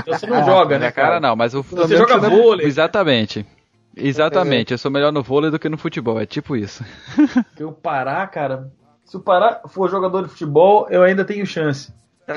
Então 0.00 0.18
você 0.18 0.26
não 0.26 0.44
joga, 0.44 0.78
Na 0.78 0.86
né, 0.86 0.90
cara 0.90 1.08
cara? 1.08 1.20
não, 1.20 1.36
mas 1.36 1.54
o 1.54 1.62
Você 1.62 1.96
joga 1.96 2.18
vôlei. 2.18 2.66
Exatamente. 2.66 3.46
Exatamente, 3.96 4.72
eu 4.72 4.78
sou 4.78 4.90
melhor 4.90 5.12
no 5.12 5.22
vôlei 5.22 5.50
do 5.50 5.58
que 5.58 5.68
no 5.68 5.78
futebol, 5.78 6.20
é 6.20 6.26
tipo 6.26 6.56
isso. 6.56 6.84
Porque 7.50 7.64
o 7.64 7.72
Pará, 7.72 8.26
cara. 8.26 8.70
Se 9.04 9.16
o 9.16 9.20
Pará 9.20 9.60
for 9.68 9.88
jogador 9.90 10.22
de 10.22 10.28
futebol, 10.28 10.86
eu 10.90 11.02
ainda 11.02 11.24
tenho 11.24 11.46
chance. 11.46 11.92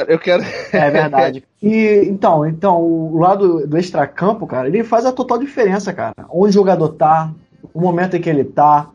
Eu 0.07 0.17
quero. 0.17 0.43
É 0.71 0.89
verdade. 0.89 1.43
E 1.61 2.07
então, 2.07 2.43
então 2.43 2.81
o 2.81 3.19
lado 3.19 3.67
do 3.67 3.77
extracampo, 3.77 4.47
cara, 4.47 4.67
ele 4.67 4.83
faz 4.83 5.05
a 5.05 5.11
total 5.11 5.37
diferença, 5.37 5.93
cara. 5.93 6.15
Onde 6.27 6.49
o 6.49 6.61
jogador 6.61 6.89
tá, 6.89 7.31
o 7.71 7.79
momento 7.79 8.15
em 8.15 8.21
que 8.21 8.27
ele 8.27 8.43
tá, 8.43 8.89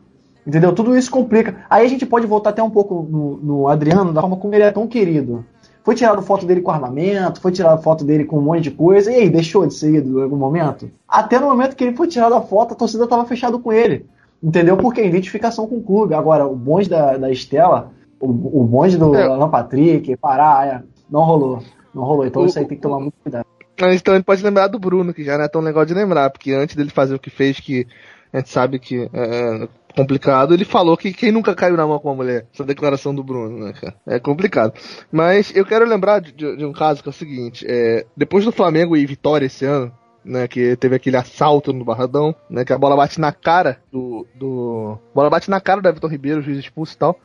entendeu? 0.45 0.73
Tudo 0.73 0.97
isso 0.97 1.09
complica. 1.09 1.65
Aí 1.69 1.85
a 1.85 1.89
gente 1.89 2.05
pode 2.05 2.27
voltar 2.27 2.49
até 2.49 2.61
um 2.61 2.69
pouco 2.69 3.07
no, 3.09 3.37
no 3.37 3.67
Adriano, 3.69 4.11
da 4.11 4.19
forma 4.19 4.35
como 4.35 4.53
ele 4.53 4.63
é 4.63 4.71
tão 4.71 4.85
querido. 4.85 5.45
Foi 5.87 5.95
tirado 5.95 6.21
foto 6.21 6.45
dele 6.45 6.59
com 6.59 6.69
armamento, 6.69 7.39
foi 7.39 7.49
tirado 7.49 7.81
foto 7.81 8.03
dele 8.03 8.25
com 8.25 8.37
um 8.39 8.41
monte 8.41 8.63
de 8.63 8.71
coisa, 8.71 9.09
e 9.09 9.15
aí, 9.15 9.29
deixou 9.29 9.65
de 9.65 9.73
ser 9.73 9.95
ídolo 9.95 10.19
em 10.19 10.23
algum 10.23 10.35
momento? 10.35 10.91
Até 11.07 11.39
no 11.39 11.47
momento 11.47 11.77
que 11.77 11.83
ele 11.85 11.95
foi 11.95 12.09
tirado 12.09 12.35
a 12.35 12.41
foto, 12.41 12.73
a 12.73 12.75
torcida 12.75 13.07
tava 13.07 13.23
fechada 13.23 13.57
com 13.57 13.71
ele. 13.71 14.05
Entendeu? 14.43 14.75
Porque 14.75 14.99
é 14.99 15.07
identificação 15.07 15.65
com 15.65 15.77
o 15.77 15.81
clube. 15.81 16.13
Agora, 16.13 16.45
o 16.45 16.53
bonde 16.57 16.89
da, 16.89 17.15
da 17.15 17.31
Estela, 17.31 17.93
o, 18.19 18.27
o 18.27 18.65
bonde 18.65 18.97
do 18.97 19.15
É. 19.15 19.23
Alan 19.27 19.47
Patrick, 19.49 20.17
Pará, 20.17 20.65
é, 20.65 20.83
não 21.09 21.21
rolou. 21.21 21.63
Não 21.95 22.03
rolou. 22.03 22.27
Então 22.27 22.41
O- 22.41 22.45
isso 22.47 22.59
aí 22.59 22.65
tem 22.65 22.75
que 22.75 22.83
tomar 22.83 22.99
muito 22.99 23.15
cuidado. 23.23 23.45
Então 23.73 23.87
a 23.87 23.91
gente 23.93 24.25
pode 24.25 24.43
lembrar 24.43 24.67
do 24.67 24.77
Bruno, 24.79 25.13
que 25.13 25.23
já 25.23 25.37
não 25.37 25.45
é 25.45 25.47
tão 25.47 25.61
legal 25.61 25.85
de 25.85 25.93
lembrar, 25.93 26.29
porque 26.31 26.51
antes 26.51 26.75
dele 26.75 26.89
fazer 26.89 27.15
o 27.15 27.19
que 27.19 27.29
fez, 27.29 27.61
que 27.61 27.87
a 28.33 28.39
gente 28.39 28.49
sabe 28.49 28.77
que 28.77 29.09
é 29.13 29.69
complicado, 29.97 30.53
ele 30.53 30.63
falou 30.63 30.95
que 30.95 31.11
quem 31.11 31.31
nunca 31.31 31.53
caiu 31.55 31.75
na 31.75 31.85
mão 31.87 31.99
com 31.99 32.09
uma 32.09 32.15
mulher. 32.15 32.45
Essa 32.53 32.63
declaração 32.63 33.13
do 33.13 33.23
Bruno, 33.23 33.65
né, 33.65 33.73
cara? 33.73 33.95
É 34.05 34.19
complicado. 34.19 34.73
Mas 35.11 35.53
eu 35.55 35.65
quero 35.65 35.85
lembrar 35.85 36.19
de, 36.21 36.31
de- 36.31 36.65
um 36.65 36.71
caso 36.71 37.01
que 37.03 37.09
é 37.09 37.11
o 37.11 37.13
seguinte: 37.13 37.65
é, 37.67 38.05
depois 38.15 38.45
do 38.45 38.51
Flamengo 38.51 38.95
e 38.95 39.05
Vitória 39.05 39.45
esse 39.47 39.65
ano, 39.65 39.91
né, 40.23 40.47
que 40.47 40.75
teve 40.77 40.95
aquele 40.95 41.17
assalto 41.17 41.73
no 41.73 41.83
Barradão, 41.85 42.33
né, 42.49 42.63
que 42.63 42.71
a 42.73 42.77
bola 42.77 42.95
bate 42.95 43.19
na 43.19 43.31
cara 43.31 43.79
do. 43.91 44.25
do 44.35 44.97
bola 45.13 45.29
bate 45.29 45.49
na 45.49 45.59
cara 45.59 45.81
do 45.81 45.89
Everton 45.89 46.07
Ribeiro, 46.07 46.39
o 46.39 46.43
juiz 46.43 46.59
expulso 46.59 46.93
e 46.93 46.97
tal. 46.97 47.19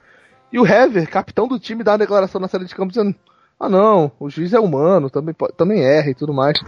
E 0.53 0.59
o 0.59 0.67
Hever, 0.67 1.09
capitão 1.09 1.47
do 1.49 1.59
time, 1.59 1.83
dá 1.85 1.93
uma 1.93 1.99
declaração 1.99 2.41
na 2.41 2.49
saída 2.49 2.67
de 2.67 2.75
campo 2.75 2.89
dizendo: 2.93 3.15
Ah, 3.61 3.69
não, 3.69 4.11
o 4.19 4.29
juiz 4.31 4.53
é 4.53 4.61
humano, 4.61 5.09
também, 5.11 5.35
também 5.57 5.85
erra 5.85 6.11
e 6.11 6.15
tudo 6.15 6.33
mais. 6.35 6.59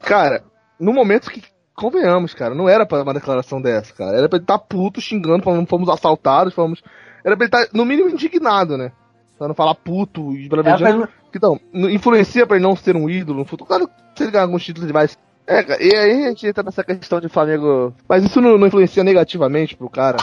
Cara, 0.00 0.42
no 0.78 0.92
momento 0.92 1.30
que. 1.30 1.42
Convenhamos, 1.78 2.34
cara, 2.34 2.54
não 2.54 2.68
era 2.68 2.84
pra 2.84 3.02
uma 3.02 3.14
declaração 3.14 3.60
dessa, 3.62 3.94
cara. 3.94 4.16
Era 4.16 4.28
pra 4.28 4.36
ele 4.36 4.44
estar 4.44 4.58
puto, 4.58 5.00
xingando, 5.00 5.42
falando 5.44 5.66
fomos 5.66 5.88
assaltados, 5.88 6.52
fomos. 6.52 6.82
Era 7.24 7.36
pra 7.36 7.46
ele 7.46 7.54
estar, 7.56 7.68
no 7.76 7.84
mínimo, 7.84 8.08
indignado, 8.08 8.76
né? 8.76 8.90
Pra 9.38 9.46
não 9.48 9.54
falar 9.54 9.74
puto 9.76 10.32
e 10.34 10.46
É, 10.46 10.48
bravejando. 10.48 11.00
mas- 11.00 11.08
Então, 11.34 11.60
n- 11.72 11.94
influencia 11.94 12.46
pra 12.46 12.56
ele 12.56 12.64
não 12.66 12.74
ser 12.74 12.96
um 12.96 13.08
ídolo 13.08 13.38
no 13.40 13.44
futuro. 13.44 13.68
Claro, 13.68 13.88
se 14.16 14.24
ele 14.24 14.32
ganhar 14.32 14.44
alguns 14.44 14.64
títulos, 14.64 14.84
ele 14.86 14.92
vai. 14.92 15.06
É, 15.46 15.62
cara, 15.62 15.82
e 15.82 15.94
aí 15.94 16.24
a 16.24 16.28
gente 16.30 16.46
entra 16.46 16.62
nessa 16.64 16.82
questão 16.82 17.20
de 17.20 17.28
Flamengo. 17.28 17.94
Mas 18.08 18.24
isso 18.24 18.40
não, 18.40 18.58
não 18.58 18.66
influencia 18.66 19.04
negativamente 19.04 19.76
pro 19.76 19.88
cara, 19.88 20.16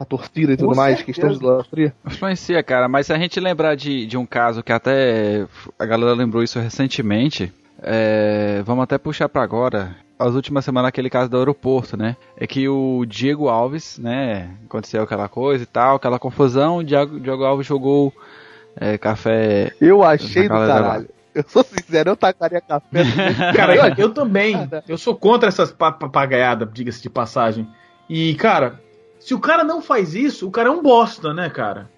a 0.00 0.04
torcida 0.04 0.52
e 0.52 0.56
tudo 0.56 0.70
Com 0.70 0.76
mais, 0.76 0.96
certeza. 0.98 1.04
questão 1.06 1.30
de 1.30 1.36
idolatria. 1.36 1.94
Influencia, 2.06 2.62
cara, 2.62 2.88
mas 2.88 3.06
se 3.06 3.12
a 3.12 3.18
gente 3.18 3.38
lembrar 3.38 3.74
de, 3.76 4.06
de 4.06 4.16
um 4.18 4.26
caso 4.26 4.62
que 4.62 4.72
até 4.72 5.46
a 5.78 5.86
galera 5.86 6.12
lembrou 6.14 6.42
isso 6.42 6.58
recentemente, 6.58 7.52
é, 7.82 8.62
vamos 8.64 8.82
até 8.82 8.98
puxar 8.98 9.28
pra 9.28 9.42
agora. 9.42 9.94
As 10.18 10.34
últimas 10.34 10.64
semanas, 10.64 10.88
aquele 10.88 11.10
caso 11.10 11.28
do 11.30 11.36
aeroporto, 11.36 11.96
né? 11.96 12.16
É 12.36 12.46
que 12.46 12.66
o 12.68 13.04
Diego 13.06 13.48
Alves, 13.48 13.98
né? 13.98 14.50
Aconteceu 14.64 15.02
aquela 15.02 15.28
coisa 15.28 15.64
e 15.64 15.66
tal, 15.66 15.96
aquela 15.96 16.18
confusão. 16.18 16.78
O 16.78 16.84
Diego, 16.84 17.20
Diego 17.20 17.44
Alves 17.44 17.66
jogou 17.66 18.12
é, 18.74 18.96
café. 18.96 19.72
Eu 19.80 20.02
achei 20.02 20.44
do 20.48 20.54
caralho. 20.72 21.08
Eu 21.34 21.44
sou 21.46 21.62
sincero, 21.62 22.10
eu 22.10 22.16
tacaria 22.16 22.62
café. 22.62 23.02
Cara, 23.54 23.76
eu, 23.76 23.94
eu 23.98 24.14
também. 24.14 24.56
Eu 24.88 24.96
sou 24.96 25.14
contra 25.14 25.48
essas 25.50 25.70
pa- 25.70 25.92
papagaiadas, 25.92 26.66
diga-se 26.72 27.02
de 27.02 27.10
passagem. 27.10 27.68
E, 28.08 28.34
cara, 28.36 28.80
se 29.20 29.34
o 29.34 29.38
cara 29.38 29.62
não 29.62 29.82
faz 29.82 30.14
isso, 30.14 30.48
o 30.48 30.50
cara 30.50 30.68
é 30.70 30.72
um 30.72 30.82
bosta, 30.82 31.34
né, 31.34 31.50
cara? 31.50 31.90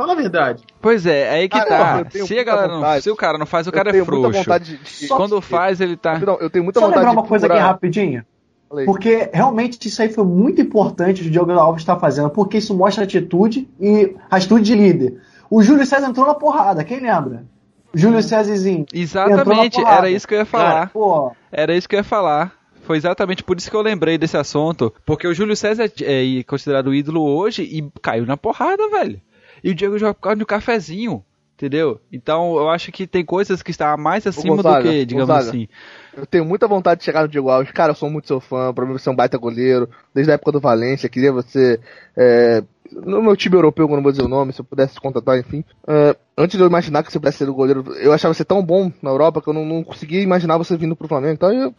Fala 0.00 0.12
a 0.14 0.16
verdade. 0.16 0.62
Pois 0.80 1.04
é, 1.04 1.28
aí 1.28 1.46
que 1.46 1.58
Cara, 1.58 2.04
tá. 2.04 2.10
Se, 2.10 2.18
a 2.18 2.20
muita 2.26 2.44
galera 2.44 2.68
não, 2.68 3.00
se 3.02 3.10
o 3.10 3.16
cara 3.16 3.36
não 3.36 3.44
faz, 3.44 3.66
o 3.66 3.68
Eu 3.68 3.72
cara 3.74 3.90
é 3.94 4.02
frouxo. 4.02 4.32
vontade 4.38 4.78
de. 4.78 5.06
Só 5.06 5.14
Quando 5.18 5.38
faz, 5.42 5.78
ele 5.78 5.94
tá. 5.94 6.18
Não, 6.18 6.38
eu 6.40 6.48
tenho 6.48 6.64
muita 6.64 6.80
Só 6.80 6.86
vontade 6.86 7.04
lembrar 7.04 7.12
de 7.12 7.18
uma 7.18 7.28
coisa 7.28 7.44
aqui 7.44 7.52
procurar- 7.54 7.72
rapidinho. 7.72 8.24
Falei. 8.66 8.86
Porque 8.86 9.28
realmente 9.30 9.86
isso 9.86 10.00
aí 10.00 10.08
foi 10.08 10.24
muito 10.24 10.58
importante 10.58 11.20
o 11.20 11.30
Diogo 11.30 11.52
Alves 11.52 11.82
estar 11.82 11.98
fazendo, 11.98 12.30
porque 12.30 12.56
isso 12.56 12.74
mostra 12.74 13.04
atitude 13.04 13.68
e 13.78 14.16
atitude 14.30 14.64
de 14.64 14.74
líder. 14.74 15.20
O 15.50 15.62
Júlio 15.62 15.84
César 15.84 16.06
entrou 16.08 16.26
na 16.26 16.34
porrada, 16.34 16.82
quem 16.82 16.98
lembra? 17.00 17.44
Júlio 17.92 18.22
Césarzinho. 18.22 18.86
Exatamente, 18.94 19.78
era 19.84 20.08
isso 20.08 20.26
que 20.26 20.32
eu 20.32 20.38
ia 20.38 20.46
falar. 20.46 20.88
Pô, 20.90 21.30
Era 21.52 21.76
isso 21.76 21.86
que 21.86 21.94
eu 21.94 21.98
ia 21.98 22.04
falar. 22.04 22.52
Foi 22.82 22.96
exatamente 22.96 23.44
por 23.44 23.56
isso 23.58 23.70
que 23.70 23.76
eu 23.76 23.82
lembrei 23.82 24.16
desse 24.16 24.36
assunto. 24.36 24.92
Porque 25.04 25.28
o 25.28 25.34
Júlio 25.34 25.54
César 25.54 25.90
é 26.02 26.42
considerado 26.44 26.94
ídolo 26.94 27.22
hoje 27.22 27.62
e 27.64 27.88
caiu 28.00 28.24
na 28.24 28.36
porrada, 28.36 28.88
velho. 28.88 29.20
E 29.62 29.70
o 29.70 29.74
Diego 29.74 29.98
joga 29.98 30.14
por 30.14 30.20
causa 30.20 30.36
de 30.36 30.42
um 30.42 30.46
cafezinho. 30.46 31.24
Entendeu? 31.56 32.00
Então 32.10 32.56
eu 32.56 32.70
acho 32.70 32.90
que 32.90 33.06
tem 33.06 33.22
coisas 33.22 33.62
que 33.62 33.70
estão 33.70 33.94
mais 33.98 34.26
acima 34.26 34.56
do 34.56 34.62
Gonzaga, 34.62 34.90
que, 34.90 35.04
digamos 35.04 35.28
Gonzaga. 35.28 35.50
assim. 35.50 35.68
Eu 36.16 36.24
tenho 36.24 36.42
muita 36.42 36.66
vontade 36.66 37.00
de 37.00 37.04
chegar 37.04 37.20
no 37.20 37.28
Diego 37.28 37.50
Alves. 37.50 37.70
Cara, 37.70 37.90
eu 37.90 37.94
sou 37.94 38.08
muito 38.08 38.28
seu 38.28 38.40
fã. 38.40 38.72
Pra 38.72 38.86
mim 38.86 38.94
você 38.94 39.10
é 39.10 39.12
um 39.12 39.16
baita 39.16 39.36
goleiro. 39.36 39.86
Desde 40.14 40.32
a 40.32 40.36
época 40.36 40.52
do 40.52 40.60
Valência. 40.60 41.06
Queria 41.06 41.30
você. 41.30 41.78
é, 42.16 42.64
no 42.90 43.22
meu 43.22 43.36
time 43.36 43.56
europeu, 43.56 43.86
eu 43.86 43.94
não 43.94 44.02
vou 44.02 44.10
dizer 44.10 44.24
o 44.24 44.28
nome, 44.28 44.52
se 44.52 44.60
eu 44.60 44.64
pudesse 44.64 44.94
te 44.94 45.00
contratar, 45.00 45.38
enfim. 45.38 45.62
É, 45.86 46.16
antes 46.36 46.56
de 46.56 46.62
eu 46.62 46.66
imaginar 46.66 47.02
que 47.02 47.12
você 47.12 47.18
pudesse 47.18 47.38
ser 47.38 47.48
o 47.48 47.54
goleiro, 47.54 47.84
eu 47.98 48.12
achava 48.12 48.34
você 48.34 48.44
tão 48.44 48.64
bom 48.64 48.90
na 49.02 49.10
Europa 49.10 49.40
que 49.40 49.48
eu 49.48 49.52
não, 49.52 49.64
não 49.64 49.84
conseguia 49.84 50.22
imaginar 50.22 50.56
você 50.56 50.76
vindo 50.76 50.96
pro 50.96 51.08
Flamengo. 51.08 51.34
Então 51.34 51.52
eu. 51.52 51.74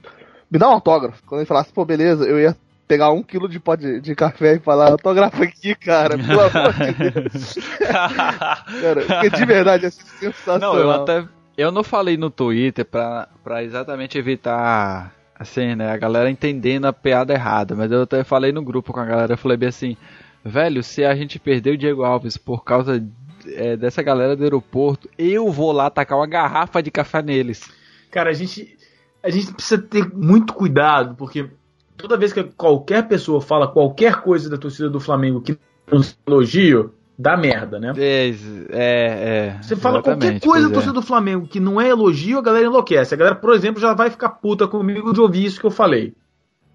Me 0.49 0.60
dá 0.60 0.70
um 0.70 0.74
autógrafo. 0.74 1.24
Quando 1.26 1.40
ele 1.40 1.48
falasse, 1.48 1.72
pô, 1.72 1.86
beleza, 1.86 2.26
eu 2.26 2.40
ia 2.40 2.56
pegar 2.91 3.09
um 3.11 3.23
quilo 3.23 3.47
de 3.47 3.57
pó 3.57 3.77
de, 3.77 4.01
de 4.01 4.13
café 4.13 4.55
e 4.55 4.59
falar, 4.59 4.91
autógrafo 4.91 5.41
aqui, 5.41 5.73
cara, 5.76 6.18
pelo 6.18 6.41
amor 6.41 6.73
de 6.73 7.11
Deus. 7.11 7.55
Cara, 7.80 9.05
porque 9.07 9.30
de 9.30 9.45
verdade 9.45 9.85
é 9.85 9.89
sensacional. 9.89 10.73
Não, 10.73 10.81
eu 10.81 10.91
até. 10.91 11.26
Eu 11.57 11.72
não 11.72 11.85
falei 11.85 12.18
no 12.18 12.30
Twitter 12.30 12.84
pra, 12.84 13.30
pra 13.41 13.63
exatamente 13.63 14.18
evitar. 14.18 15.15
Assim, 15.34 15.73
né? 15.73 15.89
A 15.89 15.97
galera 15.97 16.30
entendendo 16.30 16.85
a 16.85 16.93
piada 16.93 17.34
errada. 17.34 17.76
Mas 17.76 17.91
eu 17.91 18.01
até 18.03 18.23
falei 18.26 18.51
no 18.51 18.61
grupo 18.61 18.91
com 18.91 18.99
a 18.99 19.05
galera. 19.05 19.34
Eu 19.34 19.38
falei 19.38 19.55
bem 19.55 19.69
assim: 19.69 19.95
Velho, 20.43 20.84
se 20.84 21.05
a 21.05 21.15
gente 21.15 21.39
perder 21.39 21.72
o 21.72 21.77
Diego 21.77 22.03
Alves 22.03 22.35
por 22.35 22.65
causa 22.65 23.01
é, 23.47 23.77
dessa 23.77 24.03
galera 24.03 24.35
do 24.35 24.43
aeroporto, 24.43 25.09
eu 25.18 25.49
vou 25.49 25.72
lá 25.72 25.89
tacar 25.89 26.18
uma 26.18 26.27
garrafa 26.27 26.84
de 26.84 26.91
café 26.91 27.22
neles. 27.22 27.72
Cara, 28.11 28.31
a 28.31 28.34
gente, 28.34 28.77
a 29.23 29.30
gente 29.30 29.53
precisa 29.53 29.81
ter 29.81 30.13
muito 30.13 30.53
cuidado, 30.53 31.15
porque 31.15 31.49
toda 32.02 32.18
vez 32.18 32.34
que 32.34 32.44
qualquer 32.44 33.07
pessoa 33.07 33.41
fala 33.41 33.68
qualquer 33.68 34.22
coisa 34.22 34.49
da 34.49 34.57
torcida 34.57 34.90
do 34.90 34.99
Flamengo 34.99 35.41
que 35.41 35.57
não 35.91 36.02
elogio, 36.28 36.94
dá 37.18 37.38
merda, 37.38 37.80
né? 37.80 37.94
É, 37.98 38.30
é. 38.30 39.56
é 39.57 39.60
Você 39.61 39.76
fala 39.76 40.02
qualquer 40.02 40.40
coisa 40.40 40.65
da 40.68 40.72
é. 40.72 40.73
torcida 40.73 40.94
do 40.94 41.02
Flamengo 41.02 41.48
que 41.48 41.60
não 41.60 41.80
é 41.80 41.90
elogio, 41.90 42.40
a 42.40 42.41
galera 42.41 42.65
enlouquece. 42.65 43.14
A 43.14 43.18
galera, 43.18 43.36
por 43.36 43.53
exemplo, 43.53 43.80
já 43.80 43.94
vai 43.94 44.10
ficar 44.10 44.30
puta 44.30 44.68
comigo 44.68 45.14
de 45.14 45.22
ouvir 45.22 45.45
isso 45.45 45.60
que 45.60 45.65
eu 45.65 45.72
falei. 45.72 46.14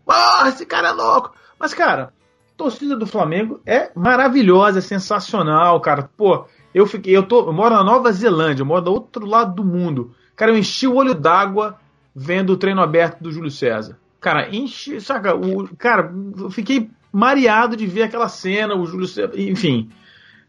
Ah, 0.09 0.45
esse 0.49 0.65
cara 0.65 0.89
é 0.89 0.93
louco. 0.93 1.33
Mas, 1.59 1.75
cara, 1.75 2.05
a 2.05 2.57
torcida 2.57 2.97
do 2.97 3.07
Flamengo 3.07 3.61
é 3.67 3.91
maravilhosa, 3.95 4.79
é 4.79 4.83
sensacional, 4.83 5.81
cara. 5.81 6.09
Pô, 6.17 6.47
eu 6.73 6.87
fiquei, 6.87 7.17
eu 7.17 7.23
tô, 7.23 7.47
eu 7.47 7.53
moro 7.53 7.75
na 7.75 7.83
Nova 7.83 8.13
Zelândia, 8.13 8.63
eu 8.63 8.67
moro 8.67 8.83
do 8.83 8.93
outro 8.93 9.27
lado 9.27 9.55
do 9.55 9.65
mundo. 9.65 10.15
Cara, 10.37 10.53
eu 10.53 10.59
enchi 10.59 10.87
o 10.87 10.95
olho 10.95 11.15
d'água 11.15 11.77
vendo 12.15 12.51
o 12.51 12.57
treino 12.57 12.81
aberto 12.81 13.21
do 13.21 13.33
Júlio 13.33 13.51
César. 13.51 13.99
Cara, 14.27 14.53
enche, 14.53 15.01
saca, 15.01 15.37
o, 15.37 15.69
cara, 15.77 16.13
eu 16.37 16.51
fiquei 16.51 16.91
mareado 17.13 17.77
de 17.77 17.87
ver 17.87 18.03
aquela 18.03 18.29
cena, 18.29 18.75
o 18.75 18.85
Júlio 18.85 19.07
enfim, 19.37 19.89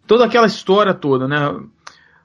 toda 0.07 0.25
aquela 0.25 0.47
história 0.47 0.95
toda, 0.95 1.27
né? 1.27 1.37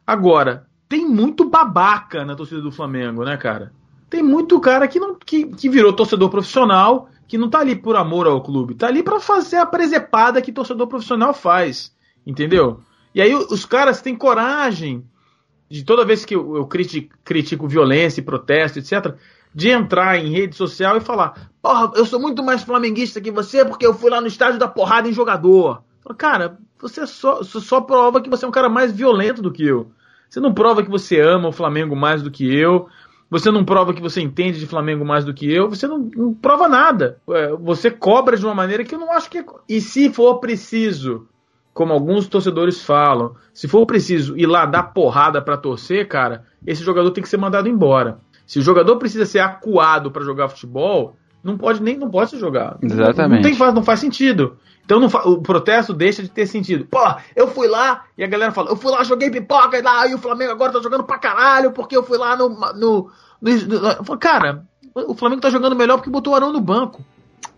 Agora, 0.06 0.66
tem 0.88 1.06
muito 1.06 1.46
babaca 1.46 2.24
na 2.24 2.34
torcida 2.34 2.62
do 2.62 2.72
Flamengo, 2.72 3.22
né, 3.22 3.36
cara? 3.36 3.70
Tem 4.08 4.22
muito 4.22 4.58
cara 4.60 4.88
que, 4.88 4.98
não, 4.98 5.14
que, 5.14 5.44
que 5.44 5.68
virou 5.68 5.92
torcedor 5.92 6.30
profissional, 6.30 7.10
que 7.28 7.36
não 7.36 7.50
tá 7.50 7.58
ali 7.58 7.76
por 7.76 7.96
amor 7.96 8.26
ao 8.26 8.42
clube, 8.42 8.74
tá 8.74 8.86
ali 8.86 9.02
pra 9.02 9.20
fazer 9.20 9.58
a 9.58 9.66
presepada 9.66 10.40
que 10.40 10.52
torcedor 10.52 10.86
profissional 10.86 11.34
faz, 11.34 11.94
entendeu? 12.26 12.80
E 13.14 13.20
aí 13.20 13.34
os 13.34 13.66
caras 13.66 14.00
têm 14.00 14.16
coragem 14.16 15.04
de 15.68 15.84
toda 15.84 16.02
vez 16.02 16.24
que 16.24 16.34
eu, 16.34 16.56
eu 16.56 16.66
critico, 16.66 17.14
critico 17.22 17.68
violência 17.68 18.22
e 18.22 18.24
protesto, 18.24 18.78
etc., 18.78 19.18
de 19.54 19.68
entrar 19.68 20.18
em 20.18 20.30
rede 20.30 20.56
social 20.56 20.96
e 20.96 21.00
falar: 21.00 21.50
Porra, 21.60 21.92
eu 21.94 22.06
sou 22.06 22.20
muito 22.20 22.42
mais 22.42 22.62
flamenguista 22.62 23.20
que 23.20 23.30
você 23.30 23.64
porque 23.64 23.86
eu 23.86 23.94
fui 23.94 24.10
lá 24.10 24.20
no 24.20 24.26
estádio 24.26 24.58
da 24.58 24.68
porrada 24.68 25.08
em 25.08 25.12
jogador. 25.12 25.82
Cara, 26.18 26.58
você 26.78 27.06
só, 27.06 27.36
você 27.38 27.60
só 27.60 27.80
prova 27.80 28.20
que 28.20 28.28
você 28.28 28.44
é 28.44 28.48
um 28.48 28.52
cara 28.52 28.68
mais 28.68 28.92
violento 28.92 29.40
do 29.40 29.52
que 29.52 29.64
eu. 29.64 29.90
Você 30.28 30.40
não 30.40 30.52
prova 30.52 30.82
que 30.82 30.90
você 30.90 31.20
ama 31.20 31.48
o 31.48 31.52
Flamengo 31.52 31.94
mais 31.94 32.22
do 32.22 32.30
que 32.30 32.52
eu. 32.52 32.88
Você 33.30 33.50
não 33.50 33.64
prova 33.64 33.94
que 33.94 34.02
você 34.02 34.20
entende 34.20 34.58
de 34.58 34.66
Flamengo 34.66 35.04
mais 35.04 35.24
do 35.24 35.32
que 35.32 35.50
eu. 35.50 35.70
Você 35.70 35.86
não, 35.86 35.98
não 35.98 36.34
prova 36.34 36.68
nada. 36.68 37.18
É, 37.30 37.48
Você 37.56 37.90
cobra 37.90 38.36
de 38.36 38.44
uma 38.44 38.54
maneira 38.54 38.84
que 38.84 38.94
eu 38.94 38.98
não 38.98 39.12
acho 39.12 39.30
que 39.30 39.38
é. 39.38 39.44
E 39.68 39.80
se 39.80 40.12
for 40.12 40.38
preciso 40.38 41.26
como 41.72 41.92
alguns 41.92 42.26
torcedores 42.26 42.82
falam, 42.82 43.34
se 43.54 43.66
for 43.66 43.86
preciso 43.86 44.36
ir 44.36 44.46
lá 44.46 44.66
dar 44.66 44.82
porrada 44.92 45.40
pra 45.40 45.56
torcer, 45.56 46.06
cara, 46.06 46.44
esse 46.66 46.84
jogador 46.84 47.10
tem 47.10 47.22
que 47.22 47.28
ser 47.28 47.38
mandado 47.38 47.68
embora. 47.68 48.18
Se 48.46 48.58
o 48.58 48.62
jogador 48.62 48.96
precisa 48.96 49.24
ser 49.26 49.38
acuado 49.40 50.10
pra 50.10 50.22
jogar 50.24 50.48
futebol, 50.48 51.16
não 51.42 51.56
pode 51.56 51.82
nem 51.82 51.96
não 51.96 52.10
pode 52.10 52.30
se 52.30 52.38
jogar. 52.38 52.76
Exatamente. 52.82 53.42
Não, 53.42 53.42
tem, 53.42 53.54
faz- 53.54 53.74
não 53.74 53.82
faz 53.82 54.00
sentido. 54.00 54.56
Então 54.84 54.98
não 55.00 55.08
fa- 55.08 55.22
o 55.28 55.40
protesto 55.40 55.94
deixa 55.94 56.22
de 56.22 56.28
ter 56.28 56.46
sentido. 56.46 56.84
Pô, 56.90 56.98
eu 57.36 57.46
fui 57.48 57.68
lá 57.68 58.04
e 58.18 58.24
a 58.24 58.26
galera 58.26 58.52
fala, 58.52 58.70
eu 58.70 58.76
fui 58.76 58.90
lá, 58.90 59.02
joguei 59.04 59.30
pipoca 59.30 59.78
e 59.78 59.82
lá 59.82 60.06
e 60.08 60.14
o 60.14 60.18
Flamengo 60.18 60.52
agora 60.52 60.72
tá 60.72 60.80
jogando 60.80 61.04
pra 61.04 61.18
caralho 61.18 61.70
porque 61.72 61.96
eu 61.96 62.02
fui 62.02 62.18
lá 62.18 62.36
no. 62.36 62.48
no, 62.48 62.74
no- 62.74 63.10
no- 63.40 63.88
eu 63.88 64.04
falo, 64.04 64.18
cara, 64.18 64.64
o 64.94 65.14
Flamengo 65.14 65.40
tá 65.40 65.50
jogando 65.50 65.76
melhor 65.76 65.96
porque 65.96 66.10
botou 66.10 66.32
o 66.32 66.36
Arão 66.36 66.52
no 66.52 66.60
banco. 66.60 67.00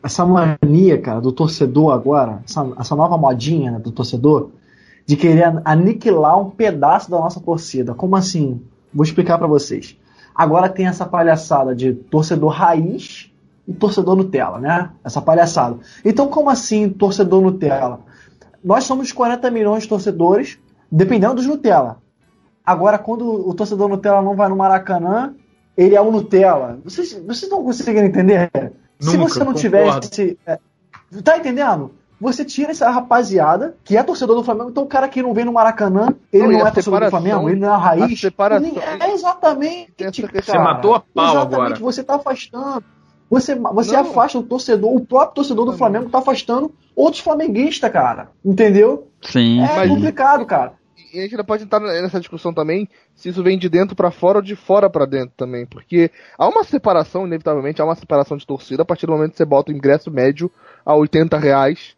essa 0.03 0.25
mania, 0.27 1.01
cara, 1.01 1.19
do 1.21 1.33
torcedor 1.33 1.93
agora, 1.93 2.43
essa, 2.47 2.67
essa 2.79 2.95
nova 2.95 3.17
modinha 3.17 3.71
né, 3.73 3.79
do 3.79 3.91
torcedor, 3.91 4.51
de 5.07 5.17
querer 5.17 5.61
aniquilar 5.65 6.39
um 6.39 6.51
pedaço 6.51 7.11
da 7.11 7.19
nossa 7.19 7.41
torcida. 7.41 7.95
Como 7.95 8.15
assim? 8.15 8.61
Vou 8.93 9.03
explicar 9.03 9.39
pra 9.39 9.47
vocês. 9.47 9.97
Agora 10.35 10.69
tem 10.69 10.87
essa 10.87 11.07
palhaçada 11.07 11.75
de 11.75 11.93
torcedor 11.93 12.51
raiz 12.51 13.31
e 13.67 13.73
torcedor 13.73 14.17
Nutella, 14.17 14.59
né? 14.59 14.91
Essa 15.05 15.23
palhaçada. 15.23 15.79
Então, 16.05 16.29
como 16.29 16.51
assim 16.51 16.89
torcedor 16.89 17.41
Nutella? 17.41 18.01
Nós 18.63 18.85
somos 18.85 19.13
40 19.13 19.51
milhões 19.51 19.85
de 19.85 19.89
torcedores, 19.89 20.59
dependendo 20.91 21.35
dos 21.35 21.47
Nutella. 21.47 21.99
Agora, 22.65 22.99
quando 22.99 23.49
o 23.49 23.55
torcedor 23.55 23.89
Nutella 23.89 24.23
não 24.23 24.35
vai 24.35 24.49
no 24.49 24.57
Maracanã, 24.57 25.35
ele 25.77 25.95
é 25.95 26.01
o 26.01 26.11
Nutella. 26.11 26.79
Vocês, 26.83 27.13
vocês 27.27 27.51
não 27.51 27.63
conseguem 27.63 28.05
entender? 28.05 28.51
Se 28.99 29.17
Nunca, 29.17 29.29
você 29.29 29.39
não 29.41 29.53
concordo. 29.53 30.09
tivesse. 30.09 30.39
é, 30.47 30.59
tá 31.23 31.37
entendendo? 31.37 31.93
Você 32.21 32.45
tira 32.45 32.71
essa 32.71 32.89
rapaziada 32.91 33.77
que 33.85 33.97
é 33.97 34.03
torcedor 34.03 34.37
do 34.37 34.45
Flamengo, 34.45 34.71
então 34.71 34.85
o 34.85 34.87
cara 34.87 35.09
que 35.09 35.21
não 35.23 35.35
vem 35.35 35.45
no 35.45 35.53
Maracanã, 35.53 36.15
ele 36.33 36.45
Não, 36.45 36.53
não 36.53 36.67
é 36.67 36.71
torcedor 36.71 37.01
do 37.05 37.11
Flamengo, 37.11 37.49
ele 37.49 37.61
não 37.61 37.69
é 37.69 37.71
a 37.73 37.75
a 37.75 37.79
raiz. 37.79 38.21
separação- 38.21 38.67
Ele 38.69 38.79
É 39.03 39.13
exatamente. 39.13 39.93
Essa 39.99 40.23
cara. 40.29 40.43
Você 40.43 40.59
matou 40.59 40.95
a 40.95 41.01
pau 41.01 41.25
Exatamente, 41.25 41.55
agora. 41.55 41.75
você 41.81 42.05
tá 42.05 42.15
afastando. 42.17 42.85
Você, 43.31 43.55
você 43.57 43.93
Não. 43.93 44.01
afasta 44.01 44.39
o 44.39 44.43
torcedor, 44.43 44.95
o 44.95 45.05
próprio 45.05 45.35
torcedor 45.35 45.65
do 45.67 45.73
Flamengo 45.73 46.09
tá 46.09 46.19
afastando 46.19 46.73
outros 46.95 47.21
flamenguistas, 47.23 47.91
cara. 47.91 48.29
Entendeu? 48.45 49.09
Sim, 49.23 49.61
É 49.63 49.77
Mas- 49.77 49.89
complicado, 49.91 50.47
cara. 50.47 50.73
E 51.13 51.19
a 51.19 51.23
gente 51.23 51.33
ainda 51.33 51.45
pode 51.45 51.63
entrar 51.65 51.79
nessa 51.81 52.19
discussão 52.21 52.53
também 52.53 52.89
se 53.15 53.29
isso 53.29 53.43
vem 53.43 53.57
de 53.59 53.69
dentro 53.69 53.95
pra 53.95 54.11
fora 54.11 54.39
ou 54.39 54.43
de 54.43 54.57
fora 54.57 54.91
pra 54.91 55.05
dentro 55.07 55.33
também, 55.37 55.65
porque 55.65 56.11
há 56.37 56.49
uma 56.49 56.65
separação, 56.65 57.25
inevitavelmente, 57.27 57.81
há 57.81 57.85
uma 57.85 57.95
separação 57.95 58.37
de 58.37 58.45
torcida 58.47 58.83
a 58.83 58.85
partir 58.85 59.07
do 59.07 59.13
momento 59.13 59.31
que 59.33 59.37
você 59.37 59.45
bota 59.45 59.71
o 59.71 59.75
ingresso 59.75 60.11
médio 60.11 60.51
a 60.85 60.95
80 60.95 61.39
reais 61.39 61.95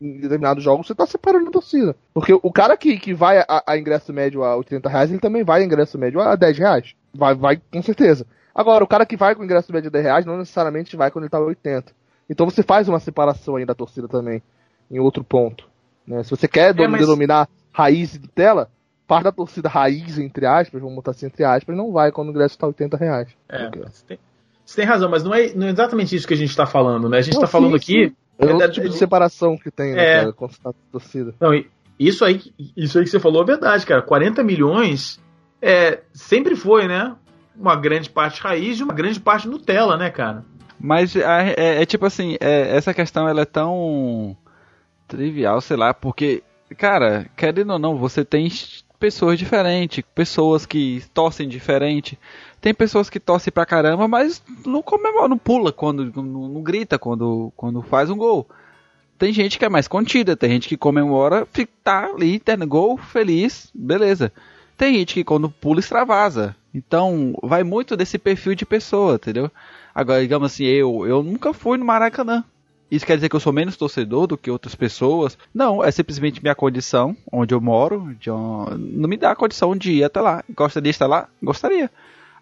em 0.00 0.18
determinados 0.20 0.62
jogos, 0.62 0.86
você 0.86 0.94
tá 0.94 1.06
separando 1.06 1.48
a 1.48 1.52
torcida. 1.52 1.96
Porque 2.14 2.32
o 2.32 2.52
cara 2.52 2.76
que, 2.76 2.98
que 2.98 3.12
vai 3.14 3.38
a, 3.38 3.62
a 3.66 3.76
ingresso 3.78 4.12
médio 4.12 4.44
a 4.44 4.56
80 4.56 4.88
reais, 4.88 5.10
ele 5.10 5.18
também 5.20 5.42
vai 5.44 5.62
a 5.62 5.64
ingresso 5.64 5.98
médio 5.98 6.20
a 6.20 6.36
10 6.36 6.58
reais. 6.58 6.94
Vai, 7.14 7.34
vai 7.34 7.60
com 7.72 7.82
certeza. 7.82 8.26
Agora, 8.54 8.82
o 8.84 8.88
cara 8.88 9.04
que 9.06 9.16
vai 9.16 9.34
com 9.34 9.44
ingresso 9.44 9.72
médio 9.72 9.88
a 9.88 9.90
10 9.92 10.04
reais 10.04 10.26
não 10.26 10.38
necessariamente 10.38 10.96
vai 10.96 11.10
quando 11.10 11.24
ele 11.24 11.30
tá 11.30 11.38
a 11.38 11.42
80. 11.42 11.92
Então 12.30 12.44
você 12.48 12.62
faz 12.62 12.88
uma 12.88 13.00
separação 13.00 13.56
aí 13.56 13.64
da 13.64 13.74
torcida 13.74 14.06
também, 14.08 14.42
em 14.90 14.98
outro 14.98 15.24
ponto. 15.24 15.66
né? 16.06 16.22
Se 16.22 16.30
você 16.30 16.46
quer 16.46 16.78
É, 16.78 16.86
mas- 16.88 17.00
denominar 17.00 17.48
raiz 17.72 18.12
de 18.12 18.28
tela, 18.28 18.68
parte 19.06 19.24
da 19.24 19.32
torcida 19.32 19.68
raiz, 19.68 20.18
entre 20.18 20.44
aspas, 20.46 20.80
vamos 20.80 20.94
botar 20.96 21.12
assim 21.12 21.26
entre 21.26 21.44
aspas, 21.44 21.76
não 21.76 21.92
vai 21.92 22.12
quando 22.12 22.28
o 22.28 22.30
ingresso 22.30 22.54
está 22.54 22.66
80 22.66 22.96
reais. 22.96 23.28
É, 23.48 23.70
você 23.70 24.04
tem, 24.06 24.18
você 24.64 24.76
tem 24.76 24.84
razão, 24.84 25.08
mas 25.10 25.24
não 25.24 25.34
é, 25.34 25.52
não 25.54 25.66
é 25.66 25.70
exatamente 25.70 26.14
isso 26.14 26.26
que 26.28 26.34
a 26.34 26.36
gente 26.36 26.50
está 26.50 26.66
falando, 26.66 27.08
né? 27.08 27.18
A 27.18 27.20
gente 27.22 27.34
Não, 27.34 27.42
está 27.42 27.50
falando 27.50 27.78
sim, 27.82 28.04
aqui. 28.06 28.16
É 28.38 28.46
outro 28.46 28.62
É, 28.66 28.70
tipo 28.70 28.88
de 28.88 28.94
é- 28.94 28.98
separação 28.98 29.56
que 29.56 29.70
tem, 29.70 29.94
né, 29.94 30.04
É. 30.04 30.18
cara, 30.20 30.32
tá 30.32 30.32
com 30.62 30.68
a 30.68 30.72
torcida. 30.92 31.34
Não, 31.40 31.50
isso 31.98 32.24
aí, 32.24 32.40
isso 32.76 32.98
aí 32.98 33.04
que 33.04 33.10
você 33.10 33.18
falou 33.20 33.42
é 33.42 33.46
verdade, 33.46 33.84
cara. 33.84 34.00
40 34.02 34.42
milhões 34.44 35.20
é, 35.60 36.00
sempre 36.12 36.54
foi, 36.54 36.86
né? 36.86 37.16
Uma 37.56 37.74
grande 37.74 38.08
parte 38.08 38.40
raiz 38.40 38.78
e 38.78 38.84
uma 38.84 38.94
grande 38.94 39.18
parte 39.18 39.48
Nutella, 39.48 39.96
né, 39.96 40.08
cara? 40.10 40.44
Mas 40.78 41.16
a- 41.16 41.42
é, 41.42 41.82
é 41.82 41.84
tipo 41.86 42.06
assim, 42.06 42.36
é- 42.40 42.76
essa 42.76 42.94
questão 42.94 43.28
ela 43.28 43.40
é 43.40 43.44
tão 43.44 44.36
trivial, 45.08 45.60
sei 45.60 45.76
lá, 45.76 45.92
porque, 45.92 46.42
cara, 46.76 47.26
querendo 47.36 47.72
ou 47.72 47.78
não, 47.78 47.96
você 47.96 48.24
tem 48.24 48.48
pessoas 49.00 49.38
diferentes, 49.38 50.04
pessoas 50.14 50.64
que 50.66 51.02
torcem 51.14 51.48
diferente. 51.48 52.18
Tem 52.60 52.74
pessoas 52.74 53.08
que 53.08 53.20
torcem 53.20 53.52
pra 53.52 53.66
caramba, 53.66 54.08
mas 54.08 54.42
não 54.66 54.82
comemora, 54.82 55.28
não 55.28 55.38
pula 55.38 55.72
quando, 55.72 56.12
não, 56.14 56.48
não 56.48 56.62
grita 56.62 56.98
quando, 56.98 57.52
quando 57.56 57.82
faz 57.82 58.10
um 58.10 58.16
gol. 58.16 58.48
Tem 59.18 59.32
gente 59.32 59.58
que 59.58 59.64
é 59.64 59.68
mais 59.68 59.88
contida, 59.88 60.36
tem 60.36 60.50
gente 60.50 60.68
que 60.68 60.76
comemora, 60.76 61.46
fica, 61.52 61.72
tá 61.82 62.06
ali, 62.06 62.38
terno 62.38 62.66
gol, 62.66 62.96
feliz, 62.96 63.70
beleza. 63.74 64.32
Tem 64.76 64.94
gente 64.94 65.14
que 65.14 65.24
quando 65.24 65.50
pula 65.50 65.80
extravasa. 65.80 66.54
Então, 66.72 67.34
vai 67.42 67.64
muito 67.64 67.96
desse 67.96 68.18
perfil 68.18 68.54
de 68.54 68.64
pessoa, 68.64 69.14
entendeu? 69.14 69.50
Agora, 69.94 70.20
digamos 70.20 70.52
assim, 70.52 70.64
eu, 70.64 71.06
eu 71.06 71.22
nunca 71.22 71.52
fui 71.52 71.76
no 71.76 71.84
Maracanã. 71.84 72.44
Isso 72.90 73.04
quer 73.04 73.16
dizer 73.16 73.28
que 73.28 73.36
eu 73.36 73.40
sou 73.40 73.52
menos 73.52 73.76
torcedor 73.76 74.26
do 74.26 74.38
que 74.38 74.50
outras 74.50 74.74
pessoas? 74.74 75.36
Não, 75.52 75.84
é 75.84 75.90
simplesmente 75.90 76.40
minha 76.40 76.54
condição, 76.54 77.16
onde 77.30 77.52
eu 77.52 77.60
moro, 77.60 78.16
não 78.78 79.08
me 79.08 79.16
dá 79.16 79.32
a 79.32 79.36
condição 79.36 79.76
de 79.76 79.92
ir 79.92 80.04
até 80.04 80.20
lá. 80.20 80.42
Gostaria 80.54 80.84
de 80.84 80.94
estar 80.94 81.06
lá? 81.06 81.28
Gostaria. 81.42 81.90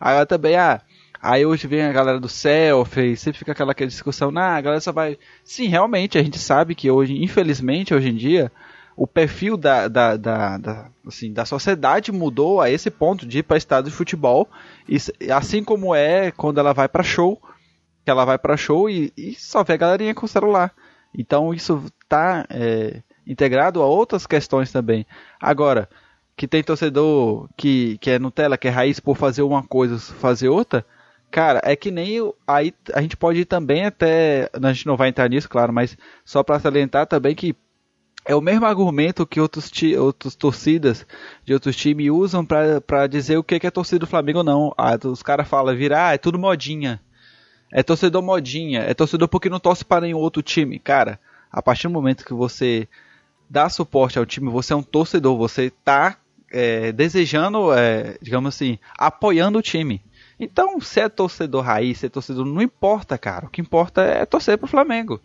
Aí 0.00 0.18
eu 0.18 0.26
também, 0.26 0.56
ah, 0.56 0.80
aí 1.20 1.44
hoje 1.44 1.66
vem 1.66 1.82
a 1.82 1.92
galera 1.92 2.20
do 2.20 2.28
selfie, 2.28 3.16
sempre 3.16 3.38
fica 3.38 3.52
aquela, 3.52 3.72
aquela 3.72 3.88
discussão, 3.88 4.30
nah, 4.30 4.56
a 4.56 4.60
galera 4.60 4.80
só 4.80 4.92
vai. 4.92 5.18
Sim, 5.44 5.68
realmente, 5.68 6.18
a 6.18 6.22
gente 6.22 6.38
sabe 6.38 6.74
que 6.74 6.90
hoje, 6.90 7.22
infelizmente, 7.22 7.94
hoje 7.94 8.08
em 8.08 8.16
dia, 8.16 8.52
o 8.96 9.06
perfil 9.06 9.56
da, 9.56 9.88
da, 9.88 10.16
da, 10.16 10.56
da, 10.56 10.88
assim, 11.06 11.32
da 11.32 11.44
sociedade 11.44 12.10
mudou 12.10 12.60
a 12.60 12.70
esse 12.70 12.90
ponto 12.90 13.26
de 13.26 13.40
ir 13.40 13.42
para 13.42 13.58
estádio 13.58 13.90
de 13.90 13.96
futebol, 13.96 14.48
e, 14.88 14.96
assim 15.30 15.62
como 15.62 15.94
é 15.94 16.30
quando 16.30 16.58
ela 16.58 16.72
vai 16.72 16.88
para 16.88 17.02
show, 17.02 17.40
que 18.04 18.10
ela 18.10 18.24
vai 18.24 18.38
para 18.38 18.56
show 18.56 18.88
e, 18.88 19.12
e, 19.16 19.34
só 19.34 19.62
vê 19.64 19.74
a 19.74 19.76
galerinha 19.76 20.14
com 20.14 20.26
o 20.26 20.28
celular. 20.28 20.72
Então 21.12 21.52
isso 21.52 21.82
está 22.02 22.46
é, 22.48 23.02
integrado 23.26 23.82
a 23.82 23.86
outras 23.86 24.26
questões 24.26 24.70
também. 24.70 25.04
Agora, 25.40 25.88
que 26.36 26.46
tem 26.46 26.62
torcedor 26.62 27.48
que, 27.56 27.96
que 27.98 28.10
é 28.10 28.18
Nutella, 28.18 28.58
que 28.58 28.68
é 28.68 28.70
raiz 28.70 29.00
por 29.00 29.16
fazer 29.16 29.42
uma 29.42 29.62
coisa, 29.62 29.98
fazer 29.98 30.48
outra, 30.48 30.84
cara, 31.30 31.60
é 31.64 31.74
que 31.74 31.90
nem 31.90 32.32
aí 32.46 32.74
a 32.92 33.00
gente 33.00 33.16
pode 33.16 33.40
ir 33.40 33.44
também 33.46 33.86
até, 33.86 34.50
a 34.52 34.72
gente 34.72 34.86
não 34.86 34.96
vai 34.96 35.08
entrar 35.08 35.28
nisso, 35.28 35.48
claro, 35.48 35.72
mas 35.72 35.96
só 36.24 36.42
para 36.42 36.60
salientar 36.60 37.06
também 37.06 37.34
que 37.34 37.56
é 38.26 38.34
o 38.34 38.40
mesmo 38.40 38.66
argumento 38.66 39.24
que 39.24 39.40
outros, 39.40 39.70
outros 39.98 40.34
torcidas 40.34 41.06
de 41.44 41.54
outros 41.54 41.76
times 41.76 42.10
usam 42.10 42.44
para 42.44 43.06
dizer 43.06 43.38
o 43.38 43.44
que 43.44 43.64
é 43.64 43.70
torcida 43.70 44.00
do 44.00 44.06
Flamengo 44.06 44.38
ou 44.38 44.44
não. 44.44 44.74
Ah, 44.76 44.98
os 45.04 45.22
caras 45.22 45.46
falam, 45.46 45.76
virar, 45.76 46.08
ah, 46.08 46.14
é 46.14 46.18
tudo 46.18 46.36
modinha. 46.36 47.00
É 47.72 47.84
torcedor 47.84 48.22
modinha, 48.22 48.80
é 48.80 48.94
torcedor 48.94 49.28
porque 49.28 49.48
não 49.48 49.60
torce 49.60 49.84
para 49.84 50.02
nenhum 50.02 50.18
outro 50.18 50.42
time. 50.42 50.78
Cara, 50.80 51.20
a 51.52 51.62
partir 51.62 51.86
do 51.86 51.92
momento 51.92 52.24
que 52.24 52.34
você 52.34 52.88
dá 53.48 53.68
suporte 53.68 54.18
ao 54.18 54.26
time, 54.26 54.50
você 54.50 54.72
é 54.72 54.76
um 54.76 54.82
torcedor, 54.82 55.36
você 55.36 55.70
tá 55.84 56.16
é, 56.56 56.90
desejando, 56.90 57.70
é, 57.74 58.16
digamos 58.22 58.54
assim, 58.54 58.78
apoiando 58.98 59.58
o 59.58 59.62
time. 59.62 60.00
Então, 60.40 60.80
se 60.80 61.00
é 61.00 61.08
torcedor 61.08 61.62
raiz, 61.62 61.98
se 61.98 62.06
é 62.06 62.08
torcedor, 62.08 62.46
não 62.46 62.62
importa, 62.62 63.18
cara. 63.18 63.46
O 63.46 63.50
que 63.50 63.60
importa 63.60 64.02
é 64.02 64.24
torcer 64.24 64.56
pro 64.56 64.66
Flamengo. 64.66 65.20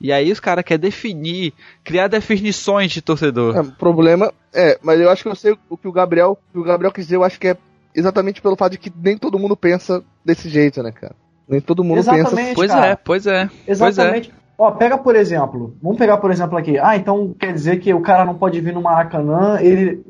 E 0.00 0.12
aí 0.12 0.30
os 0.30 0.38
caras 0.38 0.64
querem 0.64 0.80
definir, 0.80 1.52
criar 1.84 2.06
definições 2.06 2.92
de 2.92 3.02
torcedor. 3.02 3.56
É, 3.56 3.60
o 3.60 3.72
problema 3.72 4.32
é, 4.52 4.78
mas 4.80 5.00
eu 5.00 5.10
acho 5.10 5.24
que 5.24 5.28
eu 5.28 5.34
sei 5.34 5.56
o 5.68 5.76
que 5.76 5.88
o 5.88 5.92
Gabriel, 5.92 6.38
o, 6.54 6.60
o 6.60 6.64
Gabriel 6.64 6.92
quis 6.92 7.04
dizer, 7.04 7.16
eu 7.16 7.24
acho 7.24 7.38
que 7.38 7.48
é 7.48 7.56
exatamente 7.94 8.40
pelo 8.40 8.56
fato 8.56 8.72
de 8.72 8.78
que 8.78 8.92
nem 8.96 9.18
todo 9.18 9.38
mundo 9.38 9.56
pensa 9.56 10.02
desse 10.24 10.48
jeito, 10.48 10.82
né, 10.82 10.92
cara? 10.92 11.14
Nem 11.48 11.60
todo 11.60 11.82
mundo 11.82 11.98
exatamente, 11.98 12.34
pensa. 12.36 12.54
Pois 12.54 12.70
cara. 12.70 12.86
é, 12.86 12.96
pois 12.96 13.26
é. 13.26 13.50
Exatamente. 13.66 14.28
Pois 14.28 14.36
é. 14.36 14.40
Ó, 14.56 14.70
pega 14.72 14.98
por 14.98 15.16
exemplo, 15.16 15.74
vamos 15.82 15.98
pegar 15.98 16.18
por 16.18 16.30
exemplo 16.30 16.56
aqui. 16.56 16.78
Ah, 16.78 16.96
então 16.96 17.34
quer 17.38 17.52
dizer 17.52 17.80
que 17.80 17.92
o 17.92 18.00
cara 18.00 18.24
não 18.24 18.34
pode 18.34 18.60
vir 18.60 18.74
no 18.74 18.82
Maracanã, 18.82 19.58
ele 19.60 20.04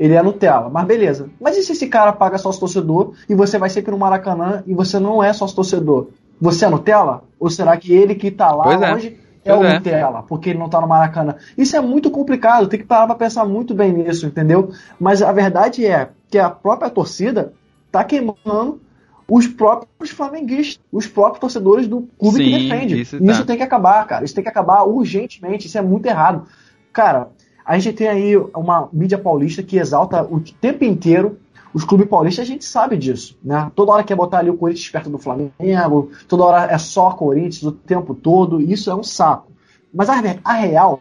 ele 0.00 0.14
é 0.14 0.22
Nutella. 0.22 0.70
Mas 0.70 0.86
beleza. 0.86 1.28
Mas 1.38 1.58
e 1.58 1.62
se 1.62 1.72
esse 1.72 1.86
cara 1.86 2.10
paga 2.10 2.38
sócio 2.38 2.58
torcedor 2.58 3.12
e 3.28 3.34
você 3.34 3.58
vai 3.58 3.68
sempre 3.68 3.90
no 3.90 3.98
Maracanã 3.98 4.64
e 4.66 4.72
você 4.72 4.98
não 4.98 5.22
é 5.22 5.30
sócio 5.34 5.54
torcedor? 5.54 6.08
Você 6.40 6.64
é 6.64 6.70
Nutella? 6.70 7.22
Ou 7.38 7.50
será 7.50 7.76
que 7.76 7.92
ele 7.92 8.14
que 8.14 8.30
tá 8.30 8.50
lá 8.50 8.64
Pois 8.64 8.80
é. 8.80 8.90
longe 8.92 9.20
é 9.44 9.54
Pois 9.54 9.60
o 9.60 9.64
é. 9.66 9.74
Nutella, 9.74 10.22
porque 10.22 10.48
ele 10.50 10.58
não 10.58 10.70
tá 10.70 10.80
no 10.80 10.88
Maracanã? 10.88 11.34
Isso 11.56 11.76
é 11.76 11.80
muito 11.82 12.10
complicado, 12.10 12.66
tem 12.66 12.80
que 12.80 12.86
parar 12.86 13.06
pra 13.08 13.14
pensar 13.14 13.44
muito 13.44 13.74
bem 13.74 13.92
nisso, 13.92 14.26
entendeu? 14.26 14.70
Mas 14.98 15.20
a 15.20 15.30
verdade 15.32 15.84
é 15.84 16.08
que 16.30 16.38
a 16.38 16.48
própria 16.48 16.88
torcida 16.88 17.52
tá 17.92 18.02
queimando 18.02 18.80
os 19.28 19.46
próprios 19.46 20.10
flamenguistas, 20.10 20.82
os 20.90 21.06
próprios 21.06 21.40
torcedores 21.40 21.86
do 21.86 22.08
clube 22.18 22.38
que 22.38 22.44
Sim, 22.44 22.68
defende. 22.68 23.00
isso 23.02 23.16
Isso, 23.22 23.40
tá. 23.40 23.44
tem 23.46 23.56
que 23.58 23.62
acabar, 23.62 24.06
cara. 24.06 24.24
Isso 24.24 24.34
tem 24.34 24.42
que 24.42 24.50
acabar 24.50 24.82
urgentemente. 24.84 25.66
Isso 25.66 25.76
é 25.76 25.82
muito 25.82 26.06
errado. 26.06 26.46
Cara, 26.92 27.28
a 27.76 27.78
gente 27.78 27.96
tem 27.96 28.08
aí 28.08 28.36
uma 28.36 28.88
mídia 28.92 29.18
paulista 29.18 29.62
que 29.62 29.76
exalta 29.78 30.22
o 30.24 30.40
tempo 30.40 30.84
inteiro 30.84 31.38
os 31.72 31.84
clubes 31.84 32.08
paulistas, 32.08 32.44
a 32.44 32.46
gente 32.48 32.64
sabe 32.64 32.96
disso, 32.96 33.38
né? 33.44 33.70
Toda 33.76 33.92
hora 33.92 34.02
quer 34.02 34.16
botar 34.16 34.38
ali 34.38 34.50
o 34.50 34.56
Corinthians 34.56 34.88
perto 34.90 35.08
do 35.08 35.18
Flamengo, 35.18 36.10
toda 36.26 36.42
hora 36.44 36.64
é 36.72 36.76
só 36.78 37.12
Corinthians 37.12 37.62
o 37.62 37.70
tempo 37.70 38.12
todo, 38.12 38.60
isso 38.60 38.90
é 38.90 38.94
um 38.94 39.04
saco. 39.04 39.52
Mas 39.94 40.08
a, 40.10 40.14
a 40.44 40.52
real, 40.54 41.00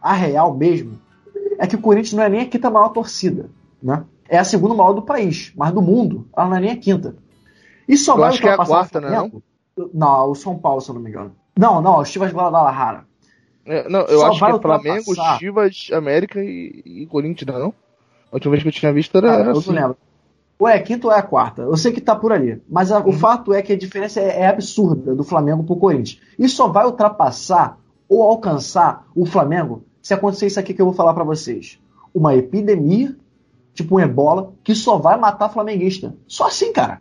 a 0.00 0.12
real 0.12 0.54
mesmo, 0.54 1.00
é 1.58 1.66
que 1.66 1.74
o 1.74 1.80
Corinthians 1.80 2.12
não 2.12 2.22
é 2.22 2.28
nem 2.28 2.40
a 2.42 2.46
quinta 2.46 2.70
maior 2.70 2.90
torcida, 2.90 3.50
né? 3.82 4.04
É 4.28 4.38
a 4.38 4.44
segunda 4.44 4.72
maior 4.74 4.92
do 4.92 5.02
país, 5.02 5.52
mas 5.56 5.72
do 5.72 5.82
mundo, 5.82 6.28
ela 6.36 6.48
não 6.48 6.56
é 6.56 6.60
nem 6.60 6.70
a 6.70 6.76
quinta. 6.76 7.16
E 7.88 7.96
só 7.96 8.16
Eu 8.16 8.24
acho 8.24 8.40
que 8.40 8.46
é 8.46 8.52
a 8.52 8.56
quarta, 8.68 9.00
né, 9.00 9.08
Flamengo- 9.08 9.42
Não, 9.92 10.30
o 10.30 10.34
São 10.36 10.56
Paulo, 10.56 10.80
se 10.80 10.90
eu 10.90 10.94
não 10.94 11.02
me 11.02 11.10
engano. 11.10 11.32
Não, 11.58 11.82
não, 11.82 11.98
o 11.98 12.04
Chivas 12.04 12.32
Guadalajara. 12.32 13.04
É, 13.64 13.88
não, 13.88 14.00
eu 14.00 14.18
Só 14.18 14.26
acho 14.28 14.38
que 14.38 14.44
é 14.50 14.60
Flamengo. 14.60 15.14
Chivas, 15.38 15.88
América 15.92 16.40
e, 16.42 16.82
e 16.84 17.06
Corinthians, 17.06 17.46
não 17.48 17.56
é 17.56 17.58
não? 17.60 17.74
A 18.30 18.36
última 18.36 18.52
vez 18.52 18.62
que 18.62 18.68
eu 18.68 18.72
tinha 18.72 18.92
visto 18.92 19.16
era, 19.16 19.28
Cara, 19.28 19.40
era 19.42 19.50
eu 19.52 19.58
assim. 19.58 19.70
não 19.72 19.76
lembro. 19.82 19.96
Ou 20.58 20.68
é 20.68 20.74
a 20.74 20.82
quinta 20.82 21.06
ou 21.08 21.12
é 21.12 21.18
a 21.18 21.22
quarta. 21.22 21.62
Eu 21.62 21.76
sei 21.76 21.92
que 21.92 22.00
tá 22.00 22.14
por 22.14 22.32
ali. 22.32 22.60
Mas 22.68 22.90
a- 22.92 23.00
Uhum. 23.00 23.08
o 23.08 23.12
fato 23.12 23.52
é 23.52 23.62
que 23.62 23.72
a 23.72 23.78
diferença 23.78 24.20
é, 24.20 24.40
é 24.42 24.46
absurda 24.46 25.14
do 25.14 25.24
Flamengo 25.24 25.64
pro 25.64 25.76
Corinthians. 25.76 26.20
E 26.38 26.48
só 26.48 26.68
vai 26.68 26.86
ultrapassar 26.86 27.78
ou 28.08 28.22
alcançar 28.22 29.06
o 29.14 29.24
Flamengo 29.26 29.84
se 30.00 30.12
acontecer 30.14 30.46
isso 30.46 30.58
aqui 30.60 30.72
que 30.74 30.80
eu 30.80 30.86
vou 30.86 30.94
falar 30.94 31.14
pra 31.14 31.24
vocês. 31.24 31.78
Uma 32.14 32.34
epidemia, 32.34 33.16
tipo 33.74 33.96
um 33.96 34.00
ebola, 34.00 34.52
que 34.62 34.74
só 34.74 34.98
vai 34.98 35.18
matar 35.18 35.48
flamenguista. 35.48 36.14
Só 36.26 36.46
assim, 36.46 36.72
cara. 36.72 37.00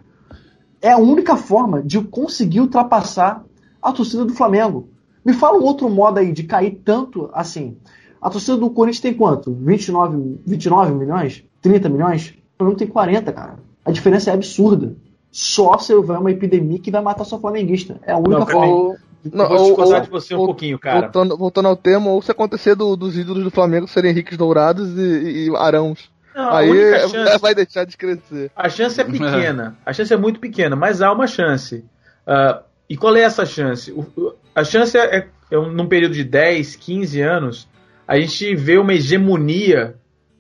É 0.82 0.92
a 0.92 0.98
única 0.98 1.36
forma 1.36 1.82
de 1.84 2.00
conseguir 2.02 2.62
ultrapassar 2.62 3.44
a 3.82 3.92
torcida 3.92 4.26
do 4.26 4.34
Flamengo. 4.34 4.90
Me 5.24 5.34
fala 5.34 5.58
um 5.58 5.64
outro 5.64 5.90
modo 5.90 6.20
aí 6.20 6.32
de 6.32 6.44
cair 6.44 6.82
tanto 6.84 7.30
assim. 7.34 7.78
A 8.22 8.30
torcida 8.30 8.58
do 8.58 8.70
Corinthians 8.70 9.02
tem 9.02 9.14
quanto? 9.14 9.52
29, 9.54 10.40
29 10.46 10.94
milhões? 10.94 11.44
30 11.62 11.90
milhões? 11.90 12.30
O 12.54 12.58
Flamengo 12.58 12.78
tem 12.80 12.88
40, 12.88 13.32
cara. 13.32 13.56
A 13.84 13.92
diferença 13.92 14.30
é 14.32 14.34
absurda. 14.34 14.96
Só 15.32 15.78
se 15.78 15.94
houver 15.94 16.18
uma 16.20 16.30
epidemia 16.32 16.80
que 16.80 16.92
vai 16.92 17.02
matar 17.02 17.24
só 17.24 17.40
flamenguista. 17.40 18.00
É 18.06 18.12
a 18.12 18.18
única 18.18 18.40
Não, 18.40 18.48
forma. 18.48 18.96
Não, 19.32 19.48
vou 19.48 19.58
ou- 19.60 19.66
discordar 19.68 20.00
ou- 20.00 20.06
de 20.06 20.10
você 20.10 20.36
um 20.36 20.40
ou- 20.40 20.46
pouquinho, 20.48 20.78
cara. 20.80 21.02
Voltando, 21.02 21.38
voltando 21.38 21.68
ao 21.68 21.76
tema, 21.76 22.10
ou 22.12 22.22
se 22.22 22.32
acontecer 22.32 22.76
do- 22.76 22.96
dos 22.96 23.18
ídolos 23.18 23.44
do 23.44 23.52
Flamengo 23.52 23.88
serem 23.88 24.12
Henriques 24.12 24.38
Dourados 24.38 24.98
e, 24.98 25.48
e 25.50 25.56
Arãos. 25.56 26.12
Não, 26.36 26.44
a 26.50 26.58
Aí 26.60 26.72
é- 26.80 27.08
chance- 27.08 27.38
vai 27.42 27.54
deixar 27.56 27.86
de 27.86 27.96
crescer. 27.98 28.52
A 28.56 28.68
chance 28.70 29.00
é 29.00 29.04
pequena, 29.04 29.78
a 29.86 29.94
chance 29.94 30.14
é 30.14 30.18
muito 30.18 30.40
pequena, 30.40 30.76
mas 30.76 31.02
há 31.02 31.12
uma 31.12 31.28
chance. 31.28 31.84
Ah, 32.26 32.62
e 32.90 32.96
qual 32.98 33.16
é 33.16 33.22
essa 33.22 33.46
chance? 33.46 33.92
O- 33.92 34.34
a 34.56 34.64
chance 34.64 34.98
é, 34.98 35.18
é, 35.18 35.28
é 35.52 35.58
um- 35.60 35.72
num 35.72 35.88
período 35.88 36.14
de 36.14 36.24
10, 36.24 36.76
15 36.76 37.22
anos, 37.22 37.68
a 38.08 38.20
gente 38.20 38.56
vê 38.56 38.78
uma 38.78 38.94
hegemonia 38.94 39.96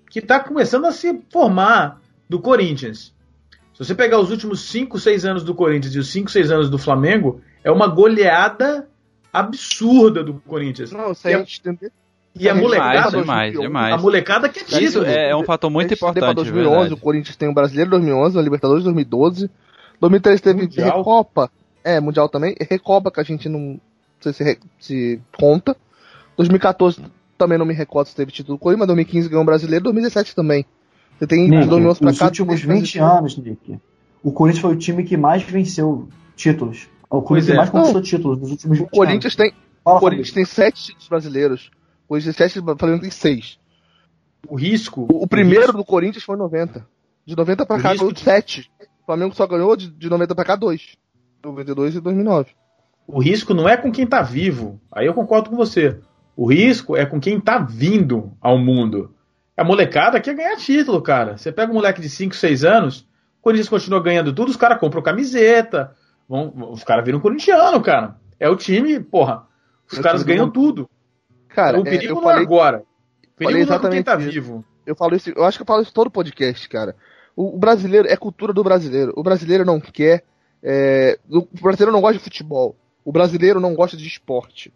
que 0.09 0.19
está 0.19 0.39
começando 0.39 0.85
a 0.85 0.91
se 0.91 1.21
formar 1.31 2.01
do 2.29 2.39
Corinthians. 2.39 3.13
Se 3.73 3.85
você 3.85 3.95
pegar 3.95 4.19
os 4.19 4.29
últimos 4.29 4.61
5, 4.61 4.99
6 4.99 5.25
anos 5.25 5.43
do 5.43 5.55
Corinthians 5.55 5.95
e 5.95 5.99
os 5.99 6.09
5, 6.11 6.29
6 6.29 6.51
anos 6.51 6.69
do 6.69 6.77
Flamengo, 6.77 7.41
é 7.63 7.71
uma 7.71 7.87
goleada 7.87 8.87
absurda 9.31 10.23
do 10.23 10.33
Corinthians. 10.45 10.91
Não, 10.91 11.11
E 11.11 11.15
sem 11.15 11.33
a- 11.33 11.39
gente 11.39 11.59
entender. 11.59 11.91
E 12.33 12.47
a 12.47 12.53
Demais, 12.53 12.61
molecada, 12.63 13.17
demais, 13.17 13.59
demais. 13.59 13.93
a 13.93 13.97
molecada 13.97 14.47
que 14.47 14.59
é 14.59 14.63
Isso 14.63 14.79
título. 14.99 15.05
é, 15.05 15.31
é 15.31 15.35
um 15.35 15.43
fator 15.43 15.69
muito 15.69 15.93
importante, 15.93 16.23
pra 16.23 16.31
2011, 16.31 16.73
verdade. 16.75 16.93
o 16.93 16.97
Corinthians 16.97 17.35
tem 17.35 17.49
o 17.49 17.53
Brasileiro 17.53 17.89
2011, 17.91 18.39
a 18.39 18.41
Libertadores 18.41 18.83
2012. 18.85 19.49
2013 19.99 20.41
teve 20.41 20.61
Mundial. 20.61 20.97
Recopa. 20.99 21.51
É, 21.83 21.99
Mundial 21.99 22.29
também. 22.29 22.55
Recopa 22.69 23.11
que 23.11 23.19
a 23.19 23.23
gente 23.23 23.49
não 23.49 23.79
sei 24.21 24.33
se, 24.33 24.43
re- 24.43 24.59
se 24.79 25.21
conta. 25.37 25.75
2014 26.37 27.03
também 27.37 27.57
não 27.57 27.65
me 27.65 27.73
recordo 27.73 28.07
se 28.07 28.15
teve 28.15 28.31
título 28.31 28.57
do 28.57 28.59
Corinthians, 28.61 28.79
mas 28.81 28.87
2015 28.87 29.29
ganhou 29.29 29.43
o 29.43 29.45
Brasileiro, 29.45 29.83
2017 29.85 30.35
também. 30.35 30.65
Você 31.17 31.27
tem 31.27 31.45
de 31.45 31.51
Nick, 31.51 31.67
2011 31.67 31.99
pra 31.99 32.09
nos 32.09 32.19
cá. 32.19 32.25
últimos 32.25 32.61
tem- 32.61 32.75
20 32.79 32.99
anos, 32.99 33.37
Nick, 33.37 33.79
o 34.23 34.31
Corinthians 34.31 34.61
foi 34.61 34.73
o 34.73 34.77
time 34.77 35.03
que 35.03 35.17
mais 35.17 35.43
venceu 35.43 36.07
títulos. 36.35 36.87
É 37.11 37.15
o 37.15 37.21
que 37.21 37.51
é. 37.51 37.55
mais 37.55 37.69
conquistou 37.69 38.01
títulos 38.01 38.39
nos 38.39 38.51
últimos 38.51 38.77
20 38.79 38.87
O 38.87 38.89
Corinthians 38.91 39.35
tem, 39.35 39.47
anos. 39.49 39.59
Fala, 39.83 39.97
o 39.97 39.99
Corinthians 39.99 40.31
tem 40.31 40.45
sete 40.45 40.83
títulos 40.85 41.07
brasileiros. 41.09 41.71
O 42.05 42.07
Corinthians 42.09 42.35
tem 42.35 42.47
sete, 42.49 42.59
o 42.59 42.77
Flamengo 42.77 43.01
tem 43.01 43.11
seis. 43.11 43.59
O 44.47 44.55
risco. 44.55 45.05
O, 45.11 45.23
o 45.23 45.27
primeiro 45.27 45.73
do 45.73 45.83
Corinthians 45.83 46.23
foi 46.23 46.35
90. 46.37 46.87
De 47.25 47.35
90 47.35 47.65
pra 47.65 47.77
O 47.77 47.81
cá 47.81 47.89
risco 47.89 48.05
ganhou 48.05 48.13
de- 48.13 48.21
7. 48.21 48.71
O 49.03 49.05
Flamengo 49.05 49.35
só 49.35 49.45
ganhou 49.45 49.75
de, 49.75 49.89
de 49.91 50.09
90 50.09 50.33
pra 50.35 50.43
cá 50.45 50.55
2. 50.55 50.95
92 51.43 51.95
e 51.95 51.99
2009. 51.99 52.51
O 53.11 53.19
risco 53.19 53.53
não 53.53 53.67
é 53.67 53.75
com 53.77 53.91
quem 53.91 54.07
tá 54.07 54.21
vivo. 54.21 54.79
Aí 54.91 55.05
eu 55.05 55.13
concordo 55.13 55.49
com 55.49 55.55
você. 55.55 55.99
O 56.35 56.49
risco 56.49 56.95
é 56.95 57.05
com 57.05 57.19
quem 57.19 57.39
tá 57.39 57.57
vindo 57.59 58.31
ao 58.41 58.57
mundo. 58.57 59.13
A 59.55 59.63
molecada 59.63 60.19
quer 60.19 60.33
ganhar 60.33 60.55
título, 60.55 61.01
cara. 61.01 61.37
Você 61.37 61.51
pega 61.51 61.71
um 61.71 61.75
moleque 61.75 62.01
de 62.01 62.09
5, 62.09 62.33
6 62.33 62.63
anos, 62.63 63.01
o 63.39 63.43
Corinthians 63.43 63.69
continua 63.69 64.01
ganhando 64.01 64.33
tudo, 64.33 64.49
os 64.49 64.55
caras 64.55 64.79
compram 64.79 65.01
camiseta, 65.01 65.93
vão, 66.27 66.53
os 66.71 66.83
caras 66.83 67.03
viram 67.05 67.19
corintiano, 67.19 67.81
cara. 67.81 68.15
É 68.39 68.49
o 68.49 68.55
time, 68.55 68.99
porra. 68.99 69.45
Os 69.91 69.97
É 69.97 69.99
o 69.99 70.03
caras 70.03 70.23
ganham 70.23 70.49
tudo. 70.49 70.89
Cara, 71.49 71.77
o 71.77 71.81
é, 71.81 71.83
perigo 71.91 72.13
eu 72.13 72.15
não 72.15 72.23
falei, 72.23 72.39
é 72.39 72.45
agora. 72.45 72.77
O 72.77 73.37
perigo 73.37 73.51
falei 73.51 73.65
não 73.65 73.75
é 73.75 73.79
com 73.79 73.89
quem 73.89 73.99
exatamente 73.99 74.05
tá 74.05 74.15
isso. 74.15 74.31
vivo. 74.31 74.65
Eu 74.85 74.95
falo 74.95 75.15
isso, 75.15 75.29
eu 75.35 75.43
acho 75.43 75.57
que 75.57 75.61
eu 75.61 75.67
falo 75.67 75.81
isso 75.81 75.93
todo 75.93 76.09
podcast, 76.09 76.67
cara. 76.69 76.95
O, 77.35 77.55
o 77.55 77.59
brasileiro 77.59 78.07
é 78.07 78.15
cultura 78.15 78.53
do 78.53 78.63
brasileiro. 78.63 79.13
O 79.15 79.21
brasileiro 79.21 79.65
não 79.65 79.79
quer. 79.79 80.23
é, 80.63 81.19
o 81.29 81.45
brasileiro 81.61 81.91
não 81.91 82.01
gosta 82.01 82.17
de 82.17 82.23
futebol. 82.23 82.75
O 83.03 83.11
brasileiro 83.11 83.59
não 83.59 83.73
gosta 83.75 83.97
de 83.97 84.07
esporte. 84.07 84.71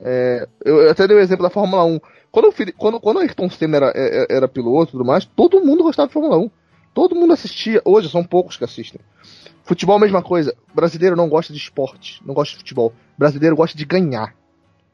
É, 0.00 0.46
eu, 0.64 0.90
até 0.90 1.06
dei 1.06 1.16
o 1.16 1.20
exemplo 1.20 1.42
da 1.42 1.50
Fórmula 1.50 1.84
1. 1.84 2.00
Quando, 2.30 2.54
quando, 2.76 3.00
quando 3.00 3.18
Ayrton 3.20 3.50
Senna 3.50 3.76
era, 3.76 3.92
é- 3.94 4.26
era 4.30 4.48
piloto 4.48 4.90
e 4.90 4.92
tudo 4.92 5.04
mais, 5.04 5.24
todo 5.24 5.64
mundo 5.64 5.82
gostava 5.82 6.08
de 6.08 6.14
Fórmula 6.14 6.38
1. 6.38 6.50
Todo 6.94 7.14
mundo 7.14 7.32
assistia. 7.32 7.80
Hoje 7.84 8.08
são 8.10 8.24
poucos 8.24 8.56
que 8.56 8.64
assistem. 8.64 9.00
Futebol, 9.64 9.98
mesma 9.98 10.22
coisa. 10.22 10.54
Brasileiro 10.74 11.14
não 11.16 11.28
gosta 11.28 11.52
de 11.52 11.58
esporte, 11.58 12.20
não 12.26 12.34
gosta 12.34 12.52
de 12.52 12.58
futebol. 12.58 12.92
Brasileiro 13.16 13.54
gosta 13.56 13.76
de 13.76 13.84
ganhar. 13.84 14.34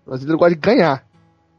Brasileiro 0.07 0.39
gosta 0.39 0.55
de 0.55 0.61
ganhar. 0.61 1.07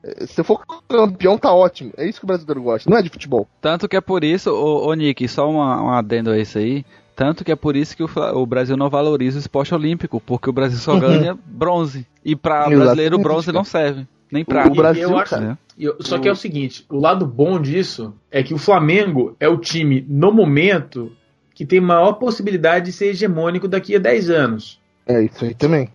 É, 0.03 0.25
Se 0.27 0.43
for 0.43 0.63
campeão, 0.87 1.37
tá 1.37 1.51
ótimo. 1.53 1.91
É 1.97 2.07
isso 2.07 2.19
que 2.19 2.25
o 2.25 2.27
brasileiro 2.27 2.61
gosta, 2.61 2.89
não 2.89 2.97
é 2.97 3.01
de 3.01 3.09
futebol. 3.09 3.47
Tanto 3.59 3.87
que 3.87 3.95
é 3.97 4.01
por 4.01 4.23
isso, 4.23 4.51
ô, 4.51 4.87
ô 4.87 4.93
Nick, 4.93 5.27
só 5.27 5.49
um 5.49 5.89
adendo 5.89 6.31
a 6.31 6.37
isso 6.37 6.57
aí. 6.59 6.85
Tanto 7.18 7.44
que 7.44 7.52
é 7.52 7.56
por 7.56 7.76
isso 7.76 7.98
que 7.98 8.03
o, 8.03 8.10
o 8.35 8.45
Brasil 8.45 8.77
não 8.77 8.89
valoriza 8.91 9.38
o 9.38 9.41
esporte 9.41 9.73
olímpico, 9.73 10.22
porque 10.23 10.48
o 10.49 10.53
Brasil 10.53 10.77
só 10.77 10.95
ganha 11.02 11.35
bronze. 11.45 12.06
E 12.23 12.35
pra 12.35 12.57
Exatamente, 12.60 12.80
brasileiro 12.80 13.15
o 13.18 13.19
bronze 13.19 13.52
não 13.52 13.64
serve. 13.64 14.06
Nem 14.31 14.44
O 14.44 14.45
prata. 14.45 14.69
Brasil, 14.69 15.03
eu 15.10 15.18
acho- 15.18 15.31
cara. 15.31 15.57
Eu- 15.80 15.95
só 15.99 16.19
que 16.19 16.27
é 16.30 16.31
o 16.31 16.35
seguinte, 16.35 16.85
o 16.89 16.99
lado 16.99 17.26
bom 17.26 17.60
disso 17.60 18.14
é 18.31 18.44
que 18.44 18.53
o 18.53 18.57
Flamengo 18.60 19.35
é 19.39 19.48
o 19.49 19.57
time, 19.57 20.06
no 20.07 20.31
momento, 20.31 21.11
que 21.56 21.65
tem 21.65 21.80
maior 21.81 22.14
possibilidade 22.14 22.85
de 22.85 22.91
ser 22.91 23.07
hegemônico 23.07 23.68
daqui 23.68 23.95
a 23.95 23.99
10 23.99 24.30
anos. 24.30 24.80
É 25.07 25.23
isso 25.23 25.44
aí 25.44 25.56
também. 25.56 25.89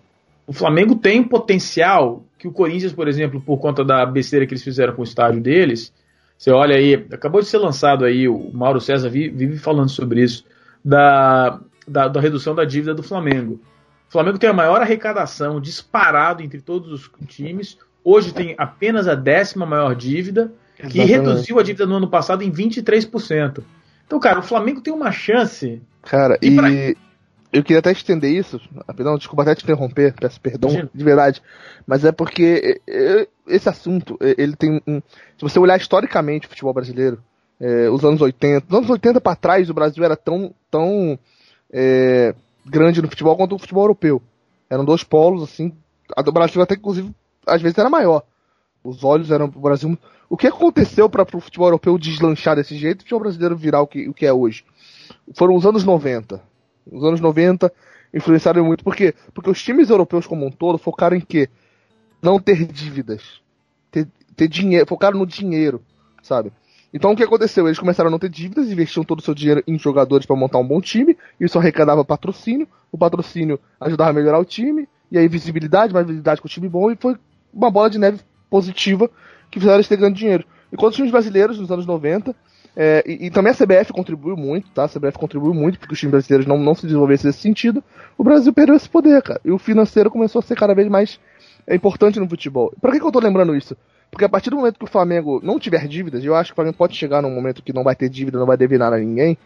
O 0.44 0.53
Flamengo 0.53 0.97
tem 0.97 1.20
um 1.20 1.28
potencial 1.28 2.24
que 2.36 2.49
o 2.49 2.53
Corinthians, 2.53 2.93
por 2.93 3.07
exemplo, 3.07 3.40
por 3.40 3.59
conta 3.59 3.85
da 3.85 4.05
besteira 4.05 4.44
que 4.44 4.55
eles 4.55 4.65
fizeram 4.65 4.93
com 4.93 5.03
o 5.03 5.05
estádio 5.05 5.40
deles, 5.40 5.93
você 6.36 6.51
olha 6.51 6.74
aí, 6.74 6.94
acabou 7.12 7.40
de 7.40 7.47
ser 7.47 7.59
lançado 7.59 8.05
aí, 8.05 8.27
o 8.28 8.51
Mauro 8.53 8.81
César 8.81 9.09
vi- 9.09 9.28
vive 9.31 9.57
falando 9.59 9.89
sobre 9.90 10.23
isso, 10.24 10.44
da, 10.84 11.60
da, 11.86 12.09
da 12.09 12.20
redução 12.20 12.54
da 12.54 12.64
dívida 12.64 12.94
do 12.94 13.02
Flamengo. 13.02 13.60
O 14.09 14.12
Flamengo 14.12 14.38
tem 14.38 14.50
a 14.50 14.54
maior 14.54 14.80
arrecadação 14.80 15.60
disparado 15.60 16.42
entre 16.42 16.60
todos 16.60 16.92
os 16.92 17.10
times. 17.26 17.78
Hoje 18.04 18.32
tem 18.34 18.54
apenas 18.59 19.09
a 19.09 19.14
décima 19.14 19.64
maior 19.64 19.94
dívida, 19.94 20.52
que 20.76 21.00
Exatamente. 21.00 21.10
reduziu 21.10 21.59
a 21.59 21.62
dívida 21.62 21.86
no 21.86 21.96
ano 21.96 22.09
passado 22.09 22.42
em 22.42 22.50
23%. 22.50 23.62
Então, 24.06 24.18
cara, 24.20 24.40
o 24.40 24.42
Flamengo 24.42 24.80
tem 24.80 24.92
uma 24.92 25.10
chance. 25.12 25.80
Cara, 26.02 26.36
E 26.42 26.50
pra- 26.54 26.68
eu 27.52 27.62
queria 27.62 27.78
até 27.78 27.92
estender 27.92 28.30
isso. 28.32 28.60
Perdão, 28.96 29.16
desculpa 29.16 29.42
até 29.42 29.54
te 29.54 29.62
interromper, 29.64 30.14
peço 30.14 30.40
perdão 30.40 30.70
Imagina. 30.70 30.90
de 30.92 31.04
verdade. 31.04 31.42
Mas 31.86 32.04
é 32.04 32.10
porque 32.12 32.80
esse 33.46 33.68
assunto, 33.68 34.18
ele 34.20 34.56
tem 34.56 34.82
um. 34.86 35.00
Se 35.36 35.42
você 35.42 35.59
olhar 35.59 35.76
historicamente 35.78 36.46
o 36.46 36.50
futebol 36.50 36.74
brasileiro, 36.74 37.22
é, 37.61 37.89
os 37.91 38.05
anos 38.05 38.20
80, 38.20 38.66
dos 38.66 38.79
anos 38.79 38.91
80 38.91 39.20
para 39.20 39.37
trás, 39.37 39.70
o 39.70 39.74
Brasil 39.74 40.05
era 40.05 40.16
tão, 40.16 40.55
tão 40.70 41.19
é, 41.73 42.35
grande 42.66 43.01
no 43.01 43.09
futebol 43.09 43.37
quanto 43.37 43.55
o 43.55 43.59
futebol 43.59 43.85
europeu. 43.85 44.23
Eram 44.69 44.85
dois 44.85 45.05
polos, 45.05 45.43
assim. 45.43 45.73
A 46.16 46.23
do 46.23 46.33
Brasil 46.33 46.61
até, 46.62 46.74
inclusive, 46.74 47.15
às 47.47 47.61
vezes 47.61 47.79
era 47.79 47.91
maior. 47.91 48.23
Os 48.83 49.05
olhos 49.05 49.31
eram 49.31 49.49
pro 49.51 49.61
Brasil. 49.61 49.97
O 50.29 50.37
que 50.37 50.47
aconteceu 50.47 51.09
para 51.09 51.23
o 51.23 51.41
futebol 51.41 51.69
europeu 51.69 51.99
deslanchar 51.99 52.57
desse 52.57 52.77
jeito 52.77 53.01
e 53.01 53.01
o 53.01 53.03
futebol 53.03 53.20
brasileiro 53.20 53.57
virar 53.57 53.81
o 53.83 53.87
que, 53.87 54.09
o 54.09 54.15
que 54.15 54.27
é 54.27 54.33
hoje? 54.33 54.65
Foram 55.35 55.55
os 55.55 55.66
anos 55.66 55.85
90. 55.85 56.43
Os 56.91 57.05
anos 57.05 57.20
90 57.20 57.73
influenciaram 58.12 58.65
muito. 58.65 58.83
Por 58.83 58.97
quê? 58.97 59.15
Porque 59.35 59.51
os 59.51 59.62
times 59.62 59.91
europeus 59.91 60.27
como 60.27 60.47
um 60.47 60.51
todo 60.51 60.79
focaram 60.79 61.16
em 61.16 61.20
quê? 61.20 61.49
Não 62.20 62.41
ter 62.41 62.65
dívidas. 62.66 63.41
Ter, 63.91 64.09
ter 64.35 64.49
dinheiro. 64.49 64.87
Focaram 64.87 65.19
no 65.19 65.27
dinheiro, 65.27 65.83
sabe? 66.23 66.53
Então 66.93 67.12
o 67.12 67.16
que 67.16 67.23
aconteceu? 67.23 67.66
Eles 67.66 67.78
começaram 67.78 68.09
a 68.09 68.10
não 68.10 68.19
ter 68.19 68.28
dívidas, 68.28 68.70
investiam 68.70 69.05
todo 69.05 69.20
o 69.20 69.23
seu 69.23 69.35
dinheiro 69.35 69.62
em 69.66 69.78
jogadores 69.78 70.27
para 70.27 70.36
montar 70.36 70.59
um 70.59 70.66
bom 70.66 70.81
time, 70.81 71.16
isso 71.40 71.59
arrecadava 71.59 72.05
patrocínio, 72.05 72.69
o 72.90 72.98
patrocínio 72.98 73.59
ajudava 73.81 74.10
a 74.10 74.12
melhorar 74.12 74.39
o 74.39 74.44
time, 74.44 74.89
e 75.10 75.19
aí 75.19 75.27
visibilidade, 75.28 75.93
mais 75.93 76.06
visibilidade 76.06 76.40
com 76.40 76.47
o 76.47 76.51
time 76.51 76.69
bom, 76.69 76.90
e 76.90 76.97
foi 76.97 77.16
uma 77.52 77.70
bola 77.70 77.89
de 77.89 77.98
neve 77.98 78.20
positiva 78.51 79.10
que 79.51 79.59
fizeram 79.59 79.77
eles 79.77 79.89
ter 79.89 79.97
ganho 79.97 80.14
dinheiro. 80.14 80.44
Enquanto 80.73 80.93
os 80.93 80.97
times 80.97 81.12
brasileiros 81.12 81.59
nos 81.59 81.70
anos 81.70 81.86
90, 81.86 82.35
é, 82.74 83.05
e, 83.06 83.27
e 83.27 83.31
também 83.31 83.52
a 83.52 83.55
CBF 83.55 83.93
contribuiu 83.93 84.36
muito, 84.36 84.70
tá? 84.70 84.85
A 84.85 84.89
CBF 84.89 85.19
contribuiu 85.19 85.52
muito 85.52 85.78
porque 85.78 85.93
os 85.93 86.01
times 86.01 86.12
brasileiros 86.12 86.47
não, 86.47 86.59
não 86.59 86.74
se 86.74 86.86
desenvolvessem 86.86 87.28
nesse 87.28 87.40
sentido, 87.40 87.85
o 88.16 88.24
Brasil 88.24 88.52
perdeu 88.52 88.74
esse 88.74 88.89
poder, 88.89 89.20
cara. 89.23 89.40
E 89.44 89.51
o 89.51 89.59
financeiro 89.59 90.10
começou 90.10 90.39
a 90.39 90.43
ser 90.43 90.56
cada 90.56 90.74
vez 90.74 90.89
mais 90.89 91.20
é, 91.66 91.74
importante 91.74 92.18
no 92.18 92.28
futebol. 92.28 92.72
Pra 92.80 92.93
que, 92.93 93.01
que 93.01 93.06
eu 93.06 93.12
tô 93.12 93.20
lembrando 93.20 93.55
isso? 93.55 93.76
Porque 94.10 94.24
a 94.24 94.28
partir 94.28 94.51
do 94.51 94.56
momento 94.56 94.78
que 94.78 94.84
o 94.84 94.89
Flamengo 94.89 95.40
não 95.43 95.59
tiver 95.59 95.89
dívidas, 95.89 96.22
e 96.22 96.26
eu 96.26 96.34
acho 96.34 96.51
que 96.51 96.52
o 96.52 96.56
Flamengo 96.56 96.76
pode 96.76 96.94
chegar 96.94 97.22
num 97.22 97.34
momento 97.34 97.62
que 97.62 97.72
não 97.72 97.82
vai 97.82 97.97
ter 97.97 98.09
dívida, 98.09 98.39
não 98.39 98.47
vai 98.47 98.56
dever 98.56 98.78
nada 98.78 98.97
a 98.97 98.98
ninguém, 98.98 99.39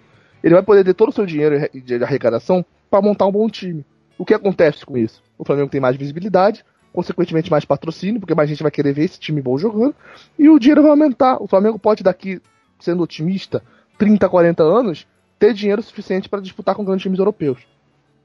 ele 0.43 0.55
vai 0.55 0.63
poder 0.63 0.85
ter 0.85 0.95
todo 0.95 1.11
o 1.11 1.13
seu 1.13 1.25
dinheiro 1.25 1.69
de 1.73 2.03
arrecadação 2.03 2.65
para 2.91 3.01
montar 3.01 3.27
um 3.27 3.33
bom 3.33 3.49
time. 3.49 3.85
O 4.19 4.25
que 4.25 4.35
acontece 4.35 4.85
com 4.85 4.97
isso? 4.97 5.23
O 5.39 5.45
Flamengo 5.45 5.71
tem 5.71 5.81
mais 5.81 5.97
visibilidade, 5.97 6.65
consequentemente 6.93 7.51
mais 7.51 7.65
patrocínio, 7.65 8.21
porque 8.21 8.35
mais 8.35 8.49
gente 8.49 8.63
vai 8.63 8.73
querer 8.73 8.93
ver 8.93 9.05
esse 9.05 9.21
time 9.21 9.41
bom 9.41 9.57
jogando, 9.57 9.95
e 10.39 10.49
o 10.49 10.59
dinheiro 10.59 10.83
vai 10.83 10.91
aumentar. 10.91 11.41
O 11.41 11.47
Flamengo 11.47 11.79
pode 11.79 12.03
daqui, 12.03 12.41
sendo 12.81 13.03
otimista, 13.03 13.63
30, 13.99 14.29
40 14.29 14.63
anos, 14.63 15.07
ter 15.39 15.53
dinheiro 15.53 15.83
suficiente 15.83 16.29
para 16.29 16.41
disputar 16.41 16.75
com 16.75 16.85
grandes 16.85 17.03
times 17.03 17.19
europeus. 17.19 17.59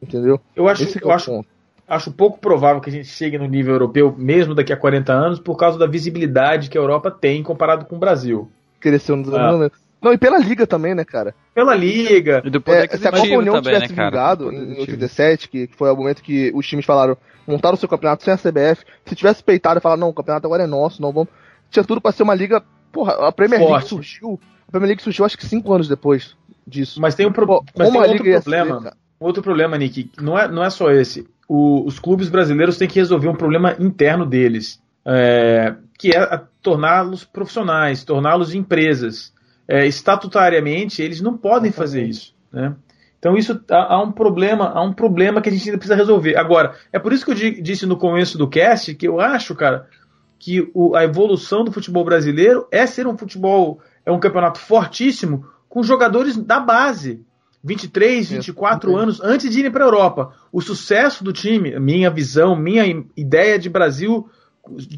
Entendeu? 0.02 0.40
Eu 0.56 0.68
acho, 0.68 0.84
Esse 0.84 0.98
que 0.98 1.06
é 1.06 1.08
eu 1.08 1.12
o 1.12 1.14
acho, 1.14 1.30
ponto. 1.30 1.48
Acho 1.92 2.12
pouco 2.12 2.40
provável 2.40 2.82
que 2.82 2.90
a 2.90 2.94
gente 2.94 3.08
chegue 3.08 3.38
no 3.38 3.46
nível 3.48 3.74
europeu, 3.76 4.16
mesmo 4.18 4.56
daqui 4.56 4.72
a 4.74 4.78
40 4.78 5.12
anos, 5.14 5.40
por 5.40 5.56
causa 5.58 5.78
da 5.78 5.86
visibilidade 5.86 6.70
que 6.70 6.78
a 6.78 6.82
Europa 6.82 7.12
tem 7.12 7.44
comparado 7.44 7.86
com 7.86 7.96
o 7.96 8.00
Brasil. 8.00 8.50
Cresceu 8.80 9.16
nos 9.16 9.34
Ah. 9.34 9.50
anos. 9.50 9.72
Não, 10.02 10.12
e 10.12 10.18
pela 10.18 10.40
liga 10.40 10.66
também, 10.66 10.96
né, 10.96 11.06
cara? 11.06 11.36
Pela 11.54 11.76
liga, 11.76 12.42
E 12.44 12.72
É, 12.72 12.98
se 12.98 13.08
a 13.08 13.12
Copa 13.12 13.24
União 13.28 13.54
também, 13.62 13.74
tivesse 13.76 13.94
né, 13.94 14.04
vingado 14.06 14.46
em 14.46 14.48
aquisitivo. 14.58 14.82
87, 14.82 15.50
que, 15.50 15.68
que 15.68 15.76
foi 15.76 15.92
o 15.92 15.96
momento 15.96 16.24
que 16.24 16.52
os 16.56 16.66
times 16.68 16.86
falaram, 16.86 17.16
montaram 17.46 17.76
o 17.76 17.78
seu 17.78 17.88
campeonato 17.88 18.24
sem 18.24 18.34
a 18.34 18.38
CBF, 18.38 18.84
se 19.06 19.14
tivesse 19.16 19.44
peitado 19.44 19.78
e 19.78 19.82
falado, 19.82 20.00
não, 20.00 20.10
o 20.10 20.14
campeonato 20.14 20.48
agora 20.48 20.64
é 20.64 20.68
nosso, 20.68 21.02
não 21.02 21.12
vamos. 21.12 21.30
Tinha 21.70 21.84
tudo 21.84 22.02
pra 22.02 22.12
ser 22.12 22.24
uma 22.24 22.34
liga. 22.34 22.64
Porra, 22.92 23.28
a 23.28 23.32
Premier 23.32 23.60
League 23.60 23.74
Forte. 23.74 23.90
surgiu. 23.90 24.40
A 24.68 24.72
Premier 24.72 24.88
League 24.88 25.04
surgiu 25.04 25.24
acho 25.24 25.38
que 25.38 25.46
cinco 25.46 25.72
anos 25.72 25.88
depois 25.88 26.36
disso. 26.66 27.00
mas 27.00 27.14
tem 27.14 27.28
um, 27.28 27.32
pro- 27.32 27.46
Pô, 27.46 27.64
mas 27.78 27.88
como 27.90 28.00
tem 28.02 28.08
a 28.10 28.12
outro 28.14 28.26
ser, 28.26 28.32
problema. 28.42 28.82
cara? 28.82 28.96
Outro 29.20 29.44
problema, 29.44 29.78
Nick, 29.78 30.10
não 30.20 30.38
é, 30.40 30.48
não 30.48 30.64
é 30.64 30.70
só 30.72 30.90
esse. 30.90 31.28
O- 31.54 31.86
os 31.86 32.00
clubes 32.00 32.30
brasileiros 32.30 32.78
têm 32.78 32.88
que 32.88 32.98
resolver 32.98 33.28
um 33.28 33.36
problema 33.36 33.76
interno 33.78 34.26
deles, 34.26 34.82
é, 35.06 35.76
que 36.00 36.16
é 36.16 36.42
torná-los 36.62 37.26
profissionais, 37.26 38.06
torná-los 38.06 38.56
empresas. 38.56 39.34
É, 39.68 39.86
estatutariamente, 39.86 41.02
eles 41.02 41.20
não 41.20 41.36
podem 41.38 41.70
fazer 41.70 42.04
isso. 42.06 42.34
Né? 42.54 42.74
Então 43.20 43.36
isso 43.36 43.60
há, 43.70 44.02
um 44.02 44.14
problema, 44.14 44.70
há 44.70 44.82
um 44.82 44.94
problema 44.94 45.42
que 45.42 45.50
a 45.50 45.52
gente 45.52 45.66
ainda 45.68 45.78
precisa 45.78 45.96
resolver. 45.96 46.38
Agora, 46.38 46.74
é 46.94 46.98
por 46.98 47.12
isso 47.12 47.26
que 47.26 47.32
eu 47.32 47.36
di- 47.36 47.62
disse 47.62 47.86
no 47.86 47.98
começo 47.98 48.38
do 48.38 48.48
cast 48.48 48.96
que 48.96 49.08
eu 49.08 49.20
acho, 49.20 49.54
cara, 49.54 49.88
que 50.40 50.72
o- 50.74 50.96
a 50.96 51.04
evolução 51.04 51.66
do 51.66 51.72
futebol 51.74 52.06
brasileiro 52.06 52.66
é 52.72 52.86
ser 52.86 53.06
um 53.08 53.18
futebol, 53.18 53.82
é 54.06 54.12
um 54.12 54.20
campeonato 54.22 54.58
fortíssimo 54.60 55.46
com 55.68 55.84
jogadores 55.84 56.38
da 56.38 56.62
base. 56.62 57.22
23, 57.64 58.30
24 58.32 58.96
anos 58.98 59.22
antes 59.22 59.52
de 59.52 59.60
irem 59.60 59.72
para 59.72 59.84
a 59.84 59.88
Europa. 59.88 60.34
O 60.52 60.62
sucesso 60.62 61.24
do 61.24 61.32
time, 61.32 61.80
minha 61.80 62.10
visão, 62.10 62.56
minha 62.56 62.84
ideia 63.16 63.60
de 63.60 63.70
Brasil 63.70 64.28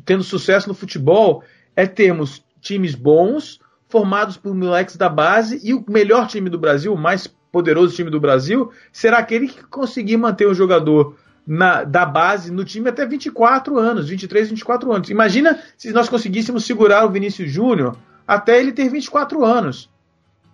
tendo 0.06 0.24
sucesso 0.24 0.68
no 0.68 0.74
futebol 0.74 1.44
é 1.76 1.86
termos 1.86 2.44
times 2.62 2.96
bons, 2.96 3.60
formados 3.88 4.38
por 4.38 4.54
moleques 4.56 4.96
da 4.96 5.10
base, 5.10 5.60
e 5.64 5.74
o 5.74 5.84
melhor 5.88 6.28
time 6.28 6.50
do 6.50 6.58
Brasil, 6.58 6.94
o 6.94 6.98
mais 6.98 7.28
poderoso 7.52 7.96
time 7.96 8.10
do 8.10 8.20
Brasil, 8.20 8.72
será 8.92 9.20
aquele 9.20 9.48
que 9.48 9.64
conseguir 9.64 10.18
manter 10.18 10.48
o 10.48 10.54
jogador 10.54 11.16
na- 11.46 11.84
da 11.84 12.06
base 12.06 12.52
no 12.52 12.64
time 12.66 12.90
até 12.90 13.06
24 13.06 13.78
anos, 13.78 14.10
23, 14.10 14.50
24 14.50 14.92
anos. 14.92 15.10
Imagina 15.10 15.60
se 15.78 15.92
nós 15.92 16.10
conseguíssemos 16.10 16.66
segurar 16.66 17.06
o 17.06 17.12
Vinícius 17.12 17.52
Júnior 17.52 17.96
até 18.26 18.60
ele 18.60 18.72
ter 18.72 18.90
24 18.90 19.46
anos. 19.46 19.90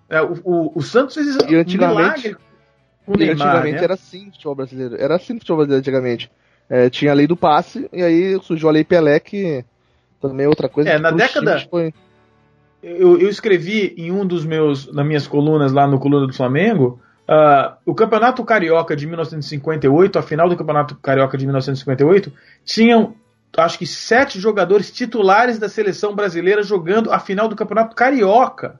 É, 0.09 0.21
o, 0.21 0.33
o- 0.43 0.71
o 0.75 0.81
Santos 0.81 1.15
fez 1.15 1.35
E 1.35 1.55
antigamente- 1.55 1.75
um 1.77 1.87
milagre 1.87 2.37
o 3.07 3.17
Neymar, 3.17 3.47
antigamente 3.47 3.77
né? 3.77 3.83
era 3.83 3.93
assim 3.95 4.25
no 4.27 4.31
futebol 4.31 4.55
brasileiro. 4.55 4.95
Era 4.99 5.15
assim 5.15 5.33
no 5.33 5.39
futebol 5.39 5.57
brasileiro 5.57 5.79
antigamente. 5.81 6.31
É, 6.69 6.89
tinha 6.89 7.11
a 7.11 7.15
lei 7.15 7.25
do 7.25 7.35
passe, 7.35 7.89
e 7.91 8.01
aí 8.03 8.39
surgiu 8.43 8.69
a 8.69 8.71
lei 8.71 8.83
Pelé, 8.83 9.19
que 9.19 9.65
também 10.21 10.45
é 10.45 10.49
outra 10.49 10.69
coisa. 10.69 10.89
É, 10.89 10.99
na 10.99 11.09
década- 11.11 11.65
Foi... 11.69 11.91
eu, 12.83 13.19
eu 13.19 13.29
escrevi 13.29 13.93
em 13.97 14.11
um 14.11 14.25
dos 14.25 14.45
meus 14.45 14.91
nas 14.93 15.05
minhas 15.05 15.27
colunas 15.27 15.71
lá 15.71 15.87
no 15.87 15.99
coluna 15.99 16.27
do 16.27 16.33
Flamengo 16.33 16.99
ah, 17.27 17.77
o 17.85 17.93
campeonato 17.93 18.43
carioca 18.45 18.95
de 18.95 19.05
1958 19.07 20.17
a 20.19 20.21
final 20.21 20.47
do 20.49 20.55
campeonato 20.55 20.95
carioca 20.95 21.37
de 21.37 21.45
1958 21.45 22.31
tinham 22.63 23.15
acho 23.57 23.77
que 23.79 23.85
sete 23.87 24.39
jogadores 24.39 24.91
titulares 24.91 25.57
da 25.59 25.67
seleção 25.67 26.15
brasileira 26.15 26.61
jogando 26.63 27.11
a 27.11 27.19
final 27.19 27.47
do 27.47 27.55
campeonato 27.55 27.95
carioca 27.95 28.79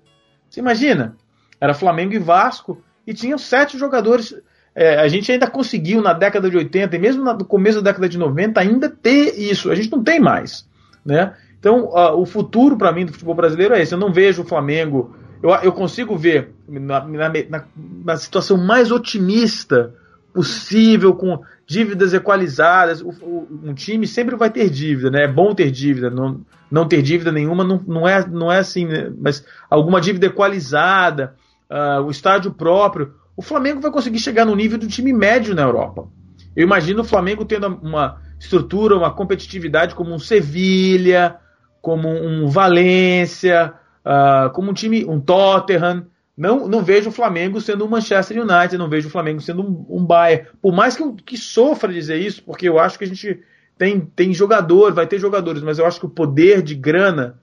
você 0.50 0.60
imagina 0.60 1.16
era 1.60 1.74
Flamengo 1.74 2.14
e 2.14 2.20
Vasco 2.20 2.82
e 3.06 3.14
tinham 3.14 3.38
sete 3.38 3.78
jogadores 3.78 4.36
É, 4.76 5.00
a 5.00 5.08
gente 5.08 5.32
ainda 5.32 5.48
conseguiu 5.50 6.02
na 6.02 6.14
década 6.14 6.50
de 6.50 6.56
80 6.56 6.96
e 6.96 7.00
mesmo 7.00 7.24
no 7.24 7.44
começo 7.44 7.82
da 7.82 7.90
década 7.90 8.08
de 8.08 8.18
90 8.18 8.60
ainda 8.60 8.90
ter 8.90 9.38
isso 9.38 9.72
a 9.72 9.76
gente 9.76 9.92
não 9.92 10.04
tem 10.04 10.20
mais 10.20 10.68
né 11.06 11.34
Então, 11.60 11.90
uh, 11.90 12.16
o 12.20 12.26
futuro 12.26 12.78
para 12.78 12.92
mim 12.92 13.06
do 13.06 13.12
futebol 13.12 13.36
brasileiro 13.36 13.74
é 13.74 13.82
esse. 13.82 13.94
Eu 13.94 14.00
não 14.00 14.12
vejo 14.12 14.42
o 14.42 14.46
Flamengo. 14.46 15.14
Eu, 15.44 15.50
eu 15.50 15.72
consigo 15.72 16.16
ver 16.16 16.54
na, 16.68 17.06
na, 17.06 17.30
na, 17.30 17.66
na 18.06 18.18
situação 18.18 18.58
mais 18.58 18.92
otimista 18.92 19.94
possível, 20.34 21.14
com 21.14 21.42
dívidas 21.70 22.16
equalizadas. 22.16 23.00
O, 23.00 23.10
o, 23.22 23.48
um 23.64 23.74
time 23.76 24.08
sempre 24.08 24.36
vai 24.36 24.50
ter 24.50 24.70
dívida, 24.72 25.12
né? 25.12 25.26
É 25.26 25.28
bom 25.28 25.54
ter 25.54 25.70
dívida, 25.70 26.10
não, 26.10 26.42
não 26.70 26.88
ter 26.88 27.04
dívida 27.04 27.32
nenhuma 27.32 27.64
não, 27.64 27.80
não, 27.88 28.08
é, 28.08 28.28
não 28.28 28.52
é 28.52 28.58
assim, 28.58 28.86
né? 28.86 29.12
mas 29.22 29.46
alguma 29.70 30.02
dívida 30.02 30.26
equalizada, 30.26 31.36
uh, 31.70 32.02
o 32.02 32.10
estádio 32.10 32.52
próprio. 32.52 33.14
O 33.38 33.44
Flamengo 33.44 33.80
vai 33.80 33.92
conseguir 33.92 34.20
chegar 34.20 34.46
no 34.46 34.56
nível 34.56 34.80
do 34.80 34.88
time 34.88 35.14
médio 35.14 35.54
na 35.54 35.62
Europa. 35.62 36.08
Eu 36.56 36.64
imagino 36.64 37.02
o 37.02 37.06
Flamengo 37.06 37.46
tendo 37.46 37.68
uma 37.68 38.20
estrutura, 38.40 38.98
uma 38.98 39.14
competitividade 39.14 39.94
como 39.94 40.12
um 40.12 40.20
Sevilha, 40.20 41.38
como 41.82 42.10
um 42.10 42.48
Valência, 42.48 43.74
uh, 44.04 44.50
como 44.52 44.72
um 44.72 44.74
time, 44.74 45.06
um 45.06 45.20
Tottenham. 45.20 46.08
Não, 46.40 46.70
não 46.70 46.82
vejo 46.82 47.10
o 47.10 47.12
Flamengo 47.12 47.60
sendo 47.60 47.84
um 47.84 47.90
Manchester 47.90 48.42
United, 48.42 48.78
não 48.78 48.88
vejo 48.88 49.10
o 49.10 49.12
Flamengo 49.12 49.42
sendo 49.42 49.62
um, 49.62 49.86
um 49.90 50.06
Bayern. 50.06 50.48
Por 50.62 50.74
mais 50.74 50.96
que, 50.96 51.04
que 51.26 51.36
sofra 51.38 51.92
dizer 51.92 52.16
isso, 52.16 52.42
porque 52.42 52.70
eu 52.70 52.80
acho 52.80 52.98
que 52.98 53.04
a 53.04 53.08
gente 53.08 53.42
tem, 53.78 54.00
tem 54.00 54.34
jogador, 54.34 54.94
vai 54.94 55.06
ter 55.06 55.20
jogadores, 55.20 55.62
mas 55.62 55.80
eu 55.80 55.86
acho 55.86 56.00
que 56.00 56.06
o 56.06 56.10
poder 56.10 56.62
de 56.62 56.76
grana 56.76 57.38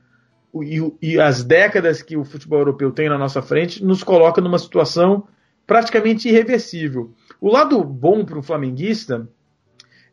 e, 0.62 0.93
e 1.02 1.20
as 1.20 1.44
décadas 1.44 2.01
que 2.01 2.16
o 2.16 2.24
futebol 2.24 2.60
europeu 2.60 2.90
tem 2.90 3.06
na 3.10 3.18
nossa 3.18 3.43
frente 3.43 3.85
nos 3.85 4.02
coloca 4.02 4.40
numa 4.40 4.59
situação 4.59 5.28
praticamente 5.66 6.31
irreversível. 6.31 7.12
O 7.39 7.52
lado 7.52 7.85
bom 7.85 8.24
para 8.24 8.39
o 8.39 8.43
flamenguista 8.43 9.28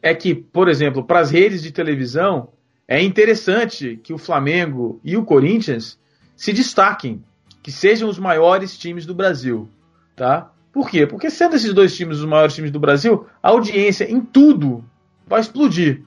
é 0.01 0.14
que, 0.14 0.35
por 0.35 0.68
exemplo, 0.68 1.05
para 1.05 1.22
as 1.22 1.31
redes 1.31 1.64
de 1.64 1.72
televisão, 1.72 2.49
é 2.85 3.01
interessante 3.01 3.97
que 4.03 4.11
o 4.11 4.18
Flamengo 4.18 4.99
e 5.05 5.15
o 5.15 5.23
Corinthians 5.23 5.97
se 6.35 6.51
destaquem, 6.51 7.23
que 7.64 7.72
sejam 7.72 8.10
os 8.10 8.19
maiores 8.19 8.77
times 8.77 9.06
do 9.06 9.15
Brasil, 9.15 9.69
tá? 10.15 10.52
Por 10.73 10.90
quê? 10.90 11.07
Porque 11.07 11.30
sendo 11.30 11.56
esses 11.56 11.73
dois 11.73 11.95
times 11.95 12.19
os 12.19 12.26
maiores 12.26 12.53
times 12.53 12.72
do 12.72 12.80
Brasil, 12.80 13.26
a 13.41 13.49
audiência 13.49 14.11
em 14.11 14.19
tudo 14.19 14.84
vai 15.26 15.40
explodir. 15.40 16.02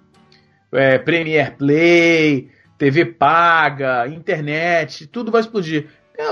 É, 0.71 0.99
Premier 0.99 1.57
Play, 1.57 2.51
TV 2.77 3.07
paga, 3.07 4.07
internet, 4.09 5.07
tudo 5.07 5.31
vai 5.31 5.41
explodir. 5.41 5.87
É, 6.19 6.25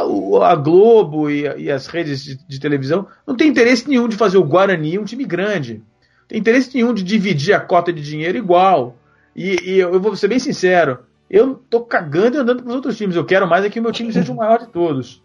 a 0.42 0.54
Globo 0.56 1.30
e, 1.30 1.70
as 1.70 1.86
redes 1.86 2.22
de, 2.22 2.38
de 2.46 2.60
televisão 2.60 3.06
não 3.26 3.36
tem 3.36 3.48
interesse 3.48 3.88
nenhum 3.88 4.08
de 4.08 4.16
fazer 4.16 4.36
o 4.36 4.44
Guarani 4.44 4.98
um 4.98 5.04
time 5.04 5.24
grande. 5.24 5.82
Tem 6.28 6.38
interesse 6.38 6.74
nenhum 6.74 6.92
de 6.92 7.02
dividir 7.02 7.54
a 7.54 7.60
cota 7.60 7.92
de 7.92 8.02
dinheiro 8.02 8.36
igual. 8.36 8.96
E, 9.34 9.58
e 9.62 9.78
eu 9.78 10.00
vou 10.00 10.14
ser 10.16 10.28
bem 10.28 10.38
sincero, 10.38 10.98
eu 11.34 11.56
tô 11.68 11.80
cagando 11.80 12.36
e 12.36 12.40
andando 12.40 12.62
pros 12.62 12.76
outros 12.76 12.96
times. 12.96 13.16
Eu 13.16 13.24
quero 13.24 13.48
mais 13.48 13.64
é 13.64 13.68
que 13.68 13.80
o 13.80 13.82
meu 13.82 13.90
time 13.90 14.12
seja 14.12 14.32
o 14.32 14.36
maior 14.36 14.60
de 14.60 14.68
todos. 14.68 15.20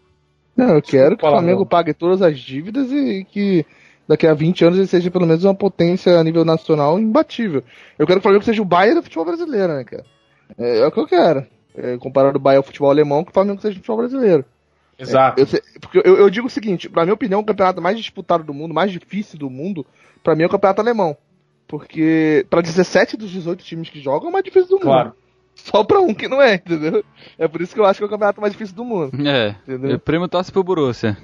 Não, 0.56 0.74
eu 0.74 0.82
quero 0.82 1.16
que 1.16 1.24
o 1.24 1.30
Flamengo 1.30 1.64
pague 1.64 1.94
todas 1.94 2.20
as 2.20 2.36
dívidas 2.36 2.90
e 2.90 3.24
que 3.24 3.64
daqui 4.08 4.26
a 4.26 4.34
20 4.34 4.64
anos 4.64 4.78
ele 4.78 4.88
seja 4.88 5.08
pelo 5.08 5.24
menos 5.24 5.44
uma 5.44 5.54
potência 5.54 6.18
a 6.18 6.24
nível 6.24 6.44
nacional 6.44 6.98
imbatível. 6.98 7.62
Eu 7.96 8.08
quero 8.08 8.18
que 8.18 8.22
o 8.22 8.22
Flamengo 8.22 8.44
seja 8.44 8.60
o 8.60 8.64
Bayern 8.64 8.96
do 8.96 9.04
futebol 9.04 9.24
brasileiro, 9.24 9.72
né, 9.72 9.84
cara? 9.84 10.04
É, 10.58 10.80
é 10.80 10.86
o 10.86 10.90
que 10.90 10.98
eu 10.98 11.06
quero. 11.06 11.46
É, 11.76 11.96
comparado 11.96 12.38
o 12.38 12.40
Bayern 12.40 12.58
ao 12.58 12.64
futebol 12.64 12.90
alemão, 12.90 13.22
que 13.22 13.30
o 13.30 13.34
Flamengo 13.34 13.60
seja 13.60 13.74
o 13.74 13.76
futebol 13.76 13.98
brasileiro. 13.98 14.44
Exato. 14.98 15.40
É, 15.40 15.44
eu, 15.44 15.62
porque 15.80 15.98
eu, 16.04 16.16
eu, 16.16 16.28
digo 16.28 16.48
o 16.48 16.50
seguinte, 16.50 16.90
na 16.92 17.04
minha 17.04 17.14
opinião, 17.14 17.38
o 17.38 17.44
campeonato 17.44 17.80
mais 17.80 17.96
disputado 17.96 18.42
do 18.42 18.52
mundo, 18.52 18.74
mais 18.74 18.90
difícil 18.90 19.38
do 19.38 19.48
mundo, 19.48 19.86
para 20.24 20.34
mim 20.34 20.42
é 20.42 20.46
o 20.46 20.50
campeonato 20.50 20.80
alemão. 20.80 21.16
Porque 21.68 22.44
para 22.50 22.60
17 22.60 23.16
dos 23.16 23.30
18 23.30 23.62
times 23.62 23.88
que 23.88 24.00
jogam 24.00 24.26
é 24.26 24.30
o 24.30 24.32
mais 24.32 24.44
difícil 24.44 24.70
do 24.70 24.80
claro. 24.80 25.10
mundo. 25.10 25.19
Só 25.64 25.84
pra 25.84 26.00
um 26.00 26.14
que 26.14 26.28
não 26.28 26.40
é, 26.40 26.54
entendeu? 26.54 27.04
É 27.38 27.46
por 27.46 27.60
isso 27.60 27.74
que 27.74 27.80
eu 27.80 27.84
acho 27.84 27.98
que 27.98 28.04
é 28.04 28.06
o 28.06 28.10
campeonato 28.10 28.40
mais 28.40 28.52
difícil 28.52 28.74
do 28.74 28.84
mundo. 28.84 29.12
É. 29.26 29.54
Entendeu? 29.66 29.96
O 29.96 30.00
prêmio 30.00 30.28
torce 30.28 30.50
pro 30.50 30.64
Borussia. 30.64 31.16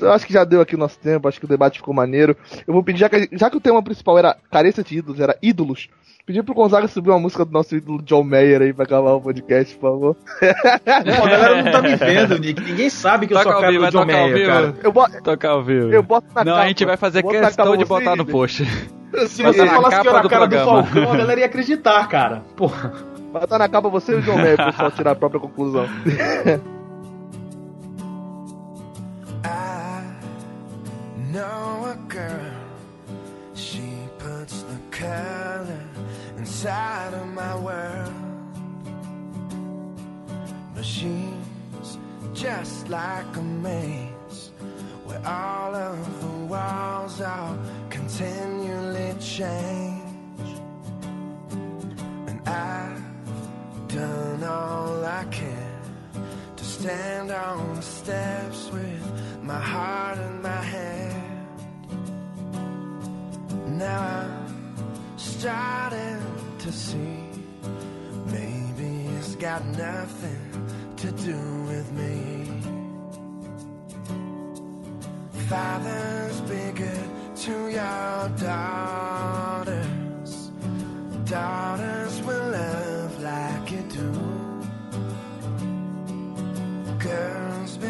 Eu 0.00 0.12
acho 0.12 0.26
que 0.26 0.32
já 0.32 0.44
deu 0.44 0.60
aqui 0.60 0.76
o 0.76 0.78
nosso 0.78 0.98
tempo, 1.00 1.26
acho 1.26 1.40
que 1.40 1.44
o 1.44 1.48
debate 1.48 1.78
ficou 1.78 1.92
maneiro. 1.92 2.36
Eu 2.66 2.72
vou 2.72 2.84
pedir, 2.84 3.00
já 3.00 3.08
que, 3.08 3.28
já 3.32 3.50
que 3.50 3.56
o 3.56 3.60
tema 3.60 3.82
principal 3.82 4.18
era 4.18 4.36
carência 4.50 4.84
de 4.84 4.98
ídolos, 4.98 5.18
era 5.18 5.36
ídolos, 5.42 5.88
pedir 6.24 6.44
pro 6.44 6.54
Gonzaga 6.54 6.86
subir 6.86 7.10
uma 7.10 7.18
música 7.18 7.44
do 7.44 7.50
nosso 7.50 7.74
ídolo 7.74 8.00
John 8.02 8.22
Mayer 8.22 8.62
aí 8.62 8.72
pra 8.72 8.84
acabar 8.84 9.14
o 9.14 9.20
podcast, 9.20 9.74
por 9.76 9.90
favor. 9.90 10.14
Pô, 10.14 11.24
a 11.24 11.28
galera 11.28 11.62
não 11.62 11.72
tá 11.72 11.82
me 11.82 11.96
vendo, 11.96 12.38
Nick. 12.38 12.62
Ninguém 12.62 12.90
sabe 12.90 13.26
que 13.26 13.34
Toca 13.34 13.48
eu 13.48 13.52
sou 13.52 13.58
a 13.58 13.62
cara 13.62 13.78
do 13.78 13.90
John 13.90 14.06
Mayer, 14.06 14.46
cara. 14.46 14.74
Eu 14.84 14.92
boto... 14.92 15.22
Tocar 15.22 15.50
ao 15.50 15.64
vivo. 15.64 15.90
Eu 15.90 16.02
boto 16.02 16.28
na 16.34 16.44
Não, 16.44 16.52
capa. 16.52 16.64
a 16.64 16.68
gente 16.68 16.84
vai 16.84 16.96
fazer 16.96 17.22
questão 17.24 17.76
de 17.76 17.84
botar 17.84 18.14
no 18.14 18.26
post. 18.26 18.64
Se 19.26 19.42
você 19.42 19.66
falasse 19.66 20.00
que 20.00 20.08
era 20.08 20.20
a 20.20 20.28
cara 20.28 20.46
do, 20.46 20.56
do 20.56 20.64
Falcão, 20.64 21.12
a 21.12 21.16
galera 21.16 21.40
ia 21.40 21.46
acreditar, 21.46 22.06
cara. 22.08 22.42
Porra. 22.54 22.92
Vai 23.32 23.44
estar 23.44 23.58
na 23.58 23.68
capa 23.68 23.88
você 23.88 24.12
e 24.12 24.14
o 24.16 24.22
John 24.22 24.36
Mayer, 24.36 24.56
pessoal 24.56 24.90
tirar 24.90 25.10
a 25.12 25.14
própria 25.14 25.40
conclusão. 25.40 25.86
know 31.32 31.84
a 31.84 31.94
girl. 32.08 32.52
She 33.54 33.86
puts 34.18 34.62
the 34.62 34.78
color 34.90 35.84
inside 36.36 37.14
of 37.14 37.26
my 37.28 37.54
world. 37.56 38.14
But 40.74 40.84
just 42.34 42.88
like 42.88 43.36
a 43.36 43.42
maze 43.42 44.52
where 45.04 45.20
all 45.26 45.74
of 45.74 46.20
the 46.20 46.46
walls 46.46 47.20
are 47.20 47.58
continually 47.90 49.14
change. 49.20 50.50
And 52.28 52.48
I've 52.48 53.07
done 53.88 54.44
all 54.44 55.04
I 55.04 55.24
can 55.30 55.80
to 56.56 56.64
stand 56.64 57.30
on 57.30 57.76
the 57.76 57.82
steps 57.82 58.70
with 58.70 59.42
my 59.42 59.58
heart 59.58 60.18
in 60.18 60.42
my 60.42 60.62
hand. 60.74 61.48
Now 63.78 64.00
I'm 64.00 64.78
starting 65.16 66.22
to 66.58 66.72
see 66.72 67.24
maybe 68.26 69.06
it's 69.16 69.36
got 69.36 69.64
nothing 69.64 70.68
to 70.96 71.10
do 71.12 71.62
with 71.64 71.90
me. 71.92 72.44
Fathers, 75.48 76.40
be 76.42 76.72
good 76.72 77.08
to 77.36 77.68
your 77.68 78.28
daughters. 78.36 79.88
Daughters 81.24 81.67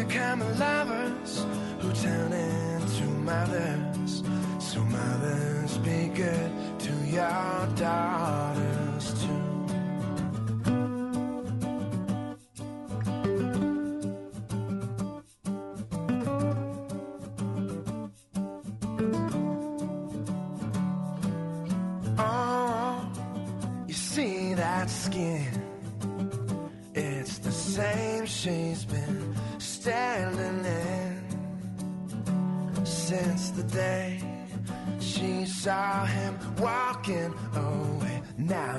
become 0.09 0.39
lovers 0.57 1.45
who 1.79 1.93
turn 1.93 2.33
into 2.33 3.03
mothers. 3.03 4.23
So 4.57 4.83
mothers 4.85 5.77
be 5.77 6.07
good 6.07 6.51
to 6.79 6.93
your 7.05 7.67
daughters 7.75 8.08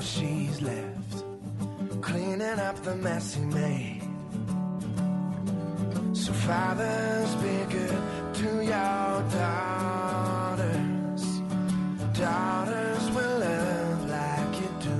She's 0.03 0.63
left 0.63 1.25
cleaning 2.01 2.59
up 2.59 2.83
the 2.83 2.95
mess 2.97 3.35
he 3.35 3.43
made. 3.43 4.01
So 6.15 6.33
fathers, 6.33 7.35
be 7.37 7.65
good 7.69 8.03
to 8.35 8.65
your 8.65 9.23
daughters. 9.39 11.23
Daughters 12.15 13.11
will 13.11 13.39
love 13.41 14.09
like 14.09 14.61
you 14.63 14.71
do. 14.89 14.99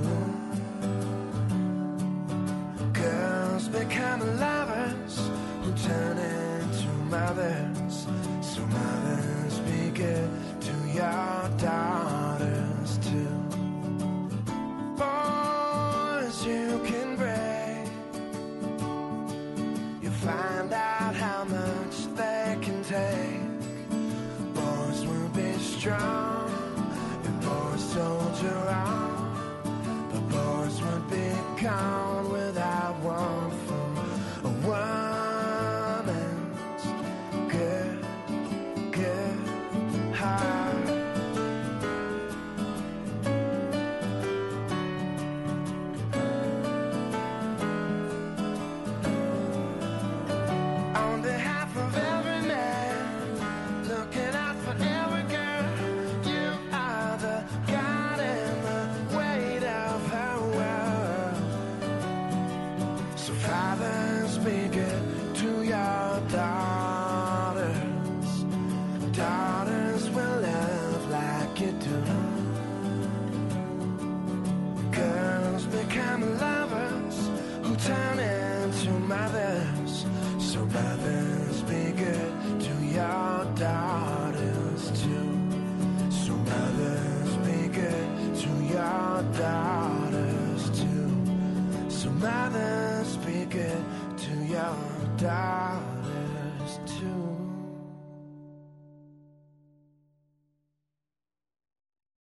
Girls 2.93 3.67
become 3.69 4.19
lovers 4.39 5.13
who 5.63 5.71
turn 5.87 6.17
into 6.19 6.87
mothers. 7.09 8.07
So 8.41 8.61
mothers, 8.67 9.59
be 9.59 9.89
good 9.89 10.29
to 10.61 10.73
your 10.93 11.30